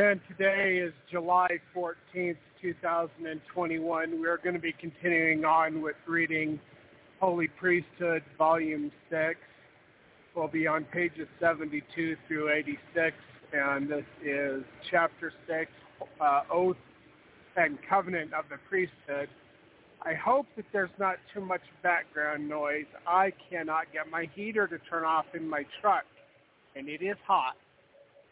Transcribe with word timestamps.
And 0.00 0.18
today 0.28 0.78
is 0.78 0.94
July 1.10 1.60
14th, 1.76 2.38
2021. 2.62 4.18
We 4.18 4.26
are 4.28 4.38
going 4.38 4.54
to 4.54 4.58
be 4.58 4.72
continuing 4.72 5.44
on 5.44 5.82
with 5.82 5.96
reading 6.06 6.58
Holy 7.20 7.48
Priesthood, 7.48 8.22
Volume 8.38 8.90
6. 9.10 9.38
We'll 10.34 10.48
be 10.48 10.66
on 10.66 10.84
pages 10.84 11.28
72 11.38 12.16
through 12.26 12.50
86, 12.50 13.14
and 13.52 13.90
this 13.90 14.06
is 14.24 14.64
Chapter 14.90 15.34
6, 15.46 15.70
uh, 16.18 16.44
Oath 16.50 16.78
and 17.56 17.76
Covenant 17.86 18.32
of 18.32 18.46
the 18.48 18.56
Priesthood. 18.70 19.28
I 20.00 20.14
hope 20.14 20.46
that 20.56 20.64
there's 20.72 20.88
not 20.98 21.16
too 21.34 21.42
much 21.42 21.60
background 21.82 22.48
noise. 22.48 22.86
I 23.06 23.34
cannot 23.50 23.92
get 23.92 24.08
my 24.10 24.30
heater 24.34 24.66
to 24.66 24.78
turn 24.78 25.04
off 25.04 25.26
in 25.34 25.46
my 25.46 25.66
truck, 25.82 26.06
and 26.74 26.88
it 26.88 27.02
is 27.02 27.18
hot. 27.26 27.56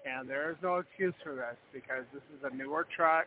And 0.09 0.29
there 0.29 0.51
is 0.51 0.57
no 0.63 0.77
excuse 0.77 1.15
for 1.23 1.35
this 1.35 1.57
because 1.73 2.05
this 2.13 2.23
is 2.37 2.51
a 2.51 2.55
newer 2.55 2.87
truck 2.97 3.27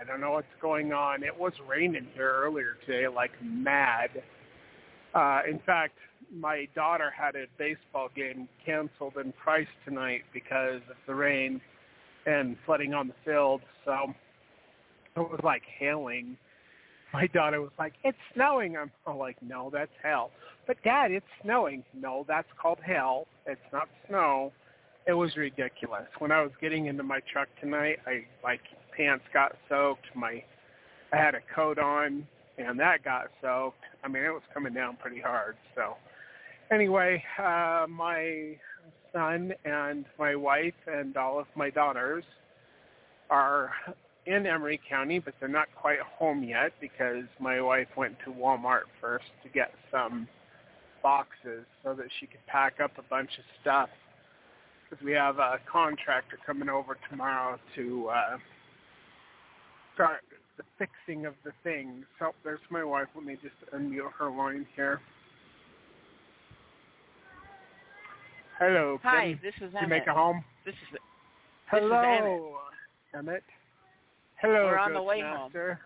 I 0.00 0.04
don't 0.04 0.20
know 0.20 0.32
what's 0.32 0.46
going 0.60 0.92
on. 0.92 1.22
It 1.22 1.38
was 1.38 1.52
raining 1.68 2.08
here 2.14 2.30
earlier 2.30 2.76
today 2.86 3.06
like 3.08 3.30
mad. 3.42 4.10
Uh, 5.14 5.40
in 5.48 5.60
fact, 5.60 5.94
my 6.32 6.66
daughter 6.74 7.12
had 7.16 7.36
a 7.36 7.46
baseball 7.58 8.08
game 8.14 8.48
canceled 8.64 9.14
in 9.22 9.32
Price 9.32 9.68
tonight 9.84 10.22
because 10.32 10.80
of 10.90 10.96
the 11.06 11.14
rain 11.14 11.60
and 12.26 12.56
flooding 12.66 12.94
on 12.94 13.08
the 13.08 13.14
field. 13.24 13.60
So 13.84 14.14
it 15.16 15.20
was 15.20 15.40
like 15.44 15.62
hailing. 15.78 16.36
My 17.12 17.28
daughter 17.28 17.60
was 17.60 17.70
like, 17.78 17.92
"It's 18.02 18.18
snowing." 18.32 18.76
I'm 18.76 18.90
like, 19.16 19.40
"No, 19.40 19.70
that's 19.70 19.92
hell." 20.02 20.32
But 20.66 20.82
Dad, 20.82 21.12
it's 21.12 21.26
snowing. 21.42 21.84
No, 21.92 22.24
that's 22.26 22.48
called 22.60 22.80
hell. 22.80 23.28
It's 23.46 23.72
not 23.72 23.88
snow. 24.08 24.52
It 25.06 25.12
was 25.12 25.36
ridiculous. 25.36 26.06
When 26.18 26.32
I 26.32 26.40
was 26.40 26.52
getting 26.60 26.86
into 26.86 27.02
my 27.02 27.20
truck 27.30 27.48
tonight, 27.60 27.98
I 28.06 28.24
like 28.42 28.60
pants 28.96 29.24
got 29.34 29.56
soaked. 29.68 30.06
My 30.14 30.42
I 31.12 31.16
had 31.16 31.34
a 31.34 31.40
coat 31.54 31.78
on, 31.78 32.26
and 32.58 32.78
that 32.80 33.04
got 33.04 33.26
soaked. 33.42 33.84
I 34.02 34.08
mean, 34.08 34.24
it 34.24 34.30
was 34.30 34.42
coming 34.52 34.72
down 34.72 34.96
pretty 34.96 35.20
hard. 35.20 35.56
So, 35.74 35.96
anyway, 36.72 37.22
uh, 37.38 37.86
my 37.88 38.56
son 39.12 39.52
and 39.64 40.06
my 40.18 40.34
wife 40.34 40.74
and 40.86 41.16
all 41.16 41.38
of 41.38 41.46
my 41.54 41.70
daughters 41.70 42.24
are 43.30 43.70
in 44.26 44.46
Emery 44.46 44.80
County, 44.88 45.18
but 45.18 45.34
they're 45.38 45.48
not 45.48 45.68
quite 45.78 46.00
home 46.00 46.42
yet 46.42 46.72
because 46.80 47.24
my 47.38 47.60
wife 47.60 47.88
went 47.96 48.16
to 48.24 48.30
Walmart 48.30 48.84
first 49.00 49.26
to 49.42 49.48
get 49.50 49.72
some 49.90 50.26
boxes 51.02 51.66
so 51.82 51.94
that 51.94 52.06
she 52.18 52.26
could 52.26 52.44
pack 52.46 52.80
up 52.82 52.92
a 52.98 53.02
bunch 53.02 53.30
of 53.38 53.44
stuff 53.60 53.90
because 54.94 55.04
we 55.04 55.12
have 55.12 55.38
a 55.38 55.58
contractor 55.70 56.38
coming 56.46 56.68
over 56.68 56.96
tomorrow 57.10 57.58
to 57.74 58.08
uh, 58.08 58.36
start 59.94 60.20
the 60.56 60.62
fixing 60.78 61.26
of 61.26 61.34
the 61.44 61.52
things. 61.62 62.04
So 62.18 62.32
there's 62.44 62.60
my 62.70 62.84
wife. 62.84 63.08
Let 63.14 63.24
me 63.24 63.36
just 63.42 63.54
unmute 63.74 64.12
her 64.18 64.30
line 64.30 64.66
here. 64.76 65.00
Hello. 68.58 68.98
Hi, 69.02 69.30
Kim. 69.30 69.40
this 69.42 69.54
is 69.56 69.74
Emmett. 69.74 69.82
you 69.82 69.88
make 69.88 70.02
it 70.02 70.08
home? 70.10 70.44
This 70.64 70.74
is 70.74 70.98
Hello, 71.70 72.58
Emmett. 73.16 73.42
Hello, 74.40 74.66
We're 74.66 74.78
on 74.78 74.92
the 74.92 75.02
way 75.02 75.20
Ghostmaster. 75.20 75.78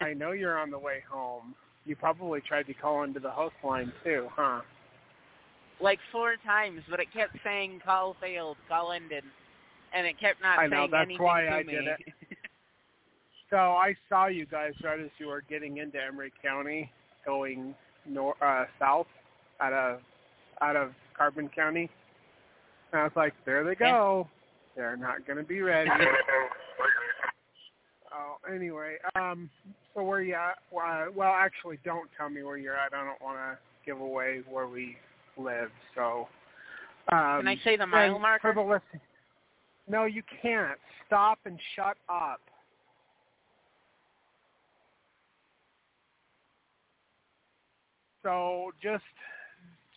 I 0.00 0.12
know 0.12 0.32
you're 0.32 0.58
on 0.58 0.70
the 0.70 0.78
way 0.78 1.02
home. 1.10 1.54
You 1.86 1.96
probably 1.96 2.40
tried 2.40 2.66
to 2.66 2.74
call 2.74 3.04
into 3.04 3.18
the 3.18 3.30
host 3.30 3.54
line 3.64 3.92
too, 4.04 4.28
huh? 4.30 4.60
Like 5.82 5.98
four 6.10 6.36
times, 6.44 6.80
but 6.88 7.00
it 7.00 7.12
kept 7.12 7.36
saying 7.44 7.80
call 7.84 8.16
failed, 8.20 8.56
call 8.68 8.92
ended, 8.92 9.24
and 9.94 10.06
it 10.06 10.18
kept 10.20 10.40
not 10.40 10.58
saying. 10.58 10.72
I 10.72 10.76
know, 10.76 10.82
saying 10.82 10.90
that's 10.92 11.06
anything 11.06 11.24
why 11.24 11.42
to 11.42 11.50
I 11.50 11.62
me. 11.64 11.72
did 11.72 11.86
it. 11.86 11.98
So 13.50 13.58
I 13.58 13.94
saw 14.08 14.28
you 14.28 14.46
guys 14.46 14.72
right 14.82 14.98
as 14.98 15.10
you 15.18 15.26
were 15.26 15.42
getting 15.46 15.76
into 15.76 16.02
Emery 16.02 16.32
County, 16.42 16.90
going 17.26 17.74
nor- 18.08 18.42
uh, 18.42 18.64
south 18.78 19.08
out 19.60 19.74
of 19.74 20.00
out 20.62 20.74
of 20.74 20.92
Carbon 21.14 21.50
County. 21.54 21.90
And 22.92 23.02
I 23.02 23.04
was 23.04 23.12
like, 23.14 23.34
there 23.44 23.62
they 23.62 23.74
go. 23.74 24.26
They're 24.74 24.96
not 24.96 25.26
going 25.26 25.36
to 25.36 25.44
be 25.44 25.60
ready. 25.60 25.90
oh, 28.14 28.36
anyway, 28.50 28.96
um, 29.16 29.50
so 29.94 30.02
where 30.02 30.22
you 30.22 30.34
at? 30.34 30.56
Well, 30.70 31.34
actually, 31.34 31.78
don't 31.84 32.08
tell 32.16 32.30
me 32.30 32.42
where 32.42 32.56
you're 32.56 32.74
at. 32.74 32.94
I 32.94 33.04
don't 33.04 33.20
want 33.20 33.36
to 33.36 33.58
give 33.84 34.00
away 34.00 34.40
where 34.48 34.66
we 34.66 34.96
live. 35.36 35.70
So, 35.94 36.28
um, 37.10 37.40
Can 37.40 37.48
I 37.48 37.56
say 37.64 37.76
the 37.76 37.86
mile 37.86 38.18
marker? 38.18 38.52
for 38.52 38.54
the 38.54 38.68
listen- 38.68 39.00
No, 39.88 40.04
you 40.04 40.22
can't. 40.40 40.78
Stop 41.06 41.38
and 41.44 41.60
shut 41.74 41.96
up. 42.08 42.40
So 48.22 48.72
just 48.80 49.02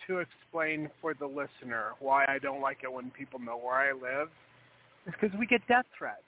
to 0.08 0.20
explain 0.20 0.90
for 1.02 1.14
the 1.14 1.28
listener 1.28 1.94
why 2.00 2.26
I 2.28 2.40
don't 2.40 2.62
like 2.62 2.80
it 2.84 2.92
when 2.92 3.12
people 3.12 3.40
know 3.40 3.58
where 3.58 3.76
I 3.76 3.92
live, 3.92 4.30
is 5.06 5.14
because 5.20 5.38
we 5.38 5.46
get 5.46 5.66
death 5.68 5.86
threats. 5.98 6.24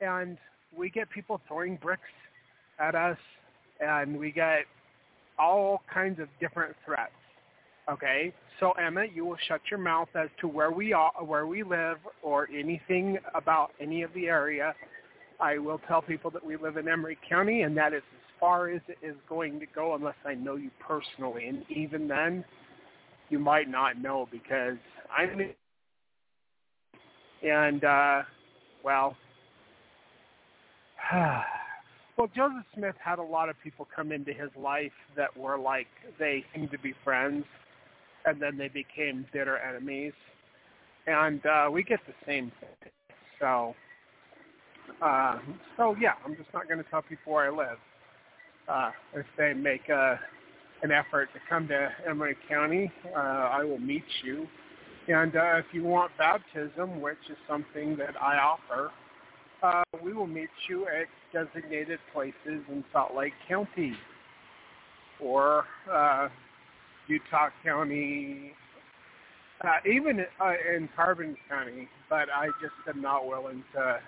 And 0.00 0.38
we 0.74 0.88
get 0.88 1.10
people 1.10 1.40
throwing 1.46 1.76
bricks 1.76 2.02
at 2.78 2.94
us, 2.94 3.18
and 3.80 4.18
we 4.18 4.30
get 4.30 4.64
all 5.38 5.82
kinds 5.92 6.18
of 6.20 6.28
different 6.40 6.74
threats. 6.84 7.12
Okay, 7.90 8.32
so 8.60 8.70
Emma, 8.72 9.04
you 9.12 9.24
will 9.24 9.38
shut 9.48 9.60
your 9.68 9.80
mouth 9.80 10.08
as 10.14 10.28
to 10.40 10.46
where 10.46 10.70
we 10.70 10.92
are, 10.92 11.10
where 11.24 11.48
we 11.48 11.64
live, 11.64 11.96
or 12.22 12.48
anything 12.56 13.18
about 13.34 13.72
any 13.80 14.02
of 14.02 14.12
the 14.14 14.26
area. 14.26 14.74
I 15.40 15.58
will 15.58 15.80
tell 15.88 16.00
people 16.00 16.30
that 16.30 16.44
we 16.44 16.56
live 16.56 16.76
in 16.76 16.86
Emery 16.86 17.18
County, 17.28 17.62
and 17.62 17.76
that 17.76 17.92
is 17.92 18.02
as 18.12 18.38
far 18.38 18.68
as 18.68 18.80
it 18.86 18.98
is 19.02 19.16
going 19.28 19.58
to 19.58 19.66
go, 19.74 19.96
unless 19.96 20.14
I 20.24 20.34
know 20.34 20.54
you 20.54 20.70
personally. 20.78 21.46
And 21.46 21.64
even 21.68 22.06
then, 22.06 22.44
you 23.28 23.40
might 23.40 23.68
not 23.68 24.00
know 24.00 24.28
because 24.30 24.76
I'm. 25.16 25.52
And 27.42 27.82
uh, 27.82 28.22
well, 28.84 29.16
well, 31.12 32.28
Joseph 32.36 32.64
Smith 32.76 32.94
had 33.02 33.18
a 33.18 33.22
lot 33.22 33.48
of 33.48 33.56
people 33.64 33.88
come 33.96 34.12
into 34.12 34.32
his 34.32 34.50
life 34.56 34.92
that 35.16 35.36
were 35.36 35.58
like 35.58 35.88
they 36.18 36.44
seemed 36.54 36.70
to 36.70 36.78
be 36.78 36.94
friends, 37.02 37.44
and 38.26 38.40
then 38.40 38.56
they 38.56 38.68
became 38.68 39.26
bitter 39.32 39.58
enemies. 39.58 40.12
And 41.06 41.44
uh, 41.46 41.68
we 41.72 41.82
get 41.82 42.00
the 42.06 42.14
same 42.26 42.52
thing. 42.60 42.92
So, 43.40 43.74
uh, 45.02 45.38
so 45.76 45.96
yeah, 46.00 46.12
I'm 46.24 46.36
just 46.36 46.52
not 46.52 46.68
going 46.68 46.82
to 46.82 46.90
tell 46.90 47.02
people 47.02 47.32
where 47.32 47.46
I 47.52 47.56
live. 47.56 47.78
Uh, 48.68 48.90
if 49.14 49.26
they 49.36 49.52
make 49.54 49.88
uh, 49.90 50.16
an 50.82 50.92
effort 50.92 51.28
to 51.34 51.40
come 51.48 51.66
to 51.68 51.88
Emery 52.08 52.36
County, 52.48 52.92
uh, 53.14 53.18
I 53.18 53.64
will 53.64 53.78
meet 53.78 54.04
you. 54.22 54.46
And 55.08 55.34
uh, 55.34 55.56
if 55.56 55.66
you 55.72 55.82
want 55.84 56.12
baptism, 56.18 57.00
which 57.00 57.18
is 57.30 57.36
something 57.48 57.96
that 57.96 58.20
I 58.20 58.36
offer, 58.36 58.90
uh, 59.62 59.82
we 60.02 60.12
will 60.12 60.26
meet 60.26 60.50
you 60.68 60.86
at 60.86 61.06
designated 61.32 61.98
places 62.12 62.34
in 62.46 62.84
Salt 62.92 63.14
Lake 63.14 63.32
County 63.48 63.94
or 65.22 65.64
uh, 65.90 66.28
Utah 67.10 67.48
County, 67.64 68.52
uh, 69.62 69.90
even 69.90 70.24
uh, 70.40 70.52
in 70.76 70.88
Carbon 70.94 71.36
County. 71.48 71.88
But 72.08 72.28
I 72.32 72.46
just 72.62 72.72
am 72.88 73.02
not 73.02 73.26
willing 73.26 73.64
to 73.74 73.98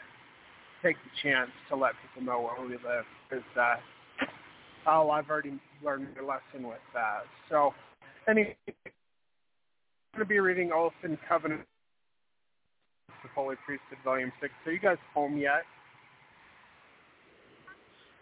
take 0.85 0.97
the 0.97 1.29
chance 1.29 1.51
to 1.69 1.77
let 1.77 1.93
people 2.01 2.25
know 2.33 2.41
where 2.41 2.67
we 2.67 2.75
live 2.75 3.05
because, 3.29 3.45
uh, 3.61 3.75
oh, 4.87 5.11
I've 5.11 5.29
already 5.29 5.59
learned 5.85 6.17
a 6.21 6.25
lesson 6.25 6.69
with 6.69 6.79
that. 6.95 7.23
So, 7.51 7.75
anyway, 8.29 8.57
I'm 8.69 8.75
going 10.15 10.21
to 10.21 10.25
be 10.25 10.39
reading 10.39 10.71
Oath 10.73 10.93
and 11.03 11.19
Covenant 11.29 11.63
of 13.09 13.31
Holy 13.35 13.57
Priesthood, 13.67 13.99
Volume 14.05 14.33
6. 14.41 14.53
Are 14.67 14.73
you 14.73 14.79
guys 14.79 14.99
home 15.13 15.37
yet? 15.37 15.63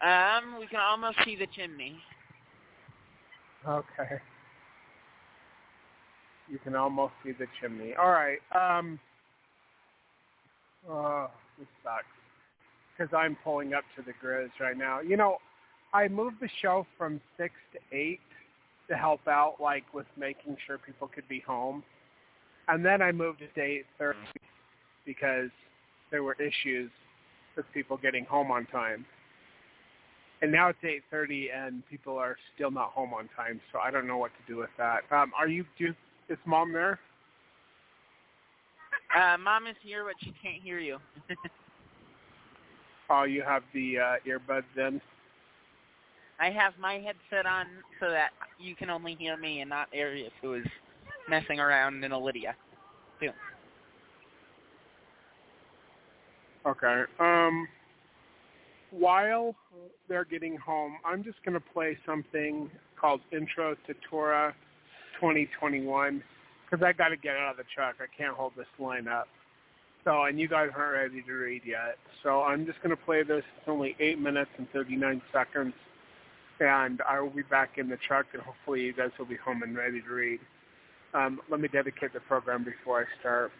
Um, 0.02 0.58
we 0.58 0.66
can 0.66 0.80
almost 0.80 1.18
see 1.24 1.36
the 1.36 1.46
chimney. 1.54 1.96
Okay. 3.68 4.20
You 6.50 6.58
can 6.58 6.74
almost 6.74 7.12
see 7.24 7.32
the 7.32 7.46
chimney. 7.60 7.94
All 7.94 8.10
right. 8.10 8.38
Um, 8.54 8.98
oh, 10.88 11.30
this 11.58 11.68
sucks. 11.82 12.04
Because 12.96 13.14
I'm 13.16 13.36
pulling 13.44 13.72
up 13.72 13.84
to 13.96 14.02
the 14.02 14.12
Grizz 14.24 14.50
right 14.60 14.76
now. 14.76 15.00
You 15.00 15.16
know, 15.16 15.38
I 15.94 16.08
moved 16.08 16.36
the 16.40 16.48
show 16.60 16.86
from 16.98 17.20
6 17.38 17.52
to 17.72 17.96
8 17.96 18.20
to 18.88 18.96
help 18.96 19.26
out, 19.28 19.56
like, 19.60 19.84
with 19.94 20.06
making 20.16 20.56
sure 20.66 20.78
people 20.78 21.08
could 21.08 21.28
be 21.28 21.40
home. 21.40 21.82
And 22.68 22.84
then 22.84 23.00
I 23.00 23.12
moved 23.12 23.42
it 23.42 23.54
to 23.54 23.60
8.30 23.60 24.14
because 25.06 25.50
there 26.10 26.22
were 26.22 26.34
issues 26.34 26.90
with 27.56 27.66
people 27.72 27.96
getting 27.96 28.24
home 28.24 28.50
on 28.50 28.66
time. 28.66 29.04
And 30.42 30.50
now 30.50 30.68
it's 30.68 30.82
8:30, 30.82 31.50
and 31.52 31.86
people 31.88 32.16
are 32.16 32.36
still 32.54 32.70
not 32.70 32.90
home 32.92 33.12
on 33.12 33.28
time. 33.36 33.60
So 33.72 33.78
I 33.78 33.90
don't 33.90 34.06
know 34.06 34.16
what 34.16 34.30
to 34.30 34.52
do 34.52 34.58
with 34.58 34.70
that. 34.78 35.00
Um, 35.10 35.32
are 35.38 35.48
you? 35.48 35.66
Do 35.78 35.94
is 36.30 36.38
mom 36.46 36.72
there? 36.72 36.98
Uh, 39.14 39.36
Mom 39.38 39.66
is 39.66 39.76
here, 39.82 40.04
but 40.04 40.14
she 40.20 40.32
can't 40.42 40.62
hear 40.62 40.78
you. 40.78 40.98
Oh, 43.12 43.24
you 43.24 43.42
have 43.42 43.64
the 43.74 43.98
uh, 43.98 44.14
earbuds 44.24 44.62
in. 44.76 45.00
I 46.38 46.50
have 46.50 46.74
my 46.78 46.94
headset 46.94 47.44
on 47.44 47.66
so 47.98 48.08
that 48.08 48.30
you 48.56 48.76
can 48.76 48.88
only 48.88 49.16
hear 49.16 49.36
me 49.36 49.62
and 49.62 49.68
not 49.68 49.88
Arius, 49.92 50.30
who 50.40 50.54
is 50.54 50.64
messing 51.28 51.58
around 51.58 52.04
in 52.04 52.12
Lydia. 52.12 52.54
Too. 53.18 53.30
Okay. 56.64 57.02
Um, 57.18 57.66
while 58.92 59.56
they're 60.08 60.24
getting 60.24 60.56
home, 60.56 60.94
I'm 61.04 61.24
just 61.24 61.44
going 61.44 61.54
to 61.54 61.72
play 61.72 61.98
something 62.06 62.70
called 62.96 63.20
Intro 63.32 63.74
to 63.88 63.94
Torah 64.08 64.54
2021 65.20 66.22
because 66.70 66.84
I 66.84 66.92
got 66.92 67.08
to 67.08 67.16
get 67.16 67.36
out 67.36 67.52
of 67.52 67.56
the 67.56 67.64
truck. 67.74 67.96
I 68.00 68.06
can't 68.16 68.34
hold 68.34 68.52
this 68.56 68.66
line 68.78 69.08
up. 69.08 69.28
So, 70.04 70.24
and 70.24 70.40
you 70.40 70.48
guys 70.48 70.70
aren't 70.76 70.94
ready 70.94 71.22
to 71.22 71.32
read 71.32 71.62
yet. 71.66 71.98
So 72.22 72.42
I'm 72.42 72.64
just 72.64 72.82
going 72.82 72.96
to 72.96 73.02
play 73.02 73.22
this. 73.22 73.44
It's 73.58 73.68
only 73.68 73.96
8 74.00 74.18
minutes 74.18 74.50
and 74.56 74.66
39 74.70 75.20
seconds. 75.32 75.74
And 76.60 77.02
I 77.08 77.20
will 77.20 77.30
be 77.30 77.42
back 77.42 77.78
in 77.78 77.88
the 77.88 77.96
truck, 78.06 78.26
and 78.32 78.42
hopefully 78.42 78.82
you 78.82 78.92
guys 78.92 79.10
will 79.18 79.26
be 79.26 79.36
home 79.36 79.62
and 79.62 79.76
ready 79.76 80.00
to 80.00 80.08
read. 80.08 80.40
Um, 81.14 81.40
let 81.50 81.60
me 81.60 81.68
dedicate 81.68 82.12
the 82.12 82.20
program 82.20 82.64
before 82.64 83.00
I 83.00 83.20
start. 83.20 83.50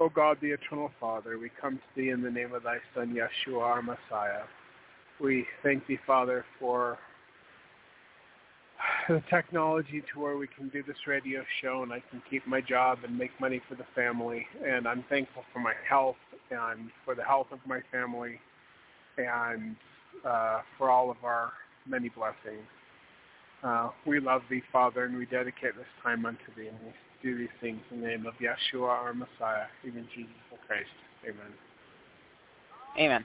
O 0.00 0.08
God, 0.08 0.38
the 0.42 0.50
Eternal 0.50 0.90
Father, 1.00 1.38
we 1.38 1.50
come 1.60 1.76
to 1.76 1.82
Thee 1.94 2.10
in 2.10 2.22
the 2.22 2.30
name 2.30 2.52
of 2.52 2.64
Thy 2.64 2.78
Son, 2.94 3.14
Yeshua, 3.14 3.60
our 3.60 3.82
Messiah. 3.82 4.42
We 5.20 5.46
thank 5.62 5.86
Thee, 5.86 5.98
Father, 6.06 6.44
for 6.58 6.98
the 9.08 9.22
technology 9.30 10.02
to 10.12 10.20
where 10.20 10.36
we 10.36 10.46
can 10.46 10.68
do 10.68 10.82
this 10.82 10.96
radio 11.06 11.42
show 11.62 11.82
and 11.82 11.92
I 11.92 12.02
can 12.10 12.22
keep 12.28 12.46
my 12.46 12.60
job 12.60 12.98
and 13.04 13.16
make 13.16 13.30
money 13.40 13.60
for 13.68 13.74
the 13.74 13.86
family. 13.94 14.46
And 14.66 14.86
I'm 14.86 15.04
thankful 15.08 15.44
for 15.52 15.60
my 15.60 15.74
health 15.88 16.16
and 16.50 16.90
for 17.04 17.14
the 17.14 17.24
health 17.24 17.48
of 17.52 17.58
my 17.66 17.80
family 17.90 18.40
and 19.18 19.76
uh, 20.24 20.60
for 20.78 20.90
all 20.90 21.10
of 21.10 21.16
our 21.24 21.52
many 21.86 22.08
blessings. 22.08 22.66
Uh, 23.62 23.90
we 24.06 24.20
love 24.20 24.42
Thee, 24.50 24.62
Father, 24.72 25.04
and 25.04 25.16
we 25.16 25.26
dedicate 25.26 25.76
this 25.76 25.86
time 26.02 26.26
unto 26.26 26.44
Thee. 26.56 26.68
And 26.68 26.78
we 26.84 26.92
do 27.22 27.36
these 27.38 27.48
things 27.60 27.80
in 27.90 28.00
the 28.00 28.06
name 28.06 28.26
of 28.26 28.34
Yeshua, 28.34 28.88
our 28.88 29.14
Messiah, 29.14 29.66
even 29.84 30.06
Jesus 30.14 30.32
Christ. 30.66 30.88
Amen. 31.24 31.52
Amen. 32.98 33.24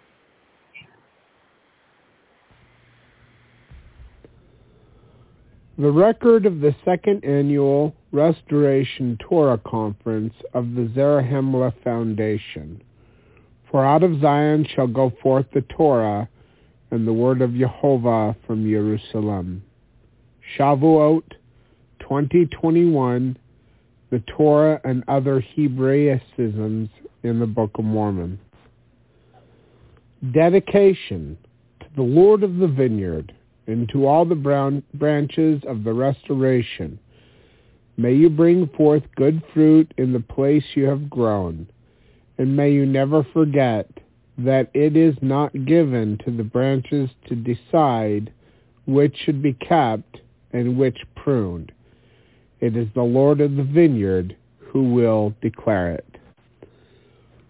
The 5.81 5.91
record 5.91 6.45
of 6.45 6.59
the 6.59 6.75
second 6.85 7.25
annual 7.25 7.95
Restoration 8.11 9.17
Torah 9.19 9.57
Conference 9.57 10.35
of 10.53 10.75
the 10.75 10.91
Zarahemla 10.95 11.73
Foundation. 11.83 12.83
For 13.71 13.83
out 13.83 14.03
of 14.03 14.21
Zion 14.21 14.67
shall 14.75 14.85
go 14.85 15.11
forth 15.23 15.47
the 15.55 15.61
Torah 15.75 16.29
and 16.91 17.07
the 17.07 17.13
word 17.13 17.41
of 17.41 17.55
Jehovah 17.55 18.35
from 18.45 18.69
Jerusalem. 18.69 19.63
Shavuot 20.55 21.23
2021, 22.01 23.35
the 24.11 24.19
Torah 24.37 24.79
and 24.83 25.03
other 25.07 25.41
Hebraicisms 25.41 26.89
in 27.23 27.39
the 27.39 27.47
Book 27.47 27.71
of 27.79 27.85
Mormon. 27.85 28.39
Dedication 30.31 31.39
to 31.79 31.87
the 31.95 32.03
Lord 32.03 32.43
of 32.43 32.57
the 32.57 32.67
vineyard 32.67 33.33
and 33.67 33.87
to 33.89 34.05
all 34.05 34.25
the 34.25 34.35
brown 34.35 34.83
branches 34.93 35.61
of 35.67 35.83
the 35.83 35.93
restoration. 35.93 36.99
May 37.97 38.13
you 38.13 38.29
bring 38.29 38.67
forth 38.69 39.03
good 39.15 39.43
fruit 39.53 39.93
in 39.97 40.13
the 40.13 40.19
place 40.19 40.63
you 40.75 40.85
have 40.85 41.09
grown, 41.09 41.67
and 42.37 42.55
may 42.55 42.71
you 42.71 42.85
never 42.85 43.23
forget 43.33 43.87
that 44.37 44.71
it 44.73 44.95
is 44.95 45.15
not 45.21 45.65
given 45.65 46.17
to 46.25 46.31
the 46.31 46.43
branches 46.43 47.09
to 47.27 47.35
decide 47.35 48.31
which 48.85 49.15
should 49.23 49.41
be 49.41 49.53
kept 49.53 50.21
and 50.51 50.77
which 50.77 50.97
pruned. 51.15 51.71
It 52.59 52.75
is 52.75 52.87
the 52.93 53.03
Lord 53.03 53.41
of 53.41 53.55
the 53.55 53.63
vineyard 53.63 54.35
who 54.57 54.93
will 54.93 55.33
declare 55.41 55.91
it. 55.91 56.17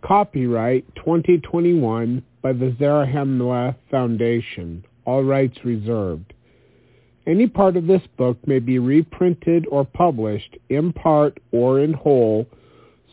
Copyright 0.04 0.84
2021 0.96 2.24
by 2.42 2.54
the 2.54 2.76
Zarahemla 2.80 3.76
Foundation. 3.90 4.84
All 5.06 5.24
rights 5.24 5.58
reserved. 5.64 6.34
Any 7.28 7.48
part 7.48 7.78
of 7.78 7.88
this 7.88 8.02
book 8.18 8.38
may 8.48 8.60
be 8.60 8.80
reprinted 8.80 9.68
or 9.70 9.86
published 9.86 10.58
in 10.70 10.92
part 10.92 11.40
or 11.52 11.80
in 11.80 11.94
whole 11.94 12.48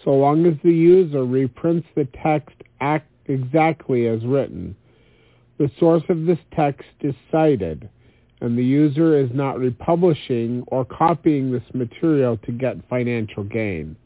so 0.04 0.10
long 0.14 0.46
as 0.46 0.54
the 0.62 0.72
user 0.72 1.24
reprints 1.24 1.88
the 1.94 2.06
text 2.22 2.56
exactly 3.26 4.06
as 4.06 4.24
written. 4.24 4.74
The 5.58 5.70
source 5.78 6.04
of 6.08 6.24
this 6.24 6.38
text 6.54 6.88
is 7.00 7.14
cited, 7.32 7.88
and 8.40 8.56
the 8.56 8.64
user 8.64 9.18
is 9.18 9.30
not 9.34 9.58
republishing 9.58 10.62
or 10.68 10.84
copying 10.84 11.50
this 11.50 11.74
material 11.74 12.36
to 12.38 12.52
get 12.52 12.88
financial 12.88 13.42
gain. 13.42 13.96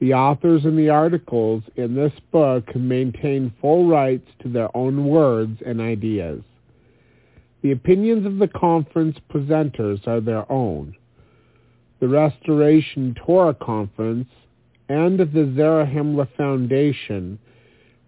The 0.00 0.14
authors 0.14 0.64
and 0.64 0.78
the 0.78 0.90
articles 0.90 1.62
in 1.76 1.94
this 1.94 2.12
book 2.30 2.74
maintain 2.76 3.52
full 3.60 3.88
rights 3.88 4.28
to 4.42 4.48
their 4.48 4.74
own 4.76 5.06
words 5.06 5.60
and 5.66 5.80
ideas. 5.80 6.42
The 7.64 7.72
opinions 7.72 8.26
of 8.26 8.36
the 8.36 8.48
conference 8.48 9.16
presenters 9.32 10.06
are 10.06 10.20
their 10.20 10.44
own. 10.52 10.94
The 11.98 12.08
Restoration 12.08 13.16
Torah 13.24 13.54
Conference 13.54 14.28
and 14.90 15.18
the 15.18 15.24
Zarahemla 15.24 16.28
Foundation 16.36 17.38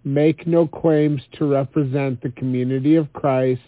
make 0.05 0.47
no 0.47 0.67
claims 0.67 1.23
to 1.39 1.47
represent 1.47 2.21
the 2.21 2.33
community 2.33 2.97
of 2.97 3.11
Christ, 3.15 3.63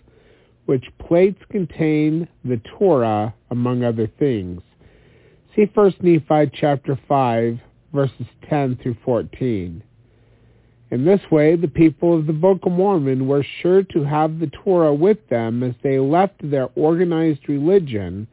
which 0.66 0.86
plates 1.00 1.40
contain 1.50 2.28
the 2.44 2.60
Torah, 2.78 3.34
among 3.52 3.84
other 3.84 4.08
things. 4.20 4.62
See 5.56 5.70
1 5.74 5.96
Nephi 6.02 6.52
chapter 6.54 7.00
5, 7.08 7.60
verses 7.94 8.28
10 8.50 8.78
through 8.82 8.98
14. 9.06 9.82
In 10.96 11.04
this 11.04 11.30
way, 11.30 11.58
the 11.58 11.68
people 11.68 12.18
of 12.18 12.26
the 12.26 12.32
Book 12.32 12.60
of 12.64 12.72
Mormon 12.72 13.28
were 13.28 13.46
sure 13.62 13.84
to 13.84 14.06
have 14.06 14.40
the 14.40 14.48
Torah 14.48 14.94
with 14.94 15.18
them 15.28 15.62
as 15.62 15.74
they 15.84 16.00
left 16.00 16.36
their 16.42 16.70
organized 16.78 17.50
religion 17.50 18.28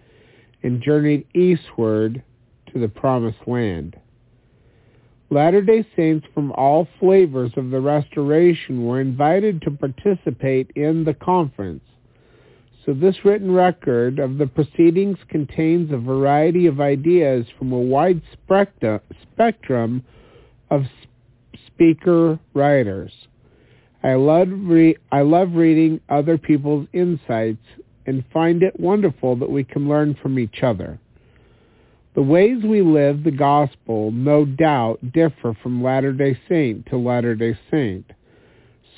and 0.62 0.80
journeyed 0.80 1.26
eastward 1.34 2.22
to 2.72 2.78
the 2.78 2.86
Promised 2.86 3.48
Land. 3.48 3.96
Latter-day 5.28 5.84
Saints 5.96 6.24
from 6.32 6.52
all 6.52 6.86
flavors 7.00 7.50
of 7.56 7.70
the 7.70 7.80
Restoration 7.80 8.86
were 8.86 9.00
invited 9.00 9.60
to 9.62 9.72
participate 9.72 10.70
in 10.76 11.02
the 11.02 11.14
conference. 11.14 11.82
So 12.86 12.94
this 12.94 13.24
written 13.24 13.50
record 13.50 14.20
of 14.20 14.38
the 14.38 14.46
proceedings 14.46 15.18
contains 15.28 15.90
a 15.90 15.98
variety 15.98 16.66
of 16.66 16.80
ideas 16.80 17.44
from 17.58 17.72
a 17.72 17.80
wide 17.80 18.22
spectrum 18.44 20.04
of 20.70 20.84
speaker 21.74 22.38
writers. 22.54 23.12
I 24.02 24.14
love, 24.14 24.48
re- 24.50 24.96
I 25.10 25.22
love 25.22 25.52
reading 25.54 26.00
other 26.08 26.36
people's 26.38 26.88
insights 26.92 27.64
and 28.06 28.24
find 28.32 28.62
it 28.62 28.78
wonderful 28.80 29.36
that 29.36 29.50
we 29.50 29.64
can 29.64 29.88
learn 29.88 30.16
from 30.20 30.38
each 30.38 30.62
other. 30.62 30.98
The 32.14 32.22
ways 32.22 32.62
we 32.62 32.82
live 32.82 33.24
the 33.24 33.30
gospel, 33.30 34.10
no 34.10 34.44
doubt, 34.44 34.98
differ 35.12 35.56
from 35.62 35.82
Latter-day 35.82 36.38
Saint 36.48 36.86
to 36.86 36.98
Latter-day 36.98 37.58
Saint. 37.70 38.04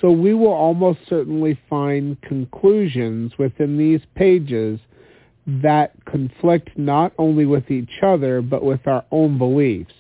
So 0.00 0.11
we 0.11 0.35
will 0.35 0.52
almost 0.52 1.00
certainly 1.09 1.59
find 1.71 2.21
conclusions 2.23 3.33
within 3.38 3.78
these 3.78 4.00
pages 4.16 4.81
that 5.47 5.93
conflict 6.07 6.71
not 6.76 7.12
only 7.19 7.47
with 7.47 7.71
each 7.71 8.02
other, 8.02 8.43
but 8.43 8.64
with 8.64 8.87
our 8.87 9.04
own 9.12 9.38
beliefs. 9.38 9.95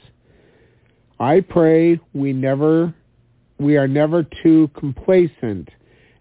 I 1.24 1.40
pray 1.40 1.98
we 2.12 2.34
never, 2.34 2.92
we 3.58 3.78
are 3.78 3.88
never 3.88 4.26
too 4.42 4.68
complacent 4.78 5.70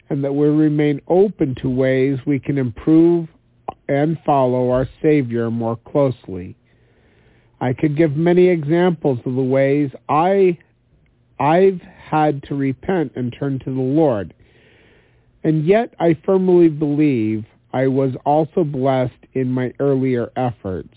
and 0.10 0.24
that 0.24 0.34
we 0.34 0.48
remain 0.48 1.02
open 1.10 1.56
to 1.62 1.70
ways 1.70 2.20
we 2.26 2.40
can 2.40 2.58
improve 2.58 3.28
and 3.90 4.18
follow 4.26 4.72
our 4.72 4.88
Savior 5.02 5.52
more 5.52 5.76
closely. 5.76 6.56
I 7.60 7.74
could 7.74 7.98
give 7.98 8.16
many 8.16 8.48
examples 8.48 9.20
of 9.26 9.36
the 9.36 9.44
ways 9.44 9.92
I, 10.08 10.58
I've 11.38 11.82
had 11.82 12.42
to 12.44 12.56
repent 12.56 13.12
and 13.18 13.36
turn 13.38 13.60
to 13.60 13.74
the 13.74 13.82
Lord. 13.82 14.34
And 15.44 15.66
yet 15.66 15.94
I 16.00 16.18
firmly 16.26 16.70
believe 16.70 17.44
I 17.74 17.88
was 17.88 18.14
also 18.24 18.64
blessed 18.64 19.12
in 19.34 19.50
my 19.50 19.74
earlier 19.82 20.32
efforts. 20.38 20.96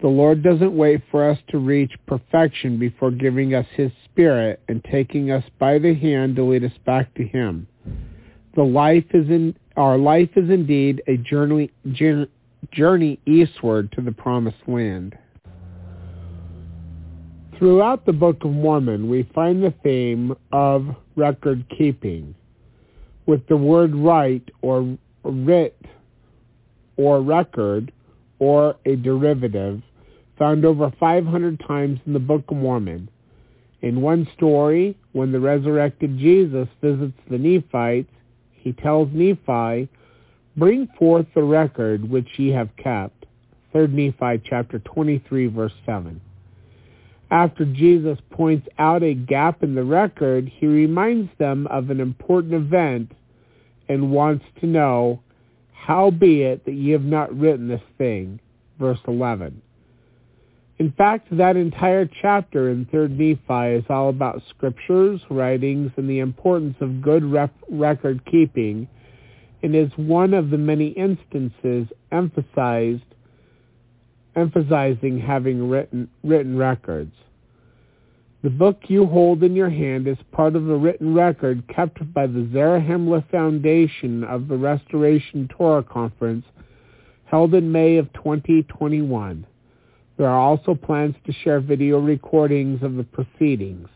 The 0.00 0.08
Lord 0.08 0.44
doesn't 0.44 0.76
wait 0.76 1.02
for 1.10 1.28
us 1.28 1.38
to 1.48 1.58
reach 1.58 1.92
perfection 2.06 2.78
before 2.78 3.10
giving 3.10 3.54
us 3.54 3.66
his 3.74 3.90
spirit 4.04 4.60
and 4.68 4.84
taking 4.84 5.32
us 5.32 5.42
by 5.58 5.78
the 5.78 5.94
hand 5.94 6.36
to 6.36 6.44
lead 6.44 6.62
us 6.62 6.78
back 6.86 7.12
to 7.14 7.24
him. 7.24 7.66
The 8.54 8.62
life 8.62 9.06
is 9.12 9.28
in 9.28 9.56
our 9.76 9.98
life 9.98 10.30
is 10.36 10.50
indeed 10.50 11.02
a 11.06 11.16
journey 11.16 11.70
journey 12.72 13.20
eastward 13.26 13.92
to 13.92 14.00
the 14.00 14.12
promised 14.12 14.68
land. 14.68 15.16
Throughout 17.58 18.06
the 18.06 18.12
Book 18.12 18.44
of 18.44 18.52
Mormon, 18.52 19.08
we 19.08 19.28
find 19.34 19.62
the 19.62 19.74
theme 19.82 20.34
of 20.52 20.86
record 21.16 21.64
keeping, 21.76 22.36
with 23.26 23.46
the 23.48 23.56
word 23.56 23.96
right 23.96 24.48
or 24.62 24.96
writ 25.24 25.76
or 26.96 27.20
record 27.20 27.92
or 28.38 28.76
a 28.84 28.96
derivative 28.96 29.82
found 30.38 30.64
over 30.64 30.92
500 31.00 31.60
times 31.66 32.00
in 32.06 32.12
the 32.12 32.18
Book 32.18 32.44
of 32.48 32.56
Mormon. 32.56 33.08
In 33.82 34.00
one 34.00 34.28
story, 34.36 34.96
when 35.12 35.32
the 35.32 35.40
resurrected 35.40 36.18
Jesus 36.18 36.68
visits 36.80 37.18
the 37.30 37.38
Nephites, 37.38 38.10
he 38.52 38.72
tells 38.72 39.08
Nephi, 39.12 39.88
Bring 40.56 40.88
forth 40.98 41.26
the 41.34 41.42
record 41.42 42.08
which 42.10 42.26
ye 42.36 42.50
have 42.50 42.70
kept. 42.76 43.26
3 43.72 43.86
Nephi 43.88 44.42
chapter 44.44 44.80
23 44.80 45.46
verse 45.46 45.72
7. 45.86 46.20
After 47.30 47.64
Jesus 47.64 48.18
points 48.30 48.66
out 48.78 49.02
a 49.02 49.14
gap 49.14 49.62
in 49.62 49.74
the 49.74 49.84
record, 49.84 50.50
he 50.52 50.66
reminds 50.66 51.30
them 51.38 51.66
of 51.68 51.90
an 51.90 52.00
important 52.00 52.54
event 52.54 53.12
and 53.88 54.10
wants 54.10 54.44
to 54.60 54.66
know, 54.66 55.20
How 55.88 56.10
be 56.10 56.42
it 56.42 56.66
that 56.66 56.74
ye 56.74 56.90
have 56.90 57.02
not 57.02 57.34
written 57.34 57.66
this 57.66 57.80
thing? 57.96 58.40
Verse 58.78 58.98
11. 59.08 59.62
In 60.78 60.92
fact, 60.92 61.34
that 61.34 61.56
entire 61.56 62.06
chapter 62.20 62.68
in 62.68 62.84
3rd 62.84 63.12
Nephi 63.12 63.76
is 63.78 63.84
all 63.88 64.10
about 64.10 64.42
scriptures, 64.50 65.18
writings, 65.30 65.90
and 65.96 66.06
the 66.06 66.18
importance 66.18 66.76
of 66.82 67.00
good 67.00 67.24
rep- 67.24 67.54
record 67.70 68.20
keeping, 68.30 68.86
and 69.62 69.74
is 69.74 69.88
one 69.96 70.34
of 70.34 70.50
the 70.50 70.58
many 70.58 70.88
instances 70.88 71.88
emphasized 72.12 73.00
emphasizing 74.36 75.18
having 75.18 75.70
written, 75.70 76.10
written 76.22 76.58
records. 76.58 77.14
The 78.40 78.50
book 78.50 78.82
you 78.86 79.04
hold 79.04 79.42
in 79.42 79.56
your 79.56 79.68
hand 79.68 80.06
is 80.06 80.16
part 80.30 80.54
of 80.54 80.70
a 80.70 80.76
written 80.76 81.12
record 81.12 81.64
kept 81.74 82.14
by 82.14 82.28
the 82.28 82.48
Zarahemla 82.52 83.28
Foundation 83.32 84.22
of 84.22 84.46
the 84.46 84.56
Restoration 84.56 85.48
Torah 85.48 85.82
Conference 85.82 86.44
held 87.24 87.52
in 87.54 87.72
May 87.72 87.96
of 87.96 88.12
2021. 88.12 89.44
There 90.16 90.28
are 90.28 90.38
also 90.38 90.76
plans 90.76 91.16
to 91.26 91.32
share 91.32 91.58
video 91.58 91.98
recordings 91.98 92.84
of 92.84 92.94
the 92.94 93.02
proceedings. 93.02 93.88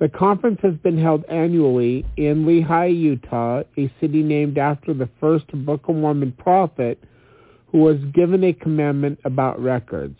The 0.00 0.08
conference 0.08 0.58
has 0.62 0.74
been 0.74 0.98
held 0.98 1.24
annually 1.26 2.04
in 2.16 2.44
Lehi, 2.44 2.98
Utah, 2.98 3.62
a 3.78 3.92
city 4.00 4.24
named 4.24 4.58
after 4.58 4.92
the 4.92 5.08
first 5.20 5.46
Book 5.52 5.88
of 5.88 5.94
Mormon 5.94 6.32
prophet 6.32 6.98
who 7.68 7.78
was 7.78 7.98
given 8.12 8.42
a 8.42 8.52
commandment 8.52 9.20
about 9.24 9.60
records. 9.60 10.18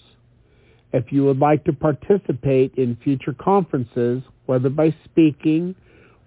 If 0.93 1.13
you 1.13 1.25
would 1.25 1.39
like 1.39 1.65
to 1.65 1.73
participate 1.73 2.75
in 2.75 2.99
future 3.03 3.35
conferences, 3.39 4.23
whether 4.47 4.69
by 4.69 4.95
speaking, 5.05 5.75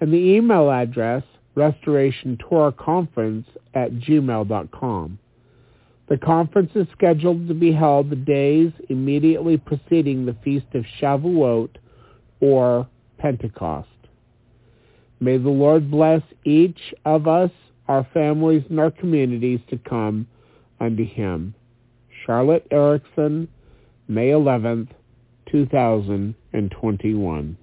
and 0.00 0.12
the 0.12 0.16
email 0.16 0.70
address 0.70 1.22
restorationtorahconference 1.56 3.44
at 3.74 3.90
gmail.com. 3.92 5.18
The 6.10 6.18
conference 6.18 6.72
is 6.74 6.86
scheduled 6.92 7.46
to 7.46 7.54
be 7.54 7.70
held 7.72 8.10
the 8.10 8.16
days 8.16 8.72
immediately 8.88 9.56
preceding 9.56 10.26
the 10.26 10.34
Feast 10.44 10.66
of 10.74 10.84
Shavuot 11.00 11.70
or 12.40 12.88
Pentecost. 13.18 13.86
May 15.20 15.36
the 15.36 15.50
Lord 15.50 15.88
bless 15.88 16.22
each 16.44 16.92
of 17.04 17.28
us, 17.28 17.52
our 17.86 18.04
families, 18.12 18.64
and 18.68 18.80
our 18.80 18.90
communities 18.90 19.60
to 19.70 19.78
come 19.78 20.26
unto 20.80 21.06
him. 21.06 21.54
Charlotte 22.26 22.66
Erickson, 22.72 23.46
May 24.08 24.30
11th, 24.30 24.88
2021. 25.52 27.56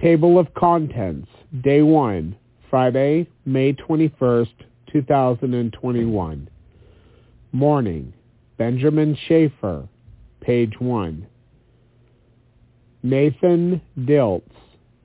Table 0.00 0.38
of 0.38 0.54
Contents, 0.54 1.28
Day 1.62 1.82
1, 1.82 2.34
Friday, 2.70 3.28
May 3.44 3.74
21st, 3.74 4.54
2021. 4.90 6.48
Morning, 7.54 8.14
Benjamin 8.56 9.14
Schaefer, 9.28 9.86
page 10.40 10.72
1. 10.78 11.26
Nathan 13.02 13.82
Diltz, 14.00 14.42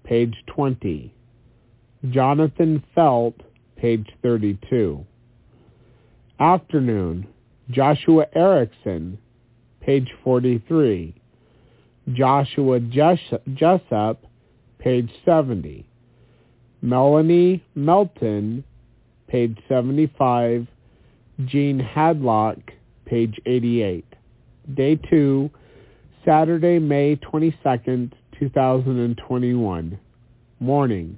page 0.05 0.33
20. 0.55 1.13
Jonathan 2.09 2.81
Felt, 2.95 3.35
page 3.75 4.07
32. 4.23 5.05
Afternoon, 6.39 7.27
Joshua 7.69 8.25
Erickson, 8.33 9.17
page 9.81 10.09
43. 10.23 11.13
Joshua 12.13 12.79
Jessup, 12.79 14.25
page 14.79 15.11
70. 15.25 15.85
Melanie 16.81 17.61
Melton, 17.75 18.63
page 19.27 19.57
75. 19.67 20.65
Gene 21.45 21.79
Hadlock, 21.79 22.59
page 23.05 23.39
88. 23.45 24.05
Day 24.73 24.99
2, 25.09 25.49
Saturday, 26.25 26.79
May 26.79 27.15
22nd, 27.17 28.11
2021. 28.39 29.99
Morning. 30.59 31.17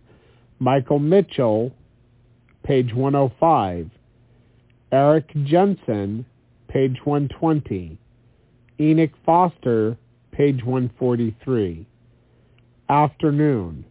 Michael 0.60 1.00
Mitchell, 1.00 1.72
page 2.64 2.94
105. 2.94 3.90
Eric 4.92 5.32
Jensen, 5.46 6.26
page 6.68 6.98
120. 7.06 7.98
Enoch 8.82 9.12
Foster, 9.26 9.98
page 10.32 10.64
143. 10.64 11.86
Afternoon. 12.90 13.86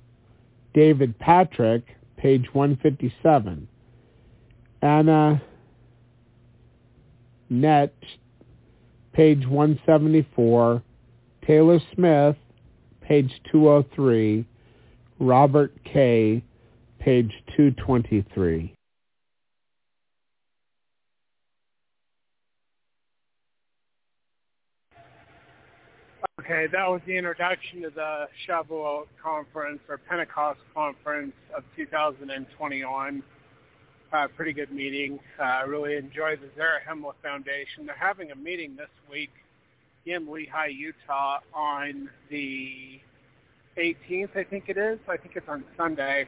David 0.74 1.18
Patrick, 1.18 1.84
page 2.18 2.46
157. 2.52 3.66
Anna 4.82 5.42
Net, 7.50 7.94
page 9.12 9.46
174. 9.46 10.82
Taylor 11.46 11.80
Smith, 11.94 12.36
page 13.00 13.32
203. 13.50 14.44
Robert 15.20 15.72
K., 15.84 16.42
page 17.00 17.32
223. 17.56 18.74
Okay, 26.40 26.66
that 26.72 26.88
was 26.88 27.00
the 27.06 27.16
introduction 27.16 27.82
to 27.82 27.90
the 27.90 28.26
Shavuot 28.46 29.04
conference 29.22 29.80
or 29.88 29.98
Pentecost 29.98 30.60
conference 30.72 31.34
of 31.54 31.62
2021. 31.76 33.22
Uh, 34.10 34.26
pretty 34.36 34.54
good 34.54 34.72
meeting. 34.72 35.20
I 35.38 35.62
uh, 35.62 35.66
really 35.66 35.96
enjoyed 35.96 36.40
the 36.40 36.48
Zarahemla 36.58 37.12
Foundation. 37.22 37.84
They're 37.84 37.94
having 37.94 38.30
a 38.30 38.36
meeting 38.36 38.74
this 38.74 38.88
week 39.10 39.30
in 40.06 40.26
Lehi, 40.26 40.74
Utah 40.74 41.40
on 41.52 42.08
the 42.30 43.00
18th, 43.76 44.34
I 44.34 44.44
think 44.44 44.64
it 44.68 44.78
is. 44.78 44.98
I 45.08 45.18
think 45.18 45.36
it's 45.36 45.48
on 45.48 45.62
Sunday. 45.76 46.26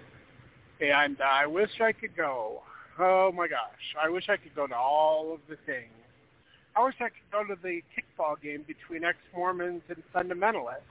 And 0.80 1.18
uh, 1.20 1.24
I 1.24 1.46
wish 1.46 1.80
I 1.80 1.92
could 1.92 2.14
go. 2.14 2.62
Oh 2.98 3.32
my 3.32 3.48
gosh. 3.48 3.94
I 4.00 4.10
wish 4.10 4.28
I 4.28 4.36
could 4.36 4.54
go 4.54 4.66
to 4.66 4.76
all 4.76 5.32
of 5.32 5.40
the 5.48 5.56
things. 5.64 5.88
I 6.76 6.84
wish 6.84 6.96
I 7.00 7.08
could 7.08 7.32
go 7.32 7.44
to 7.44 7.60
the 7.60 7.80
kickball 7.96 8.40
game 8.40 8.62
between 8.66 9.04
ex-Mormons 9.04 9.82
and 9.88 10.02
fundamentalists. 10.14 10.82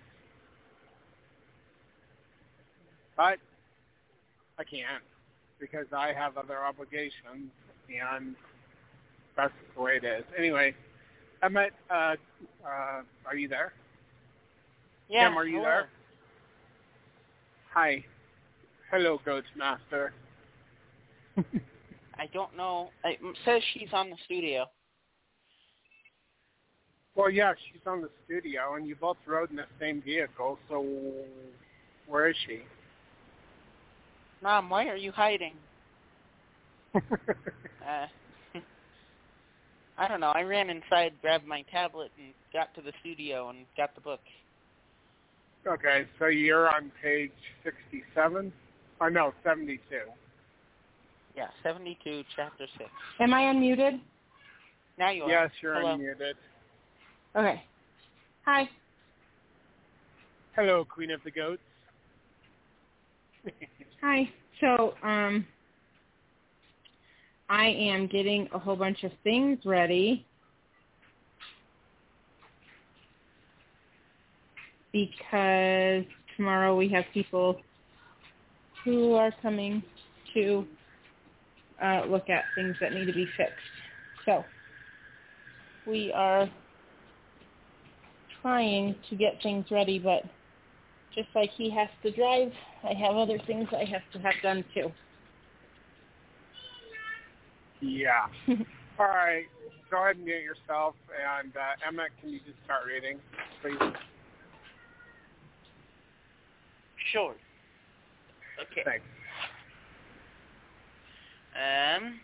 But 3.16 3.38
I 4.58 4.64
can't 4.64 5.04
because 5.60 5.86
I 5.96 6.14
have 6.14 6.38
other 6.38 6.64
obligations 6.64 7.52
and 7.90 8.36
that's 9.36 9.54
the 9.76 9.82
way 9.82 10.00
it 10.02 10.04
is. 10.04 10.24
Anyway, 10.38 10.76
Emmett, 11.44 11.74
uh, 11.90 12.16
uh, 12.66 13.02
are 13.26 13.36
you 13.36 13.48
there? 13.48 13.74
Yeah. 15.10 15.30
Kim, 15.30 15.38
are 15.38 15.46
you 15.46 15.58
hello. 15.58 15.66
there? 15.66 15.90
Hi. 17.74 18.04
Hello, 18.92 19.20
Ghost 19.24 19.48
Master. 19.56 20.14
I 21.38 22.26
don't 22.34 22.56
know. 22.58 22.90
It 23.04 23.20
says 23.46 23.62
she's 23.74 23.90
on 23.94 24.10
the 24.10 24.18
studio. 24.26 24.66
Well, 27.16 27.30
yeah, 27.30 27.54
she's 27.72 27.82
on 27.86 28.02
the 28.02 28.10
studio, 28.26 28.76
and 28.76 28.88
you 28.88 28.96
both 28.96 29.18
rode 29.26 29.50
in 29.50 29.58
the 29.58 29.66
same 29.80 30.02
vehicle, 30.02 30.58
so 30.70 30.86
where 32.08 32.30
is 32.30 32.36
she? 32.48 32.62
Mom, 34.42 34.70
why 34.70 34.88
are 34.88 34.96
you 34.96 35.12
hiding? 35.12 35.54
uh, 36.96 37.00
I 39.98 40.08
don't 40.08 40.22
know. 40.22 40.32
I 40.32 40.42
ran 40.42 40.70
inside, 40.70 41.14
grabbed 41.22 41.46
my 41.46 41.64
tablet, 41.72 42.12
and 42.18 42.34
got 42.54 42.74
to 42.76 42.82
the 42.82 42.94
studio 43.02 43.50
and 43.50 43.66
got 43.76 43.94
the 43.96 44.02
book. 44.02 44.22
Okay, 45.68 46.06
so 46.18 46.28
you're 46.28 46.74
on 46.74 46.92
page 47.04 47.32
67? 47.64 48.52
Or 49.02 49.10
no, 49.10 49.34
72. 49.44 49.80
Yeah, 51.36 51.48
72, 51.64 52.24
chapter 52.36 52.66
6. 52.78 52.90
Am 53.20 53.34
I 53.34 53.44
unmuted? 53.44 54.00
Now 54.98 55.12
you 55.12 55.24
are. 55.24 55.30
Yes, 55.30 55.52
you're 55.62 55.76
Hello. 55.76 55.98
unmuted. 55.98 56.34
Okay. 57.36 57.64
Hi. 58.46 58.70
Hello, 60.56 60.86
Queen 60.86 61.12
of 61.12 61.22
the 61.24 61.32
Goats. 61.32 61.62
Hi. 64.02 64.30
So, 64.62 64.94
um, 65.04 65.48
I 67.50 67.68
am 67.68 68.08
getting 68.08 68.48
a 68.54 68.60
whole 68.60 68.76
bunch 68.76 69.04
of 69.04 69.12
things 69.24 69.60
ready 69.66 70.26
because 74.92 76.04
tomorrow 76.36 76.76
we 76.76 76.90
have 76.90 77.06
people 77.14 77.62
who 78.84 79.14
are 79.14 79.32
coming 79.42 79.84
to 80.34 80.68
uh, 81.82 82.04
look 82.08 82.30
at 82.30 82.46
things 82.56 82.76
that 82.82 82.94
need 82.94 83.06
to 83.06 83.14
be 83.14 83.30
fixed. 83.38 83.56
So 84.26 84.46
we 85.86 86.12
are 86.14 86.50
trying 88.42 88.96
to 89.10 89.16
get 89.16 89.42
things 89.42 89.66
ready, 89.72 90.00
but 90.00 90.24
just 91.20 91.36
like 91.36 91.50
he 91.58 91.70
has 91.70 91.90
to 92.02 92.12
drive, 92.12 92.52
I 92.84 92.94
have 92.94 93.16
other 93.16 93.38
things 93.46 93.68
I 93.74 93.84
have 93.84 94.04
to 94.14 94.20
have 94.20 94.36
done 94.42 94.64
too. 94.74 94.90
Yeah. 97.82 98.28
All 99.00 99.08
right. 99.08 99.44
Go 99.92 100.04
ahead 100.04 100.16
and 100.16 100.26
mute 100.26 100.44
yourself. 100.44 100.96
And 101.10 101.52
uh, 101.56 101.88
Emma, 101.88 102.08
can 102.22 102.30
you 102.30 102.40
just 102.40 102.58
start 102.64 102.84
reading, 102.88 103.20
please? 103.62 103.76
Sure. 107.12 107.36
Okay. 108.62 108.84
Thanks. 108.86 109.06
Um, 111.56 112.20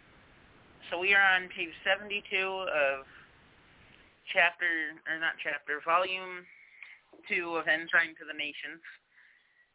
so 0.89 0.99
we 0.99 1.13
are 1.13 1.35
on 1.35 1.49
page 1.49 1.73
72 1.83 2.23
of 2.37 3.03
chapter, 4.31 4.65
or 5.09 5.19
not 5.19 5.33
chapter, 5.43 5.81
volume 5.83 6.45
2 7.29 7.55
of 7.55 7.67
Ensign 7.67 8.15
to 8.19 8.25
the 8.27 8.35
Nations. 8.35 8.81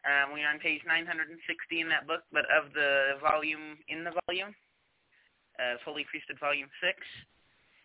Um, 0.05 0.33
we 0.33 0.41
are 0.41 0.53
on 0.53 0.61
page 0.61 0.81
960 0.89 1.37
in 1.81 1.89
that 1.93 2.09
book, 2.09 2.25
but 2.33 2.49
of 2.49 2.73
the 2.73 3.21
volume 3.21 3.77
in 3.93 4.05
the 4.05 4.17
volume, 4.25 4.57
uh, 5.61 5.77
Holy 5.85 6.09
Priesthood 6.09 6.41
Volume 6.41 6.73
6, 6.81 6.97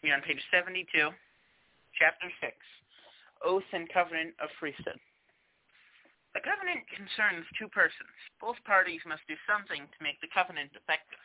we 0.03 0.11
are 0.11 0.19
on 0.19 0.23
page 0.23 0.39
72, 0.47 0.87
chapter 1.99 2.29
6, 2.39 2.55
Oath 3.43 3.67
and 3.75 3.91
Covenant 3.91 4.31
of 4.39 4.47
Priesthood. 4.59 4.99
The 6.35 6.43
covenant 6.43 6.83
concerns 6.91 7.47
two 7.55 7.71
persons. 7.71 8.15
Both 8.43 8.59
parties 8.67 8.99
must 9.07 9.23
do 9.27 9.39
something 9.47 9.87
to 9.87 9.99
make 10.03 10.19
the 10.19 10.31
covenant 10.35 10.75
effective. 10.75 11.23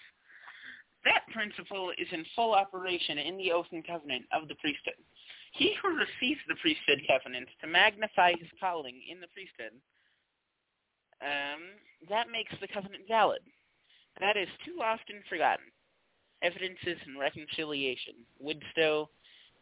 That 1.02 1.26
principle 1.34 1.90
is 1.98 2.06
in 2.12 2.22
full 2.38 2.54
operation 2.54 3.18
in 3.18 3.34
the 3.38 3.50
oath 3.50 3.70
and 3.72 3.82
covenant 3.86 4.26
of 4.30 4.46
the 4.46 4.54
priesthood. 4.62 5.00
He 5.50 5.74
who 5.82 5.96
receives 5.96 6.40
the 6.48 6.54
priesthood 6.60 7.02
covenant 7.08 7.48
to 7.60 7.66
magnify 7.66 8.32
his 8.38 8.48
calling 8.60 9.02
in 9.10 9.20
the 9.20 9.26
priesthood, 9.34 9.74
um, 11.20 11.76
that 12.08 12.30
makes 12.30 12.54
the 12.60 12.68
covenant 12.68 13.04
valid. 13.08 13.42
That 14.20 14.36
is 14.36 14.48
too 14.64 14.80
often 14.82 15.22
forgotten. 15.28 15.66
Evidences 16.42 16.96
and 17.06 17.18
Reconciliation, 17.18 18.14
Widtsoe, 18.42 19.08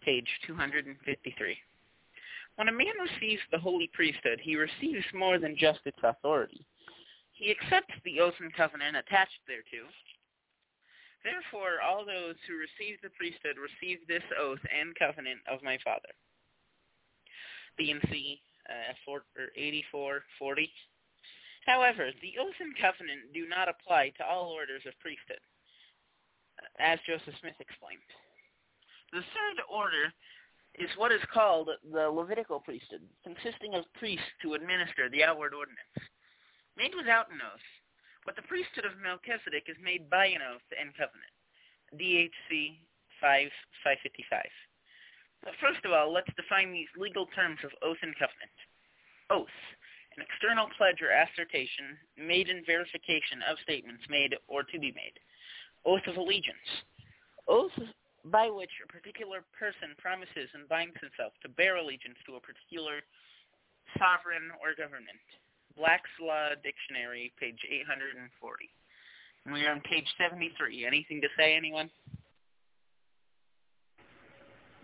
page 0.05 0.29
253. 0.47 1.57
When 2.57 2.69
a 2.69 2.73
man 2.73 2.95
receives 3.01 3.43
the 3.51 3.59
holy 3.59 3.91
priesthood, 3.93 4.41
he 4.43 4.57
receives 4.57 5.05
more 5.15 5.39
than 5.39 5.57
just 5.57 5.81
its 5.85 5.99
authority. 6.03 6.65
He 7.33 7.51
accepts 7.51 7.95
the 8.05 8.21
oath 8.21 8.35
and 8.41 8.53
covenant 8.53 8.97
attached 8.97 9.39
thereto. 9.47 9.87
Therefore, 11.29 11.85
all 11.85 12.09
those 12.09 12.41
who 12.49 12.57
receive 12.57 12.97
the 13.05 13.13
priesthood 13.13 13.61
receive 13.61 14.01
this 14.09 14.25
oath 14.41 14.65
and 14.73 14.97
covenant 14.97 15.45
of 15.45 15.61
my 15.63 15.77
Father. 15.85 16.09
D&C 17.77 18.41
uh, 18.65 18.97
8440. 18.97 20.73
However, 21.67 22.09
the 22.25 22.41
oath 22.41 22.57
and 22.61 22.73
covenant 22.81 23.37
do 23.37 23.45
not 23.45 23.69
apply 23.69 24.09
to 24.17 24.25
all 24.25 24.49
orders 24.57 24.89
of 24.89 24.97
priesthood, 25.05 25.45
as 26.81 26.99
Joseph 27.05 27.37
Smith 27.45 27.61
explained. 27.61 28.09
The 29.13 29.21
third 29.21 29.61
order 29.69 30.09
is 30.81 30.89
what 30.97 31.13
is 31.13 31.21
called 31.33 31.69
the 31.93 32.09
Levitical 32.09 32.61
priesthood, 32.61 33.05
consisting 33.21 33.75
of 33.75 33.85
priests 34.01 34.33
to 34.41 34.55
administer 34.55 35.13
the 35.13 35.25
outward 35.25 35.53
ordinance. 35.53 36.01
Made 36.77 36.97
without 36.97 37.29
an 37.29 37.45
oath, 37.45 37.69
but 38.29 38.37
the 38.37 38.45
priesthood 38.45 38.85
of 38.85 38.93
Melchizedek 39.01 39.73
is 39.73 39.81
made 39.81 40.13
by 40.13 40.29
an 40.29 40.45
oath 40.45 40.69
and 40.77 40.93
covenant. 40.93 41.33
DHC 41.97 42.77
5, 43.25 43.49
555. 43.81 44.45
But 45.41 45.57
first 45.65 45.81
of 45.89 45.97
all, 45.97 46.13
let's 46.13 46.29
define 46.37 46.69
these 46.69 46.93
legal 46.93 47.25
terms 47.33 47.57
of 47.65 47.73
oath 47.81 47.97
and 48.05 48.13
covenant. 48.21 48.53
Oath, 49.33 49.59
an 50.13 50.21
external 50.21 50.69
pledge 50.77 51.01
or 51.01 51.09
assertion 51.09 51.97
made 52.21 52.53
in 52.53 52.69
verification 52.69 53.41
of 53.49 53.57
statements 53.65 54.05
made 54.13 54.37
or 54.45 54.61
to 54.61 54.77
be 54.77 54.93
made. 54.93 55.17
Oath 55.89 56.05
of 56.05 56.21
allegiance. 56.21 56.85
Oath 57.49 57.73
by 58.29 58.53
which 58.53 58.77
a 58.85 58.93
particular 58.93 59.41
person 59.57 59.97
promises 59.97 60.53
and 60.53 60.69
binds 60.69 61.01
himself 61.01 61.33
to 61.41 61.49
bear 61.57 61.81
allegiance 61.81 62.21
to 62.29 62.37
a 62.37 62.45
particular 62.45 63.01
sovereign 63.97 64.53
or 64.61 64.77
government. 64.77 65.17
Black's 65.79 66.11
Law 66.21 66.51
Dictionary, 66.63 67.33
page 67.39 67.61
840. 67.71 68.69
And 69.45 69.55
we 69.55 69.65
are 69.65 69.73
on 69.73 69.81
page 69.81 70.07
73. 70.19 70.85
Anything 70.85 71.21
to 71.21 71.29
say, 71.39 71.55
anyone? 71.57 71.89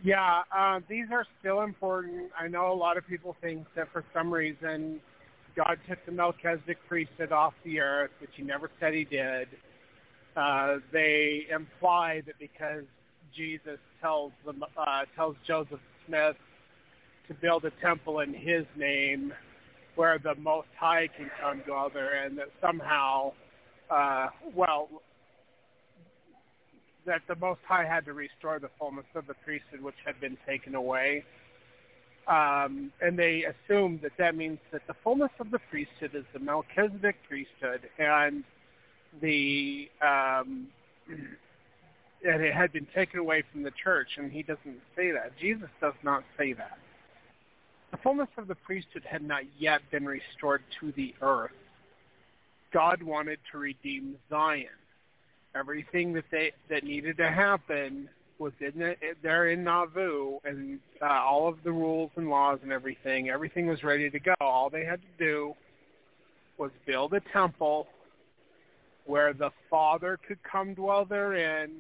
Yeah, 0.03 0.43
uh, 0.57 0.81
these 0.89 1.07
are 1.13 1.27
still 1.41 1.63
important. 1.63 2.31
I 2.39 2.47
know 2.47 2.73
a 2.73 2.75
lot 2.75 2.97
of 2.97 3.07
people 3.07 3.37
think 3.41 3.67
that 3.75 3.89
for 3.93 4.05
some 4.15 4.33
reason 4.33 5.01
God 5.57 5.79
took 5.89 5.99
the 6.07 6.13
Melchizedek 6.13 6.79
priesthood 6.89 7.33
off 7.33 7.55
the 7.65 7.81
earth, 7.81 8.11
which 8.21 8.31
he 8.37 8.43
never 8.43 8.71
said 8.81 8.95
he 8.95 9.05
did. 9.05 9.49
Uh, 10.37 10.77
they 10.93 11.47
imply 11.53 12.23
that 12.27 12.39
because 12.39 12.85
Jesus 13.35 13.79
tells 14.01 14.33
them, 14.45 14.65
uh, 14.77 15.03
tells 15.17 15.37
Joseph 15.47 15.81
Smith 16.07 16.37
to 17.29 17.35
build 17.35 17.65
a 17.65 17.71
temple 17.81 18.21
in 18.21 18.35
his 18.35 18.65
name 18.77 19.33
where 19.97 20.19
the 20.19 20.35
Most 20.37 20.69
High 20.79 21.09
can 21.17 21.31
come 21.41 21.63
there, 21.93 22.25
and 22.25 22.39
that 22.39 22.49
somehow, 22.61 23.33
uh, 23.91 24.29
well, 24.55 24.89
that 27.07 27.23
the 27.29 27.37
Most 27.37 27.61
High 27.67 27.85
had 27.85 28.05
to 28.07 28.13
restore 28.13 28.59
the 28.59 28.71
fullness 28.79 29.05
of 29.15 29.27
the 29.27 29.35
priesthood 29.45 29.83
which 29.83 29.95
had 30.05 30.21
been 30.21 30.37
taken 30.47 30.75
away. 30.75 31.25
Um, 32.27 32.91
and 33.03 33.19
they 33.19 33.45
assume 33.45 34.01
that 34.03 34.13
that 34.19 34.35
means 34.35 34.59
that 34.73 34.83
the 34.87 34.95
fullness 35.05 35.31
of 35.39 35.51
the 35.51 35.59
priesthood 35.71 36.15
is 36.15 36.25
the 36.33 36.39
Melchizedek 36.39 37.17
priesthood, 37.29 37.83
and 37.99 38.45
the 39.21 39.91
um, 40.01 40.69
and 41.09 42.43
it 42.43 42.55
had 42.55 42.73
been 42.73 42.87
taken 42.95 43.21
away 43.21 43.43
from 43.53 43.63
the 43.63 43.73
church, 43.83 44.09
and 44.17 44.33
he 44.33 44.43
doesn't 44.43 44.81
say 44.97 45.11
that. 45.11 45.33
Jesus 45.39 45.69
does 45.81 45.95
not 46.03 46.25
say 46.39 46.55
that. 46.55 46.79
The 47.95 48.01
fullness 48.03 48.29
of 48.39 48.49
the 48.49 48.57
priesthood 48.57 49.05
had 49.09 49.23
not 49.23 49.45
yet 49.57 49.81
been 49.93 50.05
restored 50.05 50.65
to 50.81 50.91
the 50.97 51.15
earth. 51.23 51.53
God 52.73 53.01
wanted 53.01 53.39
to 53.53 53.59
redeem 53.59 54.17
Zion. 54.29 54.67
Everything 55.55 56.13
that 56.15 56.25
they 56.33 56.51
that 56.69 56.83
needed 56.83 57.17
to 57.19 57.31
happen 57.31 58.09
was 58.41 58.53
in 58.59 58.81
the, 58.81 58.97
there 59.23 59.51
in 59.51 59.63
Nauvoo, 59.63 60.39
and 60.45 60.81
uh, 61.01 61.05
all 61.05 61.47
of 61.47 61.59
the 61.63 61.71
rules 61.71 62.11
and 62.17 62.29
laws 62.29 62.59
and 62.65 62.73
everything. 62.73 63.31
Everything 63.31 63.69
was 63.69 63.85
ready 63.85 64.11
to 64.11 64.19
go. 64.19 64.35
All 64.41 64.71
they 64.71 64.85
had 64.85 65.01
to 65.01 65.25
do 65.25 65.55
was 66.59 66.73
build 66.89 67.15
a 67.15 67.21
temple 67.33 67.87
where 69.07 69.33
the 69.33 69.51
Father 69.71 70.19
could 70.27 70.39
come 70.43 70.75
dwell 70.75 71.05
therein, 71.05 71.77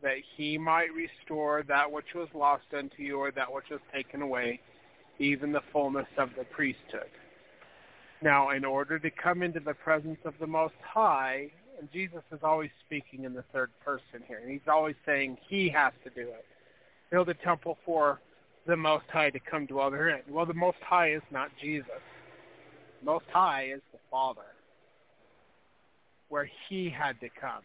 that 0.00 0.18
he 0.36 0.58
might 0.58 0.92
restore 0.94 1.64
that 1.66 1.90
which 1.90 2.14
was 2.14 2.28
lost 2.34 2.66
unto 2.72 3.02
you 3.02 3.18
or 3.18 3.32
that 3.32 3.52
which 3.52 3.68
was 3.68 3.80
taken 3.92 4.22
away, 4.22 4.60
even 5.18 5.52
the 5.52 5.62
fullness 5.72 6.06
of 6.18 6.30
the 6.36 6.44
priesthood. 6.44 7.10
Now, 8.22 8.50
in 8.50 8.64
order 8.64 8.98
to 8.98 9.10
come 9.10 9.42
into 9.42 9.60
the 9.60 9.74
presence 9.74 10.18
of 10.24 10.34
the 10.40 10.46
Most 10.46 10.74
High, 10.82 11.50
and 11.78 11.90
Jesus 11.92 12.22
is 12.32 12.40
always 12.42 12.70
speaking 12.86 13.24
in 13.24 13.34
the 13.34 13.44
third 13.52 13.70
person 13.84 14.22
here, 14.26 14.38
and 14.38 14.50
he's 14.50 14.68
always 14.68 14.96
saying 15.04 15.36
he 15.48 15.68
has 15.68 15.92
to 16.04 16.10
do 16.10 16.28
it. 16.28 16.44
Build 17.10 17.28
a 17.28 17.34
temple 17.34 17.76
for 17.84 18.20
the 18.66 18.76
Most 18.76 19.04
High 19.12 19.30
to 19.30 19.38
come 19.38 19.66
dwell 19.66 19.90
therein. 19.90 20.22
Well, 20.28 20.46
the 20.46 20.54
Most 20.54 20.78
High 20.80 21.12
is 21.12 21.22
not 21.30 21.50
Jesus. 21.60 21.90
Most 23.04 23.26
High 23.32 23.70
is 23.74 23.82
the 23.92 23.98
Father, 24.10 24.40
where 26.28 26.48
he 26.68 26.88
had 26.88 27.20
to 27.20 27.28
come. 27.28 27.62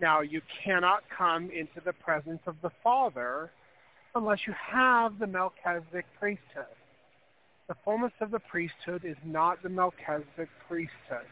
Now, 0.00 0.20
you 0.20 0.40
cannot 0.64 1.02
come 1.16 1.50
into 1.50 1.80
the 1.84 1.92
presence 1.92 2.40
of 2.46 2.56
the 2.62 2.70
Father 2.82 3.50
unless 4.14 4.40
you 4.46 4.54
have 4.72 5.18
the 5.18 5.26
Melchizedek 5.26 6.06
priesthood. 6.18 6.74
The 7.68 7.74
fullness 7.84 8.12
of 8.20 8.30
the 8.30 8.38
priesthood 8.38 9.04
is 9.04 9.16
not 9.24 9.62
the 9.62 9.68
Melchizedek 9.68 10.48
priesthood, 10.68 11.26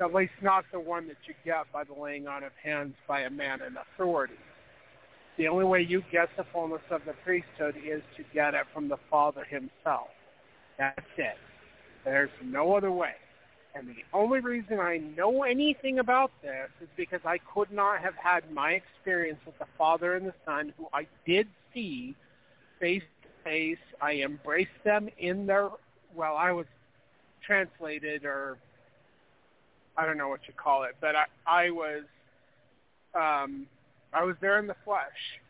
at 0.00 0.14
least 0.14 0.32
not 0.42 0.64
the 0.72 0.80
one 0.80 1.08
that 1.08 1.16
you 1.26 1.34
get 1.44 1.70
by 1.72 1.84
the 1.84 1.92
laying 1.92 2.26
on 2.26 2.44
of 2.44 2.52
hands 2.62 2.94
by 3.06 3.22
a 3.22 3.30
man 3.30 3.60
in 3.62 3.76
authority. 3.76 4.38
The 5.36 5.48
only 5.48 5.64
way 5.64 5.82
you 5.82 6.02
get 6.10 6.28
the 6.36 6.44
fullness 6.52 6.82
of 6.90 7.02
the 7.06 7.12
priesthood 7.24 7.76
is 7.76 8.02
to 8.16 8.24
get 8.32 8.54
it 8.54 8.66
from 8.72 8.88
the 8.88 8.98
Father 9.10 9.44
himself. 9.44 10.08
That's 10.78 10.98
it. 11.16 11.36
There's 12.04 12.30
no 12.42 12.74
other 12.74 12.90
way. 12.90 13.14
And 13.74 13.88
the 13.88 14.04
only 14.12 14.40
reason 14.40 14.80
I 14.80 14.98
know 15.16 15.42
anything 15.44 15.98
about 15.98 16.32
this 16.42 16.68
is 16.80 16.88
because 16.96 17.20
I 17.24 17.38
could 17.38 17.70
not 17.70 18.00
have 18.00 18.14
had 18.14 18.50
my 18.50 18.72
experience 18.72 19.38
with 19.46 19.58
the 19.58 19.66
Father 19.76 20.14
and 20.14 20.26
the 20.26 20.34
Son, 20.44 20.72
who 20.76 20.88
I 20.92 21.06
did 21.26 21.46
see 21.72 22.16
face 22.80 23.02
to 23.22 23.28
face. 23.44 23.78
I 24.00 24.14
embraced 24.14 24.82
them 24.84 25.08
in 25.18 25.46
their, 25.46 25.68
well, 26.14 26.36
I 26.36 26.52
was 26.52 26.66
translated 27.46 28.24
or 28.24 28.58
I 29.96 30.06
don't 30.06 30.16
know 30.16 30.28
what 30.28 30.40
you 30.46 30.54
call 30.54 30.84
it, 30.84 30.96
but 31.00 31.14
I, 31.16 31.24
I 31.46 31.70
was, 31.70 32.04
um, 33.14 33.66
I 34.12 34.24
was 34.24 34.36
there 34.40 34.58
in 34.58 34.66
the 34.66 34.76
flesh 34.84 35.40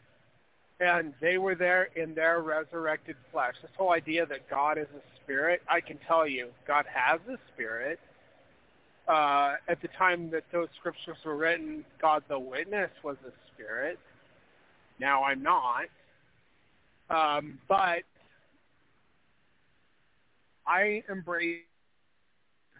and 0.80 1.12
they 1.20 1.38
were 1.38 1.54
there 1.54 1.88
in 1.96 2.14
their 2.14 2.40
resurrected 2.40 3.16
flesh. 3.32 3.54
This 3.62 3.70
whole 3.76 3.92
idea 3.92 4.26
that 4.26 4.48
God 4.48 4.78
is 4.78 4.86
a 4.96 5.02
spirit, 5.22 5.60
I 5.68 5.80
can 5.80 5.98
tell 6.06 6.26
you, 6.26 6.48
God 6.66 6.84
has 6.92 7.20
a 7.28 7.36
spirit. 7.52 7.98
Uh, 9.08 9.54
at 9.68 9.80
the 9.80 9.88
time 9.98 10.30
that 10.30 10.44
those 10.52 10.68
scriptures 10.78 11.16
were 11.24 11.36
written, 11.36 11.84
God 12.00 12.22
the 12.28 12.38
witness 12.38 12.90
was 13.02 13.16
a 13.26 13.32
spirit. 13.52 13.98
Now 15.00 15.24
I'm 15.24 15.42
not. 15.42 15.86
Um, 17.10 17.58
but 17.68 18.02
I 20.66 21.02
embrace 21.08 21.62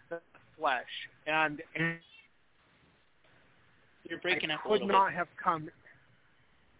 the 0.09 0.19
flesh, 0.57 0.83
and, 1.25 1.61
and 1.75 1.97
you're 4.07 4.19
breaking 4.19 4.51
I 4.51 4.55
up 4.55 4.59
a 4.59 4.63
could 4.63 4.71
little 4.73 4.87
not 4.87 5.07
bit. 5.07 5.15
have 5.15 5.27
come 5.43 5.69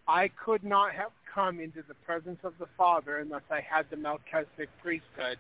I 0.10 0.30
could 0.44 0.64
not 0.64 0.94
have 0.94 1.12
come 1.32 1.60
into 1.60 1.84
the 1.88 1.94
presence 1.94 2.40
of 2.44 2.54
the 2.58 2.66
Father 2.76 3.18
unless 3.20 3.44
I 3.52 3.62
had 3.62 3.86
the 3.92 3.96
Melchizedek 3.96 4.70
priesthood 4.82 5.38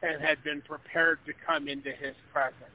and 0.00 0.22
had 0.22 0.44
been 0.44 0.62
prepared 0.62 1.18
to 1.26 1.32
come 1.44 1.66
into 1.66 1.90
his 1.90 2.14
presence. 2.32 2.70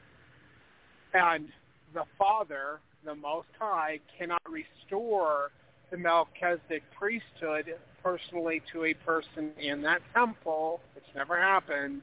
And 1.14 1.48
the 1.94 2.04
Father, 2.20 2.82
the 3.06 3.16
Most 3.16 3.48
High, 3.58 4.02
cannot 4.18 4.42
restore 4.46 5.52
the 5.90 5.96
Melchizedek 5.96 6.84
priesthood 7.00 7.76
personally 8.04 8.62
to 8.74 8.84
a 8.84 8.94
person 8.94 9.52
in 9.58 9.82
that 9.84 10.02
temple, 10.14 10.82
which 10.96 11.06
never 11.16 11.40
happened, 11.40 12.02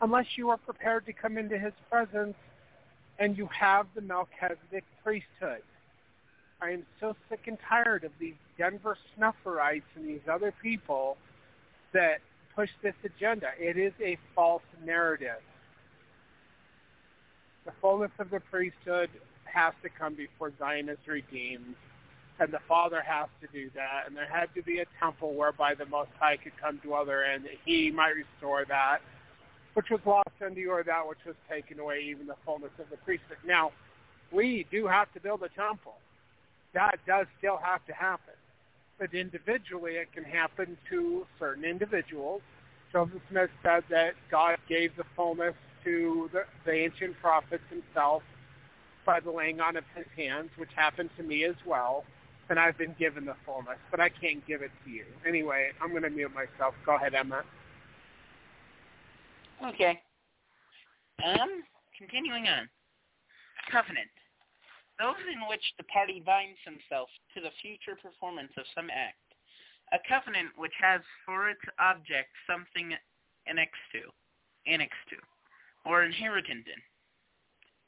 unless 0.00 0.26
you 0.36 0.48
are 0.48 0.56
prepared 0.56 1.04
to 1.04 1.12
come 1.12 1.36
into 1.36 1.58
his 1.58 1.74
presence 1.90 2.36
and 3.18 3.36
you 3.36 3.48
have 3.48 3.86
the 3.94 4.00
Melchizedek 4.00 4.84
priesthood. 5.02 5.60
I 6.60 6.70
am 6.70 6.86
so 7.00 7.14
sick 7.28 7.40
and 7.46 7.58
tired 7.68 8.04
of 8.04 8.12
these 8.18 8.34
Denver 8.56 8.96
snufferites 9.16 9.82
and 9.96 10.08
these 10.08 10.26
other 10.30 10.52
people 10.62 11.16
that 11.92 12.20
push 12.54 12.70
this 12.82 12.94
agenda. 13.04 13.48
It 13.58 13.76
is 13.76 13.92
a 14.00 14.16
false 14.34 14.62
narrative. 14.84 15.42
The 17.64 17.72
fullness 17.80 18.10
of 18.18 18.30
the 18.30 18.40
priesthood 18.40 19.10
has 19.44 19.72
to 19.82 19.88
come 19.88 20.14
before 20.14 20.52
Zion 20.58 20.88
is 20.88 20.98
redeemed, 21.06 21.74
and 22.38 22.52
the 22.52 22.60
Father 22.68 23.00
has 23.00 23.28
to 23.40 23.46
do 23.52 23.70
that, 23.74 24.04
and 24.06 24.16
there 24.16 24.28
had 24.28 24.54
to 24.54 24.62
be 24.62 24.80
a 24.80 24.86
temple 25.00 25.34
whereby 25.34 25.74
the 25.74 25.86
Most 25.86 26.10
High 26.18 26.36
could 26.36 26.56
come 26.60 26.80
dwell 26.82 27.04
therein, 27.04 27.42
that 27.42 27.52
he 27.64 27.90
might 27.90 28.14
restore 28.14 28.64
that, 28.66 28.98
which 29.74 29.90
was 29.90 30.00
lost 30.04 30.28
unto 30.44 30.60
you, 30.60 30.72
or 30.72 30.82
that 30.82 31.08
which 31.08 31.24
was 31.26 31.36
taken 31.48 31.78
away, 31.78 32.00
even 32.00 32.26
the 32.26 32.36
fullness 32.44 32.72
of 32.78 32.90
the 32.90 32.96
priesthood. 32.98 33.38
Now, 33.46 33.72
we 34.32 34.66
do 34.70 34.86
have 34.86 35.12
to 35.14 35.20
build 35.20 35.42
a 35.42 35.48
temple 35.48 35.94
that 36.74 36.98
does 37.06 37.26
still 37.38 37.58
have 37.62 37.84
to 37.86 37.92
happen. 37.92 38.34
But 38.98 39.14
individually, 39.14 39.92
it 39.92 40.12
can 40.12 40.24
happen 40.24 40.76
to 40.90 41.26
certain 41.38 41.64
individuals. 41.64 42.42
Joseph 42.92 43.22
Smith 43.30 43.50
said 43.62 43.82
that 43.90 44.14
God 44.30 44.56
gave 44.68 44.96
the 44.96 45.04
fullness 45.16 45.54
to 45.84 46.30
the, 46.32 46.44
the 46.64 46.72
ancient 46.72 47.18
prophets 47.20 47.64
himself 47.70 48.22
by 49.04 49.20
the 49.20 49.30
laying 49.30 49.60
on 49.60 49.76
of 49.76 49.84
his 49.96 50.06
hands, 50.16 50.50
which 50.56 50.70
happened 50.74 51.10
to 51.16 51.22
me 51.22 51.44
as 51.44 51.56
well. 51.66 52.04
And 52.48 52.58
I've 52.58 52.76
been 52.76 52.94
given 52.98 53.24
the 53.24 53.34
fullness, 53.46 53.78
but 53.90 54.00
I 54.00 54.10
can't 54.10 54.46
give 54.46 54.62
it 54.62 54.70
to 54.84 54.90
you. 54.90 55.04
Anyway, 55.26 55.70
I'm 55.80 55.90
going 55.90 56.02
to 56.02 56.10
mute 56.10 56.32
myself. 56.34 56.74
Go 56.84 56.96
ahead, 56.96 57.14
Emma. 57.14 57.42
Okay. 59.66 60.00
Um, 61.24 61.62
continuing 61.98 62.46
on. 62.46 62.68
Covenant. 63.70 64.08
Those 64.98 65.18
in 65.26 65.48
which 65.48 65.64
the 65.76 65.84
party 65.90 66.22
binds 66.24 66.58
himself 66.64 67.08
to 67.34 67.40
the 67.40 67.54
future 67.60 67.98
performance 67.98 68.52
of 68.56 68.64
some 68.74 68.90
act. 68.90 69.18
A 69.92 69.98
covenant 70.08 70.56
which 70.56 70.74
has 70.80 71.00
for 71.26 71.50
its 71.50 71.60
object 71.78 72.30
something 72.46 72.94
annexed 73.46 73.88
to, 73.92 74.10
annexed 74.66 75.06
to, 75.10 75.16
or 75.84 76.04
inherited 76.04 76.66
in, 76.66 76.80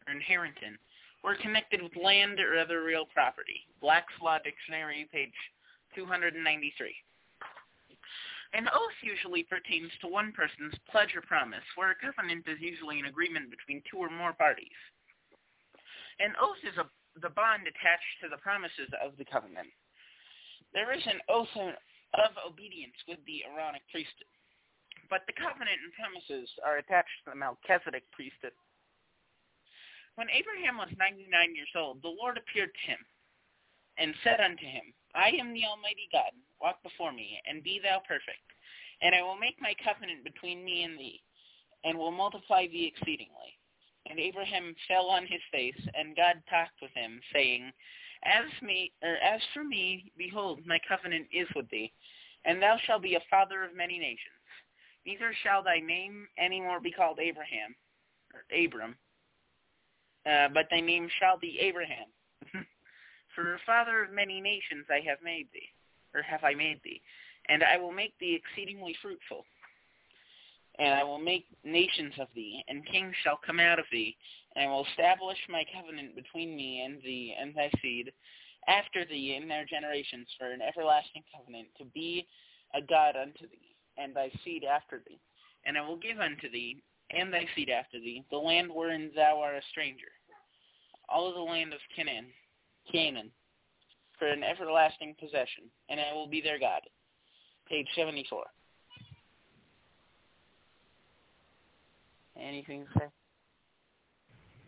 or 0.07 0.13
inherent 0.13 0.59
in, 0.63 0.77
or 1.23 1.37
connected 1.37 1.83
with 1.83 1.97
land 1.97 2.39
or 2.39 2.59
other 2.59 2.83
real 2.83 3.07
property. 3.07 3.67
Black's 3.81 4.13
Law 4.21 4.39
Dictionary, 4.39 5.09
page 5.13 5.35
293. 5.95 6.95
An 8.53 8.69
oath 8.69 8.99
usually 9.03 9.43
pertains 9.43 9.91
to 10.01 10.09
one 10.09 10.33
person's 10.33 10.75
pledge 10.91 11.15
or 11.17 11.23
promise, 11.23 11.65
where 11.75 11.91
a 11.91 11.95
covenant 11.95 12.47
is 12.47 12.61
usually 12.61 13.01
an 13.01 13.07
agreement 13.07 13.51
between 13.51 13.83
two 13.91 13.99
or 13.99 14.11
more 14.11 14.33
parties. 14.33 14.79
An 16.19 16.33
oath 16.41 16.61
is 16.65 16.77
a, 16.81 16.89
the 17.21 17.33
bond 17.33 17.69
attached 17.69 18.17
to 18.23 18.29
the 18.29 18.41
promises 18.41 18.89
of 19.05 19.17
the 19.21 19.29
covenant. 19.29 19.69
There 20.73 20.93
is 20.93 21.05
an 21.07 21.21
oath 21.29 21.53
of 21.57 22.33
obedience 22.45 22.97
with 23.09 23.21
the 23.29 23.45
Aaronic 23.45 23.85
priesthood, 23.93 24.31
but 25.09 25.25
the 25.29 25.37
covenant 25.37 25.77
and 25.81 25.93
promises 25.93 26.49
are 26.65 26.81
attached 26.81 27.13
to 27.25 27.33
the 27.33 27.41
Melchizedek 27.41 28.09
priesthood. 28.13 28.57
When 30.17 30.33
Abraham 30.33 30.81
was 30.81 30.89
99 30.97 31.29
years 31.53 31.73
old, 31.77 32.01
the 32.01 32.13
Lord 32.13 32.41
appeared 32.41 32.73
to 32.73 32.85
him 32.89 33.01
and 33.99 34.17
said 34.25 34.41
unto 34.41 34.65
him, 34.65 34.93
I 35.15 35.33
am 35.37 35.53
the 35.53 35.65
Almighty 35.65 36.09
God. 36.13 36.33
Walk 36.61 36.83
before 36.83 37.13
me, 37.13 37.41
and 37.49 37.63
be 37.63 37.81
thou 37.83 38.01
perfect. 38.09 38.45
And 39.03 39.15
I 39.15 39.21
will 39.21 39.37
make 39.37 39.61
my 39.61 39.75
covenant 39.85 40.25
between 40.25 40.65
me 40.65 40.85
and 40.85 40.99
thee, 40.99 41.21
and 41.85 41.99
will 41.99 42.13
multiply 42.13 42.67
thee 42.67 42.89
exceedingly. 42.89 43.56
And 44.09 44.19
Abraham 44.19 44.75
fell 44.87 45.07
on 45.07 45.27
his 45.27 45.41
face, 45.51 45.81
and 45.95 46.17
God 46.17 46.43
talked 46.49 46.81
with 46.81 46.93
him, 46.95 47.21
saying, 47.33 47.73
As 48.25 48.47
me, 48.63 48.93
or 49.03 49.17
as 49.17 49.41
for 49.53 49.65
me, 49.65 50.13
behold, 50.17 50.61
my 50.67 50.79
covenant 50.89 51.27
is 51.33 51.49
with 51.57 51.69
thee, 51.71 51.93
and 52.45 52.63
thou 52.63 52.77
shalt 52.87 53.03
be 53.03 53.17
a 53.17 53.21
father 53.31 53.65
of 53.65 53.75
many 53.75 53.99
nations. 53.99 54.37
Neither 55.05 55.33
shall 55.43 55.63
thy 55.63 55.81
name 55.81 56.27
any 56.39 56.61
more 56.61 56.81
be 56.81 56.93
called 56.93 57.19
Abraham, 57.19 57.75
or 58.35 58.45
Abram, 58.57 58.97
uh, 60.25 60.49
but 60.53 60.67
thy 60.71 60.81
name 60.81 61.09
shall 61.21 61.39
be 61.39 61.59
Abraham. 61.61 62.07
For 63.35 63.55
a 63.55 63.59
father 63.67 64.03
of 64.05 64.13
many 64.13 64.41
nations 64.41 64.87
I 64.91 65.01
have 65.09 65.19
made 65.23 65.49
thee, 65.53 65.69
or 66.15 66.23
have 66.23 66.43
I 66.43 66.55
made 66.55 66.81
thee, 66.83 67.03
and 67.49 67.63
I 67.63 67.77
will 67.77 67.93
make 67.93 68.19
thee 68.19 68.35
exceedingly 68.35 68.97
fruitful. 69.03 69.45
And 70.79 70.95
I 70.95 71.05
will 71.05 71.19
make 71.19 71.47
nations 71.65 72.15
of 72.21 72.29
thee, 72.35 72.63
and 72.69 72.87
kings 72.87 73.15
shall 73.23 73.41
come 73.45 73.61
out 73.61 73.79
of 73.79 73.87
thee, 73.91 74.17
and 74.55 74.69
I 74.69 74.73
will 74.73 74.87
establish 74.91 75.39
my 75.49 75.65
covenant 75.75 76.15
between 76.15 76.55
me 76.55 76.83
and 76.83 77.01
thee 77.03 77.35
and 77.39 77.55
thy 77.55 77.71
seed 77.81 78.13
after 78.69 79.05
thee 79.05 79.39
in 79.41 79.49
their 79.49 79.65
generations 79.65 80.29
for 80.39 80.51
an 80.51 80.61
everlasting 80.61 81.23
covenant 81.35 81.69
to 81.79 81.85
be 81.87 82.27
a 82.75 82.83
God 82.83 83.17
unto 83.17 83.49
thee, 83.49 83.77
and 83.97 84.15
thy 84.15 84.31
seed 84.45 84.65
after 84.65 85.01
thee. 85.07 85.21
And 85.65 85.79
I 85.79 85.87
will 85.87 85.97
give 85.97 86.21
unto 86.21 86.51
thee 86.51 86.83
and 87.11 87.33
thy 87.33 87.47
seed 87.55 87.71
after 87.71 87.99
thee 87.99 88.25
the 88.31 88.37
land 88.37 88.71
wherein 88.73 89.11
thou 89.15 89.41
art 89.41 89.57
a 89.57 89.63
stranger, 89.71 90.11
all 91.09 91.29
of 91.29 91.35
the 91.35 91.41
land 91.41 91.73
of 91.73 91.81
Canaan, 91.95 92.27
Canaan, 92.91 93.31
for 94.19 94.27
an 94.29 94.43
everlasting 94.43 95.15
possession, 95.21 95.65
and 95.89 96.01
I 96.01 96.13
will 96.15 96.27
be 96.27 96.41
their 96.41 96.59
God. 96.59 96.81
Page 97.69 97.87
74. 97.95 98.45
Anything 102.41 102.85
to 102.85 103.01
say? 103.01 103.07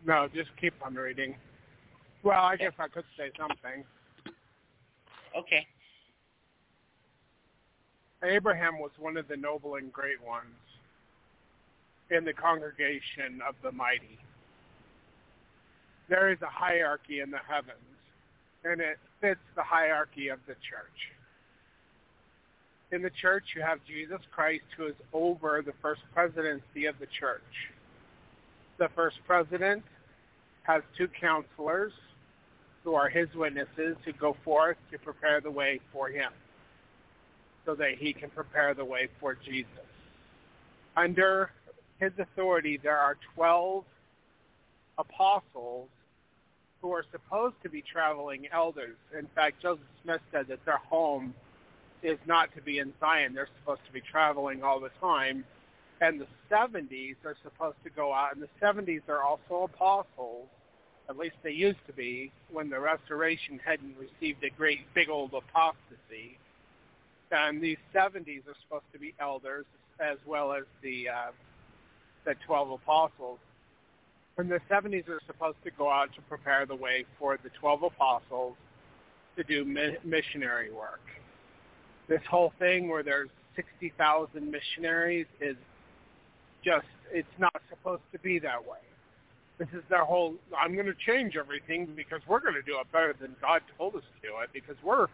No, 0.05 0.27
just 0.33 0.49
keep 0.59 0.73
on 0.83 0.95
reading. 0.95 1.35
Well, 2.23 2.43
I 2.43 2.55
guess 2.55 2.73
I 2.79 2.87
could 2.87 3.05
say 3.17 3.31
something. 3.37 3.83
Okay. 5.37 5.67
Abraham 8.23 8.79
was 8.79 8.91
one 8.99 9.17
of 9.17 9.27
the 9.27 9.37
noble 9.37 9.75
and 9.75 9.93
great 9.93 10.21
ones 10.25 10.55
in 12.11 12.25
the 12.25 12.33
congregation 12.33 13.41
of 13.47 13.55
the 13.63 13.71
mighty. 13.71 14.17
There 16.09 16.31
is 16.31 16.41
a 16.41 16.47
hierarchy 16.47 17.19
in 17.19 17.31
the 17.31 17.39
heavens, 17.47 17.77
and 18.63 18.81
it 18.81 18.97
fits 19.21 19.39
the 19.55 19.63
hierarchy 19.63 20.29
of 20.29 20.39
the 20.47 20.53
church. 20.55 21.13
In 22.91 23.03
the 23.03 23.11
church, 23.21 23.43
you 23.55 23.61
have 23.61 23.79
Jesus 23.85 24.19
Christ, 24.31 24.63
who 24.75 24.87
is 24.87 24.95
over 25.13 25.61
the 25.63 25.73
first 25.81 26.01
presidency 26.13 26.85
of 26.85 26.97
the 26.99 27.05
church. 27.19 27.41
The 28.79 28.89
first 28.95 29.17
president 29.27 29.83
has 30.63 30.81
two 30.97 31.07
counselors 31.19 31.93
who 32.83 32.95
are 32.95 33.09
his 33.09 33.27
witnesses 33.35 33.97
who 34.05 34.13
go 34.13 34.35
forth 34.43 34.77
to 34.91 34.97
prepare 34.97 35.41
the 35.41 35.51
way 35.51 35.79
for 35.91 36.09
him 36.09 36.31
so 37.65 37.75
that 37.75 37.95
he 37.99 38.13
can 38.13 38.29
prepare 38.29 38.73
the 38.73 38.85
way 38.85 39.09
for 39.19 39.35
Jesus. 39.35 39.67
Under 40.97 41.51
his 41.99 42.11
authority, 42.17 42.79
there 42.81 42.97
are 42.97 43.17
12 43.35 43.83
apostles 44.97 45.89
who 46.81 46.91
are 46.91 47.05
supposed 47.11 47.55
to 47.61 47.69
be 47.69 47.83
traveling 47.83 48.47
elders. 48.51 48.95
In 49.17 49.27
fact, 49.35 49.61
Joseph 49.61 49.83
Smith 50.03 50.21
said 50.31 50.47
that 50.47 50.63
their 50.65 50.77
home 50.77 51.35
is 52.03 52.17
not 52.25 52.53
to 52.55 52.61
be 52.61 52.79
in 52.79 52.93
Zion. 52.99 53.33
They're 53.33 53.49
supposed 53.59 53.81
to 53.85 53.91
be 53.91 54.01
traveling 54.01 54.63
all 54.63 54.79
the 54.79 54.91
time. 55.01 55.43
And 56.01 56.21
the 56.21 56.27
70s 56.49 57.15
are 57.25 57.35
supposed 57.43 57.77
to 57.83 57.89
go 57.89 58.13
out, 58.13 58.33
and 58.33 58.41
the 58.41 58.49
70s 58.61 59.01
are 59.09 59.21
also 59.21 59.69
apostles. 59.73 60.47
At 61.09 61.17
least 61.17 61.35
they 61.43 61.51
used 61.51 61.79
to 61.87 61.93
be 61.93 62.31
when 62.51 62.69
the 62.69 62.79
restoration 62.79 63.59
hadn't 63.63 63.95
received 63.97 64.43
a 64.43 64.49
great 64.49 64.81
big 64.93 65.09
old 65.09 65.33
apostasy. 65.33 66.37
And 67.31 67.61
these 67.61 67.77
70s 67.93 68.47
are 68.47 68.55
supposed 68.63 68.85
to 68.93 68.99
be 68.99 69.13
elders 69.19 69.65
as 69.99 70.17
well 70.25 70.53
as 70.53 70.63
the 70.81 71.09
uh, 71.09 71.31
the 72.25 72.35
12 72.45 72.71
apostles. 72.71 73.39
And 74.37 74.49
the 74.49 74.61
70s 74.69 75.09
are 75.09 75.19
supposed 75.27 75.57
to 75.65 75.71
go 75.71 75.89
out 75.89 76.13
to 76.15 76.21
prepare 76.21 76.65
the 76.65 76.75
way 76.75 77.05
for 77.17 77.37
the 77.43 77.49
12 77.59 77.83
apostles 77.83 78.55
to 79.35 79.43
do 79.43 79.65
mi- 79.65 79.97
missionary 80.03 80.71
work. 80.71 81.01
This 82.09 82.21
whole 82.29 82.51
thing 82.57 82.89
where 82.89 83.03
there's 83.03 83.29
60,000 83.55 84.51
missionaries 84.51 85.27
is 85.39 85.55
just, 86.65 86.87
it's 87.11 87.27
not 87.37 87.61
supposed 87.69 88.01
to 88.11 88.19
be 88.19 88.39
that 88.39 88.61
way. 88.61 88.79
This 89.59 89.67
is 89.73 89.83
their 89.89 90.05
whole, 90.05 90.35
I'm 90.57 90.73
going 90.73 90.87
to 90.87 90.95
change 91.05 91.35
everything 91.37 91.93
because 91.95 92.21
we're 92.27 92.39
going 92.39 92.55
to 92.55 92.63
do 92.63 92.79
it 92.79 92.91
better 92.91 93.13
than 93.19 93.35
God 93.41 93.61
told 93.77 93.95
us 93.95 94.01
to 94.01 94.27
do 94.27 94.35
it 94.41 94.49
because 94.53 94.75
we're, 94.83 95.07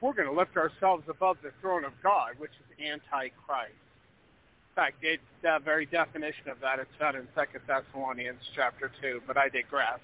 we're 0.00 0.14
going 0.14 0.28
to 0.28 0.34
lift 0.34 0.56
ourselves 0.56 1.04
above 1.08 1.36
the 1.42 1.50
throne 1.60 1.84
of 1.84 1.92
God, 2.02 2.32
which 2.38 2.50
is 2.50 2.84
anti-Christ. 2.84 3.72
In 4.72 4.74
fact, 4.74 4.96
it, 5.02 5.20
the 5.42 5.58
very 5.62 5.86
definition 5.86 6.48
of 6.48 6.58
that 6.60 6.80
is 6.80 6.86
found 6.98 7.16
in 7.16 7.28
Second 7.34 7.60
Thessalonians 7.68 8.40
chapter 8.56 8.90
2, 9.02 9.20
but 9.26 9.36
I 9.36 9.48
digress. 9.48 10.00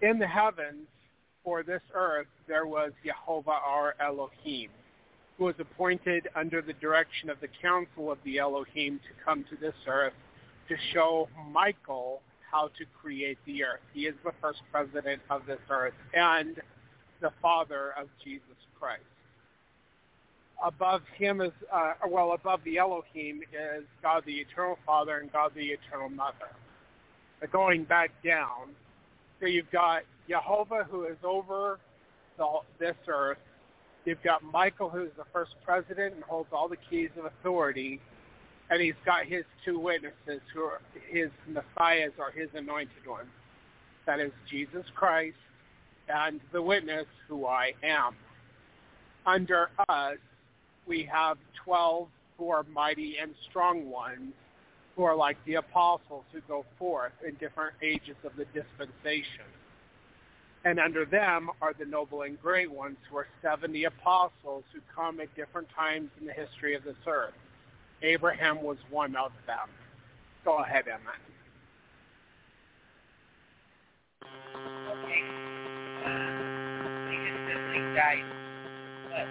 In 0.00 0.18
the 0.18 0.26
heavens, 0.26 0.86
for 1.44 1.62
this 1.62 1.80
earth, 1.94 2.26
there 2.46 2.66
was 2.66 2.92
Jehovah 3.04 3.50
our 3.50 3.94
Elohim, 4.00 4.70
who 5.38 5.44
was 5.44 5.54
appointed 5.58 6.28
under 6.36 6.62
the 6.62 6.74
direction 6.74 7.30
of 7.30 7.40
the 7.40 7.48
council 7.60 8.10
of 8.10 8.18
the 8.24 8.38
Elohim 8.38 8.98
to 8.98 9.24
come 9.24 9.44
to 9.50 9.56
this 9.56 9.74
earth 9.86 10.14
to 10.68 10.76
show 10.92 11.28
Michael 11.50 12.20
how 12.50 12.68
to 12.78 12.84
create 13.00 13.38
the 13.46 13.64
earth. 13.64 13.80
He 13.92 14.02
is 14.02 14.14
the 14.24 14.32
first 14.40 14.60
president 14.70 15.22
of 15.30 15.46
this 15.46 15.60
earth 15.70 15.94
and 16.14 16.60
the 17.20 17.30
father 17.40 17.92
of 17.98 18.08
Jesus 18.22 18.56
Christ 18.78 19.02
above 20.62 21.02
him 21.18 21.40
is, 21.40 21.52
uh, 21.72 21.94
well, 22.08 22.32
above 22.32 22.60
the 22.64 22.78
Elohim 22.78 23.42
is 23.52 23.84
God 24.02 24.22
the 24.26 24.34
Eternal 24.34 24.78
Father 24.86 25.18
and 25.18 25.32
God 25.32 25.52
the 25.54 25.66
Eternal 25.66 26.08
Mother. 26.08 26.50
But 27.40 27.50
going 27.50 27.84
back 27.84 28.10
down, 28.24 28.70
so 29.40 29.46
you've 29.46 29.70
got 29.70 30.02
Jehovah 30.28 30.86
who 30.90 31.04
is 31.04 31.16
over 31.24 31.78
the, 32.38 32.46
this 32.78 32.96
earth. 33.08 33.38
You've 34.04 34.22
got 34.22 34.42
Michael 34.42 34.90
who's 34.90 35.10
the 35.16 35.24
first 35.32 35.52
president 35.64 36.14
and 36.14 36.24
holds 36.24 36.48
all 36.52 36.68
the 36.68 36.76
keys 36.90 37.10
of 37.18 37.26
authority. 37.26 38.00
And 38.70 38.80
he's 38.80 38.94
got 39.04 39.26
his 39.26 39.44
two 39.64 39.78
witnesses 39.78 40.40
who 40.54 40.62
are 40.62 40.80
his 41.08 41.28
messiahs 41.46 42.12
or 42.18 42.30
his 42.30 42.48
anointed 42.54 43.06
ones. 43.06 43.28
That 44.06 44.18
is 44.18 44.32
Jesus 44.50 44.84
Christ 44.94 45.36
and 46.08 46.40
the 46.52 46.62
witness 46.62 47.06
who 47.28 47.46
I 47.46 47.72
am. 47.82 48.16
Under 49.26 49.70
us 49.88 50.16
we 50.86 51.08
have 51.12 51.38
12 51.64 52.08
who 52.38 52.50
are 52.50 52.64
mighty 52.64 53.16
and 53.20 53.34
strong 53.48 53.88
ones 53.88 54.32
who 54.96 55.04
are 55.04 55.14
like 55.14 55.36
the 55.46 55.54
apostles 55.54 56.24
who 56.32 56.40
go 56.48 56.64
forth 56.78 57.12
in 57.26 57.34
different 57.34 57.74
ages 57.82 58.16
of 58.24 58.32
the 58.36 58.44
dispensation. 58.46 59.46
And 60.64 60.78
under 60.78 61.04
them 61.04 61.50
are 61.60 61.74
the 61.76 61.84
noble 61.84 62.22
and 62.22 62.40
great 62.40 62.70
ones 62.70 62.96
who 63.10 63.16
are 63.16 63.26
70 63.42 63.84
apostles 63.84 64.62
who 64.72 64.80
come 64.94 65.18
at 65.20 65.34
different 65.34 65.68
times 65.74 66.08
in 66.20 66.26
the 66.26 66.32
history 66.32 66.76
of 66.76 66.84
this 66.84 66.94
earth. 67.06 67.34
Abraham 68.02 68.62
was 68.62 68.76
one 68.90 69.16
of 69.16 69.32
them. 69.46 69.68
Go 70.44 70.58
ahead, 70.58 70.84
Emma. 70.86 71.12
Okay. 74.22 75.22
Uh, 76.04 76.10
they 77.08 77.16
just 77.16 77.42
simply 77.48 77.82
died. 77.94 78.26
But 79.10 79.28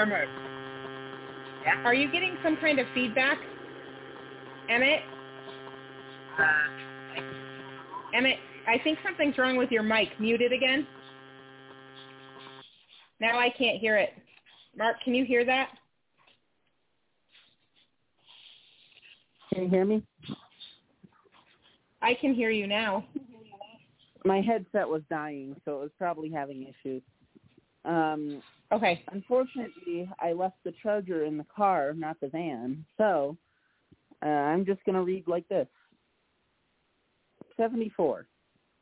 Emmett. 0.00 0.28
Yeah. 1.64 1.84
Are 1.84 1.94
you 1.94 2.10
getting 2.10 2.36
some 2.42 2.56
kind 2.56 2.78
of 2.78 2.86
feedback? 2.94 3.38
Emmett? 4.68 5.00
Uh, 6.38 6.44
Emmett, 8.14 8.38
I 8.66 8.78
think 8.82 8.98
something's 9.04 9.36
wrong 9.38 9.56
with 9.56 9.70
your 9.70 9.82
mic. 9.82 10.08
Mute 10.20 10.40
it 10.40 10.52
again. 10.52 10.86
Now 13.20 13.38
I 13.38 13.50
can't 13.50 13.78
hear 13.78 13.96
it. 13.96 14.10
Mark, 14.76 14.96
can 15.04 15.14
you 15.14 15.24
hear 15.24 15.44
that? 15.44 15.68
Can 19.52 19.64
you 19.64 19.68
hear 19.68 19.84
me? 19.84 20.02
I 22.00 22.14
can 22.14 22.34
hear 22.34 22.50
you 22.50 22.66
now. 22.66 23.04
My 24.24 24.40
headset 24.40 24.88
was 24.88 25.02
dying, 25.10 25.56
so 25.64 25.76
it 25.76 25.80
was 25.80 25.90
probably 25.98 26.30
having 26.30 26.62
issues. 26.62 27.02
Um, 27.84 28.42
Okay. 28.72 29.04
unfortunately, 29.12 30.08
I 30.18 30.32
left 30.32 30.56
the 30.64 30.72
charger 30.82 31.24
in 31.24 31.36
the 31.36 31.46
car, 31.54 31.92
not 31.92 32.18
the 32.20 32.28
van. 32.28 32.84
So 32.96 33.36
uh, 34.24 34.28
I'm 34.28 34.64
just 34.64 34.82
going 34.84 34.94
to 34.94 35.02
read 35.02 35.28
like 35.28 35.46
this. 35.48 35.66
74. 37.58 38.26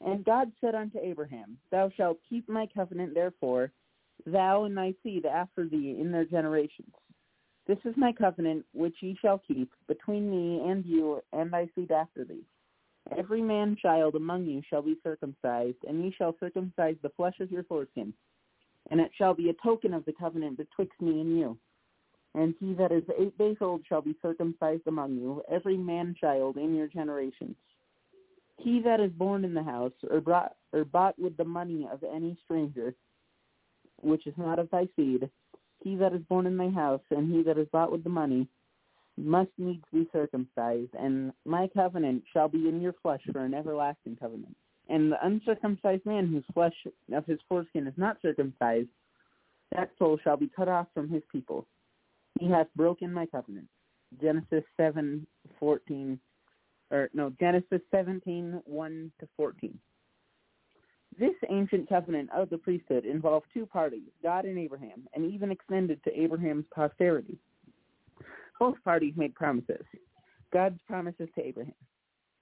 And 0.04 0.24
God 0.24 0.50
said 0.60 0.74
unto 0.74 0.98
Abraham, 0.98 1.58
Thou 1.70 1.90
shalt 1.96 2.18
keep 2.28 2.48
my 2.48 2.66
covenant, 2.74 3.14
therefore, 3.14 3.70
thou 4.26 4.64
and 4.64 4.76
thy 4.76 4.94
seed 5.02 5.26
after 5.26 5.68
thee 5.68 5.96
in 6.00 6.10
their 6.10 6.24
generations. 6.24 6.92
This 7.66 7.78
is 7.84 7.94
my 7.96 8.12
covenant 8.12 8.64
which 8.72 8.96
ye 9.00 9.16
shall 9.20 9.38
keep 9.38 9.70
between 9.86 10.30
me 10.30 10.68
and 10.68 10.84
you 10.84 11.20
and 11.32 11.52
thy 11.52 11.68
seed 11.74 11.90
after 11.92 12.24
thee. 12.24 12.44
Every 13.16 13.42
man 13.42 13.76
child 13.80 14.14
among 14.14 14.46
you 14.46 14.62
shall 14.68 14.82
be 14.82 14.96
circumcised, 15.02 15.78
and 15.86 16.04
ye 16.04 16.14
shall 16.16 16.36
circumcise 16.40 16.96
the 17.02 17.10
flesh 17.10 17.38
of 17.40 17.50
your 17.50 17.64
foreskin 17.64 18.14
and 18.90 19.00
it 19.00 19.10
shall 19.16 19.34
be 19.34 19.50
a 19.50 19.54
token 19.62 19.92
of 19.92 20.04
the 20.04 20.12
covenant 20.12 20.56
betwixt 20.56 21.00
me 21.00 21.20
and 21.20 21.38
you. 21.38 21.58
And 22.34 22.54
he 22.60 22.74
that 22.74 22.92
is 22.92 23.02
eight 23.18 23.36
days 23.38 23.56
old 23.60 23.82
shall 23.88 24.02
be 24.02 24.16
circumcised 24.22 24.86
among 24.86 25.16
you, 25.16 25.42
every 25.50 25.76
man 25.76 26.14
child 26.20 26.56
in 26.56 26.74
your 26.74 26.86
generations. 26.86 27.56
He 28.62 28.80
that 28.82 29.00
is 29.00 29.10
born 29.12 29.44
in 29.44 29.54
the 29.54 29.62
house, 29.62 29.92
or 30.10 30.20
brought 30.20 30.54
or 30.72 30.84
bought 30.84 31.18
with 31.18 31.36
the 31.36 31.44
money 31.44 31.88
of 31.90 32.04
any 32.04 32.36
stranger, 32.44 32.94
which 34.02 34.26
is 34.26 34.34
not 34.36 34.58
of 34.58 34.70
thy 34.70 34.86
seed, 34.96 35.30
he 35.82 35.96
that 35.96 36.12
is 36.12 36.20
born 36.28 36.46
in 36.46 36.56
thy 36.56 36.68
house, 36.68 37.00
and 37.10 37.32
he 37.32 37.42
that 37.42 37.58
is 37.58 37.68
bought 37.72 37.90
with 37.90 38.04
the 38.04 38.10
money, 38.10 38.46
must 39.16 39.50
needs 39.58 39.84
be 39.92 40.06
circumcised, 40.12 40.94
and 40.98 41.32
my 41.44 41.68
covenant 41.68 42.22
shall 42.32 42.48
be 42.48 42.68
in 42.68 42.80
your 42.80 42.94
flesh 43.02 43.22
for 43.32 43.44
an 43.44 43.54
everlasting 43.54 44.16
covenant. 44.16 44.54
And 44.88 45.12
the 45.12 45.26
uncircumcised 45.26 46.04
man 46.04 46.26
whose 46.26 46.44
flesh 46.52 46.74
of 47.12 47.24
his 47.26 47.38
foreskin 47.48 47.86
is 47.86 47.94
not 47.96 48.20
circumcised, 48.20 48.88
that 49.74 49.90
soul 49.98 50.18
shall 50.22 50.36
be 50.36 50.50
cut 50.54 50.68
off 50.68 50.88
from 50.92 51.08
his 51.08 51.22
people. 51.32 51.66
He 52.38 52.48
hath 52.48 52.66
broken 52.76 53.12
my 53.12 53.26
covenant. 53.26 53.68
Genesis 54.20 54.64
seven 54.76 55.26
fourteen, 55.58 56.18
or 56.90 57.11
no, 57.14 57.31
Genesis 57.38 57.81
seventeen 57.90 58.61
one 58.64 59.12
to 59.20 59.29
fourteen. 59.37 59.79
This 61.18 61.35
ancient 61.50 61.88
covenant 61.88 62.31
of 62.35 62.50
the 62.50 62.59
priesthood 62.59 63.05
involved 63.05 63.46
two 63.53 63.66
parties, 63.66 64.09
God 64.22 64.45
and 64.45 64.59
Abraham, 64.59 65.09
and 65.14 65.30
even 65.30 65.51
extended 65.51 66.03
to 66.05 66.20
Abraham's 66.20 66.64
posterity. 66.74 67.36
Both 68.59 68.76
parties 68.84 69.14
made 69.16 69.34
promises. 69.34 69.84
God's 70.53 70.78
promises 70.86 71.28
to 71.34 71.45
Abraham. 71.47 71.74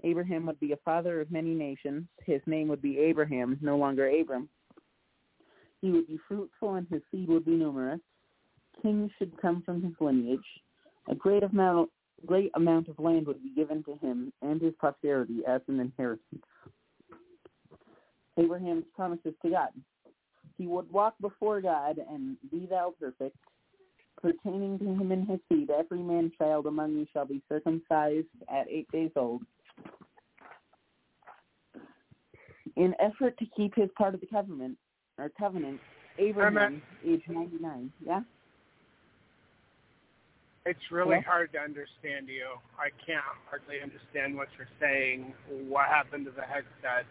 Abraham 0.04 0.46
would 0.46 0.60
be 0.60 0.72
a 0.72 0.76
father 0.84 1.20
of 1.20 1.30
many 1.30 1.54
nations. 1.54 2.04
His 2.24 2.40
name 2.46 2.68
would 2.68 2.82
be 2.82 2.98
Abraham, 2.98 3.58
no 3.60 3.76
longer 3.76 4.08
Abram. 4.08 4.48
He 5.80 5.90
would 5.90 6.06
be 6.06 6.18
fruitful 6.28 6.74
and 6.74 6.86
his 6.88 7.02
seed 7.10 7.28
would 7.28 7.44
be 7.44 7.56
numerous. 7.56 8.00
Kings 8.82 9.10
should 9.18 9.40
come 9.40 9.62
from 9.64 9.82
his 9.82 9.94
lineage. 10.00 10.40
A 11.08 11.14
great 11.14 11.42
amount, 11.42 11.90
great 12.26 12.50
amount 12.54 12.88
of 12.88 12.98
land 12.98 13.26
would 13.26 13.42
be 13.42 13.52
given 13.54 13.82
to 13.84 13.96
him 13.96 14.32
and 14.42 14.60
his 14.60 14.74
posterity 14.80 15.40
as 15.46 15.60
an 15.68 15.80
inheritance. 15.80 16.42
Abraham's 18.36 18.84
promises 18.94 19.34
to 19.42 19.50
God. 19.50 19.70
He 20.56 20.66
would 20.66 20.90
walk 20.90 21.14
before 21.20 21.60
God 21.60 21.98
and 22.10 22.36
be 22.50 22.66
thou 22.66 22.94
perfect. 22.98 23.36
Pertaining 24.20 24.80
to 24.80 24.84
him 24.84 25.12
and 25.12 25.28
his 25.28 25.38
seed, 25.48 25.70
every 25.70 26.00
man 26.00 26.32
child 26.36 26.66
among 26.66 26.92
you 26.92 27.06
shall 27.12 27.24
be 27.24 27.40
circumcised 27.48 28.26
at 28.48 28.68
eight 28.68 28.90
days 28.90 29.12
old 29.14 29.42
in 32.78 32.94
effort 33.00 33.36
to 33.38 33.46
keep 33.56 33.74
his 33.74 33.90
part 33.98 34.14
of 34.14 34.20
the 34.20 34.26
covenant 34.26 34.78
or 35.18 35.30
covenant, 35.38 35.80
Abraham, 36.18 36.80
age 37.06 37.22
ninety 37.28 37.58
nine, 37.60 37.92
yeah. 38.04 38.20
It's 40.68 40.78
really 40.90 41.12
Hello? 41.12 41.22
hard 41.26 41.52
to 41.52 41.58
understand 41.58 42.28
you. 42.28 42.44
I 42.78 42.90
can't 43.06 43.24
hardly 43.48 43.76
understand 43.82 44.36
what 44.36 44.48
you're 44.58 44.68
saying. 44.78 45.32
What 45.66 45.86
happened 45.86 46.26
to 46.26 46.30
the 46.30 46.42
headset? 46.42 47.06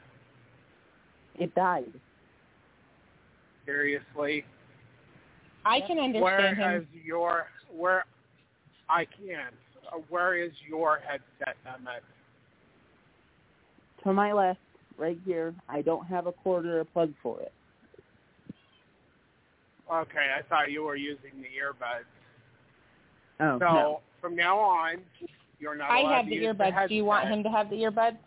It 1.39 1.55
died. 1.55 1.91
Seriously? 3.65 4.45
I 5.65 5.79
can 5.81 5.97
understand 5.97 6.57
has 6.57 6.83
him. 6.83 6.87
your 7.03 7.47
where? 7.75 8.05
I 8.89 9.05
can't. 9.05 9.55
Uh, 9.91 9.97
where 10.09 10.35
is 10.37 10.51
your 10.69 10.99
headset, 10.99 11.57
Emmett? 11.65 12.03
To 14.03 14.13
my 14.13 14.33
left, 14.33 14.59
right 14.99 15.17
here, 15.25 15.55
I 15.67 15.81
don't 15.81 16.05
have 16.05 16.27
a 16.27 16.31
cord 16.31 16.67
or 16.67 16.81
a 16.81 16.85
plug 16.85 17.11
for 17.23 17.41
it. 17.41 17.51
Okay, 19.91 20.27
I 20.37 20.43
thought 20.47 20.69
you 20.69 20.83
were 20.83 20.95
using 20.95 21.31
the 21.41 21.47
earbuds. 21.47 22.05
Oh, 23.39 23.59
So 23.59 23.65
no. 23.65 23.99
from 24.21 24.35
now 24.35 24.57
on, 24.57 24.97
you're 25.59 25.75
not 25.75 25.91
I 25.91 25.99
allowed 25.99 26.13
have 26.15 26.25
to 26.25 26.29
the 26.31 26.35
use 26.35 26.55
earbuds. 26.55 26.87
Do 26.89 26.95
you 26.95 27.05
want 27.05 27.27
him 27.29 27.43
to 27.43 27.49
have 27.49 27.69
the 27.69 27.75
earbuds? 27.77 28.17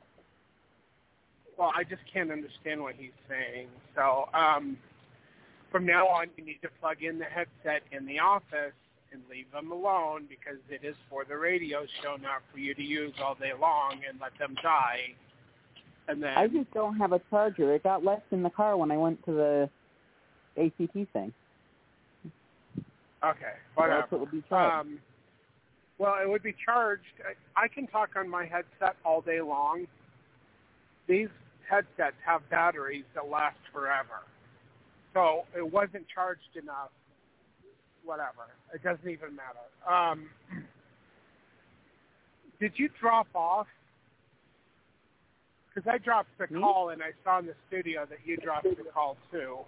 Well, 1.58 1.72
I 1.76 1.84
just 1.84 2.02
can't 2.12 2.30
understand 2.30 2.80
what 2.80 2.94
he's 2.96 3.10
saying. 3.28 3.68
So 3.94 4.28
um, 4.32 4.78
from 5.70 5.84
now 5.86 6.06
on, 6.08 6.26
you 6.36 6.44
need 6.44 6.58
to 6.62 6.68
plug 6.80 7.02
in 7.02 7.18
the 7.18 7.26
headset 7.26 7.82
in 7.92 8.06
the 8.06 8.18
office 8.18 8.72
and 9.12 9.20
leave 9.30 9.50
them 9.52 9.72
alone 9.72 10.26
because 10.28 10.58
it 10.68 10.84
is 10.86 10.94
for 11.08 11.24
the 11.24 11.36
radio 11.36 11.84
show, 12.02 12.16
not 12.16 12.42
for 12.52 12.58
you 12.58 12.74
to 12.74 12.82
use 12.82 13.12
all 13.22 13.34
day 13.34 13.52
long 13.60 14.00
and 14.08 14.18
let 14.20 14.30
them 14.38 14.54
die. 14.62 15.00
And 16.08 16.22
then 16.22 16.36
I 16.36 16.46
just 16.46 16.72
don't 16.72 16.96
have 16.96 17.12
a 17.12 17.20
charger. 17.30 17.74
It 17.74 17.82
got 17.82 18.04
left 18.04 18.24
in 18.32 18.42
the 18.42 18.50
car 18.50 18.76
when 18.76 18.90
I 18.90 18.96
went 18.96 19.24
to 19.26 19.32
the 19.32 19.70
ACT 20.56 21.12
thing. 21.12 21.32
Okay, 23.24 23.54
whatever. 23.74 24.06
it 24.12 24.20
would 24.20 24.30
be 24.30 24.42
charged. 24.48 24.88
Um, 24.88 24.98
well, 25.98 26.14
it 26.22 26.28
would 26.28 26.42
be 26.42 26.54
charged. 26.64 27.02
I 27.56 27.64
I 27.64 27.68
can 27.68 27.86
talk 27.86 28.10
on 28.16 28.28
my 28.28 28.44
headset 28.44 28.96
all 29.04 29.20
day 29.20 29.40
long. 29.40 29.86
These 31.06 31.28
headsets 31.68 32.16
have 32.24 32.48
batteries 32.50 33.04
that 33.14 33.28
last 33.28 33.58
forever. 33.72 34.24
So 35.14 35.44
it 35.56 35.72
wasn't 35.72 36.06
charged 36.12 36.56
enough. 36.60 36.90
Whatever. 38.04 38.48
It 38.74 38.82
doesn't 38.82 39.08
even 39.08 39.36
matter. 39.36 39.92
Um, 39.92 40.28
did 42.60 42.72
you 42.76 42.88
drop 43.00 43.26
off? 43.34 43.66
Because 45.74 45.90
I 45.92 45.98
dropped 45.98 46.30
the 46.38 46.52
Me? 46.52 46.60
call 46.60 46.90
and 46.90 47.02
I 47.02 47.10
saw 47.24 47.38
in 47.38 47.46
the 47.46 47.54
studio 47.68 48.06
that 48.08 48.18
you 48.24 48.36
dropped 48.36 48.64
the 48.64 48.84
call 48.92 49.16
too. 49.30 49.58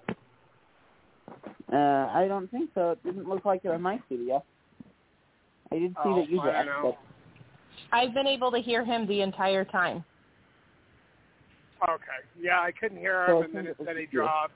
Uh, 1.72 2.10
I 2.12 2.26
don't 2.28 2.50
think 2.50 2.70
so. 2.74 2.90
It 2.92 3.02
didn't 3.04 3.28
look 3.28 3.44
like 3.44 3.64
it 3.64 3.70
on 3.70 3.80
my 3.82 4.00
studio. 4.06 4.42
I 5.70 5.76
didn't 5.76 5.94
see 6.02 6.10
Oh, 6.10 6.16
that 6.16 6.28
you 6.28 6.40
I 6.40 6.52
don't 6.52 6.66
dropped, 6.66 6.82
know. 6.84 6.98
I've 7.92 8.14
been 8.14 8.26
able 8.26 8.50
to 8.50 8.58
hear 8.58 8.84
him 8.84 9.06
the 9.06 9.22
entire 9.22 9.64
time. 9.64 10.04
Okay. 11.88 12.20
Yeah, 12.40 12.60
I 12.60 12.72
couldn't 12.72 12.98
hear 12.98 13.24
him, 13.26 13.36
I 13.38 13.44
and 13.44 13.54
then 13.54 13.66
it 13.66 13.76
it 13.78 13.86
said 13.86 13.96
he 13.96 14.06
dropped. 14.06 14.54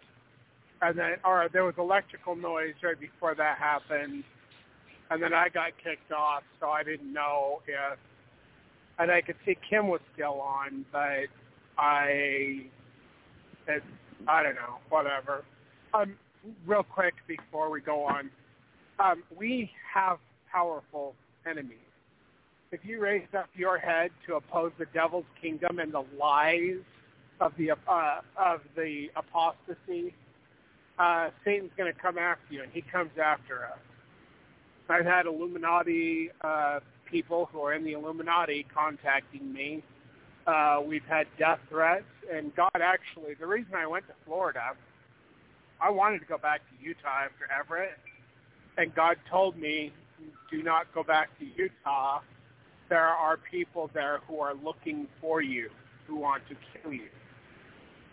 And 0.83 0.99
then, 0.99 1.13
or 1.25 1.49
there 1.53 1.65
was 1.65 1.75
electrical 1.79 2.37
noise 2.37 2.75
right 2.83 3.01
before 3.01 3.35
that 3.35 3.57
happened, 3.59 4.23
and 5.11 5.23
then 5.23 5.33
I 5.33 5.49
got 5.49 5.71
kicked 5.83 6.13
off, 6.13 6.43
so 6.61 6.69
I 6.69 6.83
didn't 6.83 7.13
know 7.13 7.63
if. 7.67 7.99
And 8.99 9.11
I 9.11 9.21
could 9.21 9.37
see 9.45 9.57
Kim 9.69 9.89
was 9.89 10.01
still 10.15 10.41
on, 10.41 10.85
but 10.91 11.27
I, 11.79 12.67
it, 13.69 13.83
I 14.27 14.43
don't 14.43 14.55
know, 14.55 14.77
whatever. 14.89 15.45
Um, 15.93 16.15
real 16.67 16.83
quick 16.83 17.15
before 17.27 17.71
we 17.71 17.81
go 17.81 18.05
on, 18.05 18.31
um, 18.99 19.23
we 19.37 19.71
have 19.93 20.19
powerful 20.51 21.15
enemies. 21.49 21.79
If 22.73 22.81
you 22.85 23.01
raise 23.01 23.27
up 23.37 23.49
your 23.55 23.79
head 23.79 24.11
to 24.27 24.35
oppose 24.35 24.73
the 24.79 24.87
devil's 24.93 25.25
kingdom 25.41 25.79
and 25.79 25.93
the 25.93 26.05
lies 26.19 26.83
of 27.41 27.53
the 27.59 27.73
uh, 27.73 28.21
of 28.37 28.61
the 28.75 29.07
apostasy, 29.17 30.15
uh, 30.99 31.31
Satan's 31.45 31.71
going 31.77 31.93
to 31.93 31.99
come 31.99 32.19
after 32.19 32.55
you, 32.55 32.63
and 32.63 32.73
he 32.73 32.83
comes 32.83 33.11
after 33.23 33.65
us. 33.67 33.79
I've 34.89 35.05
had 35.05 35.27
Illuminati 35.27 36.31
uh, 36.43 36.81
people 37.11 37.49
who 37.53 37.61
are 37.61 37.75
in 37.75 37.85
the 37.85 37.93
Illuminati 37.93 38.67
contacting 38.75 39.53
me. 39.53 39.83
Uh, 40.47 40.81
we've 40.87 41.05
had 41.09 41.27
death 41.39 41.59
threats, 41.69 42.05
and 42.33 42.55
God 42.55 42.71
actually, 42.75 43.35
the 43.35 43.47
reason 43.47 43.75
I 43.75 43.87
went 43.87 44.07
to 44.09 44.15
Florida, 44.25 44.73
I 45.81 45.91
wanted 45.91 46.21
to 46.21 46.27
go 46.27 46.39
back 46.39 46.61
to 46.61 46.85
Utah 46.85 47.25
after 47.25 47.49
Everett, 47.53 47.99
and 48.79 48.95
God 48.95 49.17
told 49.31 49.57
me, 49.57 49.93
do 50.51 50.63
not 50.63 50.87
go 50.95 51.03
back 51.03 51.29
to 51.39 51.45
Utah. 51.45 52.21
There 52.89 53.07
are 53.07 53.39
people 53.51 53.91
there 53.93 54.21
who 54.27 54.41
are 54.41 54.55
looking 54.55 55.07
for 55.21 55.43
you, 55.43 55.69
who 56.07 56.17
want 56.17 56.43
to 56.49 56.57
kill 56.73 56.93
you. 56.93 57.09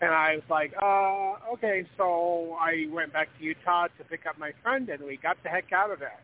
And 0.00 0.12
I 0.12 0.34
was 0.34 0.44
like, 0.50 0.74
uh, 0.82 1.52
okay. 1.54 1.86
So 1.96 2.56
I 2.60 2.86
went 2.90 3.12
back 3.12 3.28
to 3.38 3.44
Utah 3.44 3.86
to 3.96 4.04
pick 4.04 4.26
up 4.26 4.38
my 4.38 4.52
friend, 4.62 4.88
and 4.88 5.02
we 5.04 5.16
got 5.16 5.36
the 5.42 5.48
heck 5.48 5.72
out 5.72 5.90
of 5.90 6.00
there. 6.00 6.20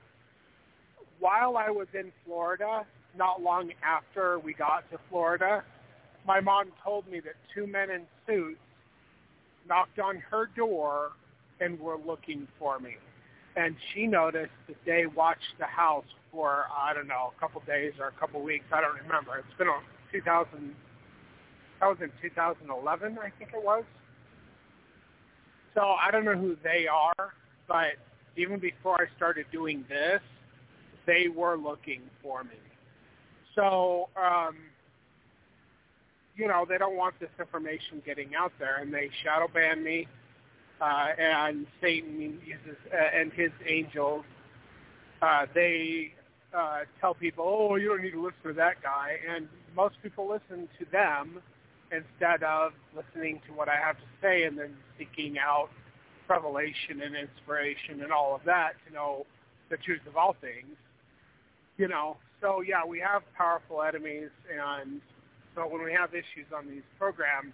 While 1.21 1.57
I 1.57 1.71
was 1.71 1.87
in 1.95 2.13
Florida, 2.27 2.85
not 3.17 3.41
long 3.41 3.71
after 3.85 4.39
we 4.39 4.53
got 4.53 4.91
to 4.91 4.99
Florida, 5.09 5.63
my 6.27 6.41
mom 6.41 6.73
told 6.85 7.07
me 7.09 7.21
that 7.21 7.35
two 7.55 7.67
men 7.67 7.91
in 7.91 8.03
suits 8.27 8.61
knocked 9.69 9.99
on 9.99 10.17
her 10.31 10.51
door 10.57 11.13
and 11.61 11.79
were 11.79 11.99
looking 11.99 12.47
for 12.59 12.79
me. 12.79 12.97
And 13.57 13.75
she 13.93 14.07
noticed 14.07 14.53
that 14.69 14.77
they 14.87 15.07
watched 15.07 15.59
the 15.59 15.67
house 15.67 16.05
for, 16.33 16.67
I 16.77 16.95
don't 16.95 17.09
know, 17.09 17.33
a 17.37 17.41
couple 17.41 17.63
days 17.67 17.93
or 17.99 18.09
a 18.09 18.13
couple 18.13 18.41
weeks. 18.43 18.65
I 18.73 18.81
don't 18.81 18.95
remember. 18.95 19.37
It's 19.39 19.59
been 19.59 19.69
on 19.69 19.83
2000, 20.13 20.75
that 21.81 21.87
was 21.87 21.99
in 22.01 22.11
2011, 22.23 23.19
I 23.19 23.31
think 23.39 23.53
it 23.55 23.65
was. 23.65 23.85
So 25.75 25.81
I 25.81 26.11
don't 26.11 26.25
know 26.25 26.37
who 26.37 26.57
they 26.63 26.87
are, 26.87 27.33
but 27.67 27.95
even 28.37 28.59
before 28.59 29.01
I 29.01 29.17
started 29.17 29.47
doing 29.53 29.85
this, 29.89 30.21
they 31.07 31.29
were 31.29 31.57
looking 31.57 32.03
for 32.23 32.45
me. 32.45 32.51
So, 33.55 34.09
um, 34.17 34.57
you 36.37 36.49
know, 36.49 36.65
they 36.69 36.79
don't 36.79 36.97
want 36.97 37.19
this 37.19 37.31
information 37.39 38.03
getting 38.05 38.35
out 38.35 38.53
there, 38.59 38.77
and 38.77 38.93
they 38.93 39.11
shadow 39.23 39.49
ban 39.53 39.83
me. 39.83 40.07
Uh, 40.81 41.09
and 41.19 41.67
Satan 41.81 42.41
uses 42.45 42.77
uh, 42.93 42.97
and 43.15 43.33
his 43.33 43.51
angels. 43.67 44.25
Uh, 45.21 45.47
they 45.55 46.15
uh, 46.55 46.81
tell 47.01 47.15
people, 47.15 47.45
"Oh, 47.47 47.77
you 47.77 47.89
don't 47.89 48.03
need 48.03 48.13
to 48.13 48.23
listen 48.23 48.41
to 48.45 48.53
that 48.55 48.83
guy," 48.83 49.19
and 49.29 49.49
most 49.77 49.97
people 50.03 50.29
listen 50.29 50.69
to 50.79 50.87
them 50.91 51.43
instead 51.93 52.43
of 52.43 52.73
listening 52.95 53.41
to 53.47 53.53
what 53.53 53.69
I 53.69 53.77
have 53.77 53.97
to 53.97 54.05
say 54.23 54.45
and 54.45 54.57
then 54.59 54.77
seeking 54.99 55.39
out 55.39 55.71
revelation 56.29 57.03
and 57.03 57.17
inspiration 57.17 58.03
and 58.03 58.13
all 58.13 58.35
of 58.35 58.43
that 58.45 58.75
to 58.87 58.95
know 58.95 59.27
the 59.69 59.77
truth 59.77 60.01
of 60.07 60.17
all 60.17 60.37
things. 60.41 60.77
You 61.77 61.89
know, 61.89 62.17
so 62.41 62.63
yeah, 62.63 62.85
we 62.87 63.01
have 63.01 63.23
powerful 63.37 63.83
enemies, 63.83 64.31
and 64.51 65.01
so 65.55 65.67
when 65.67 65.83
we 65.83 65.93
have 65.93 66.15
issues 66.15 66.47
on 66.57 66.69
these 66.69 66.83
programs, 66.99 67.53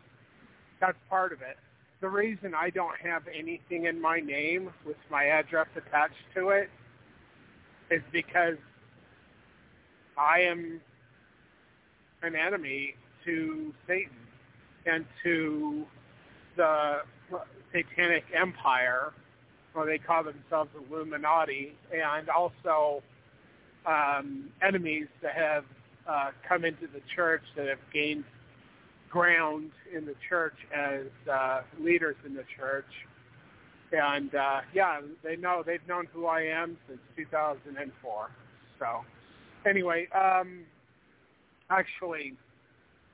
that's 0.81 0.99
part 1.09 1.33
of 1.33 1.43
it. 1.43 1.57
The 2.01 2.09
reason 2.09 2.55
I 2.55 2.71
don't 2.71 2.97
have 3.03 3.23
anything 3.35 3.87
in 3.87 4.01
my 4.01 4.21
name 4.21 4.71
with 4.85 4.99
my 5.11 5.27
address 5.27 5.67
attached 5.77 6.15
to 6.35 6.51
it 6.51 6.69
is 7.91 8.03
because 8.13 8.57
I 10.19 10.41
am 10.41 10.81
an 12.23 12.37
enemy 12.37 12.97
to 13.25 13.73
Satan 13.87 14.13
and 14.85 15.07
to 15.23 15.87
the 16.57 17.03
satanic 17.73 18.25
empire, 18.35 19.13
or 19.75 19.87
they 19.87 19.99
call 19.99 20.23
themselves 20.23 20.71
Illuminati, 20.91 21.75
and 21.93 22.29
also 22.29 23.03
um, 23.87 24.51
enemies 24.63 25.07
that 25.23 25.35
have 25.35 25.65
uh, 26.07 26.31
come 26.47 26.65
into 26.65 26.87
the 26.87 27.01
church 27.15 27.43
that 27.57 27.69
have 27.69 27.79
gained 27.93 28.25
ground 29.11 29.71
in 29.95 30.05
the 30.05 30.15
church 30.29 30.57
as 30.75 31.07
uh, 31.31 31.63
leaders 31.81 32.17
in 32.25 32.35
the 32.35 32.45
church. 32.59 32.87
And 33.93 34.35
uh, 34.35 34.61
yeah, 34.75 35.01
they 35.23 35.37
know 35.37 35.63
they've 35.65 35.87
known 35.89 36.07
who 36.13 36.27
I 36.27 36.43
am 36.43 36.77
since 36.89 37.01
2004. 37.17 38.31
So 38.79 39.05
anyway, 39.69 40.09
um, 40.15 40.61
actually, 41.71 42.35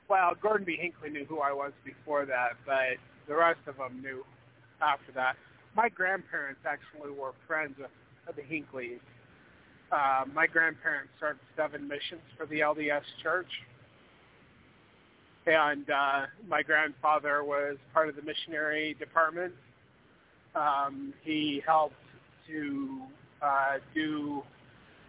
well, 0.09 0.33
Gordon 0.41 0.65
B. 0.65 0.77
Hinckley 0.81 1.11
knew 1.11 1.25
who 1.25 1.41
I 1.41 1.53
was 1.53 1.73
before 1.85 2.27
that, 2.27 2.53
but 2.67 2.97
the 3.29 3.35
rest 3.35 3.61
of 3.67 3.77
them 3.77 4.01
knew 4.03 4.25
after 4.81 5.13
that. 5.13 5.37
My 5.75 5.89
grandparents 5.89 6.61
actually 6.67 7.11
were 7.11 7.33
friends 7.47 7.77
of, 7.79 7.91
of 8.29 8.37
the 8.37 8.43
Hinckley's. 8.43 9.01
Uh, 9.91 10.25
my 10.35 10.47
grandparents 10.47 11.13
served 11.21 11.41
seven 11.57 11.87
missions 11.87 12.23
for 12.37 12.47
the 12.47 12.61
LDS 12.61 13.03
Church, 13.23 13.49
and 15.47 15.89
uh, 15.91 16.27
my 16.49 16.63
grandfather 16.63 17.43
was 17.45 17.77
part 17.93 18.09
of 18.09 18.17
the 18.17 18.23
missionary 18.23 18.95
department. 18.99 19.53
Um, 20.55 21.13
he 21.23 21.63
helped 21.67 21.95
to 22.49 23.03
uh, 23.41 23.79
do 23.95 24.43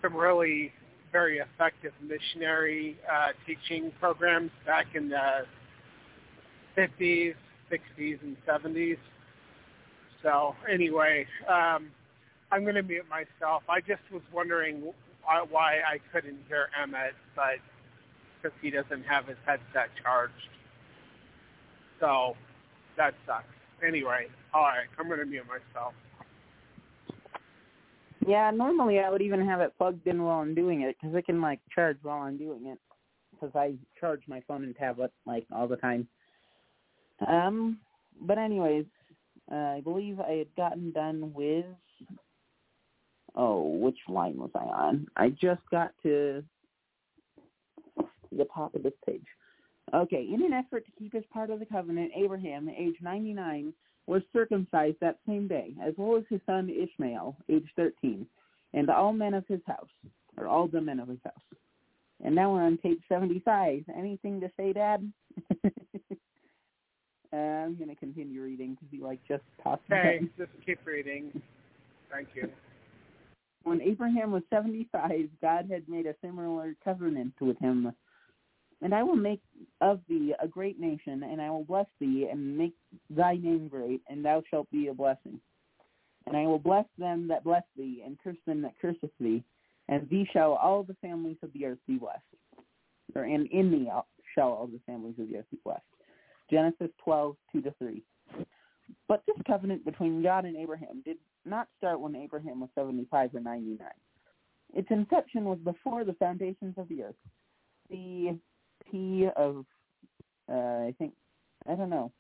some 0.01 0.15
really 0.15 0.71
very 1.11 1.38
effective 1.38 1.93
missionary 2.01 2.97
uh, 3.11 3.29
teaching 3.45 3.91
programs 3.99 4.51
back 4.65 4.88
in 4.95 5.09
the 5.09 5.45
50s, 6.75 7.36
60s, 7.71 8.19
and 8.23 8.36
70s. 8.47 8.97
So 10.23 10.55
anyway, 10.69 11.27
um, 11.47 11.91
I'm 12.51 12.63
going 12.63 12.75
to 12.75 12.84
mute 12.84 13.05
myself. 13.09 13.63
I 13.69 13.79
just 13.81 14.01
was 14.11 14.23
wondering 14.34 14.93
why, 15.49 15.79
I 15.88 15.99
couldn't 16.11 16.39
hear 16.47 16.69
Emmett, 16.81 17.13
but 17.36 17.59
because 18.43 18.57
he 18.61 18.69
doesn't 18.69 19.03
have 19.03 19.27
his 19.27 19.37
headset 19.45 19.89
charged. 20.01 20.33
So 21.99 22.35
that 22.97 23.13
sucks. 23.25 23.45
Anyway, 23.85 24.27
all 24.53 24.63
right, 24.63 24.87
I'm 24.99 25.07
going 25.07 25.19
to 25.19 25.25
mute 25.25 25.45
myself. 25.47 25.93
Yeah, 28.27 28.51
normally 28.51 28.99
I 28.99 29.09
would 29.09 29.21
even 29.21 29.45
have 29.45 29.61
it 29.61 29.73
plugged 29.77 30.07
in 30.07 30.23
while 30.23 30.39
I'm 30.39 30.55
doing 30.55 30.81
it 30.81 30.95
because 30.99 31.15
it 31.15 31.25
can 31.25 31.41
like 31.41 31.59
charge 31.73 31.97
while 32.03 32.21
I'm 32.21 32.37
doing 32.37 32.67
it 32.67 32.79
because 33.31 33.53
I 33.55 33.73
charge 33.99 34.21
my 34.27 34.41
phone 34.47 34.63
and 34.63 34.75
tablet 34.75 35.11
like 35.25 35.45
all 35.53 35.67
the 35.67 35.75
time. 35.75 36.07
Um, 37.27 37.79
but 38.21 38.37
anyways, 38.37 38.85
uh, 39.51 39.55
I 39.55 39.81
believe 39.81 40.19
I 40.19 40.33
had 40.33 40.55
gotten 40.55 40.91
done 40.91 41.33
with. 41.33 41.65
Oh, 43.35 43.67
which 43.67 43.97
line 44.07 44.37
was 44.37 44.51
I 44.55 44.65
on? 44.65 45.07
I 45.17 45.29
just 45.29 45.61
got 45.71 45.91
to 46.03 46.43
the 48.38 48.47
top 48.53 48.75
of 48.75 48.84
this 48.84 48.93
page. 49.05 49.25
Okay, 49.93 50.27
in 50.34 50.43
an 50.43 50.53
effort 50.53 50.86
to 50.86 50.91
keep 50.97 51.13
his 51.13 51.23
part 51.31 51.49
of 51.49 51.59
the 51.59 51.65
covenant, 51.65 52.11
Abraham, 52.15 52.69
age 52.69 52.95
99, 53.01 53.73
was 54.07 54.21
circumcised 54.34 54.97
that 55.01 55.19
same 55.27 55.47
day, 55.47 55.73
as 55.86 55.93
well 55.97 56.17
as 56.17 56.23
his 56.29 56.41
son 56.45 56.69
Ishmael, 56.69 57.36
age 57.49 57.67
13, 57.75 58.25
and 58.73 58.89
all 58.89 59.13
men 59.13 59.34
of 59.34 59.45
his 59.47 59.61
house, 59.67 59.89
or 60.38 60.47
all 60.47 60.67
the 60.67 60.81
men 60.81 60.99
of 60.99 61.07
his 61.07 61.19
house. 61.23 61.34
And 62.23 62.34
now 62.34 62.53
we're 62.53 62.63
on 62.63 62.77
page 62.77 63.01
75. 63.09 63.84
Anything 63.95 64.39
to 64.39 64.49
say, 64.57 64.73
Dad? 64.73 65.11
uh, 65.63 65.67
I'm 67.36 67.75
going 67.75 67.89
to 67.89 67.95
continue 67.95 68.41
reading 68.41 68.71
because 68.75 68.88
he 68.91 68.99
like 68.99 69.19
just 69.27 69.43
tossed 69.61 69.81
Okay, 69.91 70.21
just 70.38 70.51
keep 70.65 70.79
reading. 70.86 71.41
Thank 72.11 72.29
you. 72.36 72.49
When 73.63 73.81
Abraham 73.81 74.31
was 74.31 74.43
75, 74.49 75.29
God 75.41 75.69
had 75.71 75.88
made 75.88 76.05
a 76.05 76.15
similar 76.21 76.75
covenant 76.84 77.34
with 77.39 77.57
him. 77.59 77.93
And 78.84 78.93
I 78.93 79.01
will 79.01 79.15
make 79.15 79.41
of 79.79 80.01
thee 80.09 80.36
a 80.41 80.47
great 80.47 80.77
nation, 80.77 81.23
and 81.23 81.41
I 81.41 81.49
will 81.49 81.63
bless 81.63 81.86
thee, 82.01 82.27
and 82.29 82.57
make 82.57 82.73
thy 83.09 83.36
name 83.36 83.69
great, 83.69 84.01
and 84.09 84.23
thou 84.23 84.43
shalt 84.49 84.69
be 84.71 84.88
a 84.88 84.93
blessing. 84.93 85.39
And 86.27 86.36
I 86.36 86.45
will 86.45 86.59
bless 86.59 86.86
them 86.97 87.27
that 87.29 87.45
bless 87.45 87.63
thee, 87.77 88.03
and 88.05 88.17
curse 88.21 88.38
them 88.45 88.61
that 88.61 88.73
curseth 88.81 89.11
thee, 89.21 89.41
and 89.88 90.09
thee 90.09 90.27
shall 90.34 90.53
all 90.53 90.84
the 90.84 90.97
families 91.01 91.38
of 91.43 91.51
the 91.53 91.65
earth 91.65 91.79
be 91.88 91.95
blessed. 91.97 92.19
Or, 93.15 93.23
and 93.23 93.47
in 93.47 93.71
thee 93.71 93.89
shall 94.36 94.49
all 94.49 94.67
the 94.67 94.81
families 94.86 95.15
of 95.17 95.29
the 95.29 95.38
earth 95.38 95.49
be 95.49 95.59
blessed. 95.63 95.81
Genesis 96.51 96.89
12, 97.03 97.38
2 97.53 97.61
to 97.61 97.73
3. 97.79 98.01
But 99.07 99.23
this 99.25 99.38
covenant 99.47 99.86
between 99.86 100.21
God 100.21 100.43
and 100.43 100.57
Abraham 100.57 101.01
did 101.05 101.17
not 101.45 101.67
start 101.77 102.01
when 102.01 102.15
Abraham 102.15 102.59
was 102.59 102.69
75 102.75 103.34
or 103.34 103.39
99. 103.39 103.88
Its 104.73 104.88
inception 104.91 105.45
was 105.45 105.59
before 105.59 106.03
the 106.03 106.13
foundations 106.13 106.73
of 106.77 106.88
the 106.89 107.03
earth. 107.03 107.15
The 107.89 108.38
P 108.93 109.27
of, 109.35 109.65
uh, 110.51 110.53
I 110.53 110.93
think, 110.99 111.13
I 111.67 111.73
don't 111.73 111.89
know, 111.89 112.11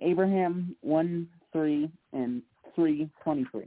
Abraham 0.00 0.76
1, 0.82 1.28
3, 1.52 1.90
and 2.12 2.42
3, 2.76 3.10
23. 3.24 3.64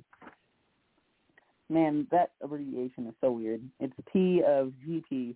Man, 1.70 2.08
that 2.12 2.32
abbreviation 2.42 3.08
is 3.08 3.14
so 3.20 3.32
weird. 3.32 3.62
It's 3.82 3.94
P 4.14 4.42
of 4.48 4.72
GP. 4.88 5.36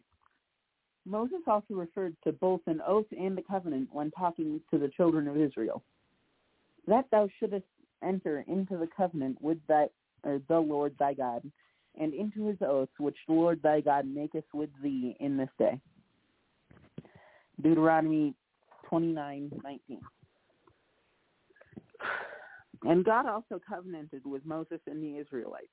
Moses 1.05 1.39
also 1.45 1.74
referred 1.74 2.15
to 2.24 2.32
both 2.32 2.61
an 2.67 2.80
oath 2.88 3.05
and 3.17 3.38
a 3.38 3.41
covenant 3.41 3.89
when 3.91 4.09
talking 4.11 4.61
to 4.72 4.78
the 4.80 4.89
children 4.95 5.28
of 5.28 5.36
Israel. 5.36 5.84
That 6.88 7.05
thou 7.11 7.28
shouldest 7.38 7.65
enter 8.01 8.45
into 8.47 8.78
the 8.78 8.88
covenant 8.95 9.41
with 9.41 9.57
thy, 9.67 9.88
or 10.24 10.39
the 10.47 10.59
Lord 10.59 10.95
thy 10.99 11.15
God, 11.15 11.43
and 11.99 12.13
into 12.13 12.47
his 12.47 12.57
oaths 12.61 12.93
which 12.97 13.17
the 13.28 13.34
Lord 13.34 13.61
thy 13.61 13.82
God 13.82 14.05
maketh 14.05 14.45
with 14.53 14.69
thee 14.82 15.17
in 15.19 15.36
this 15.36 15.49
day. 15.59 15.82
Deuteronomy 17.62 18.34
29:19. 18.91 19.99
And 22.84 23.06
God 23.06 23.26
also 23.28 23.60
covenanted 23.68 24.26
with 24.26 24.45
Moses 24.45 24.80
and 24.88 25.04
the 25.04 25.18
Israelites. 25.20 25.68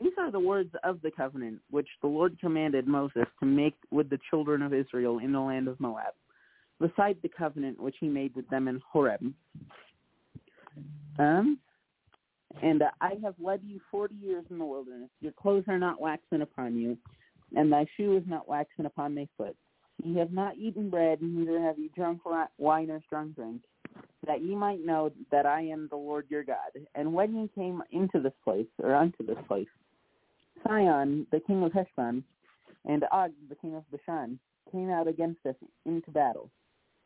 These 0.00 0.12
are 0.18 0.30
the 0.30 0.38
words 0.38 0.70
of 0.84 1.02
the 1.02 1.10
covenant 1.10 1.60
which 1.70 1.88
the 2.00 2.06
Lord 2.06 2.38
commanded 2.40 2.86
Moses 2.86 3.26
to 3.40 3.46
make 3.46 3.74
with 3.90 4.08
the 4.08 4.20
children 4.30 4.62
of 4.62 4.72
Israel 4.72 5.18
in 5.18 5.32
the 5.32 5.40
land 5.40 5.66
of 5.66 5.80
Moab, 5.80 6.14
beside 6.78 7.16
the 7.22 7.28
covenant 7.28 7.80
which 7.80 7.96
he 7.98 8.08
made 8.08 8.34
with 8.36 8.48
them 8.48 8.68
in 8.68 8.80
Horeb. 8.88 9.32
Um, 11.18 11.58
and 12.62 12.82
uh, 12.82 12.90
I 13.00 13.14
have 13.24 13.34
led 13.40 13.60
you 13.64 13.80
forty 13.90 14.14
years 14.14 14.44
in 14.50 14.58
the 14.58 14.64
wilderness. 14.64 15.10
Your 15.20 15.32
clothes 15.32 15.64
are 15.66 15.78
not 15.78 16.00
waxen 16.00 16.42
upon 16.42 16.76
you, 16.76 16.96
and 17.56 17.72
thy 17.72 17.86
shoe 17.96 18.16
is 18.16 18.22
not 18.26 18.48
waxen 18.48 18.86
upon 18.86 19.16
thy 19.16 19.26
foot. 19.36 19.56
Ye 20.04 20.16
have 20.16 20.32
not 20.32 20.56
eaten 20.56 20.90
bread, 20.90 21.20
neither 21.20 21.60
have 21.60 21.78
ye 21.78 21.90
drunk 21.94 22.20
wine 22.56 22.90
or 22.90 23.00
strong 23.06 23.30
drink, 23.32 23.62
that 24.26 24.42
ye 24.42 24.54
might 24.54 24.84
know 24.84 25.10
that 25.32 25.44
I 25.44 25.62
am 25.62 25.88
the 25.88 25.96
Lord 25.96 26.26
your 26.28 26.44
God. 26.44 26.56
And 26.94 27.12
when 27.12 27.34
ye 27.34 27.50
came 27.54 27.82
into 27.90 28.20
this 28.20 28.32
place, 28.44 28.66
or 28.82 28.94
unto 28.94 29.26
this 29.26 29.38
place, 29.48 29.66
Sihon, 30.64 31.26
the 31.32 31.40
king 31.40 31.64
of 31.64 31.72
Heshbon, 31.72 32.22
and 32.84 33.04
Og, 33.12 33.32
the 33.48 33.56
king 33.56 33.74
of 33.74 33.84
Bashan, 33.90 34.38
came 34.70 34.90
out 34.90 35.08
against 35.08 35.44
us 35.46 35.56
into 35.84 36.10
battle. 36.10 36.50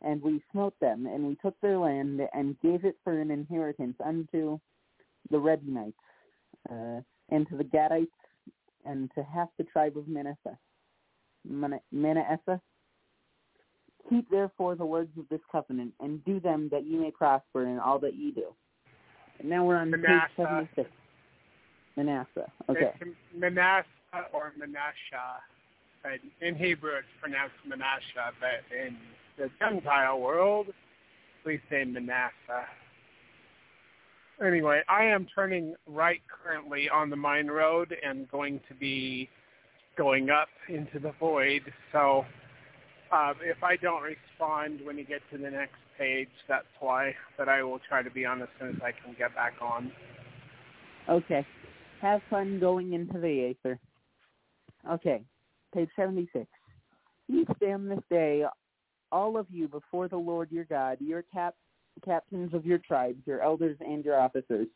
And 0.02 0.20
we 0.20 0.42
smote 0.50 0.78
them, 0.80 1.06
and 1.06 1.26
we 1.26 1.36
took 1.36 1.58
their 1.60 1.78
land, 1.78 2.20
and 2.34 2.60
gave 2.60 2.84
it 2.84 2.96
for 3.04 3.20
an 3.20 3.30
inheritance 3.30 3.96
unto 4.04 4.58
the 5.30 5.38
Reubenites, 5.38 5.94
uh, 6.70 7.00
and 7.30 7.48
to 7.48 7.56
the 7.56 7.64
Gadites, 7.64 8.08
and 8.84 9.10
to 9.14 9.22
half 9.22 9.48
the 9.56 9.64
tribe 9.64 9.96
of 9.96 10.08
Manasseh. 10.08 10.58
Manasseh. 11.44 12.60
Keep 14.10 14.30
therefore 14.30 14.74
the 14.74 14.84
words 14.84 15.10
of 15.18 15.24
this 15.30 15.40
covenant, 15.50 15.92
and 16.00 16.24
do 16.24 16.40
them 16.40 16.68
that 16.70 16.84
ye 16.84 16.96
may 16.96 17.10
prosper 17.10 17.66
in 17.66 17.78
all 17.78 17.98
that 18.00 18.14
ye 18.14 18.30
do. 18.30 18.46
And 19.38 19.48
now 19.48 19.64
we're 19.64 19.76
on 19.76 19.90
Manasseh. 19.90 20.28
page 20.36 20.68
76. 20.76 20.90
Manasseh. 21.96 22.50
Okay. 22.68 22.92
It's 23.00 23.16
Manasseh 23.36 23.86
or 24.32 24.52
Manasseh. 24.58 25.40
In 26.40 26.54
Hebrew, 26.56 26.96
it's 26.96 27.06
pronounced 27.20 27.54
Manasseh, 27.66 28.32
but 28.40 28.64
in 28.76 28.96
the 29.38 29.48
Gentile 29.58 30.20
world, 30.20 30.66
we 31.46 31.60
say 31.70 31.84
Manasseh. 31.84 32.66
Anyway, 34.44 34.82
I 34.88 35.04
am 35.04 35.26
turning 35.32 35.74
right 35.86 36.20
currently 36.42 36.88
on 36.88 37.08
the 37.08 37.16
mine 37.16 37.46
road 37.46 37.94
and 38.04 38.28
going 38.30 38.60
to 38.68 38.74
be 38.74 39.28
going 39.96 40.30
up 40.30 40.48
into 40.68 40.98
the 40.98 41.12
void. 41.20 41.62
So 41.92 42.24
uh, 43.12 43.34
if 43.42 43.62
I 43.62 43.76
don't 43.76 44.02
respond 44.02 44.80
when 44.84 44.96
you 44.96 45.04
get 45.04 45.20
to 45.32 45.38
the 45.38 45.50
next 45.50 45.76
page, 45.98 46.30
that's 46.48 46.64
why. 46.80 47.14
But 47.36 47.48
I 47.48 47.62
will 47.62 47.80
try 47.86 48.02
to 48.02 48.10
be 48.10 48.24
on 48.24 48.40
as 48.40 48.48
soon 48.58 48.70
as 48.70 48.76
I 48.82 48.92
can 48.92 49.14
get 49.18 49.34
back 49.34 49.54
on. 49.60 49.92
Okay. 51.08 51.46
Have 52.00 52.22
fun 52.30 52.58
going 52.58 52.94
into 52.94 53.18
the 53.18 53.54
Aether. 53.64 53.78
Okay. 54.90 55.22
Page 55.74 55.88
76. 55.94 56.46
Each 57.28 57.48
stand 57.56 57.90
this 57.90 58.02
day, 58.10 58.44
all 59.10 59.36
of 59.36 59.46
you, 59.50 59.68
before 59.68 60.08
the 60.08 60.16
Lord 60.16 60.50
your 60.50 60.64
God, 60.64 60.98
your 61.00 61.22
cap- 61.22 61.54
captains 62.04 62.54
of 62.54 62.64
your 62.64 62.78
tribes, 62.78 63.18
your 63.26 63.42
elders, 63.42 63.76
and 63.80 64.04
your 64.04 64.18
officers, 64.18 64.68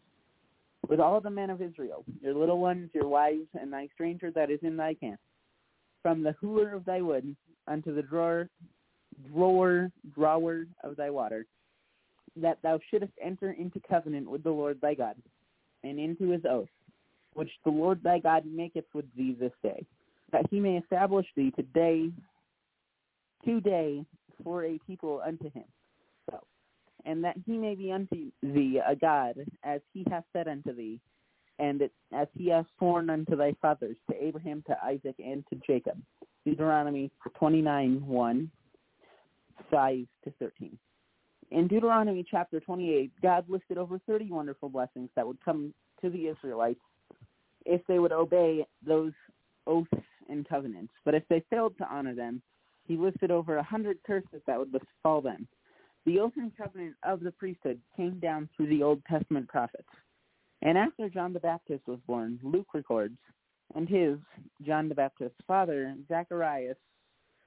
with 0.88 1.00
all 1.00 1.20
the 1.20 1.30
men 1.30 1.50
of 1.50 1.60
Israel, 1.60 2.04
your 2.20 2.34
little 2.34 2.60
ones, 2.60 2.90
your 2.94 3.08
wives, 3.08 3.48
and 3.60 3.72
thy 3.72 3.88
stranger 3.94 4.30
that 4.30 4.50
is 4.50 4.60
in 4.62 4.76
thy 4.76 4.94
camp, 4.94 5.18
from 6.02 6.22
the 6.22 6.34
hooler 6.40 6.72
of 6.74 6.84
thy 6.84 7.00
wood 7.00 7.34
unto 7.68 7.94
the 7.94 8.02
drawer, 8.02 8.48
drawer, 9.32 9.90
drawer 10.14 10.66
of 10.84 10.96
thy 10.96 11.10
water, 11.10 11.46
that 12.36 12.58
thou 12.62 12.78
shouldest 12.90 13.12
enter 13.22 13.52
into 13.52 13.80
covenant 13.88 14.30
with 14.30 14.42
the 14.42 14.50
Lord 14.50 14.78
thy 14.80 14.94
God, 14.94 15.16
and 15.84 15.98
into 15.98 16.30
his 16.30 16.42
oath, 16.48 16.68
which 17.34 17.50
the 17.64 17.70
Lord 17.70 18.02
thy 18.02 18.18
God 18.18 18.44
maketh 18.46 18.84
with 18.92 19.06
thee 19.16 19.36
this 19.38 19.52
day, 19.62 19.84
that 20.32 20.46
he 20.50 20.60
may 20.60 20.76
establish 20.76 21.26
thee 21.36 21.52
today, 21.52 22.10
today, 23.44 24.04
for 24.44 24.64
a 24.64 24.78
people 24.86 25.22
unto 25.24 25.50
him. 25.50 25.64
So, 26.30 26.40
and 27.04 27.24
that 27.24 27.36
he 27.46 27.56
may 27.56 27.74
be 27.74 27.92
unto 27.92 28.30
thee 28.42 28.80
a 28.86 28.94
God, 28.94 29.36
as 29.64 29.80
he 29.94 30.04
hath 30.10 30.24
said 30.32 30.48
unto 30.48 30.74
thee, 30.74 31.00
and 31.58 31.82
as 32.12 32.28
he 32.36 32.50
hath 32.50 32.66
sworn 32.76 33.08
unto 33.08 33.34
thy 33.34 33.54
fathers, 33.62 33.96
to 34.10 34.22
Abraham, 34.22 34.62
to 34.66 34.76
Isaac, 34.84 35.14
and 35.18 35.42
to 35.48 35.58
Jacob. 35.66 35.96
Deuteronomy 36.46 37.10
29, 37.34 38.06
1, 38.06 38.50
5 39.68 40.06
to 40.24 40.30
13. 40.38 40.78
In 41.50 41.66
Deuteronomy 41.66 42.24
chapter 42.28 42.60
28, 42.60 43.10
God 43.20 43.44
listed 43.48 43.78
over 43.78 44.00
30 44.06 44.30
wonderful 44.30 44.68
blessings 44.68 45.10
that 45.16 45.26
would 45.26 45.44
come 45.44 45.74
to 46.00 46.08
the 46.08 46.28
Israelites 46.28 46.80
if 47.64 47.80
they 47.88 47.98
would 47.98 48.12
obey 48.12 48.64
those 48.86 49.12
oaths 49.66 49.90
and 50.28 50.48
covenants, 50.48 50.92
but 51.04 51.14
if 51.14 51.24
they 51.28 51.42
failed 51.50 51.76
to 51.78 51.92
honor 51.92 52.14
them, 52.14 52.40
he 52.86 52.96
listed 52.96 53.32
over 53.32 53.56
a 53.56 53.62
hundred 53.62 53.98
curses 54.06 54.40
that 54.46 54.56
would 54.58 54.70
befall 54.70 55.20
them. 55.20 55.48
The 56.04 56.20
oath 56.20 56.34
and 56.36 56.56
covenant 56.56 56.94
of 57.02 57.20
the 57.20 57.32
priesthood 57.32 57.80
came 57.96 58.20
down 58.20 58.48
through 58.56 58.68
the 58.68 58.84
Old 58.84 59.02
Testament 59.10 59.48
prophets. 59.48 59.88
And 60.62 60.78
after 60.78 61.08
John 61.08 61.32
the 61.32 61.40
Baptist 61.40 61.88
was 61.88 61.98
born, 62.06 62.38
Luke 62.44 62.68
records, 62.72 63.18
and 63.74 63.88
his, 63.88 64.18
John 64.62 64.88
the 64.88 64.94
Baptist's 64.94 65.38
father, 65.46 65.94
Zacharias, 66.08 66.76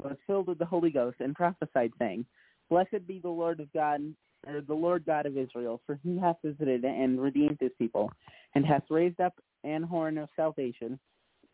was 0.03 0.17
filled 0.27 0.47
with 0.47 0.59
the 0.59 0.65
Holy 0.65 0.89
Ghost 0.89 1.17
and 1.19 1.35
prophesied, 1.35 1.91
saying, 1.99 2.25
Blessed 2.69 3.07
be 3.07 3.19
the 3.19 3.29
Lord 3.29 3.59
of 3.59 3.71
God, 3.73 4.01
or 4.47 4.61
the 4.61 4.73
Lord 4.73 5.05
God 5.05 5.25
of 5.25 5.37
Israel, 5.37 5.81
for 5.85 5.99
he 6.03 6.17
hath 6.17 6.37
visited 6.43 6.85
and 6.85 7.19
redeemed 7.19 7.57
his 7.59 7.71
people, 7.77 8.11
and 8.55 8.65
hath 8.65 8.83
raised 8.89 9.19
up 9.19 9.33
an 9.63 9.83
horn 9.83 10.17
of 10.17 10.29
salvation 10.35 10.99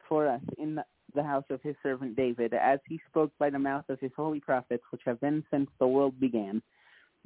for 0.08 0.28
us 0.28 0.42
in 0.58 0.76
the, 0.76 0.86
the 1.16 1.24
house 1.24 1.46
of 1.50 1.62
his 1.62 1.76
servant 1.82 2.16
David, 2.16 2.54
as 2.54 2.80
he 2.88 3.00
spoke 3.10 3.32
by 3.40 3.50
the 3.50 3.60
mouth 3.60 3.86
of 3.90 4.00
his 4.00 4.12
holy 4.16 4.40
prophets, 4.40 4.84
which 4.92 5.02
have 5.06 5.20
been 5.22 5.44
since 5.50 5.70
the 5.80 5.88
world 5.88 6.20
began, 6.20 6.62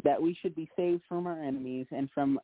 that 0.03 0.21
we 0.21 0.37
should 0.41 0.55
be 0.55 0.69
saved 0.77 1.01
from 1.09 1.27
our 1.27 1.41
enemies 1.41 1.87
and 1.91 2.09
from 2.13 2.39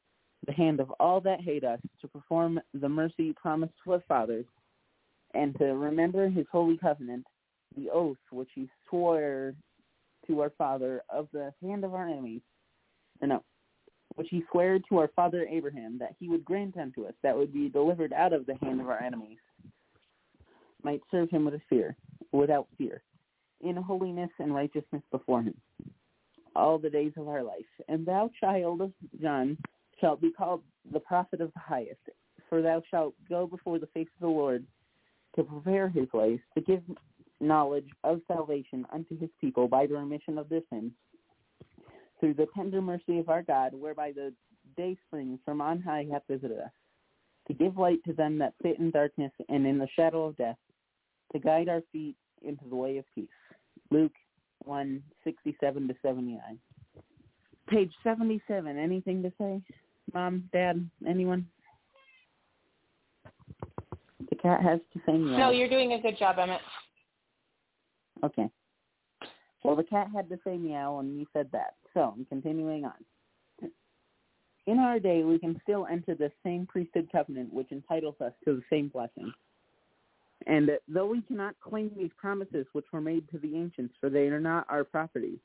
the 0.46 0.52
hand 0.52 0.80
of 0.80 0.92
all 1.00 1.22
that 1.22 1.42
hate 1.42 1.64
us, 1.64 1.80
to 2.02 2.08
perform 2.08 2.60
the 2.74 2.90
mercy 2.90 3.34
promised 3.34 3.74
to 3.84 3.94
our 3.94 4.04
fathers, 4.08 4.46
and 5.36 5.56
to 5.58 5.66
remember 5.66 6.30
his 6.30 6.46
holy 6.52 6.78
covenant, 6.78 7.26
the 7.76 7.90
oath 7.90 8.18
which 8.32 8.50
he 8.56 8.70
swore 8.90 9.54
to 10.28 10.42
our 10.42 10.52
father 10.58 11.02
of 11.10 11.28
the 11.34 11.54
hand 11.62 11.84
of 11.84 11.94
our 11.94 12.08
enemies, 12.08 12.42
or 13.22 13.28
no, 13.28 13.44
which 14.16 14.28
he 14.32 14.44
swore 14.52 14.80
to 14.90 14.98
our 14.98 15.10
father 15.16 15.46
Abraham, 15.50 15.98
that 16.00 16.16
he 16.20 16.30
would 16.30 16.46
grant 16.46 16.78
unto 16.78 17.06
us 17.06 17.14
that 17.22 17.38
would 17.38 17.54
be 17.54 17.70
delivered 17.70 18.14
out 18.14 18.34
of 18.34 18.46
the 18.46 18.56
hand 18.62 18.80
of 18.80 18.90
our 18.90 19.02
enemies, 19.02 19.38
might 20.84 21.02
serve 21.12 21.30
him 21.30 21.46
with 21.46 21.56
a 21.56 21.62
fear, 21.70 21.96
without 22.32 22.68
fear, 22.78 23.04
in 23.62 23.76
holiness 23.76 24.30
and 24.40 24.56
righteousness 24.56 25.04
before 25.12 25.42
him, 25.42 25.56
all 26.56 26.78
the 26.78 26.90
days 26.90 27.12
of 27.18 27.28
our 27.28 27.44
life. 27.44 27.66
And 27.90 28.06
thou, 28.06 28.30
child 28.40 28.82
of 28.82 28.92
John, 29.22 29.58
shalt 30.00 30.22
be 30.22 30.32
called 30.32 30.62
the 30.92 31.00
prophet 31.00 31.42
of 31.42 31.52
the 31.54 31.60
highest, 31.60 32.00
for 32.50 32.62
thou 32.62 32.82
shalt 32.90 33.16
go 33.28 33.48
before 33.48 33.80
the 33.80 33.88
face 33.88 34.08
of 34.16 34.22
the 34.22 34.28
Lord 34.28 34.66
to 35.36 35.44
prepare 35.44 35.90
his 35.90 36.12
ways, 36.14 36.40
to 36.56 36.62
give 36.62 36.82
knowledge 37.40 37.90
of 38.04 38.22
salvation 38.28 38.86
unto 38.92 39.18
his 39.20 39.30
people 39.42 39.68
by 39.68 39.86
the 39.86 39.94
remission 39.94 40.38
of 40.38 40.50
their 40.50 40.62
sins, 40.70 40.92
through 42.20 42.34
the 42.34 42.48
tender 42.56 42.82
mercy 42.82 43.20
of 43.20 43.30
our 43.30 43.44
God, 43.44 43.74
whereby 43.74 44.12
the 44.12 44.34
day 44.78 44.98
spring 45.08 45.40
from 45.46 45.62
on 45.62 45.82
high 45.82 46.06
hath 46.12 46.24
visited 46.30 46.60
us, 46.60 46.72
to 47.48 47.54
give 47.54 47.78
light 47.78 48.00
to 48.06 48.14
them 48.14 48.38
that 48.40 48.54
sit 48.64 48.80
in 48.80 48.90
darkness 48.92 49.32
and 49.50 49.68
in 49.68 49.78
the 49.78 49.88
shadow 49.96 50.26
of 50.26 50.38
death, 50.38 50.58
to 51.34 51.40
guide 51.40 51.70
our 51.70 51.82
feet 51.92 52.16
into 52.42 52.64
the 52.70 52.76
way 52.76 52.98
of 52.98 53.06
peace. 53.14 53.28
Luke 53.92 54.14
1, 54.64 55.04
67 55.24 55.88
to 55.88 55.96
79. 56.02 56.40
Page 57.68 57.92
77, 58.04 58.78
anything 58.78 59.22
to 59.24 59.32
say? 59.40 59.62
Mom, 60.14 60.50
Dad, 60.54 60.90
anyone? 61.08 61.48
Cat 64.46 64.62
has 64.62 64.80
to 64.94 65.00
say. 65.08 65.14
No, 65.14 65.50
you're 65.50 65.70
doing 65.70 65.94
a 65.94 66.02
good 66.02 66.20
job, 66.20 66.38
Emmett. 66.38 66.62
Okay. 68.24 68.48
Well, 69.64 69.76
the 69.76 69.84
cat 69.84 70.08
had 70.14 70.30
to 70.30 70.38
say 70.46 70.56
meow, 70.56 71.00
and 71.00 71.20
you 71.20 71.26
said 71.34 71.50
that. 71.52 71.74
So, 71.96 72.14
I'm 72.16 72.26
continuing 72.26 72.86
on. 72.86 72.94
In 74.68 74.78
our 74.78 75.00
day, 75.00 75.24
we 75.24 75.40
can 75.40 75.60
still 75.64 75.88
enter 75.92 76.14
the 76.14 76.32
same 76.44 76.68
priesthood 76.68 77.10
covenant, 77.12 77.52
which 77.52 77.72
entitles 77.72 78.16
us 78.22 78.34
to 78.46 78.56
the 78.56 78.64
same 78.70 78.90
blessing. 78.90 79.34
And 80.46 80.70
uh, 80.70 80.74
though 80.88 81.08
we 81.08 81.22
cannot 81.24 81.56
claim 81.60 81.90
these 81.98 82.12
promises 82.16 82.68
which 82.74 82.86
were 82.92 83.02
made 83.02 83.28
to 83.32 83.40
the 83.40 83.56
ancients, 83.56 83.96
for 84.00 84.12
they 84.12 84.28
are 84.28 84.40
not 84.40 84.68
our 84.70 84.84
property, 84.84 85.40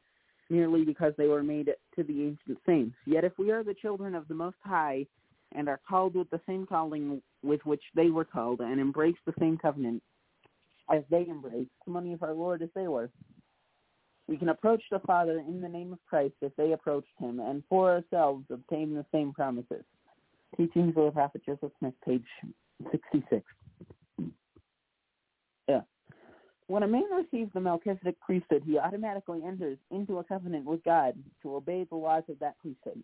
merely 0.51 0.85
because 0.85 1.15
they 1.17 1.27
were 1.27 1.43
made 1.43 1.71
to 1.97 2.03
the 2.03 2.23
ancient 2.23 2.59
saints, 2.67 2.97
yet 3.07 3.25
if 3.25 3.33
we 3.39 3.51
are 3.51 3.65
the 3.65 3.75
children 3.75 4.15
of 4.15 4.29
the 4.29 4.35
Most 4.35 4.57
High 4.63 5.07
and 5.53 5.69
are 5.69 5.81
called 5.89 6.15
with 6.15 6.31
the 6.31 6.41
same 6.47 6.67
calling 6.67 7.21
with 7.43 7.61
which 7.65 7.83
they 7.95 8.11
were 8.11 8.25
called, 8.25 8.61
and 8.61 8.81
embrace 8.81 9.17
the 9.27 9.35
same 9.39 9.59
covenant 9.59 10.03
as 10.91 11.03
they 11.11 11.27
embraced, 11.29 11.71
the 11.85 11.93
money 11.93 12.13
of 12.13 12.23
our 12.23 12.35
Lord 12.35 12.63
as 12.63 12.69
they 12.75 12.89
were, 12.89 13.11
we 14.27 14.37
can 14.37 14.51
approach 14.51 14.83
the 14.91 15.01
Father 15.01 15.39
in 15.41 15.61
the 15.61 15.69
name 15.69 15.93
of 15.93 15.99
Christ 16.09 16.35
as 16.45 16.51
they 16.57 16.73
approached 16.73 17.09
him, 17.19 17.41
and 17.41 17.63
for 17.69 17.91
ourselves 17.91 18.45
obtain 18.51 18.95
the 18.95 19.05
same 19.13 19.33
promises. 19.33 19.85
Teachings 20.57 20.95
of 20.97 21.05
the 21.07 21.11
Prophet 21.11 21.43
Joseph 21.45 21.73
Smith, 21.79 21.95
page 22.05 22.25
66. 22.91 23.43
Yeah. 25.69 25.81
When 26.67 26.83
a 26.85 26.89
man 26.89 27.09
receives 27.11 27.53
the 27.53 27.61
Melchizedek 27.61 28.21
priesthood, 28.21 28.63
he 28.65 28.79
automatically 28.79 29.43
enters 29.45 29.79
into 29.91 30.19
a 30.19 30.25
covenant 30.25 30.65
with 30.65 30.85
God 30.85 31.15
to 31.43 31.57
obey 31.57 31.85
the 31.89 31.97
laws 31.97 32.25
of 32.29 32.39
that 32.39 32.59
priesthood. 32.59 33.03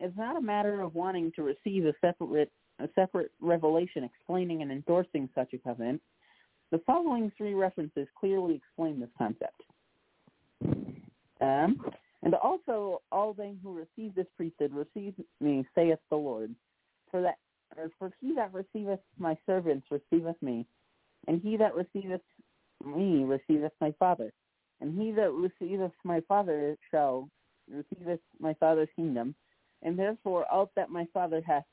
It's 0.00 0.16
not 0.16 0.36
a 0.36 0.40
matter 0.40 0.80
of 0.80 0.94
wanting 0.94 1.32
to 1.36 1.42
receive 1.42 1.86
a 1.86 1.94
separate 2.00 2.50
a 2.80 2.88
separate 2.94 3.32
revelation 3.40 4.04
explaining 4.04 4.62
and 4.62 4.70
endorsing 4.70 5.28
such 5.34 5.52
a 5.52 5.58
covenant. 5.58 6.00
The 6.70 6.78
following 6.86 7.32
three 7.36 7.54
references 7.54 8.06
clearly 8.18 8.54
explain 8.54 9.00
this 9.00 9.08
concept. 9.18 9.62
Um, 11.40 11.80
and 12.22 12.34
also, 12.34 13.02
all 13.10 13.32
they 13.32 13.54
who 13.62 13.72
receive 13.74 14.14
this 14.14 14.26
priesthood 14.36 14.72
receive 14.72 15.14
me, 15.40 15.66
saith 15.74 15.98
the 16.10 16.16
Lord. 16.16 16.54
For 17.10 17.22
that, 17.22 17.38
or 17.76 17.90
for 17.98 18.12
he 18.20 18.34
that 18.34 18.52
receiveth 18.52 19.00
my 19.18 19.36
servants 19.46 19.86
receiveth 19.90 20.36
me, 20.42 20.66
and 21.26 21.40
he 21.40 21.56
that 21.56 21.74
receiveth 21.74 22.20
me 22.84 23.24
receiveth 23.24 23.72
my 23.80 23.92
Father, 23.98 24.32
and 24.80 25.00
he 25.00 25.10
that 25.12 25.32
receiveth 25.32 25.92
my 26.04 26.20
Father 26.28 26.76
shall 26.90 27.28
receiveth 27.70 28.20
my 28.40 28.54
Father's 28.54 28.88
kingdom, 28.94 29.34
and 29.82 29.98
therefore 29.98 30.46
all 30.50 30.70
that 30.76 30.90
my 30.90 31.06
Father 31.12 31.42
hath 31.46 31.64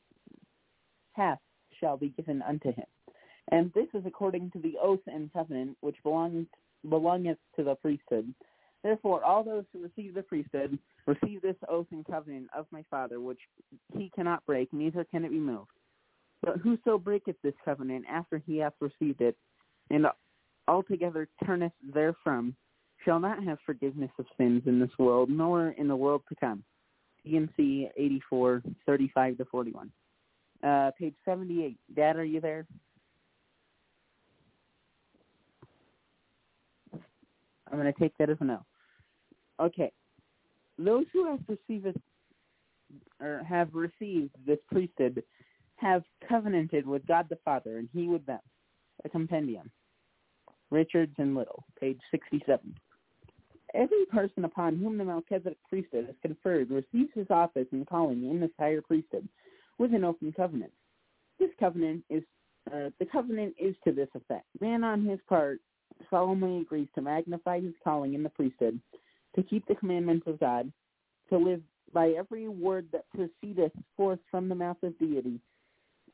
hath 1.13 1.39
shall 1.79 1.97
be 1.97 2.09
given 2.09 2.41
unto 2.41 2.73
him. 2.73 2.85
And 3.51 3.71
this 3.73 3.87
is 3.93 4.03
according 4.05 4.51
to 4.51 4.59
the 4.59 4.75
oath 4.81 4.99
and 5.07 5.31
covenant 5.31 5.77
which 5.81 5.95
belongeth 6.03 6.47
belongeth 6.89 7.37
to 7.55 7.63
the 7.63 7.75
priesthood. 7.75 8.33
Therefore, 8.83 9.23
all 9.23 9.43
those 9.43 9.63
who 9.73 9.81
receive 9.81 10.13
the 10.13 10.21
priesthood 10.21 10.77
receive 11.07 11.41
this 11.41 11.55
oath 11.67 11.87
and 11.91 12.05
covenant 12.05 12.47
of 12.55 12.67
my 12.71 12.83
Father, 12.89 13.19
which 13.19 13.39
he 13.97 14.11
cannot 14.15 14.45
break, 14.45 14.71
neither 14.71 15.03
can 15.03 15.25
it 15.25 15.31
be 15.31 15.39
moved. 15.39 15.71
But 16.43 16.57
whoso 16.57 16.99
breaketh 16.99 17.37
this 17.43 17.55
covenant 17.63 18.05
after 18.07 18.41
he 18.45 18.57
hath 18.57 18.73
received 18.79 19.21
it, 19.21 19.35
and 19.89 20.05
altogether 20.67 21.27
turneth 21.43 21.73
therefrom, 21.93 22.55
shall 23.03 23.19
not 23.19 23.43
have 23.43 23.57
forgiveness 23.65 24.11
of 24.19 24.25
sins 24.37 24.63
in 24.65 24.79
this 24.79 24.89
world, 24.97 25.29
nor 25.29 25.69
in 25.69 25.87
the 25.87 25.95
world 25.95 26.23
to 26.29 26.35
come. 26.35 26.63
D&C 27.25 27.89
84, 27.97 28.63
35 28.85 29.37
to 29.37 29.45
41. 29.45 29.91
Uh, 30.63 30.91
page 30.97 31.15
78. 31.25 31.77
Dad, 31.95 32.15
are 32.15 32.23
you 32.23 32.39
there? 32.39 32.65
I'm 37.71 37.79
going 37.79 37.91
to 37.91 37.99
take 37.99 38.17
that 38.19 38.29
as 38.29 38.37
a 38.39 38.45
no. 38.45 38.63
Okay. 39.59 39.91
Those 40.77 41.05
who 41.13 41.25
have 41.25 41.39
received 41.47 41.97
or 43.21 43.43
have 43.47 43.69
received 43.73 44.31
this 44.45 44.59
priesthood 44.71 45.23
have 45.77 46.03
covenanted 46.27 46.85
with 46.85 47.05
God 47.05 47.27
the 47.29 47.37
Father, 47.43 47.77
and 47.77 47.89
He 47.93 48.07
with 48.07 48.25
them. 48.25 48.39
A 49.03 49.09
compendium. 49.09 49.69
Richards 50.71 51.13
and 51.17 51.35
Little, 51.35 51.65
page 51.79 51.99
67. 52.11 52.75
Every 53.75 54.05
person 54.05 54.45
upon 54.45 54.77
whom 54.77 54.97
the 54.97 55.03
Melchizedek 55.03 55.57
priesthood 55.67 56.07
is 56.09 56.15
conferred 56.21 56.71
receives 56.71 57.11
his 57.13 57.27
office 57.29 57.67
and 57.71 57.85
calling 57.85 58.29
in 58.29 58.39
this 58.39 58.51
higher 58.57 58.81
priesthood 58.81 59.27
with 59.77 59.93
an 59.93 60.05
open 60.05 60.31
covenant. 60.31 60.71
This 61.39 61.49
covenant 61.59 62.03
is 62.09 62.23
uh, 62.73 62.89
the 62.99 63.05
covenant 63.05 63.53
is 63.59 63.75
to 63.83 63.91
this 63.91 64.07
effect: 64.15 64.45
man 64.61 64.83
on 64.83 65.05
his 65.05 65.19
part 65.27 65.59
solemnly 66.09 66.61
agrees 66.61 66.87
to 66.95 67.01
magnify 67.01 67.59
his 67.59 67.73
calling 67.83 68.13
in 68.13 68.23
the 68.23 68.29
priesthood, 68.29 68.79
to 69.35 69.43
keep 69.43 69.65
the 69.67 69.75
commandments 69.75 70.25
of 70.27 70.39
God, 70.39 70.71
to 71.29 71.37
live 71.37 71.61
by 71.93 72.09
every 72.11 72.47
word 72.47 72.87
that 72.91 73.05
proceedeth 73.09 73.71
forth 73.95 74.19
from 74.31 74.49
the 74.49 74.55
mouth 74.55 74.81
of 74.83 74.97
deity, 74.97 75.39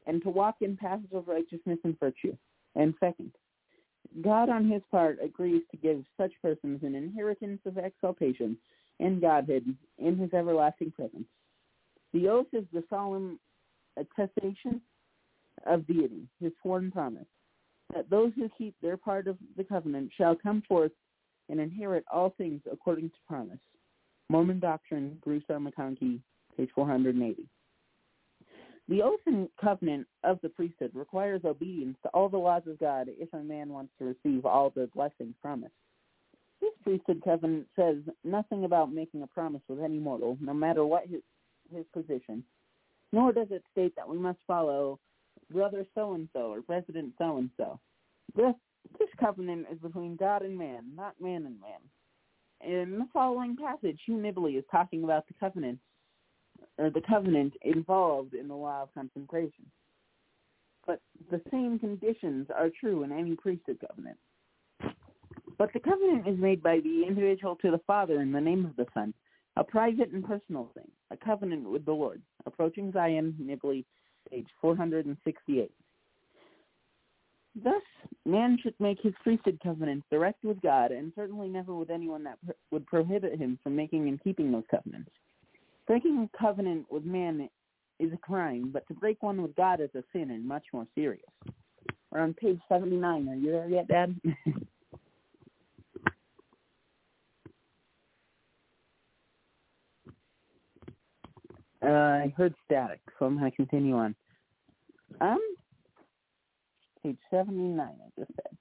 and 0.08 0.22
to 0.24 0.30
walk 0.30 0.56
in 0.62 0.76
paths 0.76 1.04
of 1.14 1.28
righteousness 1.28 1.80
and 1.84 2.00
virtue. 2.00 2.36
And 2.76 2.94
second, 3.00 3.32
God 4.22 4.50
on 4.50 4.70
his 4.70 4.82
part 4.92 5.20
agrees 5.24 5.62
to 5.72 5.78
give 5.78 6.04
such 6.18 6.32
persons 6.42 6.82
an 6.84 6.96
inheritance 6.96 7.62
of 7.66 7.78
exaltation 7.78 8.58
and 9.00 9.22
Godhead 9.22 9.66
in 9.98 10.18
his 10.18 10.34
everlasting 10.34 10.92
presence. 10.92 11.28
The 12.14 12.28
oath 12.28 12.48
is 12.54 12.66
the 12.74 12.84
solemn 12.90 13.40
attestation 13.98 14.82
of 15.66 15.88
deity, 15.88 16.28
his 16.42 16.52
sworn 16.62 16.92
promise, 16.92 17.28
that 17.94 18.10
those 18.10 18.32
who 18.36 18.50
keep 18.58 18.76
their 18.82 18.98
part 18.98 19.28
of 19.28 19.38
the 19.58 19.64
covenant 19.64 20.12
shall 20.18 20.36
come 20.36 20.62
forth 20.68 20.92
and 21.50 21.60
inherit 21.60 22.04
all 22.12 22.34
things 22.38 22.62
according 22.72 23.10
to 23.10 23.16
promise. 23.28 23.60
Mormon 24.30 24.60
Doctrine, 24.60 25.18
Bruce 25.24 25.44
R. 25.50 25.58
McConkie, 25.58 26.22
page 26.56 26.70
480. 26.74 27.46
The 28.90 29.02
oath 29.02 29.20
and 29.26 29.48
covenant 29.60 30.08
of 30.24 30.40
the 30.42 30.50
priesthood 30.50 30.92
requires 30.94 31.42
obedience 31.46 31.98
to 32.04 32.10
all 32.10 32.30
the 32.30 32.38
laws 32.38 32.64
of 32.68 32.80
God 32.80 33.08
if 33.10 33.32
a 33.34 33.38
man 33.38 33.70
wants 33.70 33.94
to 34.00 34.06
receive 34.06 34.46
all 34.46 34.70
the 34.70 34.90
blessings 34.94 35.36
promised. 35.42 35.74
This 36.60 36.72
priesthood 36.84 37.22
covenant 37.24 37.68
says 37.76 37.98
nothing 38.24 38.66
about 38.66 38.94
making 38.94 39.24
a 39.24 39.28
promise 39.28 39.62
with 39.68 39.82
any 39.82 39.98
mortal, 39.98 40.38
no 40.42 40.54
matter 40.54 40.86
what 40.86 41.08
his, 41.08 41.22
his 41.74 41.86
position, 41.94 42.44
nor 43.12 43.32
does 43.32 43.48
it 43.50 43.64
state 43.72 43.96
that 43.96 44.08
we 44.08 44.18
must 44.18 44.40
follow 44.46 45.00
brother 45.52 45.86
so-and-so 45.96 46.40
or 46.40 46.62
president 46.62 47.14
so-and-so. 47.18 47.80
This, 48.36 48.54
this 49.00 49.10
covenant 49.20 49.68
is 49.72 49.80
between 49.80 50.16
God 50.16 50.44
and 50.44 50.58
man, 50.58 50.86
not 50.96 51.20
man 51.20 51.46
and 51.46 51.60
man. 51.60 51.82
In 52.64 53.00
the 53.00 53.08
following 53.12 53.56
passage, 53.56 54.00
Hugh 54.06 54.16
Nibley 54.16 54.58
is 54.58 54.64
talking 54.72 55.04
about 55.04 55.28
the 55.28 55.34
covenant, 55.40 55.80
or 56.78 56.90
the 56.90 57.02
covenant 57.02 57.54
involved 57.62 58.34
in 58.34 58.48
the 58.48 58.56
law 58.56 58.84
of 58.84 58.94
consecration. 58.94 59.66
But 60.88 61.00
the 61.30 61.42
same 61.52 61.80
conditions 61.80 62.48
are 62.56 62.70
true 62.80 63.04
in 63.04 63.12
any 63.12 63.36
priesthood 63.36 63.80
covenant. 63.88 64.18
But 65.58 65.72
the 65.74 65.80
covenant 65.80 66.28
is 66.28 66.40
made 66.40 66.64
by 66.64 66.80
the 66.80 67.04
individual 67.08 67.56
to 67.58 67.72
the 67.72 67.82
Father 67.86 68.22
in 68.22 68.32
the 68.32 68.42
name 68.42 68.66
of 68.66 68.76
the 68.76 68.88
Son, 68.94 69.14
a 69.58 69.64
private 69.64 70.12
and 70.12 70.26
personal 70.26 70.72
thing, 70.74 70.90
a 71.12 71.18
covenant 71.18 71.70
with 71.70 71.86
the 71.86 71.92
Lord. 71.92 72.22
Approaching 72.46 72.92
Zion, 72.92 73.36
Nibley, 73.40 73.86
page 74.30 74.48
468. 74.62 75.72
Thus, 77.64 77.74
man 78.26 78.58
should 78.64 78.74
make 78.80 79.00
his 79.02 79.14
priesthood 79.22 79.60
covenants 79.62 80.06
direct 80.10 80.44
with 80.44 80.62
God, 80.62 80.92
and 80.92 81.12
certainly 81.16 81.50
never 81.50 81.76
with 81.76 81.90
anyone 81.90 82.24
that 82.24 82.38
pro- 82.46 82.56
would 82.72 82.88
prohibit 82.88 83.38
him 83.38 83.60
from 83.62 83.76
making 83.76 84.08
and 84.08 84.24
keeping 84.24 84.52
those 84.52 84.64
covenants. 84.72 85.12
Breaking 85.88 86.30
a 86.34 86.38
covenant 86.38 86.86
with 86.90 87.04
man 87.04 87.50
is 88.00 88.14
a 88.14 88.18
crime, 88.18 88.70
but 88.72 88.88
to 88.88 88.94
break 88.94 89.22
one 89.22 89.42
with 89.42 89.56
God 89.56 89.82
is 89.82 89.90
a 89.96 90.04
sin 90.14 90.32
and 90.32 90.48
much 90.48 90.66
more 90.74 90.88
serious. 90.96 91.24
We're 92.12 92.22
on 92.22 92.34
page 92.34 92.60
79. 92.70 93.30
Are 93.30 93.36
you 93.36 93.52
there 93.52 93.68
yet, 93.68 93.88
Dad? 93.88 94.16
uh, 101.84 101.88
I 101.88 102.34
heard 102.36 102.54
static, 102.66 103.00
so 103.18 103.26
I'm 103.26 103.38
going 103.38 103.50
to 103.50 103.56
continue 103.56 103.96
on. 103.96 104.16
Um, 105.22 105.40
page 107.04 107.18
79, 107.30 107.80
I 107.80 107.94
just 108.20 108.32
said. 108.36 108.58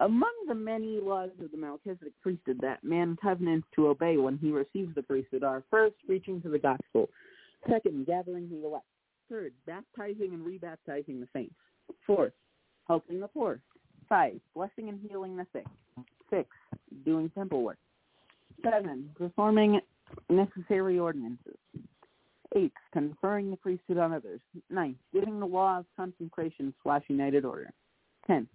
Among 0.00 0.32
the 0.46 0.54
many 0.54 1.00
laws 1.00 1.30
of 1.42 1.50
the 1.50 1.56
Melchizedek 1.56 2.12
priesthood 2.22 2.58
that 2.60 2.84
man 2.84 3.16
covenants 3.20 3.66
to 3.74 3.88
obey 3.88 4.16
when 4.16 4.38
he 4.38 4.50
receives 4.50 4.94
the 4.94 5.02
priesthood 5.02 5.42
are 5.42 5.64
first, 5.70 5.96
preaching 6.06 6.40
to 6.42 6.48
the 6.48 6.58
gospel, 6.58 7.08
second, 7.68 8.06
gathering 8.06 8.48
the 8.48 8.66
elect, 8.66 8.84
third, 9.28 9.52
baptizing 9.66 10.32
and 10.34 10.46
rebaptizing 10.46 11.20
the 11.20 11.28
saints, 11.32 11.54
fourth, 12.06 12.32
helping 12.86 13.20
the 13.20 13.28
poor, 13.28 13.60
five, 14.08 14.38
blessing 14.54 14.88
and 14.88 15.00
healing 15.08 15.36
the 15.36 15.46
sick, 15.52 15.66
six, 16.30 16.48
doing 17.04 17.30
temple 17.30 17.62
work, 17.62 17.78
seven, 18.62 19.10
performing 19.16 19.80
necessary 20.30 20.98
ordinances, 20.98 21.56
Eight, 22.56 22.72
conferring 22.94 23.50
the 23.50 23.58
priesthood 23.58 23.98
on 23.98 24.12
others, 24.12 24.40
ninth, 24.70 24.96
giving 25.12 25.38
the 25.38 25.46
law 25.46 25.78
of 25.78 25.86
consecration 25.96 26.72
slash 26.82 27.02
united 27.08 27.44
order, 27.44 27.70
tenth, 28.26 28.48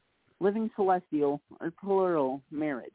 living 0.43 0.69
celestial 0.75 1.41
or 1.61 1.71
plural 1.71 2.41
marriage. 2.51 2.91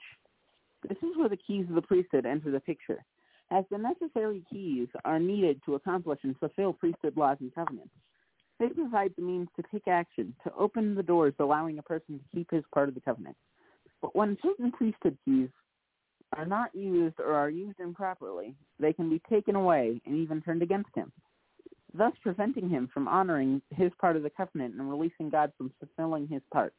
This 0.86 0.98
is 0.98 1.16
where 1.16 1.30
the 1.30 1.38
keys 1.38 1.66
of 1.68 1.74
the 1.74 1.82
priesthood 1.82 2.26
enter 2.26 2.50
the 2.50 2.60
picture, 2.60 3.02
as 3.50 3.64
the 3.70 3.78
necessary 3.78 4.44
keys 4.52 4.88
are 5.06 5.18
needed 5.18 5.60
to 5.64 5.74
accomplish 5.74 6.20
and 6.22 6.38
fulfill 6.38 6.74
priesthood 6.74 7.16
laws 7.16 7.38
and 7.40 7.54
covenants. 7.54 7.94
They 8.60 8.68
provide 8.68 9.12
the 9.16 9.22
means 9.22 9.48
to 9.56 9.64
take 9.72 9.88
action, 9.88 10.34
to 10.44 10.52
open 10.54 10.94
the 10.94 11.02
doors 11.02 11.32
allowing 11.38 11.78
a 11.78 11.82
person 11.82 12.18
to 12.18 12.36
keep 12.36 12.50
his 12.50 12.64
part 12.74 12.88
of 12.88 12.94
the 12.94 13.00
covenant. 13.00 13.36
But 14.02 14.14
when 14.14 14.36
certain 14.42 14.70
priesthood 14.70 15.16
keys 15.24 15.48
are 16.36 16.44
not 16.44 16.74
used 16.74 17.18
or 17.18 17.32
are 17.32 17.50
used 17.50 17.80
improperly, 17.80 18.54
they 18.78 18.92
can 18.92 19.08
be 19.08 19.22
taken 19.30 19.56
away 19.56 20.00
and 20.04 20.16
even 20.16 20.42
turned 20.42 20.62
against 20.62 20.90
him, 20.94 21.10
thus 21.94 22.12
preventing 22.22 22.68
him 22.68 22.90
from 22.92 23.08
honoring 23.08 23.62
his 23.74 23.90
part 24.00 24.16
of 24.16 24.22
the 24.22 24.30
covenant 24.30 24.74
and 24.74 24.90
releasing 24.90 25.30
God 25.30 25.50
from 25.56 25.72
fulfilling 25.80 26.28
his 26.28 26.42
part. 26.52 26.74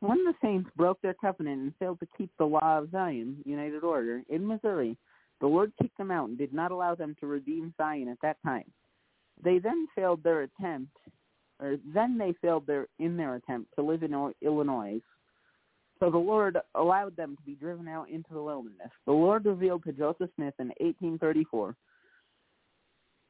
When 0.00 0.24
the 0.24 0.34
saints 0.42 0.70
broke 0.76 1.00
their 1.02 1.14
covenant 1.14 1.60
and 1.60 1.74
failed 1.78 2.00
to 2.00 2.08
keep 2.16 2.30
the 2.38 2.46
law 2.46 2.78
of 2.78 2.90
Zion, 2.90 3.42
United 3.44 3.84
Order, 3.84 4.22
in 4.28 4.46
Missouri, 4.46 4.96
the 5.40 5.46
Lord 5.46 5.72
kicked 5.80 5.98
them 5.98 6.10
out 6.10 6.28
and 6.28 6.38
did 6.38 6.52
not 6.54 6.70
allow 6.70 6.94
them 6.94 7.14
to 7.20 7.26
redeem 7.26 7.74
Zion 7.76 8.08
at 8.08 8.20
that 8.22 8.36
time. 8.42 8.64
They 9.42 9.58
then 9.58 9.86
failed 9.94 10.22
their 10.22 10.42
attempt, 10.42 10.96
or 11.60 11.76
then 11.94 12.18
they 12.18 12.34
failed 12.40 12.66
their 12.66 12.88
in 12.98 13.16
their 13.16 13.36
attempt 13.36 13.74
to 13.74 13.82
live 13.82 14.02
in 14.02 14.32
Illinois. 14.42 15.00
So 15.98 16.10
the 16.10 16.18
Lord 16.18 16.58
allowed 16.74 17.14
them 17.16 17.36
to 17.36 17.42
be 17.42 17.54
driven 17.54 17.86
out 17.86 18.08
into 18.08 18.32
the 18.32 18.42
wilderness. 18.42 18.90
The 19.04 19.12
Lord 19.12 19.44
revealed 19.44 19.84
to 19.84 19.92
Joseph 19.92 20.30
Smith 20.34 20.54
in 20.58 20.68
1834. 20.78 21.76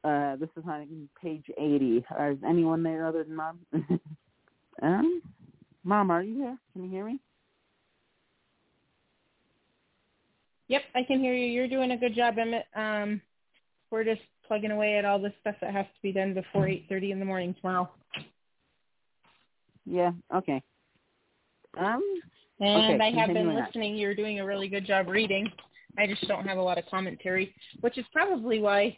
Uh, 0.03 0.35
this 0.37 0.49
is 0.57 0.63
on 0.65 1.09
page 1.21 1.45
80. 1.57 1.97
Is 1.97 2.37
anyone 2.47 2.81
there 2.81 3.05
other 3.05 3.25
than 3.25 3.35
Mom? 3.35 3.59
um, 4.81 5.21
Mom, 5.83 6.11
are 6.11 6.21
you 6.21 6.35
here? 6.35 6.57
Can 6.73 6.83
you 6.83 6.89
hear 6.89 7.05
me? 7.05 7.19
Yep, 10.67 10.81
I 10.95 11.03
can 11.03 11.19
hear 11.19 11.33
you. 11.33 11.47
You're 11.47 11.67
doing 11.67 11.91
a 11.91 11.97
good 11.97 12.15
job, 12.15 12.37
Emmett. 12.37 12.65
Um, 12.75 13.21
we're 13.89 14.03
just 14.03 14.21
plugging 14.47 14.71
away 14.71 14.97
at 14.97 15.05
all 15.05 15.19
this 15.19 15.33
stuff 15.41 15.55
that 15.61 15.73
has 15.73 15.85
to 15.85 16.01
be 16.01 16.11
done 16.11 16.33
before 16.33 16.65
8.30 16.65 17.11
in 17.11 17.19
the 17.19 17.25
morning 17.25 17.55
tomorrow. 17.59 17.89
Yeah, 19.85 20.11
okay. 20.33 20.61
Um, 21.77 22.03
and 22.59 23.01
okay, 23.01 23.03
I 23.03 23.19
have 23.19 23.33
been 23.33 23.49
on. 23.49 23.55
listening. 23.55 23.97
You're 23.97 24.15
doing 24.15 24.39
a 24.39 24.45
really 24.45 24.67
good 24.67 24.85
job 24.85 25.09
reading. 25.09 25.51
I 25.97 26.05
just 26.07 26.25
don't 26.27 26.45
have 26.45 26.57
a 26.57 26.61
lot 26.61 26.77
of 26.77 26.85
commentary, 26.89 27.53
which 27.81 27.97
is 27.97 28.05
probably 28.13 28.59
why 28.59 28.97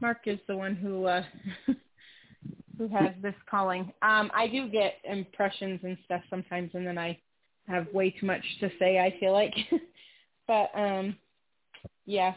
Mark 0.00 0.22
is 0.26 0.38
the 0.48 0.56
one 0.56 0.74
who 0.74 1.04
uh, 1.04 1.22
who 2.78 2.88
has 2.88 3.10
this 3.22 3.34
calling. 3.50 3.92
Um, 4.02 4.30
I 4.34 4.46
do 4.46 4.68
get 4.68 4.94
impressions 5.04 5.80
and 5.82 5.98
stuff 6.04 6.22
sometimes, 6.30 6.70
and 6.74 6.86
then 6.86 6.96
I 6.96 7.18
have 7.66 7.92
way 7.92 8.10
too 8.10 8.26
much 8.26 8.44
to 8.60 8.70
say. 8.78 8.98
I 8.98 9.14
feel 9.18 9.32
like, 9.32 9.54
but 10.46 10.70
um, 10.74 11.16
yeah, 12.06 12.34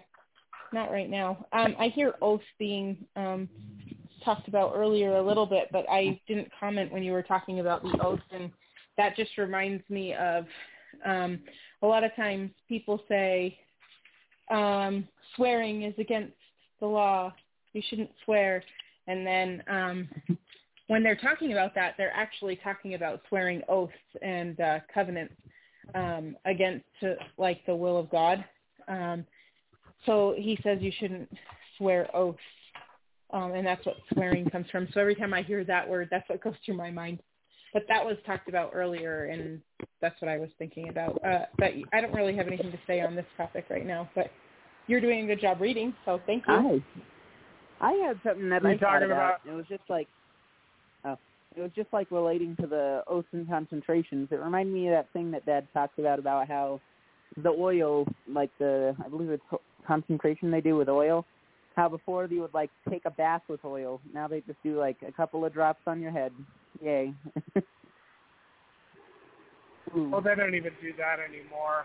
not 0.74 0.92
right 0.92 1.10
now. 1.10 1.46
Um, 1.54 1.76
I 1.80 1.88
hear 1.88 2.16
oath 2.22 2.42
being 2.60 2.98
um, 3.16 3.48
talked 4.26 4.48
about 4.48 4.74
earlier 4.76 5.18
a 5.18 5.26
little 5.26 5.46
bit, 5.46 5.70
but 5.72 5.86
I 5.89 6.20
didn't 6.28 6.52
comment 6.60 6.92
when 6.92 7.04
you 7.04 7.12
were 7.12 7.24
talking 7.24 7.60
about 7.60 7.84
the 7.84 7.98
oath, 8.04 8.20
and 8.32 8.52
that 8.98 9.16
just 9.16 9.38
reminds 9.38 9.88
me 9.89 10.14
of 10.16 10.46
um, 11.06 11.39
a 11.82 11.88
lot 11.88 12.04
of 12.04 12.16
times 12.16 12.52
people 12.68 13.02
say 13.08 13.58
um, 14.50 15.08
swearing 15.36 15.84
is 15.84 15.94
against 15.98 16.34
the 16.80 16.86
law. 16.86 17.34
You 17.74 17.82
shouldn't 17.89 18.12
swear. 18.26 18.64
And 19.12 19.28
then 19.28 19.64
um, 19.68 20.09
when 20.88 21.03
they're 21.03 21.18
talking 21.18 21.51
about 21.51 21.76
that, 21.76 21.95
they're 21.97 22.16
actually 22.16 22.55
talking 22.55 22.93
about 22.93 23.22
swearing 23.28 23.62
oaths 23.68 23.91
and 24.22 24.57
uh, 24.62 24.80
covenants 24.93 25.34
um, 25.95 26.38
against 26.45 26.86
to, 27.01 27.16
like 27.38 27.66
the 27.66 27.76
will 27.76 27.97
of 27.97 28.09
God. 28.09 28.43
Um, 28.88 29.26
so 30.05 30.34
he 30.38 30.57
says 30.64 30.78
you 30.80 30.93
shouldn't 30.97 31.30
swear 31.78 32.07
oaths, 32.16 32.39
um, 33.34 33.51
and 33.51 33.68
that's 33.68 33.86
what 33.86 33.97
swearing 34.14 34.49
comes 34.49 34.68
from. 34.72 34.88
So 34.93 35.01
every 35.01 35.16
time 35.16 35.34
I 35.34 35.41
hear 35.41 35.66
that 35.66 35.88
word, 35.88 36.07
that's 36.09 36.28
what 36.30 36.41
goes 36.41 36.53
through 36.66 36.78
my 36.78 36.89
mind. 36.89 37.20
But 37.74 37.84
that 37.89 38.05
was 38.05 38.16
talked 38.26 38.47
about 38.47 38.72
earlier, 38.74 39.26
and 39.26 39.62
that's 40.01 40.20
what 40.22 40.30
I 40.30 40.38
was 40.38 40.49
thinking 40.57 40.88
about. 40.88 41.22
Uh, 41.24 41.45
but 41.57 41.72
I 41.91 41.99
don't 41.99 42.14
really 42.14 42.36
have 42.38 42.47
anything 42.47 42.72
to 42.72 42.80
say 42.88 43.01
on 43.01 43.16
this 43.16 43.26
topic 43.36 43.66
right 43.70 43.86
now. 43.86 44.09
But 44.16 44.32
you're 44.88 45.01
doing 45.01 45.26
a 45.26 45.28
good 45.28 45.41
job 45.41 45.59
reading, 45.59 45.93
so 46.05 46.22
thank 46.26 46.43
you. 46.47 46.53
I, 46.53 46.84
I 47.82 47.94
had 47.94 48.20
something 48.24 48.48
that 48.50 48.62
You 48.64 48.70
I 48.70 48.78
thought 48.78 48.92
talking 48.94 49.06
about. 49.12 49.42
about- 49.44 49.52
It 49.52 49.56
was 49.56 49.66
just 49.68 49.84
like, 49.90 50.08
oh, 51.04 51.18
it 51.56 51.62
was 51.62 51.72
just 51.76 51.92
like 51.92 52.10
relating 52.12 52.56
to 52.58 52.68
the 52.68 53.04
oaths 53.08 53.28
and 53.34 53.48
concentrations. 53.50 54.30
It 54.32 54.40
reminded 54.40 54.74
me 54.74 54.88
of 54.88 54.94
that 54.94 55.10
thing 55.14 55.32
that 55.32 55.46
Dad 55.46 55.68
talked 55.74 55.98
about 56.00 56.20
about 56.20 56.48
how 56.48 56.80
the 57.38 57.50
oil, 57.50 58.06
like 58.28 58.52
the, 58.60 58.96
I 59.04 59.10
believe 59.10 59.30
it's 59.30 59.44
concentration 59.88 60.52
they 60.52 60.62
do 60.62 60.76
with 60.78 60.90
oil. 60.90 61.26
How 61.76 61.90
before 61.90 62.28
they 62.28 62.36
would 62.36 62.54
like 62.54 62.70
take 62.90 63.06
a 63.06 63.10
bath 63.12 63.42
with 63.48 63.64
oil. 63.66 64.00
Now 64.14 64.28
they 64.28 64.42
just 64.42 64.62
do 64.62 64.78
like 64.78 64.98
a 65.08 65.12
couple 65.12 65.44
of 65.46 65.54
drops 65.54 65.82
on 65.88 66.00
your 66.02 66.12
head. 66.12 66.32
Yay. 66.82 67.14
Well, 69.94 70.22
they 70.22 70.36
don't 70.36 70.56
even 70.56 70.72
do 70.82 70.94
that 70.98 71.18
anymore. 71.20 71.84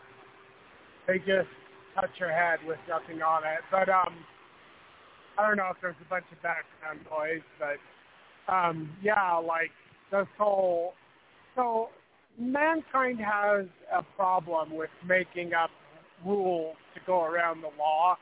They 1.08 1.18
just 1.18 1.50
touch 1.94 2.10
your 2.20 2.30
head 2.30 2.60
with 2.64 2.78
nothing 2.88 3.20
on 3.20 3.42
it. 3.42 3.60
But 3.70 3.88
um, 3.88 4.14
I 5.38 5.46
don't 5.46 5.56
know 5.56 5.68
if 5.70 5.76
there's 5.82 5.96
a 6.04 6.08
bunch 6.08 6.24
of 6.32 6.42
background 6.42 7.00
noise, 7.10 7.42
but 7.58 8.52
um, 8.52 8.90
yeah, 9.02 9.36
like 9.36 9.70
this 10.10 10.26
whole. 10.38 10.94
So 11.56 11.88
mankind 12.38 13.20
has 13.20 13.66
a 13.94 14.02
problem 14.16 14.74
with 14.74 14.90
making 15.06 15.54
up 15.54 15.70
rules 16.24 16.76
to 16.94 17.00
go 17.06 17.24
around 17.24 17.62
the 17.62 17.70
law 17.78 18.16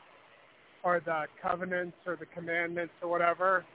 or 0.83 1.01
the 1.03 1.25
covenants 1.41 1.97
or 2.05 2.15
the 2.15 2.25
commandments 2.27 2.93
or 3.01 3.09
whatever. 3.09 3.65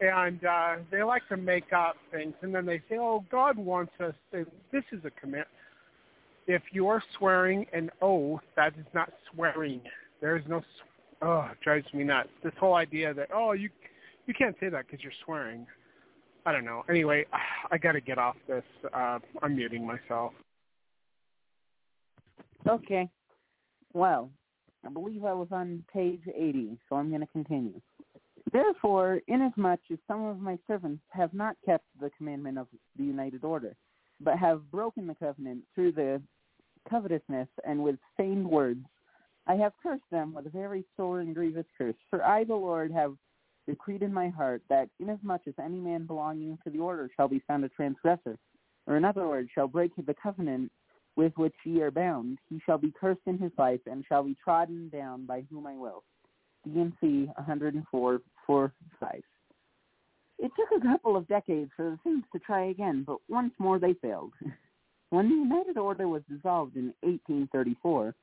and 0.00 0.44
uh, 0.44 0.76
they 0.90 1.02
like 1.02 1.26
to 1.28 1.36
make 1.36 1.72
up 1.72 1.96
things, 2.12 2.34
and 2.42 2.54
then 2.54 2.66
they 2.66 2.78
say, 2.88 2.98
"Oh, 2.98 3.24
God 3.30 3.56
wants 3.56 3.92
us." 4.00 4.14
To, 4.32 4.44
this 4.72 4.84
is 4.92 5.04
a 5.04 5.10
command. 5.20 5.46
If 6.46 6.62
you 6.72 6.86
are 6.88 7.02
swearing 7.18 7.66
an 7.72 7.90
oath, 8.02 8.42
that 8.56 8.74
is 8.78 8.86
not 8.94 9.12
swearing. 9.32 9.80
There 10.20 10.36
is 10.36 10.44
no. 10.48 10.62
Oh, 11.22 11.48
it 11.50 11.58
drives 11.62 11.86
me 11.94 12.04
nuts. 12.04 12.28
This 12.42 12.52
whole 12.58 12.74
idea 12.74 13.14
that 13.14 13.28
oh, 13.34 13.52
you 13.52 13.70
you 14.26 14.34
can't 14.34 14.56
say 14.60 14.68
that 14.68 14.86
because 14.86 15.02
you're 15.02 15.12
swearing. 15.24 15.66
I 16.44 16.52
don't 16.52 16.64
know. 16.64 16.84
Anyway, 16.88 17.26
I 17.70 17.78
got 17.78 17.92
to 17.92 18.00
get 18.00 18.18
off 18.18 18.36
this. 18.46 18.64
Uh, 18.92 19.18
I'm 19.42 19.56
muting 19.56 19.86
myself. 19.86 20.32
Okay. 22.68 23.08
Well, 23.92 24.30
I 24.84 24.90
believe 24.90 25.24
I 25.24 25.32
was 25.32 25.48
on 25.50 25.84
page 25.92 26.20
80, 26.26 26.78
so 26.88 26.96
I'm 26.96 27.08
going 27.08 27.20
to 27.20 27.26
continue. 27.28 27.80
Therefore, 28.52 29.20
inasmuch 29.26 29.80
as 29.90 29.98
some 30.06 30.24
of 30.24 30.38
my 30.38 30.58
servants 30.66 31.02
have 31.10 31.34
not 31.34 31.56
kept 31.64 31.84
the 32.00 32.10
commandment 32.16 32.58
of 32.58 32.68
the 32.96 33.04
united 33.04 33.44
order, 33.44 33.74
but 34.20 34.38
have 34.38 34.70
broken 34.70 35.06
the 35.06 35.14
covenant 35.14 35.62
through 35.74 35.92
the 35.92 36.20
covetousness 36.88 37.48
and 37.66 37.82
with 37.82 37.96
feigned 38.16 38.48
words, 38.48 38.84
I 39.46 39.54
have 39.54 39.72
cursed 39.82 40.10
them 40.10 40.34
with 40.34 40.46
a 40.46 40.50
very 40.50 40.84
sore 40.96 41.20
and 41.20 41.34
grievous 41.34 41.66
curse. 41.78 41.94
For 42.10 42.24
I, 42.24 42.44
the 42.44 42.54
Lord, 42.54 42.90
have 42.92 43.14
decreed 43.66 44.02
in 44.02 44.12
my 44.12 44.28
heart 44.28 44.62
that 44.68 44.88
inasmuch 45.00 45.42
as 45.46 45.54
any 45.62 45.78
man 45.78 46.06
belonging 46.06 46.58
to 46.64 46.70
the 46.70 46.78
order 46.78 47.10
shall 47.16 47.28
be 47.28 47.42
found 47.46 47.64
a 47.64 47.68
transgressor, 47.68 48.38
or 48.86 48.96
in 48.96 49.04
other 49.04 49.26
words, 49.26 49.48
shall 49.54 49.68
break 49.68 49.92
the 49.96 50.14
covenant 50.14 50.70
with 51.16 51.32
which 51.36 51.54
ye 51.64 51.80
are 51.80 51.90
bound, 51.90 52.38
he 52.48 52.60
shall 52.64 52.78
be 52.78 52.92
cursed 52.98 53.22
in 53.26 53.38
his 53.38 53.52
life 53.56 53.80
and 53.86 54.04
shall 54.06 54.22
be 54.22 54.36
trodden 54.42 54.88
down 54.90 55.24
by 55.24 55.44
whom 55.50 55.66
I 55.66 55.76
will. 55.76 56.04
D&C 56.64 57.30
104, 57.36 58.20
4, 58.46 58.72
5. 59.00 59.22
It 60.38 60.52
took 60.56 60.78
a 60.78 60.86
couple 60.86 61.16
of 61.16 61.26
decades 61.26 61.70
for 61.74 61.90
the 61.90 61.98
things 62.04 62.24
to 62.32 62.38
try 62.38 62.66
again, 62.66 63.04
but 63.06 63.18
once 63.28 63.54
more 63.58 63.78
they 63.78 63.94
failed. 63.94 64.32
when 65.10 65.28
the 65.28 65.34
United 65.34 65.78
Order 65.78 66.06
was 66.06 66.22
dissolved 66.28 66.76
in 66.76 66.92
1834, 67.00 68.14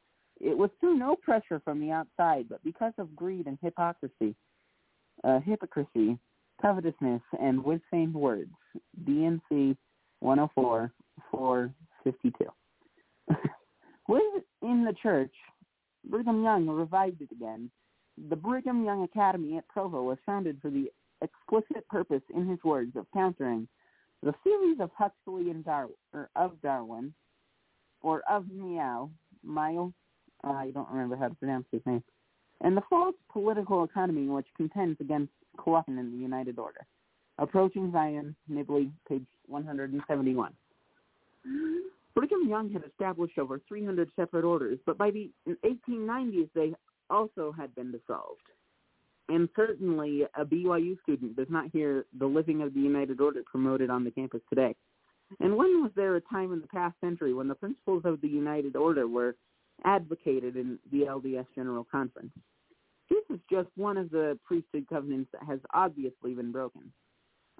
it 0.43 0.57
was 0.57 0.69
through 0.79 0.97
no 0.97 1.15
pressure 1.15 1.61
from 1.63 1.79
the 1.79 1.91
outside, 1.91 2.47
but 2.49 2.63
because 2.63 2.93
of 2.97 3.15
greed 3.15 3.47
and 3.47 3.57
hypocrisy, 3.61 4.35
uh, 5.23 5.39
hypocrisy, 5.39 6.17
covetousness, 6.61 7.21
and 7.39 7.63
with 7.63 7.81
feigned 7.89 8.13
words. 8.13 8.51
D&C 9.05 9.77
104, 10.19 10.91
452. 11.31 12.45
Within 14.07 14.83
the 14.83 14.93
church, 15.01 15.33
Brigham 16.09 16.43
Young 16.43 16.67
revived 16.67 17.21
it 17.21 17.31
again. 17.31 17.71
The 18.29 18.35
Brigham 18.35 18.83
Young 18.83 19.03
Academy 19.03 19.57
at 19.57 19.67
Provo 19.69 20.03
was 20.03 20.17
founded 20.25 20.59
for 20.61 20.69
the 20.69 20.91
explicit 21.21 21.87
purpose, 21.87 22.21
in 22.35 22.47
his 22.47 22.59
words, 22.63 22.95
of 22.97 23.07
countering 23.13 23.67
the 24.21 24.33
theories 24.43 24.77
of 24.79 24.89
Huxley 24.97 25.51
and 25.51 25.65
Darwin, 25.65 25.95
or 26.13 26.29
of 26.35 26.61
Darwin, 26.61 27.13
or 28.01 28.23
of 28.29 28.49
Meow, 28.49 29.09
Mile, 29.43 29.87
uh, 29.87 30.02
Ah, 30.43 30.59
I 30.59 30.71
don't 30.71 30.89
remember 30.89 31.15
how 31.15 31.29
to 31.29 31.35
pronounce 31.35 31.65
his 31.71 31.81
name, 31.85 32.03
and 32.61 32.75
the 32.75 32.81
false 32.89 33.15
political 33.31 33.83
economy 33.83 34.27
which 34.27 34.47
contends 34.57 34.99
against 34.99 35.31
corruption 35.57 35.97
in 35.97 36.11
the 36.11 36.17
United 36.17 36.59
Order. 36.59 36.85
Approaching 37.39 37.91
Zion, 37.91 38.35
Nibley, 38.51 38.91
page 39.07 39.25
171. 39.47 40.53
Brigham 42.15 42.47
Young 42.47 42.71
had 42.71 42.83
established 42.83 43.39
over 43.39 43.59
300 43.67 44.09
separate 44.15 44.45
orders, 44.45 44.79
but 44.85 44.97
by 44.97 45.09
the 45.09 45.29
1890s 45.65 46.49
they 46.53 46.73
also 47.09 47.51
had 47.51 47.73
been 47.75 47.91
dissolved. 47.91 48.41
And 49.29 49.49
certainly 49.55 50.23
a 50.37 50.45
BYU 50.45 51.01
student 51.03 51.35
does 51.35 51.47
not 51.49 51.71
hear 51.71 52.05
the 52.19 52.25
living 52.25 52.61
of 52.61 52.73
the 52.73 52.81
United 52.81 53.19
Order 53.19 53.41
promoted 53.45 53.89
on 53.89 54.03
the 54.03 54.11
campus 54.11 54.41
today. 54.49 54.75
And 55.39 55.55
when 55.55 55.81
was 55.81 55.91
there 55.95 56.15
a 56.15 56.21
time 56.21 56.53
in 56.53 56.61
the 56.61 56.67
past 56.67 56.95
century 57.01 57.33
when 57.33 57.47
the 57.47 57.55
principles 57.55 58.03
of 58.05 58.21
the 58.21 58.27
United 58.27 58.75
Order 58.75 59.07
were 59.07 59.35
advocated 59.85 60.55
in 60.55 60.79
the 60.91 61.01
LDS 61.01 61.47
General 61.55 61.85
Conference? 61.89 62.31
This 63.09 63.23
is 63.29 63.39
just 63.51 63.69
one 63.75 63.97
of 63.97 64.09
the 64.09 64.37
priesthood 64.45 64.85
covenants 64.89 65.29
that 65.33 65.43
has 65.45 65.59
obviously 65.73 66.33
been 66.33 66.51
broken. 66.51 66.91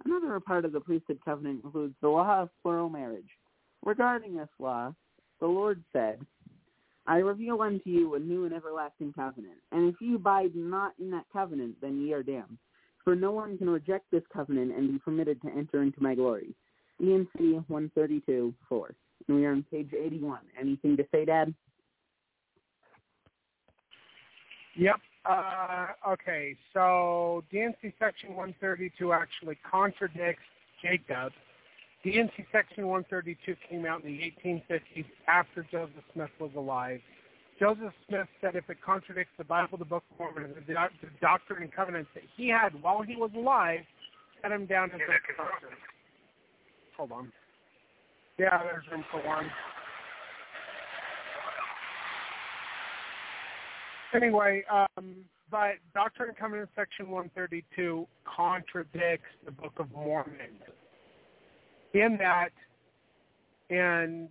Another 0.05 0.39
part 0.39 0.65
of 0.65 0.71
the 0.71 0.79
priesthood 0.79 1.19
covenant 1.23 1.63
includes 1.63 1.93
the 2.01 2.09
law 2.09 2.41
of 2.41 2.49
plural 2.63 2.89
marriage, 2.89 3.29
Regarding 3.85 4.35
this 4.35 4.49
law, 4.59 4.93
the 5.41 5.47
Lord 5.47 5.83
said, 5.91 6.25
I 7.05 7.17
reveal 7.17 7.61
unto 7.61 7.89
you 7.89 8.15
a 8.15 8.19
new 8.19 8.45
and 8.45 8.53
everlasting 8.53 9.11
covenant, 9.11 9.57
and 9.73 9.93
if 9.93 9.95
ye 9.99 10.15
abide 10.15 10.55
not 10.55 10.93
in 10.99 11.11
that 11.11 11.25
covenant, 11.33 11.75
then 11.81 12.01
ye 12.01 12.13
are 12.13 12.23
damned. 12.23 12.57
For 13.03 13.13
no 13.13 13.31
one 13.31 13.57
can 13.57 13.69
reject 13.69 14.05
this 14.09 14.23
covenant 14.33 14.71
and 14.71 14.93
be 14.93 14.99
permitted 14.99 15.41
to 15.41 15.49
enter 15.49 15.81
into 15.81 16.01
my 16.01 16.15
glory. 16.15 16.55
D&C 17.01 17.59
132, 17.67 18.53
4. 18.69 18.95
And 19.27 19.37
we 19.37 19.45
are 19.45 19.51
on 19.51 19.65
page 19.69 19.89
81. 19.93 20.39
Anything 20.57 20.95
to 20.95 21.05
say, 21.11 21.25
Dad? 21.25 21.53
Yep. 24.75 24.95
Uh, 25.25 25.87
okay, 26.09 26.55
so 26.73 27.43
D&C 27.49 27.93
section 27.97 28.35
132 28.35 29.13
actually 29.13 29.57
contradicts 29.69 30.43
Jacob 30.81 31.31
D&C 32.03 32.45
Section 32.51 32.87
132 32.87 33.55
came 33.69 33.85
out 33.85 34.03
in 34.03 34.11
the 34.11 34.33
1850s 34.45 35.05
after 35.27 35.65
Joseph 35.71 36.03
Smith 36.13 36.29
was 36.39 36.51
alive. 36.55 36.99
Joseph 37.59 37.93
Smith 38.09 38.27
said 38.41 38.55
if 38.55 38.69
it 38.69 38.77
contradicts 38.85 39.31
the 39.37 39.45
Bible, 39.45 39.77
the 39.77 39.85
Book 39.85 40.03
of 40.11 40.19
Mormon, 40.19 40.43
and 40.43 40.55
the, 40.55 40.73
the 40.73 41.09
Doctrine 41.21 41.63
and 41.63 41.71
Covenants 41.71 42.09
that 42.13 42.23
he 42.35 42.49
had 42.49 42.69
while 42.81 43.01
he 43.01 43.15
was 43.15 43.31
alive, 43.35 43.79
set 44.41 44.51
him 44.51 44.65
down 44.65 44.91
as 44.91 44.99
a. 44.99 45.33
Hold 46.97 47.11
on. 47.13 47.31
Yeah, 48.37 48.61
there's 48.63 48.83
room 48.91 49.05
for 49.09 49.25
one. 49.25 49.45
Anyway, 54.13 54.63
um, 54.71 55.15
but 55.49 55.75
Doctrine 55.93 56.29
and 56.29 56.37
Covenants 56.37 56.71
Section 56.75 57.09
132 57.09 58.07
contradicts 58.25 59.29
the 59.45 59.51
Book 59.51 59.73
of 59.77 59.91
Mormon 59.91 60.35
in 61.93 62.17
that, 62.17 62.49
in 63.69 64.27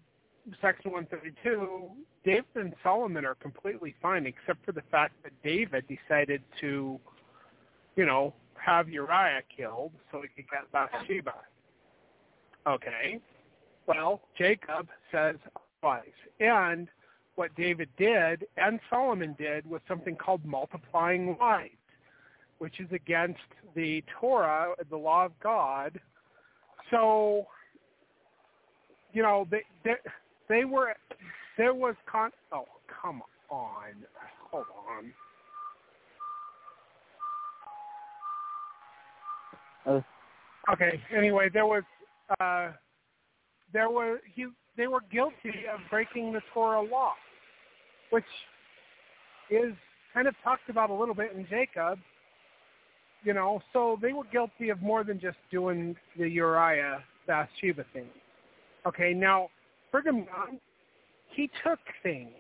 Section 0.61 0.91
132, 0.93 1.89
David 2.25 2.45
and 2.55 2.75
Solomon 2.83 3.25
are 3.25 3.37
completely 3.37 3.95
fine, 4.03 4.27
except 4.27 4.65
for 4.65 4.73
the 4.73 4.83
fact 4.91 5.15
that 5.23 5.33
David 5.43 5.85
decided 5.89 6.43
to, 6.61 6.99
you 7.97 8.07
know, 8.07 8.35
have 8.55 8.89
Uriah 8.89 9.43
killed 9.57 9.93
so 10.11 10.23
he 10.23 10.29
could 10.29 10.51
get 10.51 10.71
Bathsheba. 10.73 11.35
Okay. 12.67 13.21
Well, 13.87 14.21
Jacob 14.39 14.89
says 15.11 15.37
otherwise. 15.83 16.07
And 16.39 16.89
what 17.37 17.55
David 17.57 17.89
did 17.99 18.45
and 18.57 18.79
Solomon 18.91 19.35
did 19.39 19.69
was 19.69 19.81
something 19.89 20.17
called 20.17 20.45
multiplying 20.45 21.37
wives, 21.39 21.71
which 22.59 22.81
is 22.81 22.89
against 22.93 23.41
the 23.75 24.03
Torah, 24.21 24.75
the 24.91 24.97
law 24.97 25.25
of 25.25 25.33
God, 25.43 25.99
so, 26.93 27.47
you 29.13 29.23
know, 29.23 29.49
they 29.51 29.63
they, 29.83 29.95
they 30.49 30.65
were 30.65 30.95
there 31.57 31.75
was 31.75 31.97
con. 32.11 32.31
Oh, 32.53 32.67
come 33.03 33.23
on, 33.51 33.95
hold 34.51 34.67
on. 39.87 39.95
Uh, 39.95 40.73
okay. 40.73 41.03
Anyway, 41.17 41.49
there 41.53 41.67
was 41.67 41.83
uh, 42.39 42.73
there 43.73 43.89
was 43.89 44.19
he 44.35 44.47
they 44.77 44.87
were 44.87 45.03
guilty 45.13 45.67
of 45.73 45.81
breaking 45.91 46.33
the 46.33 46.41
Torah 46.53 46.83
law, 46.83 47.13
which 48.11 48.25
is 49.51 49.75
kind 50.15 50.27
of 50.27 50.35
talked 50.43 50.69
about 50.69 50.91
a 50.91 50.95
little 50.95 51.15
bit 51.15 51.33
in 51.33 51.47
Jacob 51.49 51.99
you 53.25 53.35
know, 53.35 53.63
so 53.73 53.99
they 54.03 54.13
were 54.13 54.25
guilty 54.33 54.71
of 54.71 54.83
more 54.83 55.05
than 55.05 55.21
just 55.21 55.37
doing 55.51 55.97
the 56.19 56.29
Uriah 56.29 57.03
Bathsheba 57.27 57.85
thing. 57.93 58.09
Okay, 58.87 59.13
now 59.15 59.49
Brigham 59.93 60.17
Young, 60.17 60.59
he 61.29 61.49
took 61.65 61.79
things 62.03 62.33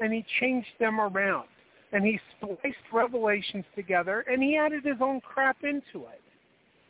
and 0.00 0.12
he 0.12 0.24
changed 0.40 0.68
them 0.80 1.00
around 1.00 1.46
and 1.92 2.04
he 2.04 2.18
spliced 2.36 2.76
revelations 2.92 3.64
together 3.74 4.24
and 4.30 4.42
he 4.42 4.56
added 4.56 4.84
his 4.84 4.96
own 5.00 5.20
crap 5.20 5.58
into 5.62 6.06
it. 6.08 6.20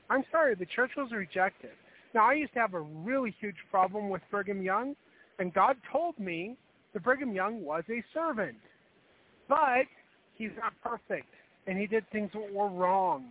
I'm 0.08 0.24
sorry, 0.30 0.54
the 0.54 0.66
church 0.66 0.92
was 0.96 1.10
rejected. 1.12 1.70
Now 2.16 2.30
I 2.30 2.32
used 2.32 2.54
to 2.54 2.58
have 2.58 2.74
a 2.74 2.80
really 2.80 3.32
huge 3.38 3.56
problem 3.70 4.08
with 4.08 4.22
Brigham 4.30 4.62
Young, 4.62 4.96
and 5.38 5.54
God 5.54 5.76
told 5.92 6.18
me 6.18 6.56
that 6.92 7.04
Brigham 7.04 7.32
Young 7.32 7.62
was 7.62 7.84
a 7.88 8.02
servant, 8.12 8.56
but 9.48 9.84
he's 10.34 10.50
not 10.58 10.72
perfect 10.82 11.28
and 11.66 11.78
he 11.78 11.86
did 11.86 12.08
things 12.10 12.30
that 12.32 12.52
were 12.52 12.68
wrong. 12.68 13.26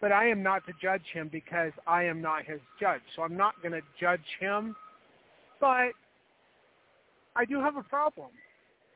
But 0.00 0.12
I 0.12 0.28
am 0.28 0.42
not 0.42 0.64
to 0.66 0.72
judge 0.80 1.02
him 1.12 1.28
because 1.32 1.72
I 1.86 2.04
am 2.04 2.20
not 2.20 2.44
his 2.44 2.60
judge. 2.80 3.00
So 3.16 3.22
I'm 3.22 3.36
not 3.36 3.60
going 3.62 3.72
to 3.72 3.80
judge 4.00 4.20
him. 4.38 4.76
But 5.60 5.90
I 7.34 7.44
do 7.48 7.60
have 7.60 7.76
a 7.76 7.82
problem 7.82 8.28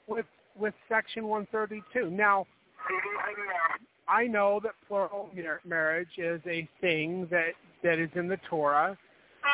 with 0.07 0.27
with 0.55 0.75
Section 0.89 1.27
132. 1.27 2.11
Now, 2.11 2.47
I 4.07 4.27
know 4.27 4.61
that 4.63 4.73
plural 4.87 5.31
marriage 5.65 6.19
is 6.19 6.41
a 6.47 6.69
thing 6.81 7.27
that 7.31 7.55
that 7.83 7.99
is 7.99 8.11
in 8.15 8.29
the 8.29 8.39
Torah, 8.49 8.97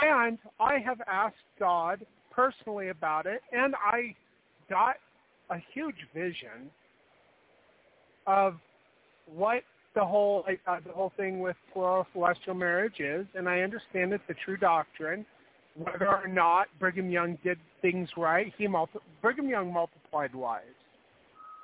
and 0.03 0.39
I 0.61 0.79
have 0.79 1.01
asked 1.07 1.37
God 1.59 2.05
personally 2.31 2.89
about 2.89 3.27
it, 3.27 3.41
and 3.53 3.75
I 3.77 4.15
got 4.71 4.97
a 5.51 5.57
huge 5.73 5.97
vision 6.15 6.71
of 8.27 8.57
what 9.27 9.63
the 9.95 10.05
whole 10.05 10.45
uh, 10.67 10.77
the 10.87 10.93
whole 10.93 11.13
thing 11.17 11.41
with 11.41 11.57
plural 11.73 12.07
celestial 12.13 12.55
marriage 12.55 13.01
is, 13.01 13.27
and 13.35 13.49
I 13.49 13.61
understand 13.61 14.13
it's 14.13 14.23
the 14.29 14.35
true 14.45 14.57
doctrine. 14.57 15.25
Whether 15.77 16.09
or 16.09 16.27
not 16.27 16.67
Brigham 16.81 17.11
Young 17.11 17.39
did 17.45 17.59
things 17.83 18.09
right, 18.17 18.53
he 18.59 18.67
multi- 18.67 18.99
Brigham 19.23 19.49
Young 19.49 19.73
multiplied 19.73 20.35
wives, 20.35 20.67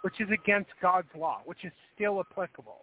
which 0.03 0.21
is 0.21 0.29
against 0.31 0.71
God's 0.81 1.09
law, 1.19 1.41
which 1.45 1.65
is 1.65 1.73
still 1.95 2.21
applicable. 2.21 2.83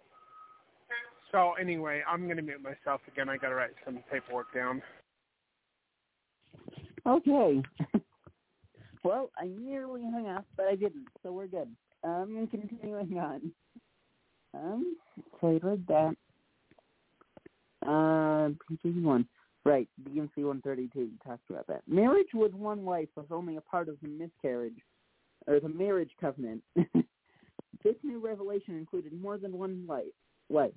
So 1.30 1.52
anyway, 1.58 2.02
I'm 2.06 2.24
going 2.24 2.36
to 2.36 2.42
mute 2.42 2.62
myself 2.62 3.00
again. 3.10 3.30
I 3.30 3.38
got 3.38 3.48
to 3.48 3.54
write 3.54 3.70
some 3.84 4.00
paperwork 4.10 4.54
down. 4.54 4.82
Okay. 7.06 7.62
well, 9.04 9.30
I 9.38 9.46
nearly 9.46 10.02
hung 10.02 10.28
up, 10.28 10.46
but 10.56 10.66
I 10.66 10.76
didn't, 10.76 11.06
so 11.22 11.32
we're 11.32 11.46
good. 11.46 11.68
Um, 12.04 12.48
continuing 12.50 13.18
on. 13.18 13.52
Um, 14.54 14.96
so 15.40 15.48
I 15.48 15.66
read 15.66 15.84
that. 15.88 16.16
Uh, 17.86 18.48
page 18.82 19.02
one. 19.02 19.26
Right, 19.64 19.88
D&C 20.04 20.42
132, 20.42 20.98
you 20.98 21.10
talked 21.24 21.48
about 21.48 21.68
that. 21.68 21.82
Marriage 21.86 22.28
with 22.34 22.52
one 22.52 22.84
wife 22.84 23.08
was 23.14 23.26
only 23.30 23.56
a 23.56 23.60
part 23.60 23.88
of 23.88 23.96
the 24.02 24.08
miscarriage, 24.08 24.78
or 25.46 25.60
the 25.60 25.68
marriage 25.68 26.10
covenant. 26.20 26.62
this 26.74 27.94
new 28.02 28.18
revelation 28.18 28.76
included 28.76 29.12
more 29.12 29.38
than 29.38 29.56
one 29.56 29.84
wife. 29.86 30.04
wife. 30.48 30.72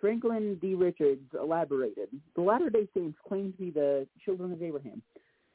Franklin 0.00 0.56
D. 0.62 0.74
Richards 0.74 1.28
elaborated. 1.38 2.08
The 2.34 2.42
Latter-day 2.42 2.88
Saints 2.94 3.18
claim 3.26 3.52
to 3.52 3.58
be 3.58 3.70
the 3.70 4.06
children 4.24 4.50
of 4.52 4.62
Abraham. 4.62 5.02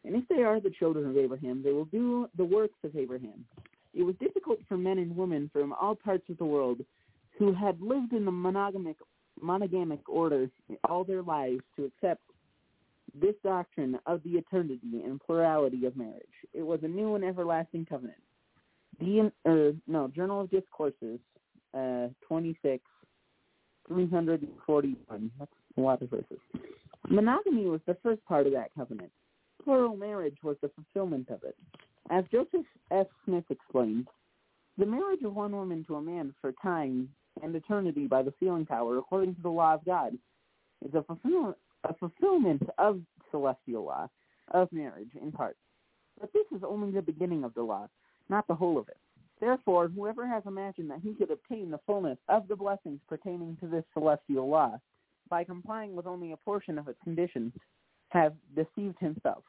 And 0.03 0.15
if 0.15 0.27
they 0.27 0.43
are 0.43 0.59
the 0.59 0.71
children 0.71 1.09
of 1.09 1.17
Abraham, 1.17 1.61
they 1.63 1.71
will 1.71 1.85
do 1.85 2.27
the 2.37 2.43
works 2.43 2.77
of 2.83 2.95
Abraham. 2.95 3.45
It 3.93 4.03
was 4.03 4.15
difficult 4.19 4.59
for 4.67 4.77
men 4.77 4.97
and 4.97 5.15
women 5.15 5.49
from 5.51 5.73
all 5.73 5.95
parts 5.95 6.23
of 6.29 6.37
the 6.37 6.45
world 6.45 6.79
who 7.37 7.53
had 7.53 7.79
lived 7.81 8.13
in 8.13 8.25
the 8.25 8.31
monogamic, 8.31 8.95
monogamic 9.41 10.07
order 10.07 10.49
all 10.89 11.03
their 11.03 11.21
lives 11.21 11.61
to 11.75 11.85
accept 11.85 12.21
this 13.19 13.35
doctrine 13.43 13.99
of 14.05 14.23
the 14.23 14.31
eternity 14.31 15.01
and 15.03 15.19
plurality 15.19 15.85
of 15.85 15.97
marriage. 15.97 16.23
It 16.53 16.63
was 16.63 16.79
a 16.83 16.87
new 16.87 17.15
and 17.15 17.23
everlasting 17.23 17.85
covenant. 17.85 18.21
The, 18.99 19.31
uh, 19.45 19.77
no, 19.87 20.07
Journal 20.07 20.41
of 20.41 20.51
Discourses, 20.51 21.19
uh, 21.73 22.07
26, 22.27 22.83
341. 23.87 25.31
That's 25.39 25.51
a 25.77 25.81
lot 25.81 26.01
of 26.01 26.09
verses. 26.09 26.39
Monogamy 27.09 27.65
was 27.65 27.81
the 27.87 27.97
first 28.03 28.23
part 28.25 28.47
of 28.47 28.53
that 28.53 28.69
covenant. 28.75 29.11
Plural 29.63 29.95
marriage 29.95 30.37
was 30.43 30.57
the 30.61 30.69
fulfillment 30.69 31.29
of 31.29 31.43
it. 31.43 31.55
As 32.09 32.23
Joseph 32.31 32.65
F. 32.89 33.07
Smith 33.25 33.45
explained, 33.49 34.07
the 34.77 34.85
marriage 34.85 35.21
of 35.23 35.35
one 35.35 35.51
woman 35.51 35.83
to 35.85 35.95
a 35.95 36.01
man 36.01 36.33
for 36.41 36.53
time 36.61 37.09
and 37.43 37.55
eternity 37.55 38.07
by 38.07 38.23
the 38.23 38.33
sealing 38.39 38.65
power, 38.65 38.97
according 38.97 39.35
to 39.35 39.41
the 39.41 39.49
law 39.49 39.75
of 39.75 39.85
God, 39.85 40.17
is 40.85 40.93
a, 40.95 41.03
fulfill- 41.03 41.55
a 41.83 41.93
fulfillment 41.93 42.63
of 42.77 43.01
celestial 43.29 43.85
law 43.85 44.09
of 44.49 44.71
marriage 44.71 45.11
in 45.21 45.31
part. 45.31 45.55
But 46.19 46.33
this 46.33 46.45
is 46.55 46.63
only 46.67 46.91
the 46.91 47.01
beginning 47.01 47.43
of 47.43 47.53
the 47.53 47.63
law, 47.63 47.87
not 48.29 48.47
the 48.47 48.55
whole 48.55 48.77
of 48.77 48.89
it. 48.89 48.97
Therefore, 49.39 49.87
whoever 49.87 50.27
has 50.27 50.43
imagined 50.45 50.89
that 50.91 51.01
he 51.01 51.13
could 51.13 51.31
obtain 51.31 51.71
the 51.71 51.79
fullness 51.85 52.17
of 52.29 52.47
the 52.47 52.55
blessings 52.55 52.99
pertaining 53.07 53.57
to 53.61 53.67
this 53.67 53.83
celestial 53.93 54.49
law 54.49 54.77
by 55.29 55.43
complying 55.43 55.95
with 55.95 56.05
only 56.05 56.31
a 56.31 56.37
portion 56.37 56.77
of 56.77 56.87
its 56.87 56.99
conditions 57.03 57.53
have 58.09 58.33
deceived 58.55 58.99
himself. 58.99 59.43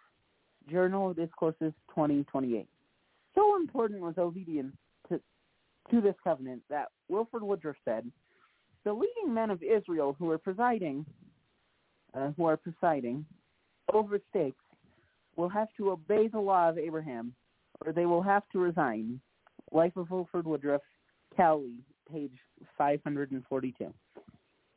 Journal 0.71 1.11
of 1.11 1.17
Discourses 1.17 1.73
2028. 1.91 2.67
So 3.35 3.57
important 3.57 4.01
was 4.01 4.15
obedience 4.19 4.75
to, 5.09 5.21
to 5.91 6.01
this 6.01 6.15
covenant 6.23 6.63
that 6.71 6.89
Wilford 7.09 7.43
Woodruff 7.43 7.77
said, 7.85 8.11
the 8.85 8.93
leading 8.93 9.33
men 9.33 9.51
of 9.51 9.63
Israel 9.63 10.17
who 10.19 10.31
are 10.31 10.39
presiding, 10.39 11.07
uh, 12.15 12.31
who 12.37 12.45
are 12.47 12.57
presiding 12.57 13.25
over 13.93 14.19
stakes 14.31 14.65
will 15.37 15.49
have 15.49 15.69
to 15.77 15.91
obey 15.91 16.29
the 16.29 16.39
law 16.39 16.69
of 16.69 16.79
Abraham, 16.79 17.35
or 17.85 17.93
they 17.93 18.07
will 18.07 18.23
have 18.23 18.43
to 18.53 18.59
resign. 18.59 19.21
Life 19.71 19.97
of 19.97 20.11
Wilford 20.11 20.47
Woodruff, 20.47 20.83
Cowley, 21.37 21.79
page 22.11 22.33
542. 22.77 23.93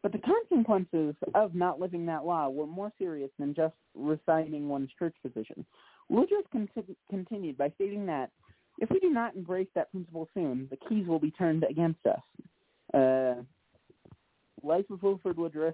But 0.05 0.11
the 0.11 0.19
consequences 0.19 1.15
of 1.33 1.55
not 1.55 1.79
living 1.79 2.05
that 2.05 2.27
law 2.27 2.47
were 2.47 2.67
more 2.67 2.93
serious 2.99 3.31
than 3.39 3.55
just 3.55 3.73
resigning 3.95 4.69
one's 4.69 4.91
church 4.99 5.15
position. 5.23 5.65
Woodruff 6.09 6.45
con- 6.51 6.69
continued 7.09 7.57
by 7.57 7.71
stating 7.73 8.05
that 8.05 8.29
if 8.77 8.91
we 8.91 8.99
do 8.99 9.09
not 9.09 9.35
embrace 9.35 9.67
that 9.73 9.89
principle 9.89 10.29
soon, 10.35 10.67
the 10.69 10.77
keys 10.87 11.07
will 11.07 11.17
be 11.17 11.31
turned 11.31 11.65
against 11.67 12.01
us. 12.05 12.19
Uh, 12.93 13.41
Life 14.61 14.85
of 14.91 15.01
Wilford 15.01 15.37
Woodruff, 15.37 15.73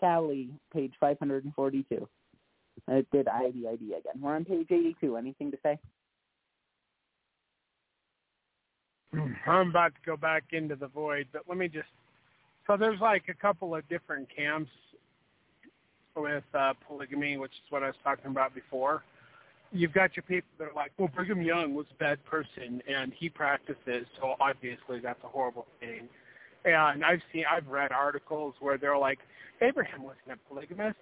Cowley, 0.00 0.50
page 0.70 0.92
542. 1.00 2.06
I 2.88 3.06
did 3.10 3.24
IDID 3.24 3.86
again. 3.86 4.20
We're 4.20 4.36
on 4.36 4.44
page 4.44 4.66
82. 4.70 5.16
Anything 5.16 5.50
to 5.50 5.56
say? 5.62 5.78
I'm 9.46 9.70
about 9.70 9.94
to 9.94 10.00
go 10.04 10.18
back 10.18 10.44
into 10.52 10.76
the 10.76 10.88
void, 10.88 11.28
but 11.32 11.44
let 11.48 11.56
me 11.56 11.68
just. 11.68 11.88
So 12.66 12.76
there's 12.76 13.00
like 13.00 13.24
a 13.28 13.34
couple 13.34 13.74
of 13.74 13.88
different 13.88 14.28
camps 14.34 14.70
with 16.16 16.44
uh, 16.54 16.72
polygamy, 16.86 17.36
which 17.36 17.52
is 17.52 17.70
what 17.70 17.82
I 17.82 17.86
was 17.86 17.96
talking 18.02 18.30
about 18.30 18.54
before. 18.54 19.02
You've 19.72 19.92
got 19.92 20.16
your 20.16 20.22
people 20.22 20.48
that 20.58 20.68
are 20.68 20.74
like, 20.74 20.92
well, 20.98 21.10
Brigham 21.14 21.42
Young 21.42 21.74
was 21.74 21.86
a 21.90 21.98
bad 21.98 22.24
person 22.24 22.82
and 22.88 23.12
he 23.18 23.28
practices, 23.28 24.06
so 24.20 24.34
obviously 24.40 25.00
that's 25.02 25.22
a 25.24 25.28
horrible 25.28 25.66
thing. 25.80 26.08
And 26.64 27.04
I've 27.04 27.20
seen, 27.32 27.44
I've 27.50 27.66
read 27.66 27.92
articles 27.92 28.54
where 28.60 28.78
they're 28.78 28.98
like, 28.98 29.18
Abraham 29.60 30.02
wasn't 30.02 30.32
a 30.32 30.48
polygamist. 30.48 30.96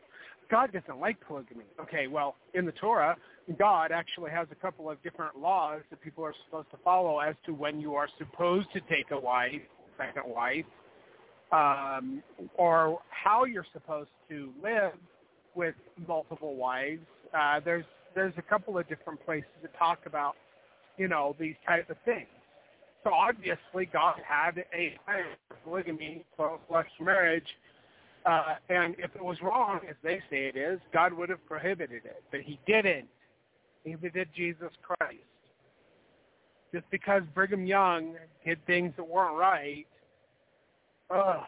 God 0.51 0.73
doesn't 0.73 1.01
like 1.01 1.17
polygamy. 1.27 1.65
Okay, 1.81 2.07
well, 2.07 2.37
in 2.53 2.67
the 2.67 2.73
Torah, 2.73 3.17
God 3.59 3.93
actually 3.93 4.31
has 4.31 4.47
a 4.51 4.55
couple 4.55 4.91
of 4.91 5.03
different 5.03 5.39
laws 5.39 5.81
that 5.91 6.03
people 6.03 6.25
are 6.25 6.35
supposed 6.45 6.71
to 6.71 6.77
follow 6.85 7.21
as 7.21 7.35
to 7.47 7.53
when 7.55 7.81
you 7.81 7.95
are 7.95 8.09
supposed 8.19 8.69
to 8.75 8.81
take 8.81 9.11
a 9.11 9.19
wife, 9.19 9.63
second 9.97 10.25
wife, 10.27 10.65
um, 11.55 12.23
or 12.57 12.99
how 13.11 13.45
you're 13.45 13.67
supposed 13.73 14.11
to 14.29 14.53
live 14.63 14.93
with 15.55 15.75
multiple 16.09 16.57
wives. 16.57 17.07
Uh, 17.37 17.61
there's 17.65 17.85
there's 18.15 18.35
a 18.39 18.43
couple 18.43 18.79
of 18.79 18.89
different 18.89 19.25
places 19.25 19.51
that 19.63 19.77
talk 19.77 20.01
about, 20.07 20.35
you 20.99 21.09
know, 21.09 21.35
these 21.39 21.57
type 21.67 21.91
of 21.91 21.97
things. 22.05 22.27
So 23.03 23.13
obviously, 23.13 23.87
God 23.93 24.17
had 24.27 24.65
a 24.73 24.95
polygamy, 25.65 26.25
flesh 26.37 26.89
marriage, 27.01 27.47
uh, 28.25 28.55
and 28.69 28.95
if 28.99 29.15
it 29.15 29.23
was 29.23 29.37
wrong, 29.43 29.81
as 29.89 29.97
they 30.03 30.21
say 30.31 30.47
it 30.47 30.57
is, 30.57 30.81
God 30.93 31.13
would 31.13 31.29
have 31.29 31.45
prohibited 31.47 32.05
it, 32.05 32.23
but 32.31 32.41
He 32.41 32.59
didn't. 32.67 33.09
Neither 33.85 34.09
did 34.09 34.29
Jesus 34.35 34.71
Christ. 34.83 35.19
Just 36.73 36.89
because 36.91 37.23
Brigham 37.35 37.67
Young 37.67 38.15
did 38.45 38.65
things 38.67 38.93
that 38.97 39.07
weren't 39.07 39.37
right, 39.37 39.87
ugh, 41.15 41.45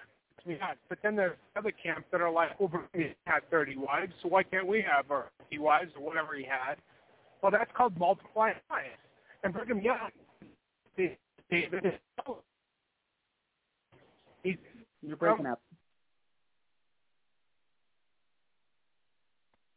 but 0.89 0.99
then 1.03 1.17
there's 1.17 1.37
other 1.57 1.73
camps 1.83 2.05
that 2.13 2.21
are 2.21 2.31
like, 2.31 2.59
well, 2.61 2.69
Brigham 2.69 3.15
had 3.25 3.41
30 3.51 3.77
wives, 3.79 4.13
so 4.23 4.29
why 4.29 4.43
can't 4.43 4.67
we 4.67 4.83
have 4.83 5.11
our 5.11 5.31
50 5.41 5.59
wives 5.59 5.91
or 5.99 6.05
whatever 6.05 6.37
he 6.37 6.45
had? 6.45 6.77
Well, 7.43 7.51
that's 7.51 7.71
called 7.77 7.99
multiplying 7.99 8.55
wives. 8.71 8.87
And 9.43 9.53
Brigham 9.53 9.81
Young, 9.81 10.11
David, 10.97 11.85
he's 14.43 14.57
You're 15.03 15.17
breaking 15.17 15.47
up. 15.47 15.61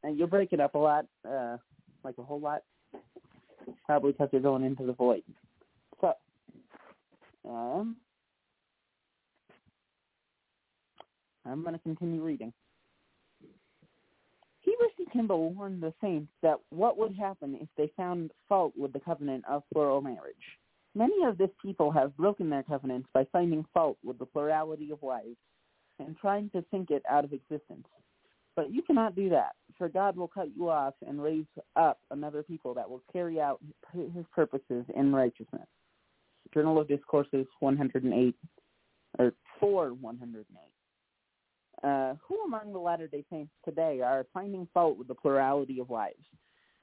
And 0.03 0.17
you're 0.17 0.27
breaking 0.27 0.59
up 0.59 0.75
a 0.75 0.77
lot, 0.77 1.05
uh, 1.27 1.57
like 2.03 2.17
a 2.17 2.23
whole 2.23 2.39
lot. 2.39 2.61
Probably 3.85 4.13
because 4.13 4.29
you're 4.31 4.41
going 4.41 4.63
into 4.63 4.83
the 4.85 4.93
void. 4.93 5.23
So, 5.99 6.13
um, 7.47 7.97
I'm 11.50 11.62
going 11.62 11.74
to 11.74 11.80
continue 11.80 12.24
reading. 12.24 12.54
Heber 14.62 14.86
C. 14.97 15.06
Kimball 15.12 15.52
warned 15.54 15.82
the 15.82 15.93
saints 16.02 16.32
that 16.41 16.58
what 16.70 16.97
would 16.97 17.16
happen 17.16 17.58
if 17.62 17.68
they 17.78 17.91
found 17.95 18.32
fault 18.47 18.74
with 18.78 18.93
the 18.93 19.00
covenant 19.00 19.43
of 19.50 19.64
plural 19.74 20.02
marriage. 20.02 20.36
Many 20.95 21.24
of 21.24 21.38
this 21.38 21.50
people 21.62 21.91
have 21.91 22.18
broken 22.18 22.50
their 22.50 22.64
covenants 22.64 23.08
by 23.14 23.26
finding 23.32 23.66
fault 23.74 23.97
with 24.04 24.20
the 24.20 24.26
plurality 24.26 24.91
of 24.91 25.02
wives 25.02 25.38
and 26.00 26.18
trying 26.18 26.50
to 26.52 26.64
sink 26.72 26.91
it 26.91 27.04
out 27.10 27.24
of 27.24 27.34
existence. 27.34 27.88
But 28.56 28.72
you 28.72 28.82
cannot 28.82 29.16
do 29.16 29.30
that, 29.30 29.52
for 29.78 29.88
God 29.88 30.18
will 30.18 30.28
cut 30.28 30.50
you 30.56 30.70
off 30.70 30.93
and 31.08 31.22
raise 31.22 31.45
up 31.76 32.00
another 32.12 32.43
people 32.43 32.74
that 32.74 32.89
will 32.89 33.04
carry 33.14 33.39
out 33.39 33.60
his 33.93 34.26
purposes 34.34 34.86
in 34.95 35.14
righteousness. 35.14 35.68
Journal 36.54 36.80
of 36.80 36.88
Discourses 36.88 37.45
108, 37.60 38.36
or 39.20 39.34
for 39.60 39.93
108. 39.93 40.45
Uh, 41.84 42.15
who 42.27 42.43
among 42.43 42.73
the 42.73 42.80
Latter-day 42.80 43.23
Saints 43.30 43.51
today 43.63 44.01
are 44.01 44.25
finding 44.34 44.67
fault 44.73 44.97
with 44.97 45.07
the 45.07 45.15
plurality 45.15 45.80
of 45.80 45.89
wives? 45.89 46.25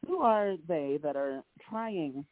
Who 0.06 0.18
are 0.18 0.54
they 0.68 0.98
that 1.02 1.16
are 1.16 1.42
trying 1.68 2.24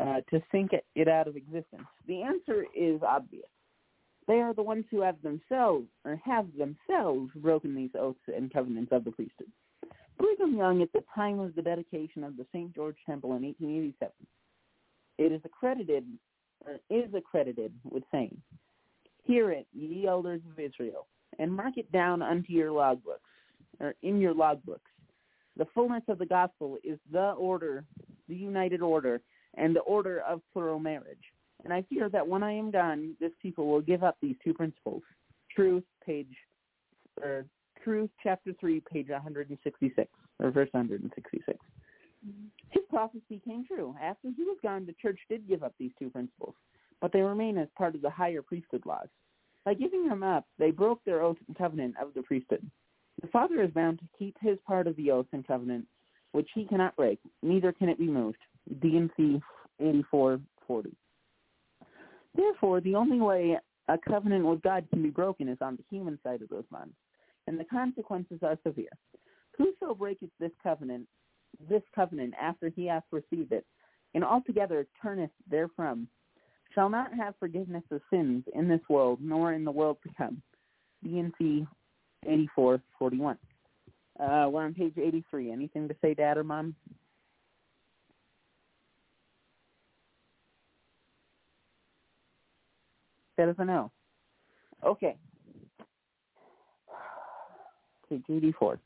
uh, 0.00 0.20
to 0.30 0.42
sink 0.50 0.72
it, 0.72 0.84
it 0.94 1.08
out 1.08 1.28
of 1.28 1.36
existence? 1.36 1.86
The 2.08 2.22
answer 2.22 2.64
is 2.74 3.00
obvious. 3.06 3.46
They 4.26 4.40
are 4.40 4.54
the 4.54 4.62
ones 4.62 4.86
who 4.90 5.02
have 5.02 5.22
themselves 5.22 5.86
or 6.04 6.20
have 6.24 6.48
themselves 6.58 7.30
broken 7.36 7.76
these 7.76 7.90
oaths 7.96 8.18
and 8.26 8.52
covenants 8.52 8.90
of 8.90 9.04
the 9.04 9.12
priesthood. 9.12 9.50
Brigham 10.18 10.56
Young, 10.56 10.82
at 10.82 10.92
the 10.92 11.04
time 11.14 11.38
of 11.38 11.54
the 11.54 11.62
dedication 11.62 12.24
of 12.24 12.36
the 12.36 12.46
St. 12.52 12.74
George 12.74 12.96
Temple 13.06 13.36
in 13.36 13.42
1887, 13.42 14.12
it 15.18 15.32
is 15.32 15.40
accredited 15.44 16.04
or 16.64 16.80
is 16.90 17.12
accredited 17.14 17.72
with 17.84 18.02
saying, 18.10 18.36
"Hear 19.24 19.52
it, 19.52 19.66
ye 19.72 20.06
elders 20.06 20.40
of 20.50 20.58
Israel, 20.58 21.06
and 21.38 21.52
mark 21.52 21.76
it 21.76 21.90
down 21.92 22.22
unto 22.22 22.52
your 22.52 22.70
logbooks, 22.70 23.18
or 23.80 23.94
in 24.02 24.20
your 24.20 24.34
logbooks. 24.34 24.80
The 25.56 25.66
fullness 25.74 26.02
of 26.08 26.18
the 26.18 26.26
gospel 26.26 26.78
is 26.84 26.98
the 27.10 27.30
order, 27.32 27.84
the 28.28 28.36
united 28.36 28.82
order, 28.82 29.20
and 29.54 29.74
the 29.74 29.80
order 29.80 30.20
of 30.20 30.42
plural 30.52 30.78
marriage. 30.78 31.18
And 31.64 31.72
I 31.72 31.82
fear 31.82 32.08
that 32.10 32.26
when 32.26 32.42
I 32.42 32.52
am 32.52 32.70
gone, 32.70 33.16
this 33.20 33.32
people 33.40 33.66
will 33.66 33.80
give 33.80 34.04
up 34.04 34.16
these 34.20 34.36
two 34.44 34.52
principles. 34.52 35.02
Truth, 35.54 35.84
page, 36.04 36.36
or 37.22 37.46
Truth, 37.86 38.10
chapter 38.20 38.52
3, 38.58 38.82
page 38.92 39.10
166, 39.10 40.10
or 40.40 40.50
verse 40.50 40.68
166. 40.72 41.56
Mm-hmm. 41.56 42.46
His 42.70 42.82
prophecy 42.90 43.40
came 43.46 43.64
true. 43.64 43.94
After 44.02 44.28
he 44.36 44.42
was 44.42 44.56
gone, 44.60 44.86
the 44.86 44.94
church 45.00 45.20
did 45.28 45.46
give 45.48 45.62
up 45.62 45.72
these 45.78 45.92
two 45.96 46.10
principles, 46.10 46.54
but 47.00 47.12
they 47.12 47.20
remain 47.20 47.56
as 47.58 47.68
part 47.78 47.94
of 47.94 48.02
the 48.02 48.10
higher 48.10 48.42
priesthood 48.42 48.82
laws. 48.86 49.06
By 49.66 49.74
giving 49.74 50.08
them 50.08 50.22
up, 50.22 50.46
they 50.58 50.70
broke 50.70 51.04
their 51.04 51.20
oath 51.22 51.38
and 51.48 51.58
covenant 51.58 51.96
of 52.00 52.14
the 52.14 52.22
priesthood. 52.22 52.64
The 53.20 53.26
father 53.26 53.62
is 53.62 53.70
bound 53.72 53.98
to 53.98 54.04
keep 54.16 54.36
his 54.40 54.58
part 54.64 54.86
of 54.86 54.94
the 54.94 55.10
oath 55.10 55.26
and 55.32 55.44
covenant, 55.44 55.86
which 56.30 56.48
he 56.54 56.64
cannot 56.64 56.94
break, 56.94 57.18
neither 57.42 57.72
can 57.72 57.88
it 57.88 57.98
be 57.98 58.06
moved. 58.06 58.38
D&C 58.80 59.40
8440. 59.80 60.96
Therefore, 62.36 62.80
the 62.80 62.94
only 62.94 63.20
way 63.20 63.58
a 63.88 63.98
covenant 63.98 64.44
with 64.44 64.62
God 64.62 64.86
can 64.90 65.02
be 65.02 65.10
broken 65.10 65.48
is 65.48 65.58
on 65.60 65.74
the 65.74 65.84
human 65.90 66.18
side 66.22 66.42
of 66.42 66.48
those 66.48 66.64
bonds, 66.70 66.94
and 67.48 67.58
the 67.58 67.64
consequences 67.64 68.38
are 68.42 68.58
severe. 68.64 68.90
Whoso 69.58 69.94
breaketh 69.94 70.30
this 70.38 70.52
covenant, 70.62 71.08
this 71.68 71.82
covenant 71.92 72.34
after 72.40 72.68
he 72.68 72.86
hath 72.86 73.04
received 73.10 73.50
it, 73.50 73.66
and 74.14 74.22
altogether 74.22 74.86
turneth 75.02 75.30
therefrom, 75.50 76.06
shall 76.76 76.88
not 76.90 77.12
have 77.14 77.34
forgiveness 77.40 77.82
of 77.90 78.00
sins 78.10 78.44
in 78.54 78.68
this 78.68 78.82
world, 78.88 79.18
nor 79.20 79.54
in 79.54 79.64
the 79.64 79.70
world 79.70 79.96
to 80.02 80.10
come. 80.16 80.42
D&C 81.02 81.66
8441. 82.24 83.38
Uh, 84.20 84.48
we're 84.50 84.64
on 84.64 84.74
page 84.74 84.94
83. 84.96 85.50
Anything 85.50 85.88
to 85.88 85.96
say, 86.02 86.14
Dad 86.14 86.36
or 86.36 86.44
Mom? 86.44 86.74
That 93.38 93.48
is 93.48 93.56
a 93.58 93.64
no. 93.64 93.90
Okay. 94.84 95.16
Page 98.08 98.22
84. 98.30 98.78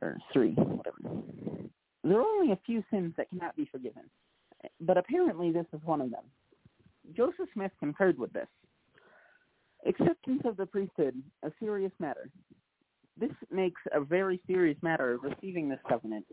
Or 0.00 0.16
3, 0.32 0.50
whatever. 0.52 0.96
There 2.04 2.18
are 2.18 2.22
only 2.22 2.52
a 2.52 2.58
few 2.66 2.82
sins 2.90 3.12
that 3.16 3.30
cannot 3.30 3.54
be 3.56 3.68
forgiven, 3.70 4.02
but 4.82 4.98
apparently 4.98 5.52
this 5.52 5.66
is 5.72 5.80
one 5.84 6.00
of 6.00 6.10
them. 6.10 6.24
Joseph 7.16 7.48
Smith 7.54 7.72
concurred 7.78 8.18
with 8.18 8.32
this. 8.32 8.48
Acceptance 9.86 10.42
of 10.44 10.56
the 10.56 10.66
priesthood, 10.66 11.20
a 11.42 11.50
serious 11.58 11.92
matter. 11.98 12.30
This 13.18 13.32
makes 13.50 13.80
a 13.92 14.00
very 14.00 14.40
serious 14.46 14.78
matter 14.82 15.12
of 15.12 15.22
receiving 15.22 15.68
this 15.68 15.80
covenant 15.88 16.24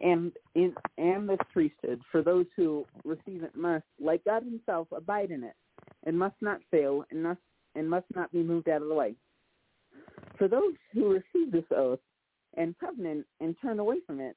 and 0.00 0.32
in 0.54 0.74
and 0.98 1.28
this 1.28 1.38
priesthood 1.52 2.00
for 2.12 2.22
those 2.22 2.46
who 2.56 2.84
receive 3.04 3.42
it 3.42 3.56
must, 3.56 3.84
like 4.00 4.24
God 4.24 4.44
himself, 4.44 4.88
abide 4.92 5.30
in 5.30 5.42
it, 5.44 5.54
and 6.04 6.18
must 6.18 6.36
not 6.40 6.60
fail 6.70 7.04
and 7.10 7.22
must 7.22 7.40
and 7.74 7.88
must 7.88 8.06
not 8.14 8.30
be 8.32 8.42
moved 8.42 8.68
out 8.68 8.82
of 8.82 8.88
the 8.88 8.94
way. 8.94 9.14
For 10.38 10.46
those 10.46 10.74
who 10.92 11.12
receive 11.12 11.52
this 11.52 11.64
oath 11.74 12.00
and 12.56 12.78
covenant 12.78 13.26
and 13.40 13.56
turn 13.60 13.78
away 13.78 13.96
from 14.06 14.20
it 14.20 14.36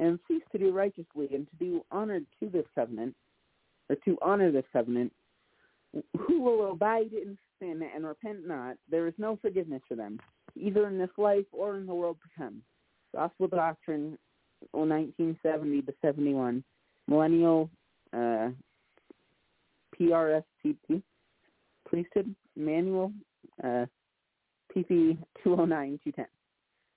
and 0.00 0.18
cease 0.28 0.42
to 0.52 0.58
do 0.58 0.72
righteously 0.72 1.28
and 1.32 1.48
to 1.48 1.56
do 1.58 1.84
honor 1.90 2.20
to 2.40 2.48
this 2.48 2.66
covenant, 2.74 3.14
or 3.88 3.96
to 4.04 4.18
honor 4.22 4.50
this 4.50 4.64
covenant, 4.72 5.12
who 6.18 6.40
will 6.40 6.72
abide 6.72 7.12
in 7.12 7.36
sin 7.58 7.82
and 7.94 8.06
repent 8.06 8.46
not, 8.46 8.76
there 8.90 9.06
is 9.06 9.14
no 9.18 9.38
forgiveness 9.40 9.82
for 9.88 9.94
them, 9.94 10.18
either 10.56 10.86
in 10.86 10.98
this 10.98 11.10
life 11.16 11.46
or 11.52 11.76
in 11.76 11.86
the 11.86 11.94
world 11.94 12.16
to 12.22 12.42
come. 12.42 12.62
Gospel 13.14 13.48
Doctrine, 13.48 14.18
1970 14.72 15.82
to 15.82 15.94
71, 16.02 16.62
Millennial 17.06 17.70
uh, 18.12 18.50
PRSTP, 19.98 21.02
Priesthood 21.86 22.34
Manual, 22.54 23.12
uh, 23.64 23.86
PP 24.74 25.16
209-210. 25.44 26.26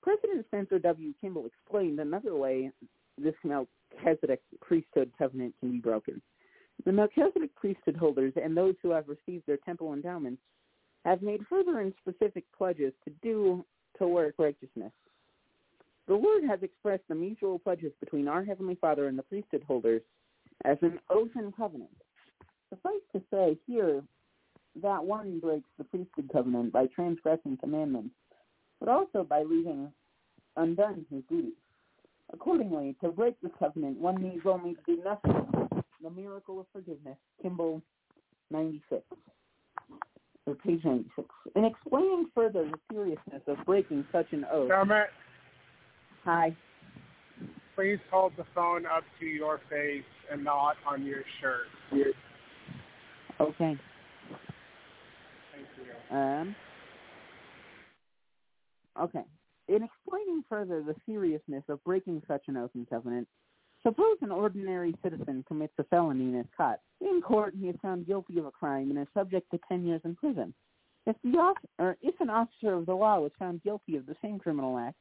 President 0.01 0.45
Spencer 0.47 0.79
W. 0.79 1.13
Kimball 1.21 1.45
explained 1.45 1.99
another 1.99 2.35
way 2.35 2.71
this 3.17 3.35
Melchizedek 3.43 4.41
priesthood 4.61 5.11
covenant 5.17 5.53
can 5.59 5.71
be 5.71 5.77
broken. 5.77 6.21
The 6.85 6.91
Melchizedek 6.91 7.53
priesthood 7.55 7.95
holders 7.95 8.33
and 8.41 8.57
those 8.57 8.75
who 8.81 8.89
have 8.91 9.07
received 9.07 9.45
their 9.45 9.57
temple 9.57 9.93
endowments 9.93 10.41
have 11.05 11.21
made 11.21 11.45
further 11.47 11.79
and 11.79 11.93
specific 12.01 12.45
pledges 12.57 12.93
to 13.05 13.13
do 13.21 13.63
to 13.99 14.07
work 14.07 14.35
righteousness. 14.37 14.91
The 16.07 16.15
Lord 16.15 16.43
has 16.43 16.63
expressed 16.63 17.03
the 17.07 17.15
mutual 17.15 17.59
pledges 17.59 17.91
between 17.99 18.27
our 18.27 18.43
Heavenly 18.43 18.75
Father 18.75 19.07
and 19.07 19.17
the 19.17 19.23
priesthood 19.23 19.63
holders 19.67 20.01
as 20.65 20.77
an 20.81 20.99
oath 21.09 21.29
and 21.35 21.55
covenant. 21.55 21.95
Suffice 22.69 23.01
to 23.13 23.21
say 23.31 23.57
here 23.67 24.01
that 24.81 25.03
one 25.03 25.39
breaks 25.39 25.69
the 25.77 25.83
priesthood 25.83 26.29
covenant 26.31 26.71
by 26.73 26.87
transgressing 26.87 27.57
commandments, 27.57 28.15
but 28.81 28.89
also 28.89 29.23
by 29.23 29.43
leaving 29.43 29.89
undone 30.57 31.05
his 31.09 31.21
duties. 31.29 31.53
Accordingly, 32.33 32.95
to 33.01 33.09
break 33.09 33.39
the 33.41 33.51
covenant, 33.59 33.97
one 33.99 34.21
needs 34.21 34.41
only 34.45 34.73
to 34.73 34.81
do 34.85 35.03
nothing. 35.03 35.45
The 36.01 36.09
miracle 36.09 36.59
of 36.59 36.65
forgiveness, 36.73 37.17
Kimball 37.41 37.81
96, 38.49 39.03
or 40.47 40.55
page 40.55 40.83
96. 40.83 41.27
In 41.55 41.65
explaining 41.65 42.25
further 42.33 42.67
the 42.69 42.77
seriousness 42.91 43.41
of 43.47 43.57
breaking 43.65 44.05
such 44.11 44.27
an 44.31 44.45
oath. 44.51 44.71
Comment. 44.71 45.07
Hi. 46.25 46.55
Please 47.75 47.99
hold 48.09 48.33
the 48.37 48.45
phone 48.55 48.85
up 48.85 49.03
to 49.19 49.25
your 49.25 49.61
face 49.69 50.03
and 50.31 50.43
not 50.43 50.75
on 50.87 51.05
your 51.05 51.21
shirt. 51.39 51.67
Okay. 53.39 53.77
Thank 55.51 55.67
you. 55.77 56.15
Um. 56.15 56.55
Okay. 59.01 59.23
In 59.67 59.83
explaining 59.83 60.43
further 60.47 60.83
the 60.83 60.95
seriousness 61.05 61.63
of 61.69 61.83
breaking 61.83 62.21
such 62.27 62.43
an 62.47 62.57
oath 62.57 62.71
and 62.75 62.89
covenant, 62.89 63.27
suppose 63.83 64.17
an 64.21 64.31
ordinary 64.31 64.93
citizen 65.03 65.43
commits 65.47 65.73
a 65.79 65.83
felony 65.85 66.25
and 66.25 66.39
is 66.39 66.51
caught. 66.55 66.79
In 66.99 67.21
court, 67.21 67.53
he 67.59 67.67
is 67.67 67.75
found 67.81 68.05
guilty 68.05 68.37
of 68.37 68.45
a 68.45 68.51
crime 68.51 68.91
and 68.91 68.99
is 68.99 69.07
subject 69.13 69.49
to 69.51 69.59
10 69.67 69.85
years 69.85 70.01
in 70.03 70.15
prison. 70.15 70.53
If 71.07 71.15
the 71.23 71.37
off- 71.39 71.65
or 71.79 71.97
if 72.01 72.19
an 72.21 72.29
officer 72.29 72.73
of 72.73 72.85
the 72.85 72.95
law 72.95 73.19
was 73.19 73.31
found 73.39 73.63
guilty 73.63 73.95
of 73.95 74.05
the 74.05 74.15
same 74.21 74.37
criminal 74.37 74.77
act, 74.77 74.99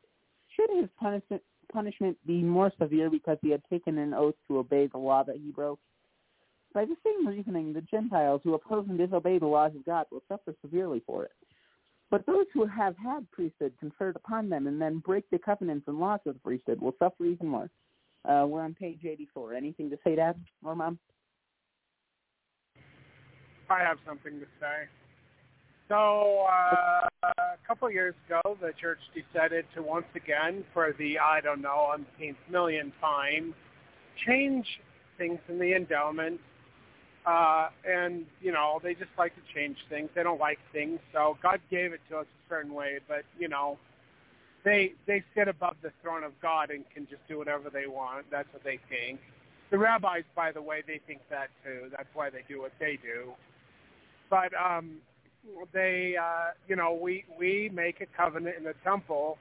should 0.48 0.70
his 0.70 0.88
punishment 0.98 1.42
punishment 1.72 2.18
be 2.26 2.42
more 2.42 2.72
severe 2.80 3.08
because 3.08 3.38
he 3.42 3.50
had 3.50 3.62
taken 3.66 3.96
an 3.98 4.12
oath 4.12 4.34
to 4.48 4.58
obey 4.58 4.86
the 4.86 4.98
law 4.98 5.22
that 5.22 5.36
he 5.36 5.52
broke? 5.52 5.78
By 6.72 6.84
the 6.84 6.96
same 7.04 7.26
reasoning, 7.26 7.72
the 7.72 7.82
Gentiles 7.82 8.40
who 8.42 8.54
oppose 8.54 8.88
and 8.88 8.98
disobey 8.98 9.38
the 9.38 9.46
laws 9.46 9.74
of 9.76 9.84
God 9.84 10.06
will 10.10 10.22
suffer 10.26 10.54
severely 10.62 11.00
for 11.00 11.24
it. 11.24 11.32
But 12.10 12.26
those 12.26 12.46
who 12.52 12.66
have 12.66 12.96
had 12.96 13.30
priesthood 13.30 13.72
conferred 13.78 14.16
upon 14.16 14.48
them 14.48 14.66
and 14.66 14.80
then 14.80 14.98
break 14.98 15.28
the 15.30 15.38
covenants 15.38 15.86
and 15.86 15.98
laws 15.98 16.20
of 16.26 16.34
the 16.34 16.40
priesthood 16.40 16.80
will 16.80 16.94
suffer 16.98 17.24
even 17.24 17.46
more. 17.46 17.70
Uh, 18.28 18.44
we're 18.46 18.62
on 18.62 18.74
page 18.74 19.00
84. 19.04 19.54
Anything 19.54 19.88
to 19.90 19.98
say, 20.04 20.16
Dad 20.16 20.36
or 20.64 20.74
Mom? 20.74 20.98
I 23.70 23.78
have 23.78 23.98
something 24.04 24.40
to 24.40 24.46
say. 24.60 24.88
So 25.88 26.46
uh, 26.48 27.08
a 27.24 27.56
couple 27.66 27.90
years 27.90 28.14
ago, 28.26 28.56
the 28.60 28.72
church 28.80 28.98
decided 29.14 29.64
to 29.74 29.82
once 29.82 30.06
again, 30.14 30.64
for 30.72 30.94
the 30.98 31.18
I 31.18 31.40
don't 31.40 31.60
know 31.60 31.90
umpteenth 31.92 32.36
million 32.50 32.92
time, 33.00 33.54
change 34.26 34.66
things 35.18 35.38
in 35.48 35.58
the 35.58 35.74
endowment. 35.74 36.40
Uh, 37.26 37.68
and 37.88 38.24
you 38.40 38.50
know 38.50 38.80
they 38.82 38.94
just 38.94 39.10
like 39.18 39.34
to 39.34 39.54
change 39.54 39.76
things. 39.90 40.08
They 40.14 40.22
don't 40.22 40.40
like 40.40 40.58
things, 40.72 40.98
so 41.12 41.36
God 41.42 41.60
gave 41.70 41.92
it 41.92 42.00
to 42.10 42.18
us 42.18 42.26
a 42.26 42.48
certain 42.48 42.72
way. 42.72 42.98
But 43.06 43.24
you 43.38 43.48
know, 43.48 43.78
they 44.64 44.94
they 45.06 45.22
sit 45.36 45.48
above 45.48 45.76
the 45.82 45.92
throne 46.02 46.24
of 46.24 46.32
God 46.40 46.70
and 46.70 46.84
can 46.94 47.06
just 47.08 47.20
do 47.28 47.38
whatever 47.38 47.68
they 47.70 47.86
want. 47.86 48.26
That's 48.30 48.48
what 48.52 48.64
they 48.64 48.78
think. 48.88 49.20
The 49.70 49.78
rabbis, 49.78 50.24
by 50.34 50.50
the 50.50 50.62
way, 50.62 50.82
they 50.86 51.00
think 51.06 51.20
that 51.30 51.48
too. 51.64 51.88
That's 51.90 52.08
why 52.14 52.30
they 52.30 52.42
do 52.48 52.60
what 52.60 52.72
they 52.80 52.98
do. 53.02 53.32
but 54.30 54.52
um, 54.54 54.96
they, 55.72 56.16
uh, 56.20 56.50
you 56.68 56.76
know, 56.76 56.98
we 57.00 57.24
we 57.38 57.70
make 57.72 58.00
a 58.00 58.06
covenant 58.16 58.56
in 58.56 58.64
the 58.64 58.74
temple 58.84 59.38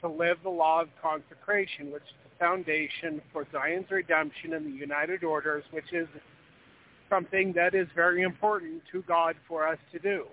to 0.00 0.08
live 0.08 0.38
the 0.42 0.50
law 0.50 0.82
of 0.82 0.88
consecration, 1.00 1.92
which 1.92 2.02
is 2.02 2.14
the 2.24 2.44
foundation 2.44 3.20
for 3.32 3.46
Zion's 3.52 3.90
redemption 3.90 4.54
and 4.54 4.66
the 4.66 4.76
United 4.76 5.24
Orders, 5.24 5.64
which 5.70 5.92
is 5.92 6.08
something 7.12 7.52
that 7.52 7.74
is 7.74 7.86
very 7.94 8.22
important 8.22 8.82
to 8.90 9.02
God 9.02 9.36
for 9.46 9.68
us 9.68 9.78
to 9.92 9.98
do. 9.98 10.24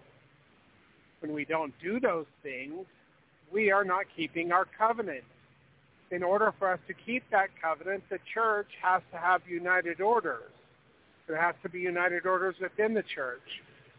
When 1.19 1.33
we 1.33 1.43
don't 1.43 1.73
do 1.83 1.99
those 1.99 2.25
things, 2.41 2.85
we 3.51 3.69
are 3.69 3.83
not 3.83 4.05
keeping 4.15 4.53
our 4.53 4.65
covenant. 4.77 5.25
In 6.11 6.23
order 6.23 6.53
for 6.57 6.71
us 6.71 6.79
to 6.87 6.93
keep 6.93 7.23
that 7.31 7.49
covenant, 7.61 8.03
the 8.09 8.19
church 8.33 8.67
has 8.81 9.01
to 9.11 9.17
have 9.17 9.41
united 9.47 9.99
orders. 9.99 10.51
There 11.27 11.39
has 11.39 11.53
to 11.63 11.69
be 11.69 11.79
united 11.79 12.25
orders 12.25 12.55
within 12.61 12.93
the 12.93 13.03
church. 13.13 13.41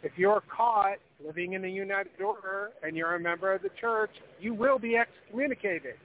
If 0.02 0.12
you're 0.16 0.42
caught 0.48 0.96
living 1.24 1.52
in 1.52 1.64
a 1.66 1.68
united 1.68 2.20
order 2.24 2.70
and 2.82 2.96
you're 2.96 3.14
a 3.14 3.20
member 3.20 3.52
of 3.52 3.60
the 3.60 3.70
church, 3.78 4.10
you 4.40 4.54
will 4.54 4.78
be 4.78 4.96
excommunicated. 4.96 5.96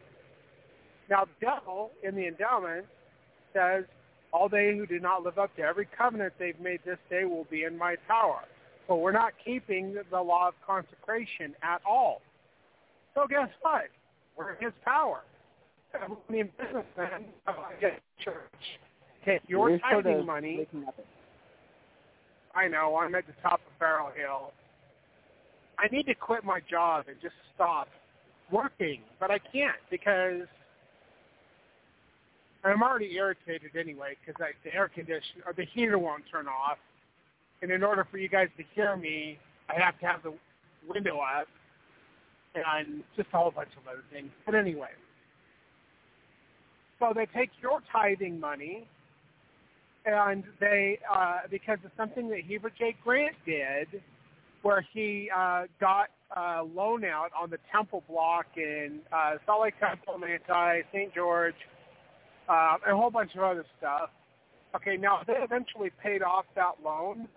Now, 1.10 1.24
the 1.24 1.46
devil 1.46 1.92
in 2.04 2.16
the 2.16 2.28
endowment 2.28 2.86
says, 3.54 3.86
all 4.36 4.50
they 4.50 4.76
who 4.76 4.86
do 4.86 5.00
not 5.00 5.24
live 5.24 5.38
up 5.38 5.56
to 5.56 5.62
every 5.62 5.88
covenant 5.98 6.34
they've 6.38 6.60
made 6.60 6.82
this 6.86 6.98
day 7.10 7.24
will 7.24 7.48
be 7.50 7.64
in 7.64 7.78
my 7.78 7.96
power. 8.06 8.42
But 8.88 8.98
we're 8.98 9.14
not 9.14 9.32
keeping 9.44 9.96
the 10.12 10.22
law 10.22 10.50
of 10.50 10.54
consecration 10.66 11.56
at 11.64 11.82
all. 11.90 12.22
So 13.14 13.26
guess 13.30 13.48
what? 13.62 13.86
We're 14.38 14.52
in 14.52 14.66
his 14.66 14.74
power. 14.84 15.22
Babylonian 15.94 16.50
businessmen 16.58 17.26
of 17.48 17.56
the 17.80 17.92
church 18.22 18.36
take 19.26 19.42
your 19.48 19.70
You're 19.70 19.80
tithing 19.80 20.26
money. 20.26 20.68
I 22.54 22.68
know, 22.68 22.98
I'm 22.98 23.16
at 23.16 23.26
the 23.28 23.34
top 23.42 23.62
of 23.66 23.80
Barrel 23.80 24.12
Hill. 24.16 24.52
I 25.80 25.88
need 25.94 26.06
to 26.08 26.16
quit 26.16 26.44
my 26.44 26.60
job 26.70 27.06
and 27.08 27.18
just 27.22 27.36
stop 27.54 27.88
working, 28.52 29.00
but 29.20 29.32
I 29.32 29.40
can't 29.40 29.78
because 29.90 30.48
I'm 32.66 32.82
already 32.82 33.14
irritated 33.16 33.76
anyway 33.78 34.16
because 34.26 34.42
the 34.64 34.74
air 34.74 34.88
conditioner 34.88 35.44
or 35.46 35.54
the 35.54 35.66
heater 35.66 35.98
won't 35.98 36.24
turn 36.32 36.48
off. 36.48 36.78
And 37.62 37.72
in 37.72 37.84
order 37.84 38.08
for 38.10 38.18
you 38.18 38.28
guys 38.28 38.50
to 38.58 38.64
hear 38.74 38.96
me, 38.96 39.38
I 39.70 39.80
have 39.80 40.00
to 40.00 40.06
have 40.06 40.24
the 40.24 40.34
window 40.88 41.20
up 41.20 41.48
and 42.56 43.04
just 43.16 43.30
a 43.34 43.38
whole 43.38 43.52
bunch 43.52 43.70
of 43.82 43.88
other 43.88 44.04
things. 44.12 44.30
But 44.46 44.56
anyway, 44.56 44.90
so 47.00 47.12
they 47.14 47.28
take 47.28 47.50
your 47.62 47.82
tithing 47.92 48.40
money 48.40 48.88
and 50.06 50.44
they 50.60 51.00
uh, 51.12 51.40
because 51.50 51.80
of 51.84 51.92
something 51.98 52.30
that 52.30 52.42
Heber 52.42 52.72
J. 52.78 52.96
Grant 53.04 53.36
did, 53.46 54.02
where 54.62 54.86
he 54.94 55.30
uh, 55.36 55.64
got 55.80 56.10
a 56.36 56.64
loan 56.64 57.04
out 57.06 57.30
on 57.40 57.50
the 57.50 57.58
Temple 57.72 58.04
block 58.08 58.46
in 58.56 59.00
uh, 59.12 59.36
Salt 59.46 59.64
Lake 59.64 59.74
Temple, 59.80 60.18
Manti, 60.18 60.86
St. 60.92 61.14
George, 61.14 61.56
uh, 62.50 62.78
and 62.86 62.94
a 62.94 62.98
whole 62.98 63.12
bunch 63.12 63.36
of 63.36 63.44
other 63.44 63.66
stuff. 63.78 64.10
Okay, 64.76 64.98
now 64.98 65.22
they 65.26 65.34
eventually 65.34 65.92
paid 66.04 66.22
off 66.22 66.46
that 66.56 66.74
loan, 66.84 67.28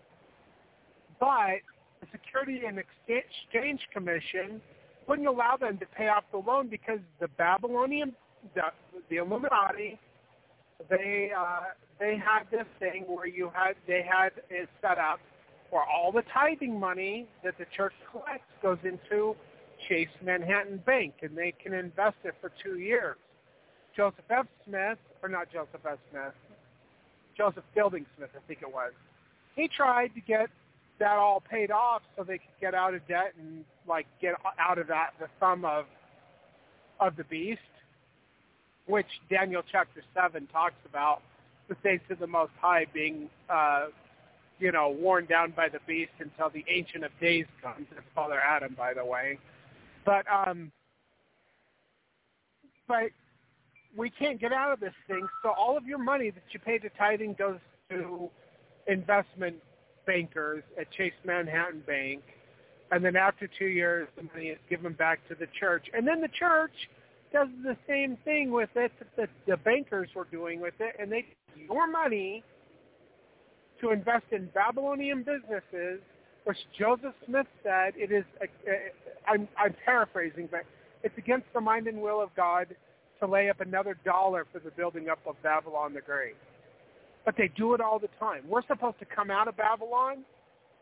but 1.21 1.61
the 2.01 2.07
Security 2.13 2.63
and 2.67 2.79
Exchange 2.79 3.81
Commission 3.93 4.61
wouldn't 5.07 5.29
allow 5.29 5.57
them 5.57 5.79
to 5.79 5.87
pay 5.87 6.09
off 6.09 6.25
the 6.33 6.39
loan 6.39 6.69
because 6.69 6.99
the 7.21 7.29
Babylonian, 7.29 8.15
the, 8.55 8.63
the 9.09 9.17
Illuminati, 9.17 9.99
they 10.91 11.31
uh, 11.37 11.61
they 11.99 12.17
had 12.17 12.45
this 12.51 12.67
thing 12.79 13.05
where 13.07 13.27
you 13.27 13.51
had 13.53 13.75
they 13.87 14.03
had 14.09 14.31
it 14.49 14.69
set 14.81 14.99
up 14.99 15.19
where 15.71 15.83
all 15.83 16.13
the 16.13 16.23
tithing 16.33 16.79
money 16.79 17.27
that 17.45 17.59
the 17.59 17.67
church 17.77 17.93
collects 18.11 18.51
goes 18.63 18.79
into 18.85 19.35
Chase 19.89 20.09
Manhattan 20.25 20.79
Bank, 20.87 21.15
and 21.23 21.37
they 21.37 21.53
can 21.63 21.75
invest 21.75 22.17
it 22.25 22.35
for 22.41 22.53
two 22.63 22.79
years. 22.79 23.17
Joseph 23.99 24.25
F. 24.31 24.47
Smith, 24.65 24.99
or 25.25 25.29
not 25.29 25.53
Joseph 25.53 25.81
F. 25.85 25.99
Smith, 26.13 26.33
Joseph 27.37 27.65
Fielding 27.75 28.07
Smith, 28.17 28.31
I 28.33 28.39
think 28.47 28.63
it 28.63 28.73
was. 28.73 28.93
He 29.57 29.67
tried 29.67 30.15
to 30.15 30.21
get 30.21 30.49
that 31.01 31.17
all 31.17 31.41
paid 31.41 31.73
off 31.73 32.03
so 32.17 32.23
they 32.23 32.39
could 32.39 32.61
get 32.61 32.75
out 32.75 32.95
of 32.95 33.07
debt 33.09 33.35
and 33.37 33.65
like 33.89 34.07
get 34.23 34.35
out 34.57 34.79
of 34.79 34.87
that 34.87 35.11
the 35.19 35.27
thumb 35.41 35.65
of 35.65 35.87
of 37.01 37.17
the 37.17 37.25
beast, 37.25 37.61
which 38.87 39.07
Daniel 39.29 39.63
chapter 39.69 40.01
seven 40.15 40.47
talks 40.53 40.79
about 40.89 41.23
the 41.69 41.77
saints 41.83 42.05
of 42.09 42.21
the 42.21 42.27
Most 42.27 42.53
High 42.61 42.87
being, 42.95 43.29
uh, 43.51 43.87
you 44.61 44.71
know, 44.71 44.91
worn 44.91 45.27
down 45.27 45.53
by 45.57 45.69
the 45.69 45.81
beast 45.89 46.13
until 46.21 46.51
the 46.51 46.65
Ancient 46.69 47.05
of 47.05 47.11
Days 47.21 47.47
comes. 47.61 47.87
That's 47.93 48.07
Father 48.15 48.41
Adam, 48.41 48.77
by 48.79 48.95
the 48.95 49.05
way. 49.05 49.39
But 50.05 50.25
um, 50.33 50.71
but 52.87 53.11
we 53.97 54.11
can't 54.11 54.41
get 54.41 54.53
out 54.53 54.73
of 54.73 54.81
this 54.81 54.95
thing. 55.07 55.27
So 55.43 55.51
all 55.51 55.77
of 55.77 55.87
your 55.87 55.99
money 55.99 56.31
that 56.31 56.43
you 56.51 56.61
pay 56.61 56.79
to 56.79 56.89
tithing 56.91 57.35
goes 57.35 57.59
to 57.91 58.31
investment 58.87 59.57
bankers 60.07 60.63
at 60.79 60.91
Chase 60.93 61.13
Manhattan 61.25 61.83
Bank. 61.87 62.23
And 62.91 63.05
then 63.05 63.17
after 63.17 63.49
two 63.59 63.67
years, 63.67 64.09
the 64.17 64.23
money 64.23 64.47
is 64.47 64.59
given 64.71 64.95
back 64.95 65.27
to 65.29 65.35
the 65.35 65.47
church. 65.59 65.87
And 65.93 66.07
then 66.07 66.21
the 66.21 66.29
church 66.29 66.73
does 67.33 67.49
the 67.63 67.77
same 67.87 68.17
thing 68.25 68.51
with 68.51 68.71
it 68.75 68.93
that 69.17 69.29
the, 69.47 69.57
bankers 69.59 70.09
were 70.15 70.27
doing 70.31 70.61
with 70.61 70.75
it. 70.81 70.97
And 70.99 71.13
they 71.13 71.23
take 71.23 71.69
your 71.69 71.87
money 71.87 72.43
to 73.83 73.91
invest 73.91 74.25
in 74.33 74.49
Babylonian 74.55 75.19
businesses, 75.19 76.01
which 76.45 76.57
Joseph 76.79 77.15
Smith 77.27 77.47
said 77.63 77.93
it 77.97 78.11
is, 78.11 78.25
uh, 78.41 78.47
I'm, 79.31 79.47
I'm 79.59 79.75
paraphrasing, 79.85 80.49
but 80.51 80.63
it's 81.03 81.17
against 81.19 81.47
the 81.53 81.61
mind 81.61 81.87
and 81.87 82.01
will 82.01 82.23
of 82.23 82.35
God 82.35 82.75
to 83.21 83.27
lay 83.27 83.51
up 83.51 83.61
another 83.61 83.97
dollar 84.05 84.47
for 84.53 84.59
the 84.59 84.71
building 84.71 85.09
up 85.09 85.19
of 85.27 85.41
Babylon 85.43 85.95
the 85.95 86.01
Great. 86.01 86.37
But 87.25 87.37
they 87.37 87.51
do 87.57 87.75
it 87.75 87.81
all 87.81 87.99
the 87.99 88.09
time. 88.19 88.43
We're 88.49 88.67
supposed 88.67 88.99
to 89.01 89.05
come 89.05 89.31
out 89.31 89.49
of 89.49 89.57
Babylon. 89.57 90.25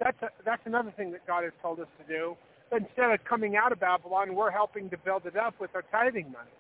That's 0.01 0.21
a, 0.23 0.29
that's 0.45 0.63
another 0.65 0.93
thing 0.97 1.11
that 1.13 1.27
God 1.27 1.45
has 1.45 1.53
told 1.63 1.81
us 1.81 1.89
to 1.99 2.13
do. 2.13 2.37
But 2.71 2.83
instead 2.83 3.11
of 3.11 3.25
coming 3.25 3.57
out 3.57 3.73
of 3.73 3.81
Babylon, 3.81 4.35
we're 4.35 4.51
helping 4.51 4.91
to 4.91 4.99
build 4.99 5.27
it 5.27 5.37
up 5.37 5.55
with 5.61 5.71
our 5.75 5.83
tithing 5.91 6.31
money. 6.33 6.51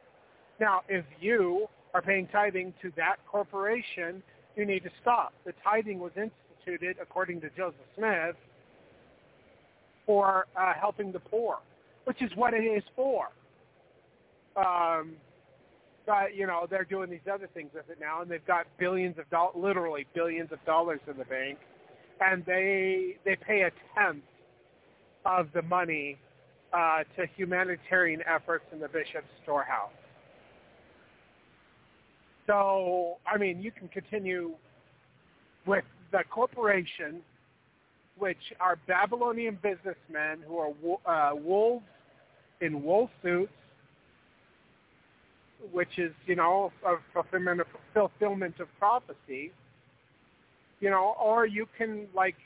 Now, 0.60 0.82
if 0.88 1.04
you 1.20 1.66
are 1.94 2.02
paying 2.02 2.28
tithing 2.28 2.72
to 2.82 2.92
that 2.96 3.16
corporation, 3.26 4.22
you 4.56 4.64
need 4.64 4.82
to 4.84 4.90
stop. 5.02 5.34
The 5.44 5.52
tithing 5.62 5.98
was 5.98 6.12
instituted, 6.16 6.96
according 7.00 7.40
to 7.42 7.50
Joseph 7.56 7.76
Smith, 7.96 8.36
for 10.06 10.46
uh, 10.58 10.72
helping 10.78 11.12
the 11.12 11.20
poor, 11.20 11.58
which 12.04 12.22
is 12.22 12.30
what 12.36 12.54
it 12.54 12.62
is 12.62 12.82
for. 12.94 13.28
Um, 14.56 15.12
but 16.06 16.34
you 16.34 16.46
know 16.46 16.66
they're 16.70 16.84
doing 16.84 17.10
these 17.10 17.26
other 17.32 17.48
things 17.52 17.70
with 17.74 17.90
it 17.90 17.98
now, 18.00 18.22
and 18.22 18.30
they've 18.30 18.46
got 18.46 18.66
billions 18.78 19.18
of 19.18 19.28
dollars, 19.28 19.54
literally 19.56 20.06
billions 20.14 20.52
of 20.52 20.64
dollars 20.64 21.00
in 21.10 21.18
the 21.18 21.24
bank, 21.24 21.58
and 22.20 22.44
they 22.46 23.16
they 23.24 23.36
pay 23.36 23.62
a 23.62 23.70
tenth 23.98 24.22
of 25.24 25.48
the 25.52 25.62
money 25.62 26.16
uh, 26.72 27.02
to 27.16 27.26
humanitarian 27.36 28.22
efforts 28.22 28.64
in 28.72 28.78
the 28.78 28.88
bishop's 28.88 29.26
storehouse. 29.42 29.90
So 32.46 33.16
I 33.26 33.36
mean, 33.36 33.60
you 33.60 33.72
can 33.72 33.88
continue 33.88 34.54
with 35.66 35.84
the 36.12 36.20
corporation, 36.30 37.20
which 38.16 38.52
are 38.60 38.78
Babylonian 38.86 39.58
businessmen 39.60 40.44
who 40.46 40.58
are 40.58 41.32
uh, 41.32 41.34
wolves 41.34 41.84
in 42.60 42.82
wool 42.84 43.10
suits 43.22 43.52
which 45.72 45.98
is, 45.98 46.12
you 46.26 46.36
know, 46.36 46.72
a 46.86 46.96
fulfillment 47.12 47.60
of, 47.60 47.66
fulfillment 47.94 48.60
of 48.60 48.68
prophecy, 48.78 49.52
you 50.80 50.90
know, 50.90 51.14
or 51.22 51.46
you 51.46 51.66
can, 51.76 52.06
like, 52.14 52.36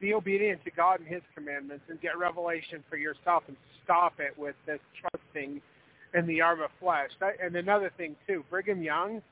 be 0.00 0.14
obedient 0.14 0.64
to 0.64 0.70
God 0.70 1.00
and 1.00 1.08
his 1.08 1.22
commandments 1.34 1.84
and 1.88 2.00
get 2.00 2.18
revelation 2.18 2.82
for 2.88 2.96
yourself 2.96 3.42
and 3.48 3.56
stop 3.82 4.14
it 4.18 4.36
with 4.38 4.54
this 4.66 4.80
trusting 5.00 5.60
in 6.14 6.26
the 6.26 6.40
arm 6.40 6.60
of 6.62 6.70
flesh. 6.80 7.10
That, 7.20 7.34
and 7.42 7.54
another 7.56 7.90
thing, 7.96 8.16
too, 8.26 8.44
Brigham 8.50 8.82
Young, 8.82 9.22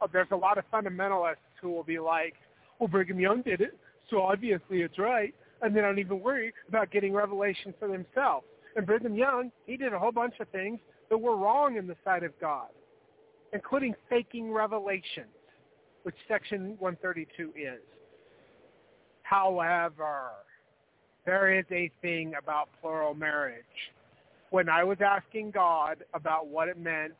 oh, 0.00 0.08
there's 0.12 0.28
a 0.30 0.36
lot 0.36 0.58
of 0.58 0.64
fundamentalists 0.72 1.36
who 1.60 1.70
will 1.70 1.84
be 1.84 1.98
like, 1.98 2.34
well, 2.78 2.88
Brigham 2.88 3.20
Young 3.20 3.42
did 3.42 3.60
it, 3.60 3.76
so 4.08 4.22
obviously 4.22 4.80
it's 4.82 4.98
right, 4.98 5.34
and 5.62 5.76
they 5.76 5.80
don't 5.80 5.98
even 5.98 6.20
worry 6.20 6.52
about 6.68 6.90
getting 6.90 7.12
revelation 7.12 7.74
for 7.78 7.88
themselves. 7.88 8.46
And 8.76 8.86
Brigham 8.86 9.14
Young, 9.14 9.50
he 9.66 9.76
did 9.76 9.92
a 9.92 9.98
whole 9.98 10.12
bunch 10.12 10.34
of 10.40 10.48
things 10.48 10.80
that 11.10 11.18
were 11.18 11.36
wrong 11.36 11.76
in 11.76 11.86
the 11.86 11.96
sight 12.04 12.22
of 12.22 12.32
God, 12.40 12.68
including 13.52 13.94
faking 14.08 14.52
revelations, 14.52 15.26
which 16.04 16.14
Section 16.28 16.76
132 16.78 17.52
is. 17.56 17.80
However, 19.22 20.30
there 21.26 21.56
is 21.58 21.64
a 21.70 21.90
thing 22.00 22.32
about 22.42 22.68
plural 22.80 23.14
marriage. 23.14 23.64
When 24.50 24.68
I 24.68 24.82
was 24.82 24.98
asking 25.04 25.52
God 25.52 25.98
about 26.14 26.48
what 26.48 26.68
it 26.68 26.78
meant 26.78 27.12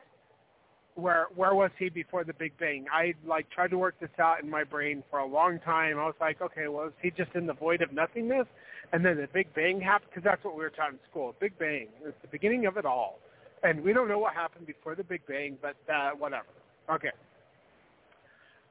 where 0.95 1.27
where 1.35 1.55
was 1.55 1.71
he 1.79 1.89
before 1.89 2.23
the 2.23 2.33
Big 2.33 2.57
Bang? 2.57 2.85
I 2.91 3.13
like 3.25 3.49
tried 3.49 3.69
to 3.69 3.77
work 3.77 3.99
this 3.99 4.09
out 4.19 4.43
in 4.43 4.49
my 4.49 4.63
brain 4.63 5.03
for 5.09 5.19
a 5.19 5.25
long 5.25 5.59
time. 5.59 5.97
I 5.97 6.05
was 6.05 6.15
like, 6.19 6.41
okay, 6.41 6.67
well, 6.67 6.87
is 6.87 6.93
he 7.01 7.11
just 7.11 7.31
in 7.35 7.47
the 7.47 7.53
void 7.53 7.81
of 7.81 7.93
nothingness? 7.93 8.47
And 8.93 9.05
then 9.05 9.17
the 9.17 9.27
Big 9.33 9.53
Bang 9.53 9.79
happened 9.79 10.11
because 10.13 10.23
that's 10.23 10.43
what 10.43 10.55
we 10.55 10.61
were 10.61 10.69
taught 10.69 10.91
in 10.91 10.99
school. 11.09 11.35
Big 11.39 11.57
Bang 11.57 11.87
is 12.05 12.13
the 12.21 12.27
beginning 12.27 12.65
of 12.65 12.77
it 12.77 12.85
all, 12.85 13.19
and 13.63 13.83
we 13.83 13.93
don't 13.93 14.07
know 14.07 14.19
what 14.19 14.33
happened 14.33 14.67
before 14.67 14.95
the 14.95 15.03
Big 15.03 15.21
Bang, 15.27 15.57
but 15.61 15.75
uh, 15.91 16.11
whatever. 16.11 16.45
Okay. 16.91 17.11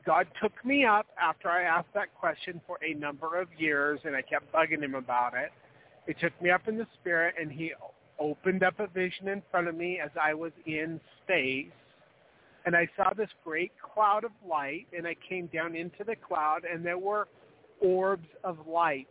God 0.05 0.27
took 0.43 0.53
me 0.65 0.85
up 0.85 1.07
after 1.21 1.49
I 1.49 1.63
asked 1.63 1.93
that 1.95 2.15
question 2.19 2.61
for 2.67 2.79
a 2.83 2.95
number 2.95 3.39
of 3.41 3.49
years, 3.59 4.01
and 4.05 4.17
I 4.17 4.23
kept 4.23 4.53
bugging 4.53 4.83
him 4.83 4.95
about 4.95 5.35
it. 5.35 5.51
He 6.07 6.15
took 6.15 6.33
me 6.41 6.51
up 6.51 6.69
in 6.69 6.79
the 6.79 6.87
spirit, 7.01 7.35
and 7.41 7.53
he 7.53 7.73
opened 8.19 8.63
up 8.63 8.81
a 8.81 8.87
vision 8.87 9.29
in 9.29 9.43
front 9.51 9.69
of 9.69 9.75
me 9.75 10.01
as 10.03 10.11
I 10.21 10.35
was 10.35 10.53
in 10.67 11.01
space 11.23 11.71
and 12.67 12.77
I 12.77 12.89
saw 12.97 13.13
this 13.15 13.31
great 13.45 13.73
cloud 13.81 14.25
of 14.25 14.33
light, 14.49 14.87
and 14.97 15.07
I 15.07 15.17
came 15.29 15.47
down 15.47 15.75
into 15.75 16.05
the 16.05 16.17
cloud, 16.17 16.63
and 16.71 16.85
there 16.85 16.99
were 16.99 17.29
orbs 17.81 18.29
of 18.45 18.59
light. 18.67 19.09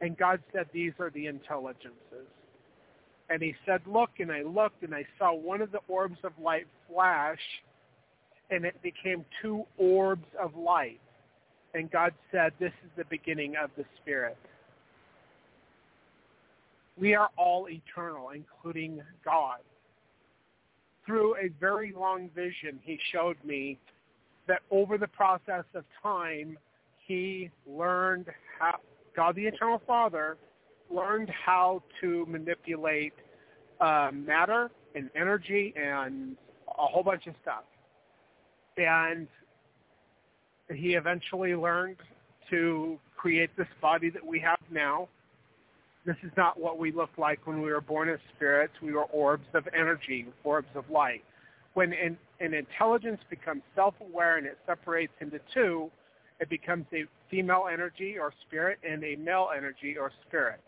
And 0.00 0.16
God 0.18 0.40
said, 0.52 0.66
these 0.72 0.92
are 0.98 1.10
the 1.10 1.26
intelligences. 1.26 2.26
And 3.30 3.42
he 3.42 3.54
said, 3.64 3.80
look, 3.86 4.10
and 4.18 4.30
I 4.30 4.42
looked, 4.42 4.82
and 4.82 4.94
I 4.94 5.04
saw 5.18 5.34
one 5.34 5.62
of 5.62 5.72
the 5.72 5.80
orbs 5.88 6.18
of 6.24 6.32
light 6.42 6.66
flash, 6.88 7.38
and 8.50 8.64
it 8.64 8.80
became 8.82 9.24
two 9.40 9.64
orbs 9.78 10.26
of 10.40 10.54
light. 10.54 11.00
And 11.74 11.90
God 11.90 12.12
said, 12.30 12.52
this 12.60 12.72
is 12.84 12.90
the 12.96 13.04
beginning 13.08 13.54
of 13.62 13.70
the 13.76 13.84
Spirit. 14.02 14.36
We 16.98 17.14
are 17.14 17.30
all 17.38 17.68
eternal, 17.70 18.30
including 18.30 19.00
God 19.24 19.60
through 21.06 21.36
a 21.36 21.48
very 21.60 21.92
long 21.92 22.30
vision, 22.34 22.78
he 22.82 22.98
showed 23.12 23.36
me 23.44 23.78
that 24.46 24.60
over 24.70 24.98
the 24.98 25.08
process 25.08 25.64
of 25.74 25.84
time, 26.02 26.58
he 27.06 27.50
learned 27.66 28.26
how, 28.58 28.78
God 29.14 29.36
the 29.36 29.46
Eternal 29.46 29.80
Father 29.86 30.36
learned 30.94 31.30
how 31.30 31.82
to 32.00 32.26
manipulate 32.26 33.12
uh, 33.80 34.10
matter 34.12 34.70
and 34.94 35.10
energy 35.16 35.74
and 35.76 36.36
a 36.68 36.86
whole 36.86 37.02
bunch 37.02 37.26
of 37.26 37.34
stuff. 37.42 37.64
And 38.76 39.26
he 40.74 40.94
eventually 40.94 41.54
learned 41.54 41.96
to 42.50 42.98
create 43.16 43.50
this 43.56 43.66
body 43.80 44.10
that 44.10 44.24
we 44.24 44.40
have 44.40 44.58
now 44.70 45.08
this 46.04 46.16
is 46.24 46.32
not 46.36 46.58
what 46.58 46.78
we 46.78 46.90
looked 46.90 47.18
like 47.18 47.46
when 47.46 47.62
we 47.62 47.70
were 47.70 47.80
born 47.80 48.08
as 48.08 48.18
spirits. 48.34 48.74
We 48.82 48.92
were 48.92 49.04
orbs 49.04 49.46
of 49.54 49.68
energy, 49.76 50.26
orbs 50.42 50.68
of 50.74 50.88
light. 50.90 51.22
When 51.74 51.92
an, 51.92 52.18
an 52.40 52.54
intelligence 52.54 53.20
becomes 53.30 53.62
self-aware 53.74 54.38
and 54.38 54.46
it 54.46 54.58
separates 54.66 55.12
into 55.20 55.38
two, 55.54 55.90
it 56.40 56.50
becomes 56.50 56.86
a 56.92 57.04
female 57.30 57.66
energy 57.72 58.16
or 58.18 58.32
spirit 58.46 58.78
and 58.88 59.02
a 59.04 59.14
male 59.16 59.50
energy 59.56 59.96
or 59.96 60.10
spirit. 60.26 60.60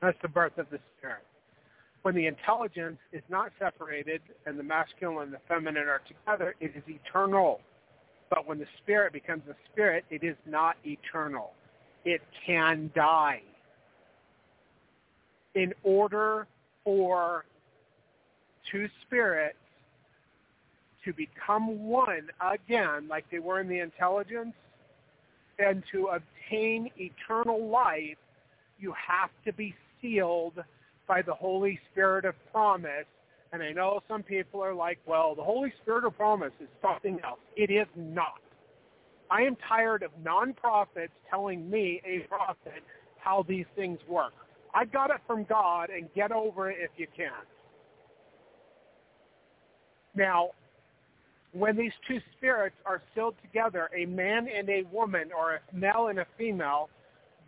That's 0.00 0.18
the 0.22 0.28
birth 0.28 0.58
of 0.58 0.66
the 0.70 0.78
spirit. 0.98 1.24
When 2.02 2.14
the 2.14 2.26
intelligence 2.26 2.98
is 3.12 3.22
not 3.28 3.50
separated 3.58 4.22
and 4.46 4.58
the 4.58 4.62
masculine 4.62 5.24
and 5.24 5.32
the 5.32 5.40
feminine 5.48 5.88
are 5.88 6.02
together, 6.06 6.54
it 6.60 6.72
is 6.74 6.82
eternal. 6.86 7.60
But 8.30 8.46
when 8.46 8.58
the 8.58 8.66
spirit 8.82 9.12
becomes 9.12 9.42
a 9.50 9.54
spirit, 9.72 10.04
it 10.10 10.22
is 10.22 10.36
not 10.46 10.76
eternal. 10.84 11.52
It 12.04 12.22
can 12.46 12.90
die 12.94 13.42
in 15.54 15.74
order 15.82 16.46
for 16.84 17.44
two 18.70 18.88
spirits 19.04 19.56
to 21.04 21.12
become 21.12 21.88
one 21.88 22.28
again, 22.40 23.08
like 23.08 23.24
they 23.30 23.38
were 23.38 23.60
in 23.60 23.68
the 23.68 23.80
intelligence, 23.80 24.54
and 25.58 25.82
to 25.90 26.08
obtain 26.08 26.90
eternal 26.96 27.68
life, 27.68 28.16
you 28.78 28.94
have 29.08 29.30
to 29.44 29.52
be 29.52 29.74
sealed 30.00 30.62
by 31.06 31.22
the 31.22 31.34
Holy 31.34 31.78
Spirit 31.90 32.24
of 32.24 32.34
promise. 32.52 33.06
And 33.52 33.62
I 33.62 33.72
know 33.72 34.00
some 34.08 34.22
people 34.22 34.62
are 34.62 34.74
like, 34.74 34.98
well, 35.06 35.34
the 35.34 35.42
Holy 35.42 35.72
Spirit 35.82 36.04
of 36.04 36.16
promise 36.16 36.52
is 36.60 36.68
something 36.82 37.18
else. 37.24 37.40
It 37.56 37.70
is 37.70 37.86
not. 37.96 38.40
I 39.30 39.42
am 39.42 39.56
tired 39.68 40.02
of 40.02 40.10
non-prophets 40.22 41.12
telling 41.30 41.68
me, 41.68 42.00
a 42.04 42.20
prophet, 42.28 42.82
how 43.18 43.44
these 43.46 43.66
things 43.76 43.98
work. 44.08 44.32
I 44.74 44.84
got 44.84 45.10
it 45.10 45.20
from 45.26 45.44
God 45.44 45.90
and 45.90 46.08
get 46.14 46.32
over 46.32 46.70
it 46.70 46.78
if 46.80 46.90
you 46.96 47.06
can. 47.16 47.30
Now, 50.14 50.50
when 51.52 51.76
these 51.76 51.92
two 52.06 52.20
spirits 52.36 52.76
are 52.84 53.02
sealed 53.14 53.34
together, 53.42 53.88
a 53.96 54.04
man 54.06 54.48
and 54.48 54.68
a 54.68 54.82
woman 54.92 55.30
or 55.36 55.54
a 55.54 55.60
male 55.74 56.08
and 56.08 56.18
a 56.18 56.26
female, 56.36 56.90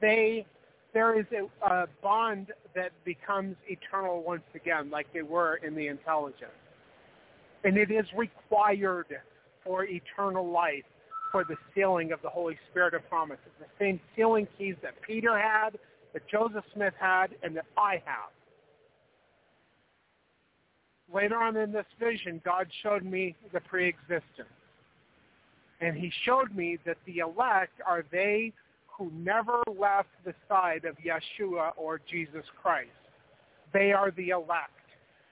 they 0.00 0.46
there 0.92 1.18
is 1.18 1.26
a, 1.32 1.66
a 1.66 1.86
bond 2.02 2.48
that 2.74 2.92
becomes 3.04 3.56
eternal 3.68 4.22
once 4.22 4.42
again, 4.54 4.90
like 4.90 5.06
they 5.12 5.22
were 5.22 5.56
in 5.56 5.74
the 5.74 5.86
intelligence. 5.86 6.50
And 7.64 7.76
it 7.76 7.90
is 7.90 8.06
required 8.16 9.06
for 9.64 9.84
eternal 9.84 10.50
life 10.50 10.84
for 11.30 11.44
the 11.44 11.56
sealing 11.74 12.12
of 12.12 12.20
the 12.22 12.28
Holy 12.28 12.58
Spirit 12.70 12.94
of 12.94 13.08
promise. 13.08 13.38
It's 13.46 13.70
the 13.70 13.84
same 13.84 14.00
sealing 14.16 14.48
keys 14.58 14.74
that 14.82 14.94
Peter 15.06 15.38
had, 15.38 15.78
that 16.12 16.22
Joseph 16.28 16.64
Smith 16.74 16.94
had 16.98 17.28
and 17.42 17.56
that 17.56 17.66
I 17.76 18.02
have. 18.04 18.30
Later 21.12 21.36
on 21.36 21.56
in 21.56 21.72
this 21.72 21.86
vision, 21.98 22.40
God 22.44 22.68
showed 22.82 23.04
me 23.04 23.36
the 23.52 23.60
preexistence. 23.60 24.48
And 25.80 25.96
he 25.96 26.12
showed 26.24 26.54
me 26.54 26.78
that 26.84 26.98
the 27.06 27.18
elect 27.18 27.80
are 27.86 28.04
they 28.12 28.52
who 29.00 29.10
never 29.16 29.62
left 29.66 30.10
the 30.26 30.34
side 30.46 30.84
of 30.84 30.94
Yeshua 30.98 31.70
or 31.78 31.98
Jesus 32.10 32.44
Christ. 32.62 32.90
They 33.72 33.92
are 33.92 34.10
the 34.10 34.28
elect. 34.28 34.72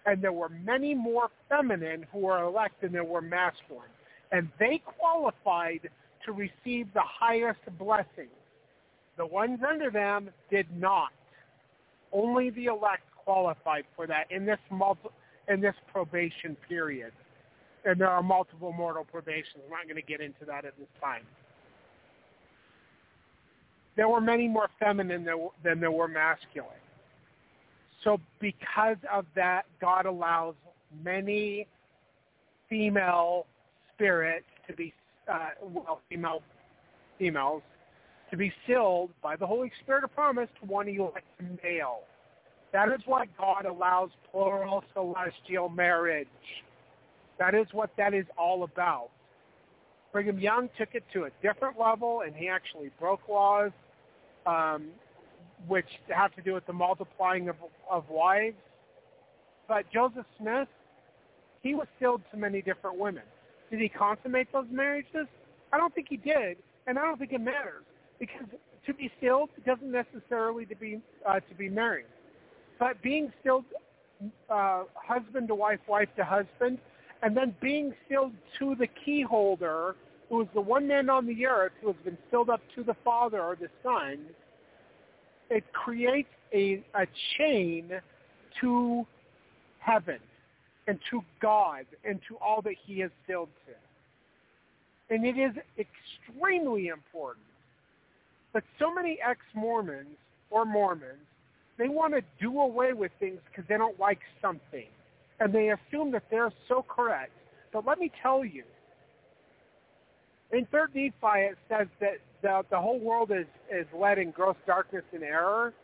And 0.06 0.22
there 0.22 0.32
were 0.32 0.48
many 0.48 0.94
more 0.94 1.28
feminine 1.50 2.06
who 2.10 2.20
were 2.20 2.42
elect 2.42 2.80
than 2.80 2.92
there 2.92 3.04
were 3.04 3.20
masculine. 3.20 3.90
And 4.32 4.48
they 4.58 4.80
qualified 4.98 5.90
to 6.24 6.32
receive 6.32 6.88
the 6.94 7.02
highest 7.04 7.60
blessing. 7.78 8.30
The 9.18 9.26
ones 9.26 9.60
under 9.68 9.90
them 9.90 10.30
did 10.50 10.66
not. 10.74 11.12
Only 12.10 12.48
the 12.48 12.66
elect 12.66 13.02
qualified 13.22 13.84
for 13.94 14.06
that 14.06 14.30
in 14.30 14.46
this 14.46 14.60
multi, 14.70 15.10
in 15.48 15.60
this 15.60 15.74
probation 15.92 16.56
period. 16.66 17.12
And 17.84 18.00
there 18.00 18.08
are 18.08 18.22
multiple 18.22 18.72
mortal 18.72 19.04
probations. 19.04 19.62
I'm 19.66 19.70
not 19.70 19.84
going 19.84 19.96
to 19.96 20.02
get 20.02 20.22
into 20.22 20.46
that 20.46 20.64
at 20.64 20.78
this 20.78 20.88
time. 21.02 21.24
There 23.98 24.08
were 24.08 24.20
many 24.20 24.46
more 24.46 24.70
feminine 24.78 25.26
than 25.64 25.80
there 25.80 25.90
were 25.90 26.06
masculine. 26.06 26.70
So 28.04 28.20
because 28.38 28.96
of 29.12 29.26
that, 29.34 29.66
God 29.80 30.06
allows 30.06 30.54
many 31.02 31.66
female 32.70 33.46
spirits 33.92 34.46
to 34.68 34.72
be, 34.72 34.94
uh, 35.28 35.48
well, 35.60 36.00
female 36.08 36.42
females 37.18 37.62
to 38.30 38.36
be 38.36 38.52
sealed 38.68 39.10
by 39.20 39.34
the 39.34 39.48
Holy 39.48 39.72
Spirit 39.82 40.04
of 40.04 40.14
promise 40.14 40.48
to 40.60 40.66
one 40.68 40.86
elect 40.86 41.26
male. 41.64 42.02
That 42.72 42.90
is 42.90 43.00
why 43.04 43.24
God 43.36 43.66
allows 43.66 44.10
plural 44.30 44.84
celestial 44.94 45.70
marriage. 45.70 46.28
That 47.40 47.52
is 47.52 47.66
what 47.72 47.90
that 47.96 48.14
is 48.14 48.26
all 48.38 48.62
about. 48.62 49.08
Brigham 50.12 50.38
Young 50.38 50.70
took 50.78 50.90
it 50.94 51.02
to 51.14 51.24
a 51.24 51.30
different 51.42 51.80
level, 51.80 52.20
and 52.24 52.36
he 52.36 52.48
actually 52.48 52.92
broke 53.00 53.28
laws 53.28 53.72
um, 54.46 54.88
which 55.66 55.88
have 56.08 56.34
to 56.36 56.42
do 56.42 56.54
with 56.54 56.66
the 56.66 56.72
multiplying 56.72 57.48
of, 57.48 57.56
of 57.90 58.08
wives. 58.08 58.56
But 59.66 59.90
Joseph 59.92 60.26
Smith, 60.38 60.68
he 61.62 61.74
was 61.74 61.86
sealed 61.98 62.22
to 62.30 62.36
many 62.36 62.62
different 62.62 62.98
women. 62.98 63.24
Did 63.70 63.80
he 63.80 63.88
consummate 63.88 64.52
those 64.52 64.66
marriages? 64.70 65.26
I 65.72 65.76
don't 65.76 65.94
think 65.94 66.06
he 66.08 66.16
did, 66.16 66.56
and 66.86 66.98
I 66.98 67.02
don't 67.02 67.18
think 67.18 67.32
it 67.32 67.40
matters 67.40 67.84
because 68.18 68.46
to 68.86 68.94
be 68.94 69.10
sealed 69.20 69.50
doesn't 69.66 69.92
necessarily 69.92 70.64
to 70.66 70.74
be 70.74 71.00
uh, 71.26 71.40
to 71.40 71.54
be 71.56 71.68
married, 71.68 72.06
but 72.78 73.00
being 73.02 73.30
sealed 73.42 73.64
uh, 74.48 74.84
husband 74.94 75.48
to 75.48 75.54
wife, 75.54 75.80
wife 75.86 76.08
to 76.16 76.24
husband, 76.24 76.78
and 77.22 77.36
then 77.36 77.54
being 77.60 77.94
sealed 78.08 78.32
to 78.58 78.74
the 78.74 78.86
key 78.86 79.22
holder, 79.22 79.96
who 80.28 80.42
is 80.42 80.48
the 80.54 80.60
one 80.60 80.86
man 80.86 81.08
on 81.10 81.26
the 81.26 81.46
earth 81.46 81.72
who 81.80 81.88
has 81.88 81.96
been 82.04 82.18
sealed 82.30 82.50
up 82.50 82.60
to 82.74 82.82
the 82.82 82.94
Father 83.04 83.40
or 83.40 83.56
the 83.56 83.68
Son. 83.82 84.18
It 85.50 85.64
creates 85.72 86.28
a, 86.52 86.84
a 86.94 87.06
chain 87.36 87.90
to 88.60 89.06
heaven 89.78 90.18
and 90.86 90.98
to 91.10 91.22
God 91.40 91.86
and 92.04 92.20
to 92.28 92.36
all 92.36 92.60
that 92.62 92.74
he 92.86 93.00
has 93.00 93.10
sealed 93.26 93.48
to. 93.66 95.14
And 95.14 95.24
it 95.24 95.38
is 95.38 95.52
extremely 95.78 96.88
important 96.88 97.44
but 98.52 98.64
so 98.78 98.92
many 98.92 99.18
ex-Mormons 99.24 100.16
or 100.50 100.64
Mormons, 100.64 101.26
they 101.78 101.88
want 101.88 102.14
to 102.14 102.22
do 102.40 102.60
away 102.60 102.92
with 102.92 103.12
things 103.20 103.38
because 103.50 103.68
they 103.68 103.76
don't 103.76 103.98
like 104.00 104.20
something. 104.40 104.86
And 105.40 105.52
they 105.52 105.70
assume 105.70 106.10
that 106.12 106.24
they're 106.30 106.52
so 106.66 106.84
correct 106.88 107.30
But 107.72 107.86
let 107.86 108.00
me 108.00 108.10
tell 108.20 108.44
you, 108.44 108.64
in 110.52 110.66
Third 110.66 110.94
Nephi 110.94 111.12
it 111.22 111.58
says 111.68 111.86
that 112.00 112.18
the, 112.42 112.62
the 112.70 112.78
whole 112.78 112.98
world 112.98 113.30
is, 113.30 113.46
is 113.70 113.86
led 113.98 114.18
in 114.18 114.30
gross 114.30 114.56
darkness 114.66 115.04
and 115.12 115.22
error, 115.22 115.74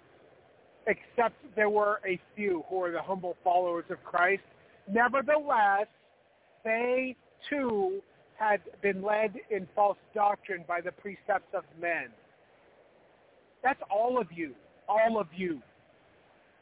except 0.86 1.34
there 1.56 1.70
were 1.70 2.00
a 2.06 2.18
few 2.36 2.64
who 2.68 2.82
are 2.82 2.90
the 2.90 3.02
humble 3.02 3.36
followers 3.42 3.84
of 3.90 4.02
Christ. 4.04 4.42
Nevertheless, 4.90 5.86
they 6.64 7.16
too 7.50 8.00
had 8.36 8.60
been 8.82 9.02
led 9.02 9.34
in 9.50 9.68
false 9.74 9.98
doctrine 10.14 10.64
by 10.66 10.80
the 10.80 10.92
precepts 10.92 11.54
of 11.54 11.64
men. 11.80 12.08
That's 13.62 13.80
all 13.90 14.18
of 14.18 14.26
you, 14.34 14.54
all 14.88 15.18
of 15.18 15.28
you, 15.34 15.60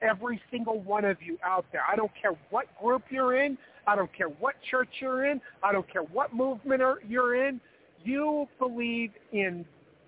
every 0.03 0.41
single 0.51 0.81
one 0.81 1.05
of 1.05 1.17
you 1.23 1.39
out 1.45 1.65
there. 1.73 1.83
I 1.91 1.97
don't 1.97 2.13
care 2.21 2.33
what 2.51 2.67
group 2.81 3.03
you're 3.11 3.43
in. 3.43 3.57
I 3.87 3.97
don't 3.97 4.13
care 4.17 4.29
what 4.29 4.55
church 4.71 4.89
you're 5.01 5.25
in. 5.25 5.41
I 5.63 5.73
don't 5.73 5.91
care 5.91 6.03
what 6.03 6.35
movement 6.35 6.83
you're 7.09 7.49
in. 7.49 7.61
You 8.05 8.49
believe 8.59 9.13
in 9.33 9.65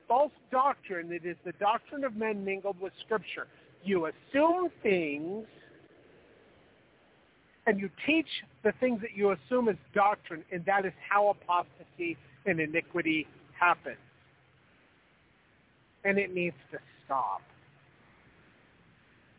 false 0.08 0.32
doctrine 0.50 1.08
that 1.10 1.24
is 1.24 1.36
the 1.44 1.52
doctrine 1.52 2.04
of 2.04 2.16
men 2.16 2.44
mingled 2.44 2.80
with 2.80 2.92
Scripture. 3.04 3.46
You 3.84 4.06
assume 4.06 4.70
things 4.82 5.46
and 7.66 7.80
you 7.80 7.88
teach 8.06 8.28
the 8.62 8.72
things 8.80 9.00
that 9.00 9.16
you 9.16 9.30
assume 9.32 9.68
as 9.68 9.76
doctrine, 9.94 10.44
and 10.52 10.64
that 10.66 10.84
is 10.84 10.92
how 11.08 11.28
apostasy 11.28 12.16
and 12.46 12.60
iniquity 12.60 13.26
happens. 13.58 13.96
And 16.04 16.18
it 16.18 16.34
needs 16.34 16.56
to 16.72 16.78
stop. 17.04 17.40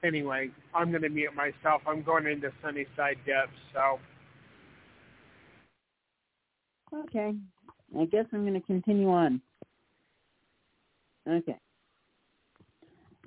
Anyway, 0.04 0.50
I'm 0.74 0.90
going 0.90 1.04
to 1.04 1.10
mute 1.10 1.36
myself. 1.36 1.82
I'm 1.88 2.02
going 2.02 2.26
into 2.26 2.52
Sunnyside 2.64 3.18
Depths, 3.26 3.54
so. 3.74 4.00
Okay. 6.94 7.36
I 7.98 8.06
guess 8.06 8.26
I'm 8.34 8.42
going 8.42 8.60
to 8.60 8.66
continue 8.66 9.10
on. 9.10 9.42
Okay. 11.28 11.58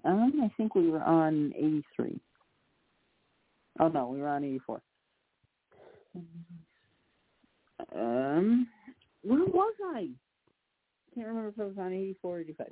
Um, 0.04 0.32
I 0.42 0.50
think 0.56 0.74
we 0.74 0.90
were 0.90 1.02
on 1.02 1.52
83. 1.56 2.20
Oh 3.80 3.88
no, 3.88 4.08
we 4.08 4.20
were 4.20 4.28
on 4.28 4.44
84. 4.44 4.80
Um, 7.94 8.68
where 9.22 9.44
was 9.44 9.74
I? 9.94 10.08
Can't 11.14 11.26
remember 11.26 11.48
if 11.48 11.60
I 11.60 11.64
was 11.64 11.78
on 11.78 11.92
84 11.92 12.36
or 12.36 12.40
85. 12.40 12.66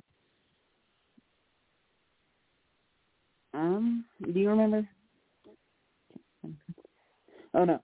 Um, 3.53 4.05
do 4.23 4.39
you 4.39 4.49
remember? 4.49 4.87
Oh 7.53 7.65
no. 7.65 7.79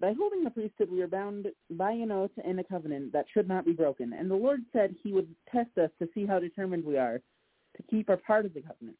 By 0.00 0.12
holding 0.16 0.44
the 0.44 0.50
priesthood, 0.50 0.90
we 0.90 1.02
are 1.02 1.08
bound 1.08 1.48
by 1.70 1.90
an 1.90 2.12
oath 2.12 2.30
and 2.44 2.60
a 2.60 2.64
covenant 2.64 3.12
that 3.12 3.26
should 3.32 3.48
not 3.48 3.64
be 3.64 3.72
broken. 3.72 4.12
And 4.12 4.30
the 4.30 4.36
Lord 4.36 4.60
said 4.72 4.94
he 5.02 5.12
would 5.12 5.28
test 5.50 5.76
us 5.76 5.90
to 5.98 6.08
see 6.14 6.24
how 6.24 6.38
determined 6.38 6.84
we 6.84 6.96
are 6.96 7.20
to 7.76 7.82
keep 7.90 8.08
our 8.08 8.16
part 8.16 8.46
of 8.46 8.54
the 8.54 8.62
covenant. 8.62 8.96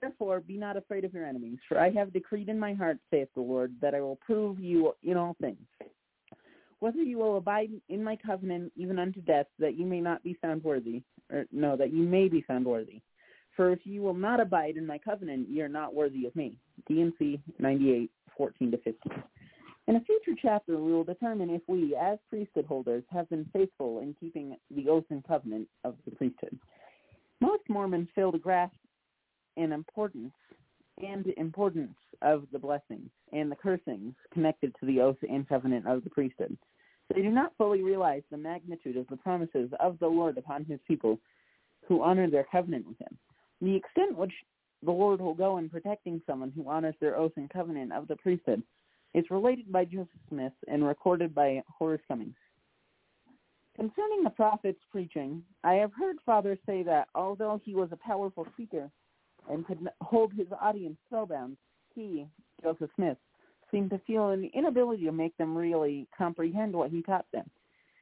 Therefore, 0.00 0.40
be 0.40 0.56
not 0.56 0.76
afraid 0.76 1.04
of 1.04 1.12
your 1.12 1.26
enemies, 1.26 1.58
for 1.68 1.78
I 1.78 1.90
have 1.90 2.12
decreed 2.12 2.48
in 2.48 2.58
my 2.58 2.74
heart, 2.74 2.98
saith 3.10 3.28
the 3.34 3.42
Lord, 3.42 3.74
that 3.80 3.94
I 3.94 4.00
will 4.00 4.16
prove 4.16 4.58
you 4.60 4.94
in 5.02 5.16
all 5.16 5.36
things. 5.40 5.66
Whether 6.80 7.02
you 7.02 7.18
will 7.18 7.36
abide 7.36 7.70
in 7.88 8.02
my 8.04 8.16
covenant 8.16 8.72
even 8.76 8.98
unto 8.98 9.22
death, 9.22 9.46
that 9.58 9.78
you 9.78 9.86
may 9.86 10.00
not 10.00 10.22
be 10.22 10.34
found 10.42 10.62
worthy, 10.64 11.02
or 11.30 11.46
no, 11.52 11.76
that 11.76 11.92
you 11.92 12.02
may 12.02 12.28
be 12.28 12.42
found 12.42 12.66
worthy. 12.66 13.00
For 13.56 13.70
if 13.70 13.80
you 13.84 14.02
will 14.02 14.14
not 14.14 14.40
abide 14.40 14.76
in 14.76 14.86
my 14.86 14.98
covenant, 14.98 15.48
ye 15.48 15.60
are 15.62 15.68
not 15.68 15.94
worthy 15.94 16.26
of 16.26 16.34
me. 16.34 16.58
D&C 16.86 17.40
98, 17.58 18.10
14 18.36 18.70
to 18.72 18.76
15. 18.78 19.22
In 19.86 19.96
a 19.96 20.00
future 20.00 20.38
chapter, 20.40 20.78
we 20.78 20.92
will 20.92 21.04
determine 21.04 21.50
if 21.50 21.60
we, 21.66 21.94
as 21.94 22.18
priesthood 22.30 22.64
holders, 22.64 23.04
have 23.10 23.28
been 23.28 23.44
faithful 23.52 24.00
in 24.00 24.14
keeping 24.18 24.56
the 24.70 24.88
oath 24.88 25.04
and 25.10 25.22
covenant 25.26 25.68
of 25.84 25.96
the 26.06 26.10
priesthood. 26.10 26.58
Most 27.40 27.62
Mormons 27.68 28.08
fail 28.14 28.32
to 28.32 28.38
grasp 28.38 28.76
an 29.58 29.72
importance 29.72 30.32
and 31.06 31.26
importance 31.36 31.96
of 32.22 32.44
the 32.50 32.58
blessings 32.58 33.10
and 33.32 33.50
the 33.52 33.56
cursings 33.56 34.14
connected 34.32 34.74
to 34.80 34.86
the 34.86 35.00
oath 35.00 35.18
and 35.28 35.46
covenant 35.46 35.86
of 35.86 36.02
the 36.02 36.10
priesthood. 36.10 36.56
They 37.14 37.20
do 37.20 37.30
not 37.30 37.52
fully 37.58 37.82
realize 37.82 38.22
the 38.30 38.38
magnitude 38.38 38.96
of 38.96 39.06
the 39.08 39.18
promises 39.18 39.70
of 39.80 39.98
the 39.98 40.06
Lord 40.06 40.38
upon 40.38 40.64
his 40.64 40.80
people 40.88 41.18
who 41.86 42.02
honor 42.02 42.30
their 42.30 42.46
covenant 42.50 42.86
with 42.86 42.98
him. 42.98 43.18
The 43.60 43.76
extent 43.76 44.16
which 44.16 44.32
the 44.82 44.92
Lord 44.92 45.20
will 45.20 45.34
go 45.34 45.58
in 45.58 45.68
protecting 45.68 46.22
someone 46.26 46.52
who 46.56 46.68
honors 46.68 46.94
their 47.00 47.16
oath 47.16 47.32
and 47.36 47.50
covenant 47.50 47.92
of 47.92 48.08
the 48.08 48.16
priesthood 48.16 48.62
is 49.14 49.30
related 49.30 49.70
by 49.70 49.84
Joseph 49.84 50.08
Smith 50.28 50.52
and 50.68 50.84
recorded 50.84 51.34
by 51.34 51.62
Horace 51.78 52.02
Cummings. 52.08 52.34
Concerning 53.76 54.22
the 54.22 54.30
prophet's 54.30 54.82
preaching, 54.90 55.42
I 55.64 55.74
have 55.74 55.92
heard 55.98 56.16
Father 56.24 56.56
say 56.66 56.82
that 56.84 57.08
although 57.14 57.60
he 57.64 57.74
was 57.74 57.88
a 57.92 57.96
powerful 57.96 58.46
speaker 58.52 58.90
and 59.50 59.66
could 59.66 59.88
hold 60.00 60.32
his 60.32 60.46
audience 60.60 60.96
spellbound, 61.06 61.56
he, 61.94 62.26
Joseph 62.62 62.90
Smith, 62.96 63.18
seemed 63.70 63.90
to 63.90 64.00
feel 64.06 64.30
an 64.30 64.50
inability 64.54 65.04
to 65.04 65.12
make 65.12 65.36
them 65.36 65.56
really 65.56 66.06
comprehend 66.16 66.74
what 66.74 66.90
he 66.90 67.02
taught 67.02 67.26
them, 67.32 67.48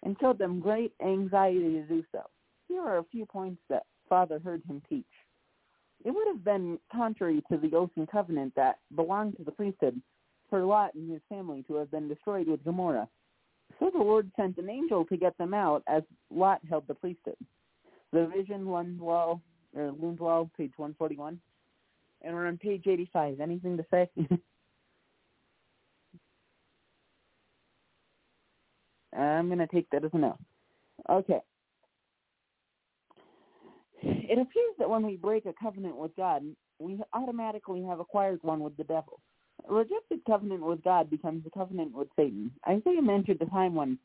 and 0.03 0.17
showed 0.21 0.39
them 0.39 0.61
great 0.61 0.93
anxiety 1.03 1.73
to 1.73 1.83
do 1.85 2.05
so. 2.13 2.21
Here 2.69 2.83
are 2.83 2.99
a 2.99 3.05
few 3.05 3.25
points 3.25 3.61
that 3.69 3.85
Father 4.09 4.39
heard 4.39 4.63
him 4.69 4.83
teach. 4.89 5.05
It 6.05 6.11
would 6.11 6.27
have 6.27 6.45
been 6.45 6.79
contrary 6.93 7.43
to 7.51 7.57
the 7.57 7.75
oath 7.77 7.91
and 7.97 8.11
covenant 8.11 8.55
that 8.57 8.79
belonged 8.95 9.37
to 9.37 9.45
the 9.45 9.53
priesthood 9.53 10.01
for 10.53 10.63
Lot 10.63 10.93
and 10.95 11.11
his 11.11 11.23
family 11.31 11.65
to 11.67 11.77
have 11.77 11.91
been 11.91 12.09
destroyed 12.09 12.47
with 12.47 12.63
Gomorrah. 12.63 13.09
So 13.81 13.91
the 13.91 14.01
Lord 14.03 14.31
sent 14.37 14.59
an 14.59 14.69
angel 14.69 15.07
to 15.07 15.17
get 15.17 15.39
them 15.39 15.55
out 15.55 15.83
as 15.87 16.03
Lot 16.31 16.61
held 16.69 16.87
the 16.87 16.95
priesthood. 16.95 17.39
The 18.13 18.27
vision, 18.27 18.67
Lundwall, 18.67 19.41
or 19.75 19.93
Lundwall, 19.93 20.51
page 20.55 20.73
141. 20.77 21.41
And 22.21 22.35
we're 22.35 22.49
on 22.49 22.59
page 22.59 22.83
85. 22.87 23.41
Anything 23.41 23.79
to 23.79 23.87
say? 23.91 24.11
I'm 29.19 29.47
going 29.47 29.59
to 29.59 29.67
take 29.67 29.89
that 29.89 30.05
as 30.05 30.11
a 30.13 30.19
no. 30.19 30.37
Okay. 31.09 31.41
It 34.03 34.39
appears 34.39 34.75
that 34.79 34.91
when 34.91 35.07
we 35.07 35.17
break 35.17 35.47
a 35.47 35.55
covenant 35.59 35.97
with 35.97 36.15
God, 36.15 36.43
we 36.79 37.01
automatically 37.15 37.83
have 37.89 38.01
acquired 38.01 38.41
one 38.43 38.61
with 38.61 38.77
the 38.77 38.85
devil. 38.85 39.19
Rejected 39.69 40.21
covenant 40.27 40.63
with 40.63 40.83
God 40.83 41.09
becomes 41.09 41.47
a 41.47 41.51
covenant 41.51 41.93
with 41.95 42.09
Satan. 42.17 42.51
Isaiah 42.69 43.03
mentioned 43.03 43.41
a 43.41 43.47
time 43.47 43.75
when 43.75 43.99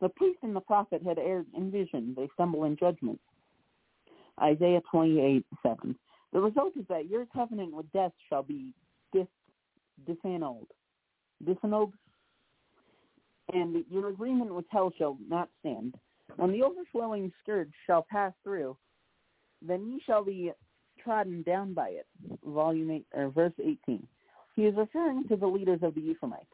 the 0.00 0.08
priest 0.08 0.38
and 0.42 0.56
the 0.56 0.60
prophet 0.60 1.02
had 1.06 1.18
erred 1.18 1.46
in 1.56 1.70
vision. 1.70 2.14
They 2.16 2.28
stumble 2.34 2.64
in 2.64 2.76
judgment. 2.76 3.20
Isaiah 4.40 4.80
28, 4.90 5.44
7. 5.62 5.96
The 6.32 6.40
result 6.40 6.72
is 6.76 6.86
that 6.88 7.08
your 7.08 7.26
covenant 7.26 7.72
with 7.72 7.90
death 7.92 8.12
shall 8.28 8.42
be 8.42 8.72
dis, 9.12 9.26
disannulled. 10.08 10.68
Disannulled? 11.44 11.92
And 13.52 13.84
your 13.90 14.08
agreement 14.08 14.54
with 14.54 14.64
hell 14.70 14.92
shall 14.96 15.18
not 15.28 15.50
stand. 15.60 15.94
When 16.36 16.52
the 16.52 16.62
overflowing 16.62 17.30
scourge 17.42 17.72
shall 17.86 18.06
pass 18.10 18.32
through, 18.42 18.76
then 19.60 19.86
ye 19.86 20.00
shall 20.06 20.24
be 20.24 20.52
trodden 20.98 21.42
down 21.42 21.74
by 21.74 21.90
it. 21.90 22.06
Volume 22.44 22.90
8, 22.90 23.06
or 23.14 23.28
verse 23.28 23.52
18. 23.62 24.06
He 24.54 24.62
is 24.62 24.76
referring 24.76 25.26
to 25.28 25.36
the 25.36 25.46
leaders 25.46 25.80
of 25.82 25.94
the 25.94 26.00
Ephraimites. 26.00 26.46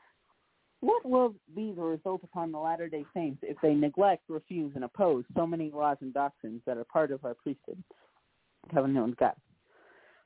What 0.80 1.04
will 1.04 1.34
be 1.56 1.72
the 1.72 1.82
result 1.82 2.22
upon 2.22 2.52
the 2.52 2.58
Latter-day 2.58 3.04
Saints 3.12 3.40
if 3.42 3.56
they 3.60 3.74
neglect, 3.74 4.22
refuse, 4.28 4.72
and 4.76 4.84
oppose 4.84 5.24
so 5.34 5.46
many 5.46 5.72
laws 5.72 5.96
and 6.00 6.14
doctrines 6.14 6.62
that 6.66 6.76
are 6.76 6.84
part 6.84 7.10
of 7.10 7.24
our 7.24 7.34
priesthood, 7.34 7.82
covenant 8.72 9.08
with 9.08 9.16
God? 9.16 9.34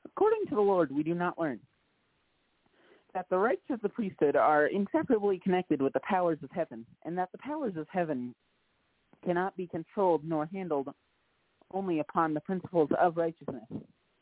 According 0.05 0.45
to 0.49 0.55
the 0.55 0.61
Lord, 0.61 0.91
we 0.91 1.01
do 1.01 1.15
not 1.15 1.39
learn 1.39 1.59
that 3.15 3.27
the 3.29 3.37
rights 3.37 3.63
of 3.69 3.81
the 3.81 3.89
priesthood 3.89 4.35
are 4.35 4.67
inseparably 4.67 5.39
connected 5.39 5.81
with 5.81 5.93
the 5.93 6.01
powers 6.01 6.39
of 6.43 6.51
heaven, 6.51 6.85
and 7.05 7.17
that 7.17 7.31
the 7.31 7.37
powers 7.39 7.75
of 7.75 7.87
heaven 7.89 8.35
cannot 9.23 9.55
be 9.55 9.67
controlled 9.67 10.23
nor 10.23 10.47
handled 10.47 10.89
only 11.73 11.99
upon 11.99 12.33
the 12.33 12.39
principles 12.41 12.89
of 12.99 13.17
righteousness. 13.17 13.63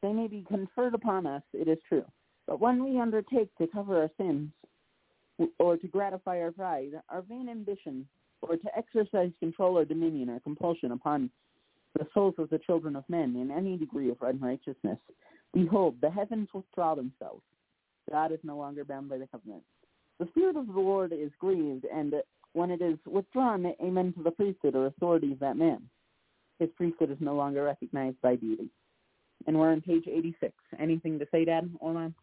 They 0.02 0.14
may 0.14 0.28
be 0.28 0.46
conferred 0.48 0.94
upon 0.94 1.26
us, 1.26 1.44
it 1.54 1.68
is 1.68 1.78
true, 1.88 2.06
but 2.52 2.60
when 2.60 2.84
we 2.84 3.00
undertake 3.00 3.48
to 3.56 3.66
cover 3.66 4.02
our 4.02 4.10
sins, 4.18 4.50
or 5.58 5.78
to 5.78 5.88
gratify 5.88 6.42
our 6.42 6.52
pride, 6.52 6.92
our 7.08 7.22
vain 7.22 7.48
ambition, 7.48 8.06
or 8.42 8.58
to 8.58 8.78
exercise 8.78 9.32
control 9.40 9.78
or 9.78 9.86
dominion 9.86 10.30
or 10.30 10.38
compulsion 10.42 10.92
upon 10.92 11.30
the 11.98 12.06
souls 12.14 12.34
of 12.38 12.50
the 12.50 12.60
children 12.60 12.98
of 12.98 13.06
men 13.08 13.38
in 13.38 13.52
any 13.52 13.78
degree 13.78 14.12
of 14.12 14.18
unrighteousness, 14.22 14.98
behold, 15.54 15.96
the 16.02 16.10
heavens 16.10 16.50
withdraw 16.54 16.94
themselves. 16.94 17.42
God 18.12 18.34
is 18.34 18.40
no 18.44 18.58
longer 18.58 18.84
bound 18.84 19.08
by 19.08 19.18
the 19.18 19.28
covenant. 19.28 19.64
The 20.20 20.28
Spirit 20.32 20.58
of 20.58 20.68
the 20.68 20.74
Lord 20.74 21.14
is 21.14 21.32
grieved, 21.40 21.86
and 21.86 22.16
when 22.52 22.70
it 22.70 22.82
is 22.82 22.98
withdrawn, 23.06 23.66
amen 23.82 24.12
to 24.18 24.24
the 24.24 24.32
priesthood 24.32 24.76
or 24.76 24.88
authority 24.88 25.32
of 25.32 25.40
that 25.40 25.56
man. 25.56 25.84
His 26.60 26.68
priesthood 26.76 27.12
is 27.12 27.18
no 27.22 27.34
longer 27.34 27.64
recognized 27.64 28.22
by 28.22 28.36
deity. 28.36 28.68
And 29.48 29.58
we're 29.58 29.72
on 29.72 29.80
page 29.80 30.04
86. 30.06 30.52
Anything 30.78 31.18
to 31.18 31.26
say, 31.32 31.46
Dad, 31.46 31.72
Orlan? 31.80 32.14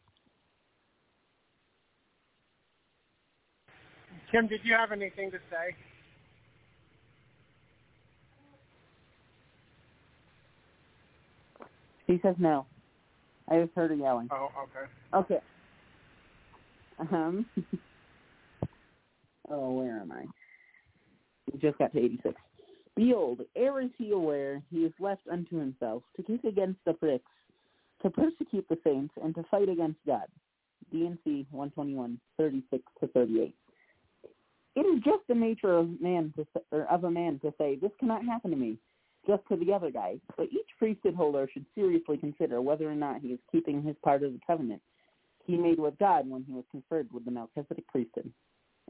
Kim, 4.30 4.46
did 4.46 4.60
you 4.62 4.74
have 4.74 4.92
anything 4.92 5.30
to 5.30 5.38
say? 5.50 5.74
He 12.06 12.18
says 12.22 12.34
no. 12.38 12.66
I 13.48 13.62
just 13.62 13.74
heard 13.74 13.90
her 13.90 13.96
yelling. 13.96 14.28
Oh, 14.30 14.48
okay. 15.14 15.34
Okay. 15.34 15.40
Um. 17.10 17.46
oh, 19.50 19.72
where 19.72 19.98
am 20.00 20.12
I? 20.12 20.24
We 21.52 21.58
just 21.58 21.78
got 21.78 21.92
to 21.92 21.98
86. 21.98 22.34
Behold, 22.96 23.42
ere 23.54 23.80
is 23.80 23.90
he 23.96 24.10
aware, 24.10 24.60
he 24.70 24.78
is 24.78 24.92
left 24.98 25.22
unto 25.30 25.56
himself, 25.56 26.02
to 26.16 26.22
kick 26.22 26.44
against 26.44 26.80
the 26.84 26.92
pricks, 26.94 27.30
to 28.02 28.10
persecute 28.10 28.66
the 28.68 28.78
saints, 28.82 29.14
and 29.22 29.34
to 29.36 29.44
fight 29.50 29.68
against 29.68 29.98
God. 30.06 30.26
D&C 30.90 31.46
121, 31.50 32.18
36 32.38 32.82
to 33.00 33.06
38. 33.08 33.54
It 34.76 34.80
is 34.80 35.02
just 35.02 35.26
the 35.28 35.34
nature 35.34 35.76
of 35.76 36.00
man 36.00 36.32
to 36.36 36.46
or 36.70 36.84
of 36.84 37.04
a 37.04 37.10
man 37.10 37.40
to 37.40 37.52
say, 37.58 37.76
this 37.76 37.90
cannot 37.98 38.24
happen 38.24 38.50
to 38.50 38.56
me, 38.56 38.78
just 39.26 39.42
to 39.48 39.56
the 39.56 39.72
other 39.72 39.90
guy. 39.90 40.18
But 40.36 40.46
each 40.52 40.68
priesthood 40.78 41.14
holder 41.14 41.48
should 41.52 41.66
seriously 41.74 42.16
consider 42.16 42.60
whether 42.62 42.88
or 42.88 42.94
not 42.94 43.20
he 43.20 43.28
is 43.28 43.40
keeping 43.50 43.82
his 43.82 43.96
part 44.04 44.22
of 44.22 44.32
the 44.32 44.40
covenant 44.46 44.82
he 45.44 45.56
made 45.56 45.80
with 45.80 45.98
God 45.98 46.28
when 46.28 46.44
he 46.44 46.52
was 46.52 46.64
conferred 46.70 47.08
with 47.12 47.24
the 47.24 47.30
Melchizedek 47.30 47.86
priesthood. 47.88 48.30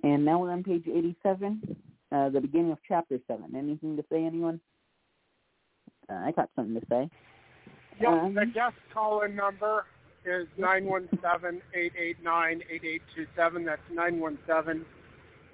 And 0.03 0.25
now 0.25 0.41
we're 0.41 0.53
on 0.53 0.63
page 0.63 0.85
87, 0.87 1.77
uh, 2.13 2.29
the 2.31 2.41
beginning 2.41 2.73
of 2.73 2.79
chapter 2.87 3.19
7. 3.27 3.55
Anything 3.57 3.97
to 3.97 4.05
say, 4.11 4.25
anyone? 4.25 4.61
Uh, 6.11 6.15
I 6.15 6.33
got 6.33 6.51
something 6.57 6.79
to 6.79 6.87
say. 6.89 7.09
Yeah, 8.01 8.23
Um, 8.23 8.35
the 8.35 8.47
guest 8.47 8.77
call-in 8.93 9.35
number 9.35 9.87
is 10.25 10.47
nine 10.59 10.85
one 10.85 11.09
seven 11.23 11.63
eight 11.75 11.93
eight 11.99 12.23
nine 12.23 12.63
eight 12.71 12.85
eight 12.85 13.03
two 13.15 13.27
seven. 13.37 13.65
That's 13.65 13.81
nine 13.93 14.21
one 14.21 14.39
seven 14.47 14.85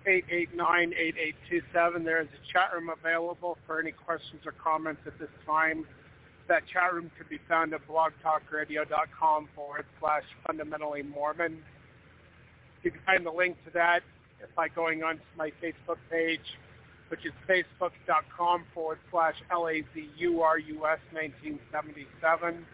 eight 0.06 0.24
eight 0.30 0.54
nine 0.54 0.92
eight 0.98 1.14
eight 1.18 1.34
two 1.48 1.62
seven. 1.72 2.04
There 2.04 2.20
is 2.20 2.28
a 2.28 2.52
chat 2.52 2.72
room 2.72 2.90
available 2.90 3.58
for 3.66 3.80
any 3.80 3.92
questions 3.92 4.42
or 4.44 4.52
comments 4.52 5.02
at 5.06 5.18
this 5.18 5.28
time. 5.46 5.86
That 6.48 6.62
chat 6.72 6.92
room 6.92 7.10
can 7.16 7.26
be 7.28 7.38
found 7.48 7.72
at 7.72 7.80
blogtalkradio.com 7.88 9.48
forward 9.54 9.86
slash 9.98 10.24
fundamentally 10.46 11.02
Mormon. 11.02 11.58
You 12.82 12.90
can 12.90 13.00
find 13.06 13.24
the 13.24 13.30
link 13.30 13.56
to 13.64 13.70
that 13.72 14.02
by 14.54 14.68
going 14.68 15.02
onto 15.02 15.22
my 15.38 15.50
Facebook 15.62 15.96
page, 16.10 16.58
which 17.08 17.24
is 17.24 17.32
facebook.com 17.48 18.64
forward 18.74 18.98
slash 19.10 19.36
L-A-Z-U-R-U-S 19.50 20.98
1977 21.12 22.66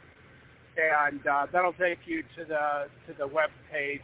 and 0.76 1.26
uh, 1.26 1.46
that'll 1.52 1.72
take 1.74 1.98
you 2.06 2.22
to 2.36 2.44
the 2.44 2.88
to 3.06 3.18
the 3.18 3.26
web 3.26 3.50
page 3.72 4.00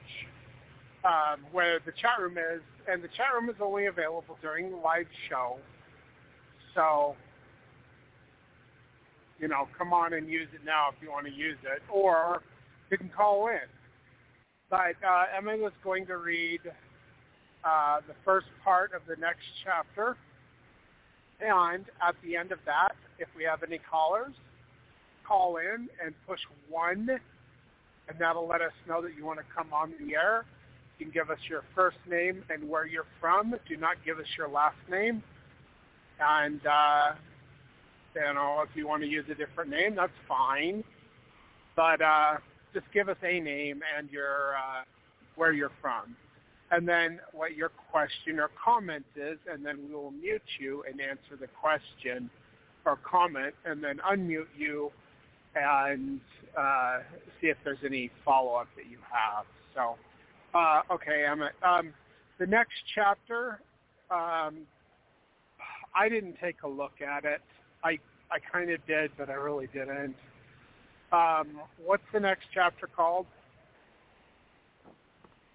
um, 1.05 1.41
where 1.53 1.81
the 1.85 1.93
chat 1.93 2.19
room 2.21 2.37
is, 2.39 2.63
and 2.89 3.03
the 3.03 3.09
chat 3.09 3.27
room 3.35 3.51
is 3.51 3.57
only 3.61 3.87
available 3.87 4.39
during 4.41 4.71
the 4.71 4.77
live 4.77 5.07
show. 5.29 5.57
So, 6.75 7.17
you 9.39 9.49
know, 9.49 9.69
come 9.77 9.93
on 9.93 10.13
and 10.13 10.29
use 10.29 10.49
it 10.55 10.61
now 10.65 10.89
if 10.89 11.03
you 11.03 11.11
want 11.11 11.27
to 11.27 11.33
use 11.33 11.59
it, 11.65 11.83
or 11.93 12.43
you 12.91 12.99
can 12.99 13.09
call 13.09 13.49
in. 13.49 13.69
But 14.71 14.97
uh, 15.07 15.25
Emma 15.37 15.57
was 15.57 15.73
going 15.83 16.07
to 16.07 16.19
read 16.19 16.61
uh, 17.65 18.01
the 18.07 18.15
first 18.25 18.47
part 18.65 18.93
of 18.93 19.03
the 19.09 19.17
next 19.21 19.45
chapter, 19.65 20.17
and 21.41 21.85
at 22.07 22.15
the 22.25 22.37
end 22.37 22.53
of 22.53 22.59
that, 22.67 22.95
if 23.19 23.29
we 23.37 23.45
have 23.45 23.63
any 23.63 23.79
callers, 23.91 24.33
call 25.27 25.57
in 25.57 25.89
and 26.05 26.15
push 26.27 26.41
one, 26.69 27.09
and 28.09 28.19
that'll 28.19 28.47
let 28.47 28.61
us 28.61 28.73
know 28.89 29.03
that 29.03 29.17
you 29.17 29.25
want 29.25 29.39
to 29.39 29.45
come 29.55 29.73
on 29.73 29.93
the 30.01 30.15
air. 30.15 30.45
Can 30.99 31.11
give 31.11 31.31
us 31.31 31.39
your 31.49 31.63
first 31.75 31.99
name 32.09 32.43
and 32.49 32.69
where 32.69 32.87
you're 32.87 33.07
from. 33.21 33.55
Do 33.69 33.77
not 33.77 33.97
give 34.05 34.19
us 34.19 34.27
your 34.39 34.49
last 34.49 34.77
name. 34.91 35.23
And, 36.21 36.61
uh, 36.67 37.13
you 38.15 38.35
know, 38.35 38.65
if 38.69 38.75
you 38.75 38.89
want 38.89 39.03
to 39.03 39.09
use 39.09 39.27
a 39.31 39.35
different 39.35 39.71
name, 39.71 39.95
that's 39.95 40.13
fine. 40.27 40.83
But 41.75 42.01
uh, 42.01 42.37
just 42.73 42.87
give 42.95 43.11
us 43.11 43.19
a 43.23 43.41
name 43.41 43.83
and 43.97 44.11
your 44.11 44.57
uh, 44.57 44.85
where 45.35 45.53
you're 45.53 45.73
from. 45.83 46.17
And 46.71 46.89
then 46.89 47.21
what 47.33 47.55
your 47.55 47.69
question 47.69 48.41
or 48.41 48.51
comment 48.63 49.05
is, 49.15 49.39
and 49.51 49.65
then 49.65 49.79
we 49.89 49.95
will 49.95 50.11
mute 50.11 50.43
you 50.59 50.83
and 50.91 51.01
answer 51.01 51.37
the 51.39 51.47
question 51.47 52.29
or 52.85 52.97
comment, 52.97 53.55
and 53.65 53.83
then 53.83 53.99
unmute 53.99 54.47
you 54.57 54.91
and 55.55 56.21
uh, 56.57 56.99
see 57.41 57.49
if 57.49 57.57
there's 57.65 57.79
any 57.85 58.11
follow-up 58.25 58.69
that 58.77 58.87
you 58.91 58.99
have. 59.11 59.45
So, 59.75 59.97
uh, 60.57 60.83
okay, 60.91 61.27
Emma. 61.31 61.51
Um, 61.63 61.93
the 62.39 62.47
next 62.47 62.75
chapter, 62.95 63.61
um, 64.11 64.59
I 65.95 66.09
didn't 66.09 66.37
take 66.43 66.63
a 66.63 66.69
look 66.69 67.01
at 67.07 67.25
it. 67.25 67.41
I 67.85 67.99
I 68.31 68.39
kind 68.53 68.71
of 68.71 68.85
did, 68.87 69.11
but 69.17 69.29
I 69.29 69.35
really 69.35 69.69
didn't. 69.69 70.17
Um, 71.13 71.61
what's 71.85 72.03
the 72.13 72.21
next 72.21 72.47
chapter 72.53 72.87
called? 72.87 73.27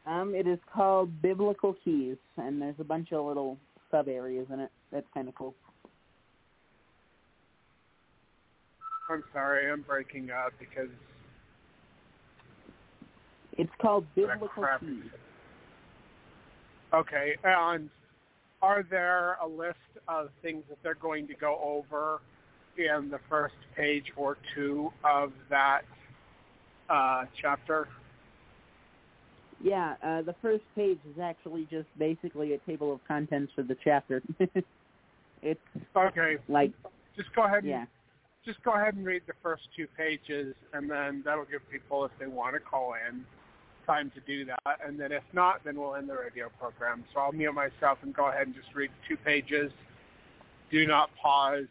Um, 0.06 0.34
it 0.34 0.48
is 0.48 0.60
called 0.73 1.22
Biblical 1.22 1.76
Keys, 1.84 2.18
and 2.38 2.61
there's 2.61 2.80
a 2.80 2.84
bunch 2.84 3.11
of 3.11 3.26
little 3.26 3.57
sub 3.91 4.07
areas 4.07 4.48
in 4.52 4.60
it. 4.60 4.72
That's 4.91 5.06
kind 5.14 5.28
of 5.28 5.36
cool. 5.36 5.53
I'm 9.10 9.23
sorry, 9.34 9.69
I'm 9.69 9.82
breaking 9.82 10.30
up 10.32 10.53
because 10.57 10.90
It's 13.57 13.72
called 13.82 14.06
Biblical. 14.15 14.65
Keys. 14.80 15.03
Okay, 16.94 17.36
and 17.44 17.90
are 18.61 18.84
there 18.84 19.38
a 19.41 19.48
list 19.48 19.78
of 20.07 20.30
things 20.41 20.64
that 20.69 20.78
they're 20.84 20.95
going 20.95 21.28
to 21.28 21.34
go 21.34 21.60
over 21.64 22.22
in 22.78 23.10
the 23.10 23.19
first 23.30 23.56
page 23.76 24.06
or 24.15 24.38
two 24.56 24.91
of 25.03 25.32
that 25.49 25.82
uh, 26.90 27.26
chapter? 27.41 27.88
Yeah, 29.64 29.95
uh, 30.03 30.22
the 30.23 30.36
first 30.41 30.64
page 30.76 30.99
is 31.10 31.19
actually 31.22 31.68
just 31.69 31.88
basically 31.98 32.53
a 32.53 32.57
table 32.60 32.91
of 32.94 32.99
contents 33.07 33.53
for 33.56 33.64
the 33.64 33.78
chapter. 33.84 34.22
it's 35.41 35.60
Okay, 35.95 36.38
like, 36.48 36.72
just 37.15 37.34
go 37.36 37.44
ahead 37.44 37.60
and 37.60 37.68
yeah, 37.68 37.86
just 38.45 38.61
go 38.64 38.73
ahead 38.73 38.95
and 38.95 39.06
read 39.06 39.22
the 39.28 39.34
first 39.44 39.64
two 39.76 39.88
pages, 39.98 40.56
and 40.73 40.90
then 40.90 41.22
that'll 41.23 41.45
give 41.45 41.61
people, 41.72 42.06
if 42.06 42.11
they 42.19 42.28
want 42.28 42.56
to 42.56 42.60
call 42.60 42.95
in, 43.07 43.23
time 43.86 44.12
to 44.16 44.22
do 44.22 44.45
that. 44.45 44.80
And 44.86 44.99
then 44.99 45.12
if 45.12 45.24
not, 45.34 45.64
then 45.64 45.80
we'll 45.80 45.95
end 45.95 46.10
the 46.10 46.16
radio 46.16 46.49
program. 46.60 47.03
So 47.14 47.20
I'll 47.20 47.32
mute 47.32 47.53
myself 47.53 47.99
and 48.02 48.14
go 48.14 48.30
ahead 48.30 48.48
and 48.48 48.56
just 48.56 48.74
read 48.74 48.91
two 49.08 49.18
pages. 49.18 49.72
Do 50.72 50.86
not 50.88 51.10
pause 51.22 51.66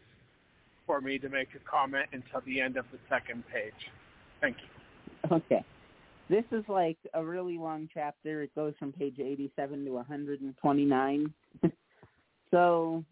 for 0.85 1.01
me 1.01 1.17
to 1.19 1.29
make 1.29 1.49
a 1.55 1.69
comment 1.69 2.07
until 2.11 2.41
the 2.45 2.61
end 2.61 2.77
of 2.77 2.85
the 2.91 2.99
second 3.09 3.43
page. 3.51 3.73
Thank 4.39 4.57
you. 4.61 5.35
okay. 5.37 5.63
This 6.29 6.45
is 6.51 6.63
like 6.69 6.97
a 7.13 7.23
really 7.23 7.57
long 7.57 7.89
chapter. 7.93 8.41
It 8.43 8.55
goes 8.55 8.73
from 8.79 8.93
page 8.93 9.19
87 9.19 9.85
to 9.85 9.91
129. 9.91 11.33
so 12.51 13.03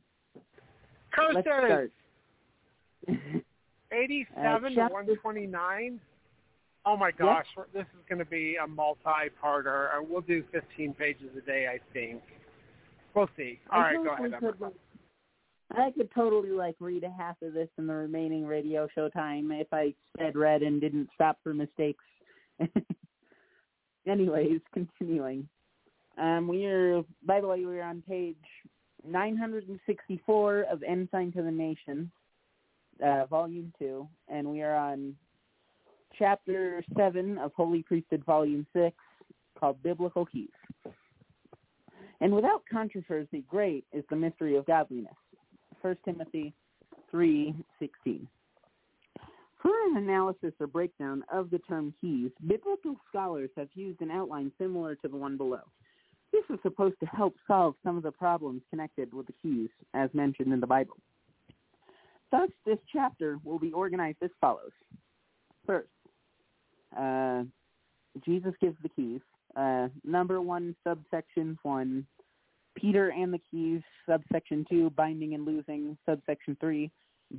let's 1.33 1.45
start. 1.45 1.91
87 3.91 4.25
Uh, 4.37 4.59
to 4.59 4.93
129. 4.93 5.99
Oh 6.89 6.97
my 6.97 7.11
gosh, 7.11 7.45
this 7.71 7.83
is 7.83 8.03
going 8.09 8.17
to 8.17 8.25
be 8.25 8.55
a 8.55 8.65
multi-parter. 8.65 9.95
and 9.95 10.09
We'll 10.09 10.21
do 10.21 10.43
15 10.51 10.95
pages 10.95 11.27
a 11.37 11.41
day, 11.41 11.67
I 11.71 11.79
think. 11.93 12.23
We'll 13.13 13.29
see. 13.37 13.59
All 13.71 13.79
I 13.79 13.93
right, 13.93 14.03
go 14.03 14.25
ahead. 14.25 14.39
Could, 14.39 14.59
like, 14.59 14.73
I 15.77 15.91
could 15.91 16.09
totally 16.15 16.49
like 16.49 16.75
read 16.79 17.03
a 17.03 17.11
half 17.11 17.35
of 17.43 17.53
this 17.53 17.69
in 17.77 17.85
the 17.85 17.93
remaining 17.93 18.43
radio 18.43 18.87
show 18.95 19.07
time 19.07 19.51
if 19.51 19.67
I 19.71 19.93
said 20.17 20.35
read 20.35 20.63
and 20.63 20.81
didn't 20.81 21.09
stop 21.13 21.37
for 21.43 21.53
mistakes. 21.53 22.03
Anyways, 24.07 24.59
continuing. 24.73 25.47
Um, 26.19 26.47
we 26.47 26.65
are, 26.65 27.03
by 27.23 27.39
the 27.39 27.47
way, 27.47 27.65
we're 27.65 27.83
on 27.83 28.01
page 28.07 28.35
964 29.07 30.61
of 30.71 30.81
Ensign 30.81 31.31
to 31.33 31.43
the 31.43 31.51
Nation, 31.51 32.11
uh, 33.05 33.27
Volume 33.27 33.71
2, 33.77 34.07
and 34.27 34.49
we 34.49 34.63
are 34.63 34.75
on 34.75 35.13
Chapter 36.19 36.83
7 36.97 37.37
of 37.37 37.53
Holy 37.53 37.81
Priesthood, 37.81 38.25
Volume 38.25 38.67
6, 38.73 38.93
called 39.57 39.81
Biblical 39.81 40.25
Keys. 40.25 40.49
And 42.19 42.33
without 42.33 42.61
controversy, 42.69 43.45
great 43.47 43.85
is 43.93 44.03
the 44.09 44.17
mystery 44.17 44.57
of 44.57 44.65
godliness. 44.65 45.15
1 45.81 45.95
Timothy 46.03 46.53
3:16. 47.09 48.27
For 49.61 49.71
an 49.87 49.95
analysis 49.95 50.53
or 50.59 50.67
breakdown 50.67 51.23
of 51.31 51.49
the 51.49 51.59
term 51.59 51.93
keys, 52.01 52.31
biblical 52.45 52.97
scholars 53.07 53.49
have 53.55 53.69
used 53.73 54.01
an 54.01 54.11
outline 54.11 54.51
similar 54.57 54.95
to 54.95 55.07
the 55.07 55.15
one 55.15 55.37
below. 55.37 55.63
This 56.33 56.43
is 56.49 56.59
supposed 56.63 56.99
to 56.99 57.05
help 57.05 57.35
solve 57.47 57.75
some 57.81 57.95
of 57.95 58.03
the 58.03 58.11
problems 58.11 58.61
connected 58.69 59.13
with 59.13 59.25
the 59.25 59.33
keys, 59.41 59.69
as 59.93 60.13
mentioned 60.13 60.51
in 60.51 60.59
the 60.59 60.67
Bible. 60.67 60.97
Thus, 62.29 62.49
this 62.65 62.79
chapter 62.91 63.39
will 63.45 63.57
be 63.57 63.71
organized 63.71 64.21
as 64.21 64.31
follows. 64.41 64.73
First, 65.65 65.89
uh, 66.97 67.43
Jesus 68.25 68.53
gives 68.61 68.77
the 68.81 68.89
keys. 68.89 69.21
Uh, 69.55 69.87
number 70.03 70.41
one, 70.41 70.75
subsection 70.87 71.57
one, 71.63 72.05
Peter 72.75 73.09
and 73.09 73.33
the 73.33 73.39
keys, 73.51 73.81
subsection 74.07 74.65
2, 74.69 74.91
binding 74.91 75.33
and 75.33 75.45
losing, 75.45 75.97
subsection 76.07 76.55
3, 76.59 76.89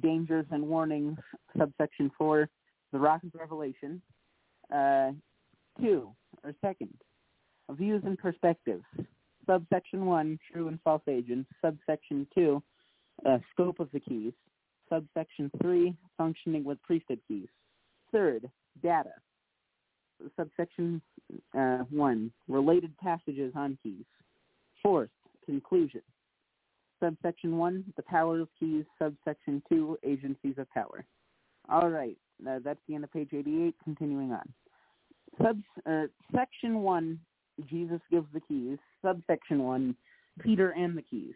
dangers 0.02 0.46
and 0.50 0.62
warnings, 0.62 1.18
subsection 1.58 2.10
4, 2.18 2.48
the 2.92 2.98
rock 2.98 3.22
of 3.22 3.34
revelation, 3.38 4.02
uh, 4.74 5.10
2, 5.80 6.08
or 6.44 6.54
second, 6.60 6.92
views 7.70 8.02
and 8.04 8.18
perspectives, 8.18 8.84
subsection 9.46 10.06
1, 10.06 10.38
true 10.52 10.68
and 10.68 10.78
false 10.82 11.02
agents, 11.08 11.48
subsection 11.64 12.26
2, 12.34 12.62
uh, 13.26 13.38
scope 13.52 13.80
of 13.80 13.88
the 13.92 14.00
keys, 14.00 14.32
subsection 14.92 15.50
3, 15.62 15.94
functioning 16.18 16.64
with 16.64 16.82
priesthood 16.82 17.20
keys, 17.26 17.48
third, 18.12 18.50
data, 18.82 19.12
subsection 20.36 21.00
uh, 21.56 21.84
1, 21.90 22.32
related 22.48 22.96
passages 22.98 23.52
on 23.54 23.78
keys, 23.82 24.04
fourth, 24.82 25.10
conclusion. 25.44 26.02
Subsection 27.02 27.56
1, 27.56 27.84
the 27.96 28.02
power 28.02 28.40
of 28.40 28.48
keys. 28.58 28.84
Subsection 28.98 29.62
2, 29.68 29.98
agencies 30.04 30.54
of 30.58 30.70
power. 30.70 31.04
All 31.68 31.88
right, 31.88 32.16
uh, 32.48 32.58
that's 32.64 32.80
the 32.88 32.94
end 32.94 33.04
of 33.04 33.12
page 33.12 33.30
88. 33.32 33.74
Continuing 33.84 34.32
on. 34.32 34.52
Sub, 35.40 35.58
uh, 35.86 36.04
section 36.34 36.80
1, 36.80 37.18
Jesus 37.68 38.00
gives 38.10 38.26
the 38.32 38.40
keys. 38.40 38.78
Subsection 39.02 39.62
1, 39.62 39.94
Peter 40.40 40.70
and 40.70 40.96
the 40.96 41.02
keys. 41.02 41.34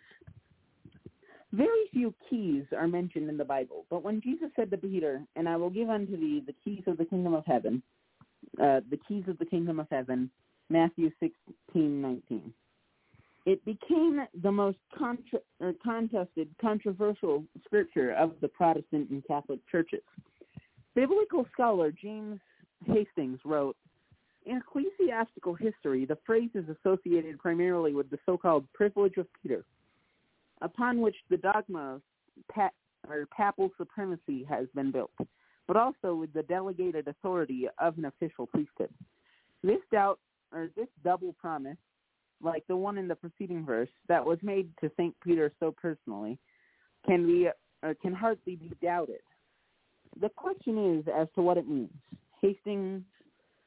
Very 1.52 1.89
few 1.93 2.12
keys 2.28 2.65
are 2.77 2.89
mentioned 2.89 3.28
in 3.28 3.36
the 3.36 3.44
Bible, 3.44 3.86
but 3.89 4.02
when 4.02 4.20
Jesus 4.20 4.48
said 4.56 4.73
to 4.73 4.77
Peter, 4.77 5.23
And 5.36 5.48
I 5.48 5.56
will 5.56 5.70
give 5.70 5.89
unto 5.89 6.16
thee 6.16 6.43
the 6.44 6.55
keys 6.65 6.82
of 6.89 6.98
the 6.98 7.05
kingdom 7.05 7.32
of 7.32 7.47
heaven, 7.47 7.81
uh, 8.60 8.80
the 8.90 8.98
keys 9.06 9.24
of 9.28 9.38
the 9.38 9.46
kingdom 9.46 9.80
of 9.80 9.86
heaven, 9.90 10.30
Matthew 10.70 11.10
16, 11.20 12.00
19 12.00 12.52
it 13.46 13.64
became 13.64 14.22
the 14.42 14.50
most 14.50 14.78
contra- 14.96 15.40
uh, 15.62 15.72
contested, 15.82 16.48
controversial 16.60 17.44
scripture 17.64 18.12
of 18.12 18.32
the 18.40 18.48
Protestant 18.48 19.10
and 19.10 19.22
Catholic 19.26 19.60
churches. 19.70 20.00
Biblical 20.94 21.46
scholar 21.52 21.92
James 21.92 22.40
Hastings 22.86 23.40
wrote, 23.44 23.76
in 24.46 24.58
ecclesiastical 24.58 25.54
history, 25.54 26.04
the 26.04 26.18
phrase 26.26 26.50
is 26.54 26.64
associated 26.68 27.38
primarily 27.38 27.94
with 27.94 28.10
the 28.10 28.18
so-called 28.26 28.66
privilege 28.72 29.16
of 29.16 29.26
Peter, 29.42 29.64
upon 30.60 31.00
which 31.00 31.16
the 31.30 31.38
dogma 31.38 31.94
of 31.94 32.02
pa- 32.52 32.70
or 33.08 33.26
papal 33.36 33.70
supremacy 33.76 34.44
has 34.44 34.66
been 34.74 34.90
built, 34.90 35.10
but 35.66 35.76
also 35.76 36.14
with 36.14 36.32
the 36.32 36.42
delegated 36.42 37.08
authority 37.08 37.66
of 37.78 37.96
an 37.98 38.04
official 38.06 38.46
priesthood. 38.46 38.90
This 39.62 39.80
doubt 39.90 40.18
or 40.52 40.68
this 40.76 40.88
double 41.02 41.32
promise 41.34 41.76
like 42.42 42.66
the 42.66 42.76
one 42.76 42.98
in 42.98 43.08
the 43.08 43.14
preceding 43.14 43.64
verse 43.64 43.88
that 44.08 44.24
was 44.24 44.38
made 44.42 44.68
to 44.80 44.90
St. 44.96 45.14
Peter 45.24 45.50
so 45.60 45.72
personally, 45.72 46.38
can 47.06 47.26
be 47.26 47.48
uh, 47.82 47.94
can 48.02 48.14
hardly 48.14 48.56
be 48.56 48.72
doubted. 48.82 49.20
The 50.20 50.28
question 50.30 50.98
is 50.98 51.04
as 51.14 51.28
to 51.34 51.42
what 51.42 51.56
it 51.56 51.68
means. 51.68 51.90
Hastings 52.40 53.02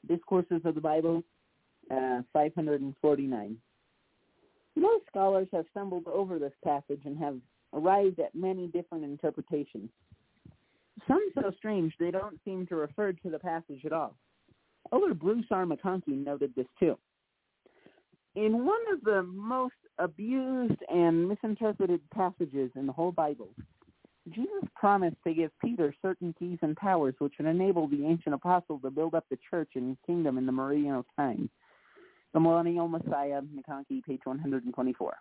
Discourses 0.07 0.61
of 0.63 0.75
the 0.75 0.81
Bible, 0.81 1.23
uh, 1.91 2.21
549. 2.31 3.57
Most 4.75 5.05
scholars 5.07 5.47
have 5.51 5.65
stumbled 5.71 6.07
over 6.07 6.39
this 6.39 6.53
passage 6.63 7.01
and 7.05 7.17
have 7.17 7.37
arrived 7.73 8.19
at 8.19 8.33
many 8.35 8.67
different 8.67 9.03
interpretations. 9.03 9.89
Some 11.07 11.29
so 11.35 11.51
strange 11.57 11.93
they 11.99 12.11
don't 12.11 12.39
seem 12.45 12.65
to 12.67 12.75
refer 12.75 13.11
to 13.11 13.29
the 13.29 13.39
passage 13.39 13.85
at 13.85 13.93
all. 13.93 14.15
Elder 14.91 15.13
Bruce 15.13 15.45
R. 15.51 15.65
McConkie 15.65 16.23
noted 16.23 16.53
this 16.55 16.67
too 16.79 16.97
in 18.37 18.65
one 18.65 18.79
of 18.93 19.03
the 19.03 19.23
most 19.23 19.73
abused 19.97 20.79
and 20.93 21.27
misinterpreted 21.27 21.99
passages 22.13 22.69
in 22.75 22.85
the 22.85 22.93
whole 22.93 23.11
Bible, 23.11 23.49
Jesus 24.29 24.69
promised 24.75 25.15
to 25.25 25.33
give 25.33 25.49
Peter 25.59 25.93
certain 26.03 26.35
keys 26.37 26.59
and 26.61 26.77
powers 26.77 27.15
which 27.17 27.33
would 27.39 27.47
enable 27.47 27.87
the 27.87 28.05
ancient 28.05 28.35
apostle 28.35 28.77
to 28.79 28.91
build 28.91 29.15
up 29.15 29.25
the 29.31 29.39
church 29.49 29.69
and 29.73 29.97
kingdom 30.05 30.37
in 30.37 30.45
the 30.45 30.51
meridian 30.51 30.93
of 30.93 31.05
time. 31.15 31.49
The 32.33 32.39
Millennial 32.39 32.87
Messiah, 32.87 33.41
McConkie, 33.41 34.03
page 34.03 34.21
124. 34.23 35.15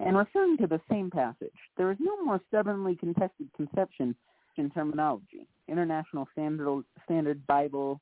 And 0.00 0.16
referring 0.16 0.56
to 0.56 0.66
the 0.66 0.80
same 0.90 1.08
passage, 1.08 1.52
there 1.76 1.92
is 1.92 1.98
no 2.00 2.20
more 2.24 2.40
stubbornly 2.48 2.96
contested 2.96 3.48
conception 3.54 4.16
in 4.56 4.70
terminology. 4.70 5.46
International 5.68 6.26
Standard, 6.32 6.82
Standard 7.04 7.46
Bible, 7.46 8.00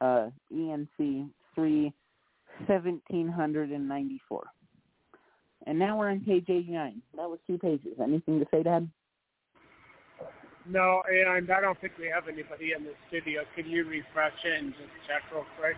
uh, 0.00 0.28
ENC 0.52 1.28
3 1.54 1.92
1794. 2.66 4.44
And 5.66 5.78
now 5.78 5.98
we're 5.98 6.10
on 6.10 6.20
page 6.20 6.46
89. 6.48 7.02
That 7.16 7.28
was 7.28 7.38
two 7.46 7.58
pages. 7.58 7.98
Anything 8.02 8.40
to 8.40 8.46
say, 8.50 8.62
Dad? 8.62 8.88
No, 10.66 11.02
and 11.08 11.50
I 11.50 11.60
don't 11.60 11.80
think 11.80 11.94
we 11.98 12.08
have 12.14 12.28
anybody 12.28 12.72
in 12.76 12.84
the 12.84 12.92
studio. 13.08 13.42
Can 13.56 13.66
you 13.66 13.84
refresh 13.84 14.32
it 14.44 14.62
and 14.62 14.72
just 14.72 14.90
check 15.06 15.22
real 15.32 15.46
quick? 15.58 15.76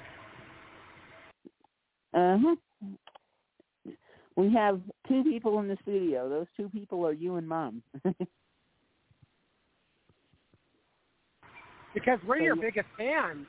Uh-huh. 2.13 2.57
We 4.37 4.53
have 4.55 4.81
two 5.07 5.23
people 5.23 5.61
in 5.61 5.69
the 5.69 5.77
studio. 5.83 6.29
Those 6.29 6.47
two 6.57 6.69
people 6.69 7.07
are 7.07 7.13
you 7.13 7.37
and 7.37 7.47
Mom. 7.47 7.83
because 11.95 12.19
we're 12.27 12.39
so, 12.39 12.45
your 12.45 12.57
biggest 12.57 12.89
fans. 12.97 13.47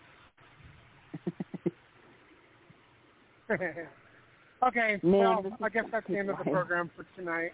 okay, 3.52 5.00
well, 5.04 5.46
I 5.62 5.70
guess 5.70 5.84
that's 5.92 6.08
the 6.08 6.18
end 6.18 6.30
of 6.30 6.38
the 6.38 6.46
program 6.46 6.90
for 6.96 7.06
tonight. 7.18 7.52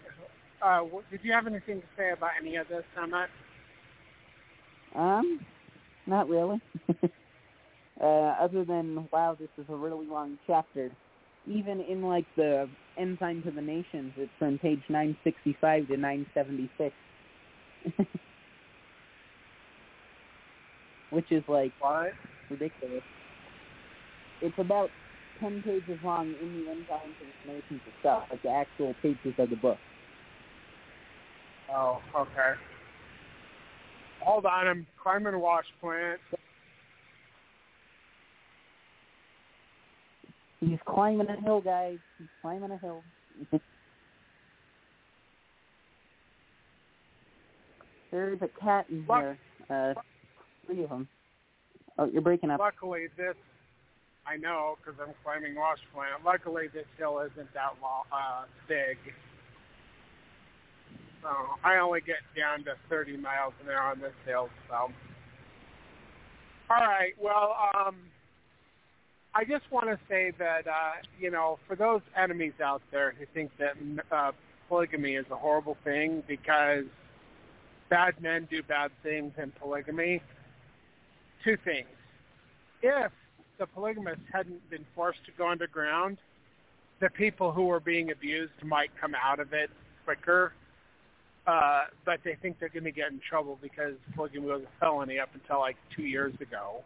Uh, 0.62 0.84
did 1.10 1.20
you 1.22 1.32
have 1.32 1.46
anything 1.46 1.80
to 1.80 1.86
say 1.96 2.10
about 2.10 2.30
any 2.40 2.56
of 2.56 2.68
this, 2.68 2.84
Emmett? 3.00 3.28
Um, 4.94 5.40
not 6.06 6.28
really. 6.28 6.60
uh, 8.00 8.04
other 8.04 8.64
than, 8.64 9.08
wow, 9.12 9.36
this 9.38 9.48
is 9.58 9.66
a 9.68 9.74
really 9.74 10.06
long 10.06 10.38
chapter. 10.46 10.90
Even 11.46 11.80
in, 11.80 12.02
like, 12.02 12.26
the 12.36 12.68
Ensign 12.96 13.42
to 13.42 13.50
the 13.50 13.62
Nations, 13.62 14.12
it's 14.16 14.30
from 14.38 14.58
page 14.58 14.82
965 14.88 15.88
to 15.88 15.96
976. 15.96 16.94
Which 21.10 21.30
is, 21.30 21.42
like, 21.48 21.72
what? 21.80 22.12
ridiculous. 22.50 23.02
It's 24.40 24.58
about 24.58 24.90
10 25.40 25.62
pages 25.62 25.98
long 26.04 26.34
in 26.40 26.64
the 26.64 26.70
enzymes 26.70 27.14
information 27.44 27.80
itself, 27.96 28.24
like 28.30 28.42
the 28.42 28.50
actual 28.50 28.94
pages 29.02 29.34
of 29.38 29.50
the 29.50 29.56
book. 29.56 29.78
Oh, 31.70 32.00
okay. 32.16 32.54
Hold 34.20 34.46
on, 34.46 34.66
I'm 34.66 34.86
climbing 35.02 35.34
a 35.34 35.38
wash 35.38 35.66
plant. 35.80 36.20
He's 40.60 40.78
climbing 40.86 41.28
a 41.28 41.40
hill, 41.40 41.60
guys. 41.60 41.98
He's 42.18 42.28
climbing 42.42 42.72
a 42.72 42.78
hill. 42.78 43.04
There's 48.10 48.40
a 48.42 48.48
cat 48.60 48.86
in 48.90 49.04
here. 49.06 49.38
Uh, 49.70 49.94
three 50.68 50.84
of 50.84 50.90
them. 50.90 51.08
Oh, 51.98 52.06
you're 52.06 52.22
breaking 52.22 52.50
up. 52.50 52.60
Luckily, 52.60 53.08
this 53.16 53.34
I 54.28 54.36
know 54.36 54.76
because 54.76 55.00
I'm 55.00 55.14
climbing 55.24 55.54
Wash 55.54 55.78
Plant. 55.94 56.24
Luckily, 56.24 56.68
this 56.72 56.84
hill 56.98 57.18
isn't 57.20 57.52
that 57.54 57.72
long, 57.80 58.04
uh, 58.12 58.44
big. 58.68 58.98
So 61.22 61.28
I 61.64 61.78
only 61.78 62.00
get 62.00 62.18
down 62.36 62.62
to 62.64 62.74
30 62.90 63.16
miles 63.16 63.54
an 63.62 63.70
hour 63.70 63.90
on 63.90 64.00
this 64.00 64.12
hill. 64.26 64.50
So, 64.68 64.74
all 64.74 64.92
right. 66.70 67.14
Well, 67.18 67.56
um, 67.74 67.96
I 69.34 69.44
just 69.44 69.64
want 69.72 69.86
to 69.86 69.98
say 70.08 70.32
that 70.38 70.66
uh, 70.66 70.92
you 71.18 71.30
know, 71.30 71.58
for 71.66 71.74
those 71.74 72.02
enemies 72.16 72.54
out 72.62 72.82
there 72.90 73.14
who 73.18 73.24
think 73.32 73.50
that 73.58 73.76
uh, 74.12 74.32
polygamy 74.68 75.14
is 75.14 75.26
a 75.30 75.36
horrible 75.36 75.78
thing 75.84 76.22
because 76.28 76.84
bad 77.88 78.20
men 78.20 78.46
do 78.50 78.62
bad 78.62 78.90
things 79.02 79.32
in 79.42 79.52
polygamy, 79.52 80.22
two 81.44 81.56
things. 81.64 81.88
If 82.82 83.12
the 83.58 83.66
polygamists 83.66 84.24
hadn't 84.32 84.68
been 84.70 84.86
forced 84.94 85.24
to 85.26 85.32
go 85.36 85.48
underground, 85.48 86.18
the 87.00 87.10
people 87.10 87.52
who 87.52 87.66
were 87.66 87.80
being 87.80 88.10
abused 88.10 88.52
might 88.64 88.90
come 89.00 89.14
out 89.14 89.40
of 89.40 89.52
it 89.52 89.70
quicker. 90.04 90.52
Uh, 91.46 91.84
but 92.04 92.20
they 92.24 92.36
think 92.42 92.58
they're 92.60 92.68
going 92.68 92.84
to 92.84 92.90
get 92.90 93.10
in 93.10 93.20
trouble 93.26 93.58
because 93.62 93.94
polygamy 94.14 94.46
was 94.46 94.62
a 94.62 94.80
felony 94.80 95.18
up 95.18 95.30
until 95.32 95.58
like 95.60 95.76
two 95.96 96.02
years 96.02 96.34
ago. 96.40 96.82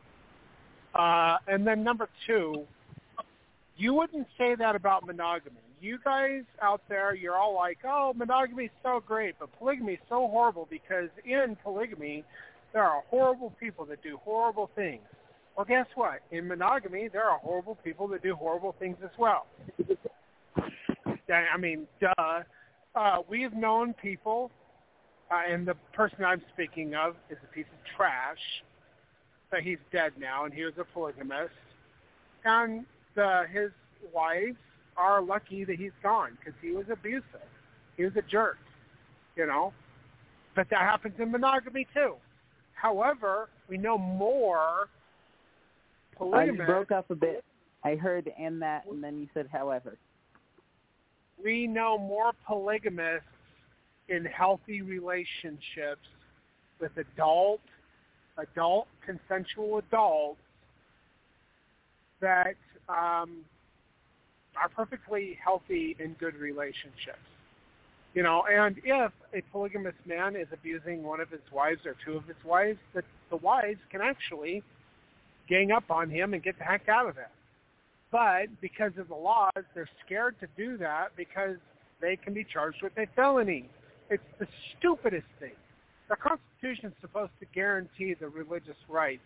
Uh, 0.95 1.39
and 1.49 1.67
then 1.67 1.83
number 1.83 2.09
two, 2.27 2.65
you 3.77 3.95
wouldn't 3.95 4.29
say 4.39 4.55
that 4.55 4.77
about 4.77 5.05
monogamy. 5.07 5.57
You 5.81 5.99
guys 6.05 6.43
out 6.61 6.81
there, 6.89 7.13
you're 7.15 7.37
all 7.37 7.55
like, 7.55 7.79
oh, 7.85 8.13
monogamy 8.15 8.67
is 8.67 8.71
so 8.85 9.03
great, 9.05 9.35
but 9.41 9.49
polygamy 9.59 9.95
is 9.95 9.99
so 10.09 10.29
horrible 10.29 10.69
because 10.71 11.09
in 11.25 11.57
polygamy, 11.65 12.23
there 12.73 12.85
are 12.85 13.03
horrible 13.11 13.53
people 13.61 13.85
that 13.87 14.03
do 14.03 14.19
horrible 14.25 14.71
things. 14.75 15.03
Well, 15.57 15.67
guess 15.67 15.87
what? 15.95 16.21
In 16.31 16.49
monogamy, 16.49 17.09
there 17.13 17.25
are 17.25 17.39
horrible 17.39 17.77
people 17.85 18.09
that 18.09 18.23
do 18.23 18.35
horrible 18.35 18.75
things 18.79 18.97
as 19.05 19.11
well. 19.19 19.47
I 20.57 21.57
mean, 21.59 21.87
duh. 22.01 22.43
Uh, 22.95 23.19
we've 23.29 23.53
known 23.53 23.95
people, 23.95 24.51
uh, 25.31 25.41
and 25.49 25.67
the 25.67 25.75
person 25.93 26.25
I'm 26.25 26.43
speaking 26.53 26.95
of 26.95 27.17
is 27.31 27.39
a 27.43 27.55
piece 27.55 27.67
of 27.73 27.97
trash. 27.97 28.39
But 29.51 29.61
he's 29.61 29.79
dead 29.91 30.13
now, 30.19 30.45
and 30.45 30.53
he 30.53 30.65
was 30.65 30.75
a 30.79 30.85
polygamist. 30.85 31.53
And 32.45 32.85
the, 33.15 33.45
his 33.53 33.71
wives 34.13 34.57
are 34.97 35.23
lucky 35.23 35.65
that 35.65 35.77
he's 35.77 35.93
gone 36.03 36.37
because 36.39 36.59
he 36.61 36.73
was 36.73 36.87
abusive. 36.91 37.25
He 37.97 38.05
was 38.05 38.13
a 38.17 38.23
jerk, 38.23 38.59
you 39.37 39.47
know. 39.47 39.73
But 40.55 40.69
that 40.71 40.81
happens 40.81 41.15
in 41.19 41.31
monogamy 41.31 41.87
too. 41.95 42.15
However, 42.83 43.49
we 43.69 43.79
know 43.79 43.97
more 43.97 44.89
polygamists. 46.17 46.63
I 46.63 46.67
broke 46.67 46.91
up 46.91 47.11
a 47.11 47.15
bit. 47.15 47.45
I 47.85 47.95
heard 47.95 48.29
and 48.37 48.61
that, 48.61 48.87
and 48.91 49.03
then 49.03 49.19
you 49.21 49.29
said 49.33 49.47
however. 49.53 49.97
We 51.43 51.69
know 51.69 51.97
more 51.97 52.33
polygamists 52.45 53.29
in 54.09 54.25
healthy 54.25 54.83
relationships 54.83 56.09
with 56.81 56.91
adult, 56.97 57.61
adult, 58.37 58.89
consensual 59.07 59.79
adults 59.79 60.41
that 62.21 62.57
um, 62.89 63.45
are 64.61 64.69
perfectly 64.75 65.39
healthy 65.43 65.97
and 66.01 66.19
good 66.19 66.35
relationships. 66.35 67.32
You 68.15 68.23
know, 68.23 68.45
and 68.51 68.77
if 68.85 69.13
a 69.33 69.41
polygamous 69.51 69.95
man 70.05 70.37
is 70.37 70.47
abusing 70.53 71.03
one 71.03 71.21
of 71.21 71.31
his 71.31 71.41
wives 71.51 71.81
or 71.87 71.97
two 72.05 72.17
of 72.17 72.25
his 72.27 72.37
wives, 72.45 72.79
the, 72.95 73.03
the 73.31 73.37
wives 73.37 73.81
can 73.91 74.03
actually 74.03 74.63
gang 75.49 75.73
up 75.73 75.91
on 75.91 76.11
him 76.11 76.35
and 76.35 76.43
get 76.43 76.59
the 76.59 76.65
heck 76.65 76.89
out 76.89 77.09
of 77.09 77.17
it. 77.17 77.31
But 78.11 78.49
because 78.61 78.93
of 78.99 79.09
the 79.09 79.15
laws, 79.15 79.65
they're 79.75 79.89
scared 80.05 80.37
to 80.41 80.47
do 80.57 80.77
that 80.77 81.09
because 81.17 81.57
they 82.03 82.17
can 82.17 82.35
be 82.35 82.45
charged 82.45 82.83
with 82.83 82.93
a 82.99 83.07
felony. 83.17 83.71
It's 84.11 84.23
the 84.39 84.47
stupidest 84.77 85.27
thing. 85.41 85.53
The 86.11 86.17
Constitution 86.17 86.91
is 86.91 86.95
supposed 87.01 87.33
to 87.41 87.47
guarantee 87.55 88.13
the 88.13 88.29
religious 88.29 88.77
rights 88.89 89.23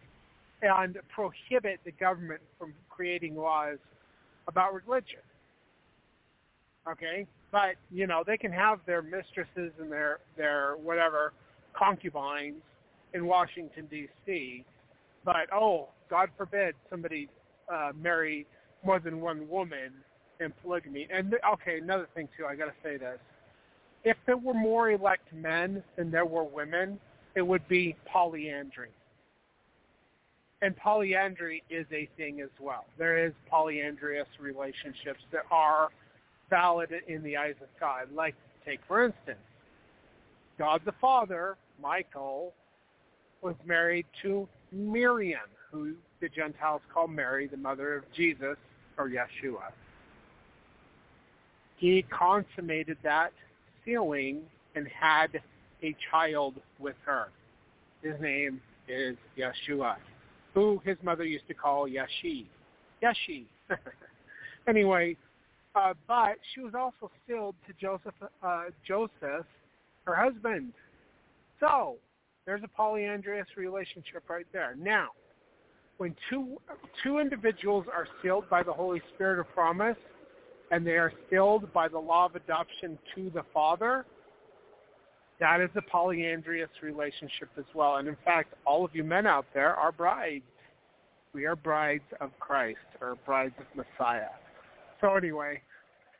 and 0.62 0.96
prohibit 1.12 1.80
the 1.84 1.90
government 1.92 2.40
from 2.58 2.72
creating 2.88 3.36
laws 3.36 3.78
about 4.46 4.72
religion. 4.72 5.18
Okay? 6.88 7.26
But, 7.52 7.76
you 7.90 8.06
know, 8.06 8.22
they 8.26 8.36
can 8.36 8.52
have 8.52 8.80
their 8.86 9.02
mistresses 9.02 9.72
and 9.80 9.90
their, 9.90 10.18
their 10.36 10.74
whatever 10.82 11.32
concubines 11.74 12.62
in 13.14 13.26
Washington, 13.26 13.86
D.C., 13.90 14.64
but, 15.24 15.52
oh, 15.52 15.88
God 16.08 16.28
forbid 16.36 16.74
somebody 16.88 17.28
uh, 17.72 17.90
marry 18.00 18.46
more 18.84 19.00
than 19.00 19.20
one 19.20 19.48
woman 19.48 19.90
in 20.38 20.52
polygamy. 20.62 21.08
And, 21.12 21.34
okay, 21.54 21.78
another 21.78 22.08
thing, 22.14 22.28
too, 22.36 22.46
I 22.46 22.54
got 22.54 22.66
to 22.66 22.74
say 22.82 22.96
this. 22.96 23.18
If 24.04 24.16
there 24.26 24.36
were 24.36 24.54
more 24.54 24.90
elect 24.90 25.32
men 25.34 25.82
than 25.96 26.12
there 26.12 26.26
were 26.26 26.44
women, 26.44 27.00
it 27.34 27.42
would 27.42 27.66
be 27.66 27.96
polyandry 28.06 28.90
and 30.62 30.76
polyandry 30.76 31.62
is 31.70 31.86
a 31.92 32.08
thing 32.16 32.40
as 32.40 32.50
well. 32.60 32.84
There 32.98 33.24
is 33.24 33.32
polyandrous 33.50 34.26
relationships 34.40 35.20
that 35.32 35.42
are 35.50 35.90
valid 36.50 36.90
in 37.08 37.22
the 37.22 37.36
eyes 37.36 37.54
of 37.62 37.68
God. 37.78 38.08
Like, 38.14 38.34
take 38.64 38.80
for 38.86 39.04
instance, 39.04 39.38
God 40.58 40.80
the 40.84 40.94
Father, 41.00 41.56
Michael, 41.80 42.52
was 43.42 43.54
married 43.64 44.06
to 44.22 44.48
Miriam, 44.72 45.40
who 45.70 45.94
the 46.20 46.28
Gentiles 46.28 46.80
call 46.92 47.08
Mary, 47.08 47.46
the 47.46 47.56
mother 47.56 47.94
of 47.96 48.04
Jesus, 48.14 48.56
or 48.96 49.08
Yeshua. 49.08 49.72
He 51.76 52.04
consummated 52.10 52.96
that 53.02 53.32
sealing 53.84 54.40
and 54.74 54.88
had 54.88 55.42
a 55.82 55.94
child 56.10 56.54
with 56.78 56.96
her. 57.04 57.28
His 58.02 58.18
name 58.20 58.60
is 58.88 59.16
Yeshua 59.36 59.96
who 60.56 60.80
his 60.86 60.96
mother 61.02 61.22
used 61.22 61.46
to 61.46 61.52
call 61.52 61.86
Yashi. 61.86 62.46
Yashi. 63.02 63.44
anyway, 64.66 65.14
uh, 65.76 65.92
but 66.08 66.36
she 66.54 66.60
was 66.60 66.72
also 66.74 67.10
sealed 67.26 67.54
to 67.66 67.74
Joseph, 67.80 68.14
uh, 68.42 68.64
Joseph, 68.86 69.46
her 70.04 70.14
husband. 70.14 70.72
So 71.60 71.96
there's 72.46 72.62
a 72.64 72.68
polyandrous 72.68 73.46
relationship 73.56 74.24
right 74.28 74.46
there. 74.52 74.74
Now, 74.78 75.08
when 75.98 76.14
two 76.30 76.58
two 77.02 77.18
individuals 77.18 77.86
are 77.92 78.06
sealed 78.22 78.48
by 78.48 78.62
the 78.62 78.72
Holy 78.72 79.02
Spirit 79.14 79.38
of 79.38 79.48
promise, 79.52 79.96
and 80.70 80.86
they 80.86 80.96
are 80.96 81.12
sealed 81.30 81.72
by 81.72 81.88
the 81.88 81.98
law 81.98 82.26
of 82.26 82.36
adoption 82.36 82.98
to 83.14 83.30
the 83.30 83.42
Father, 83.52 84.04
that 85.40 85.60
is 85.60 85.70
a 85.76 85.82
polyandrous 85.82 86.70
relationship 86.82 87.50
as 87.58 87.64
well. 87.74 87.96
And 87.96 88.08
in 88.08 88.16
fact, 88.24 88.54
all 88.64 88.84
of 88.84 88.94
you 88.94 89.04
men 89.04 89.26
out 89.26 89.46
there 89.52 89.74
are 89.74 89.92
brides. 89.92 90.44
We 91.32 91.44
are 91.44 91.56
brides 91.56 92.04
of 92.20 92.30
Christ 92.40 92.78
or 93.00 93.16
brides 93.26 93.54
of 93.58 93.66
Messiah. 93.76 94.28
So 95.00 95.14
anyway, 95.14 95.60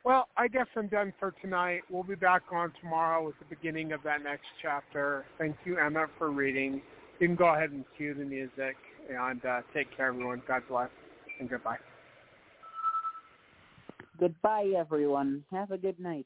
well, 0.03 0.27
I 0.37 0.47
guess 0.47 0.67
I'm 0.75 0.87
done 0.87 1.13
for 1.19 1.33
tonight. 1.41 1.81
We'll 1.89 2.03
be 2.03 2.15
back 2.15 2.43
on 2.51 2.71
tomorrow 2.81 3.25
with 3.25 3.35
the 3.39 3.45
beginning 3.53 3.91
of 3.91 4.01
that 4.03 4.23
next 4.23 4.45
chapter. 4.61 5.25
Thank 5.37 5.55
you, 5.65 5.77
Emma, 5.77 6.07
for 6.17 6.31
reading. 6.31 6.81
You 7.19 7.27
can 7.27 7.35
go 7.35 7.53
ahead 7.53 7.71
and 7.71 7.83
cue 7.97 8.13
the 8.13 8.23
music 8.23 8.75
and 9.09 9.43
uh, 9.45 9.61
take 9.73 9.95
care, 9.95 10.07
everyone. 10.07 10.41
God 10.47 10.63
bless 10.69 10.89
and 11.39 11.49
goodbye. 11.49 11.77
Goodbye, 14.19 14.73
everyone. 14.77 15.43
Have 15.51 15.71
a 15.71 15.77
good 15.77 15.99
night. 15.99 16.25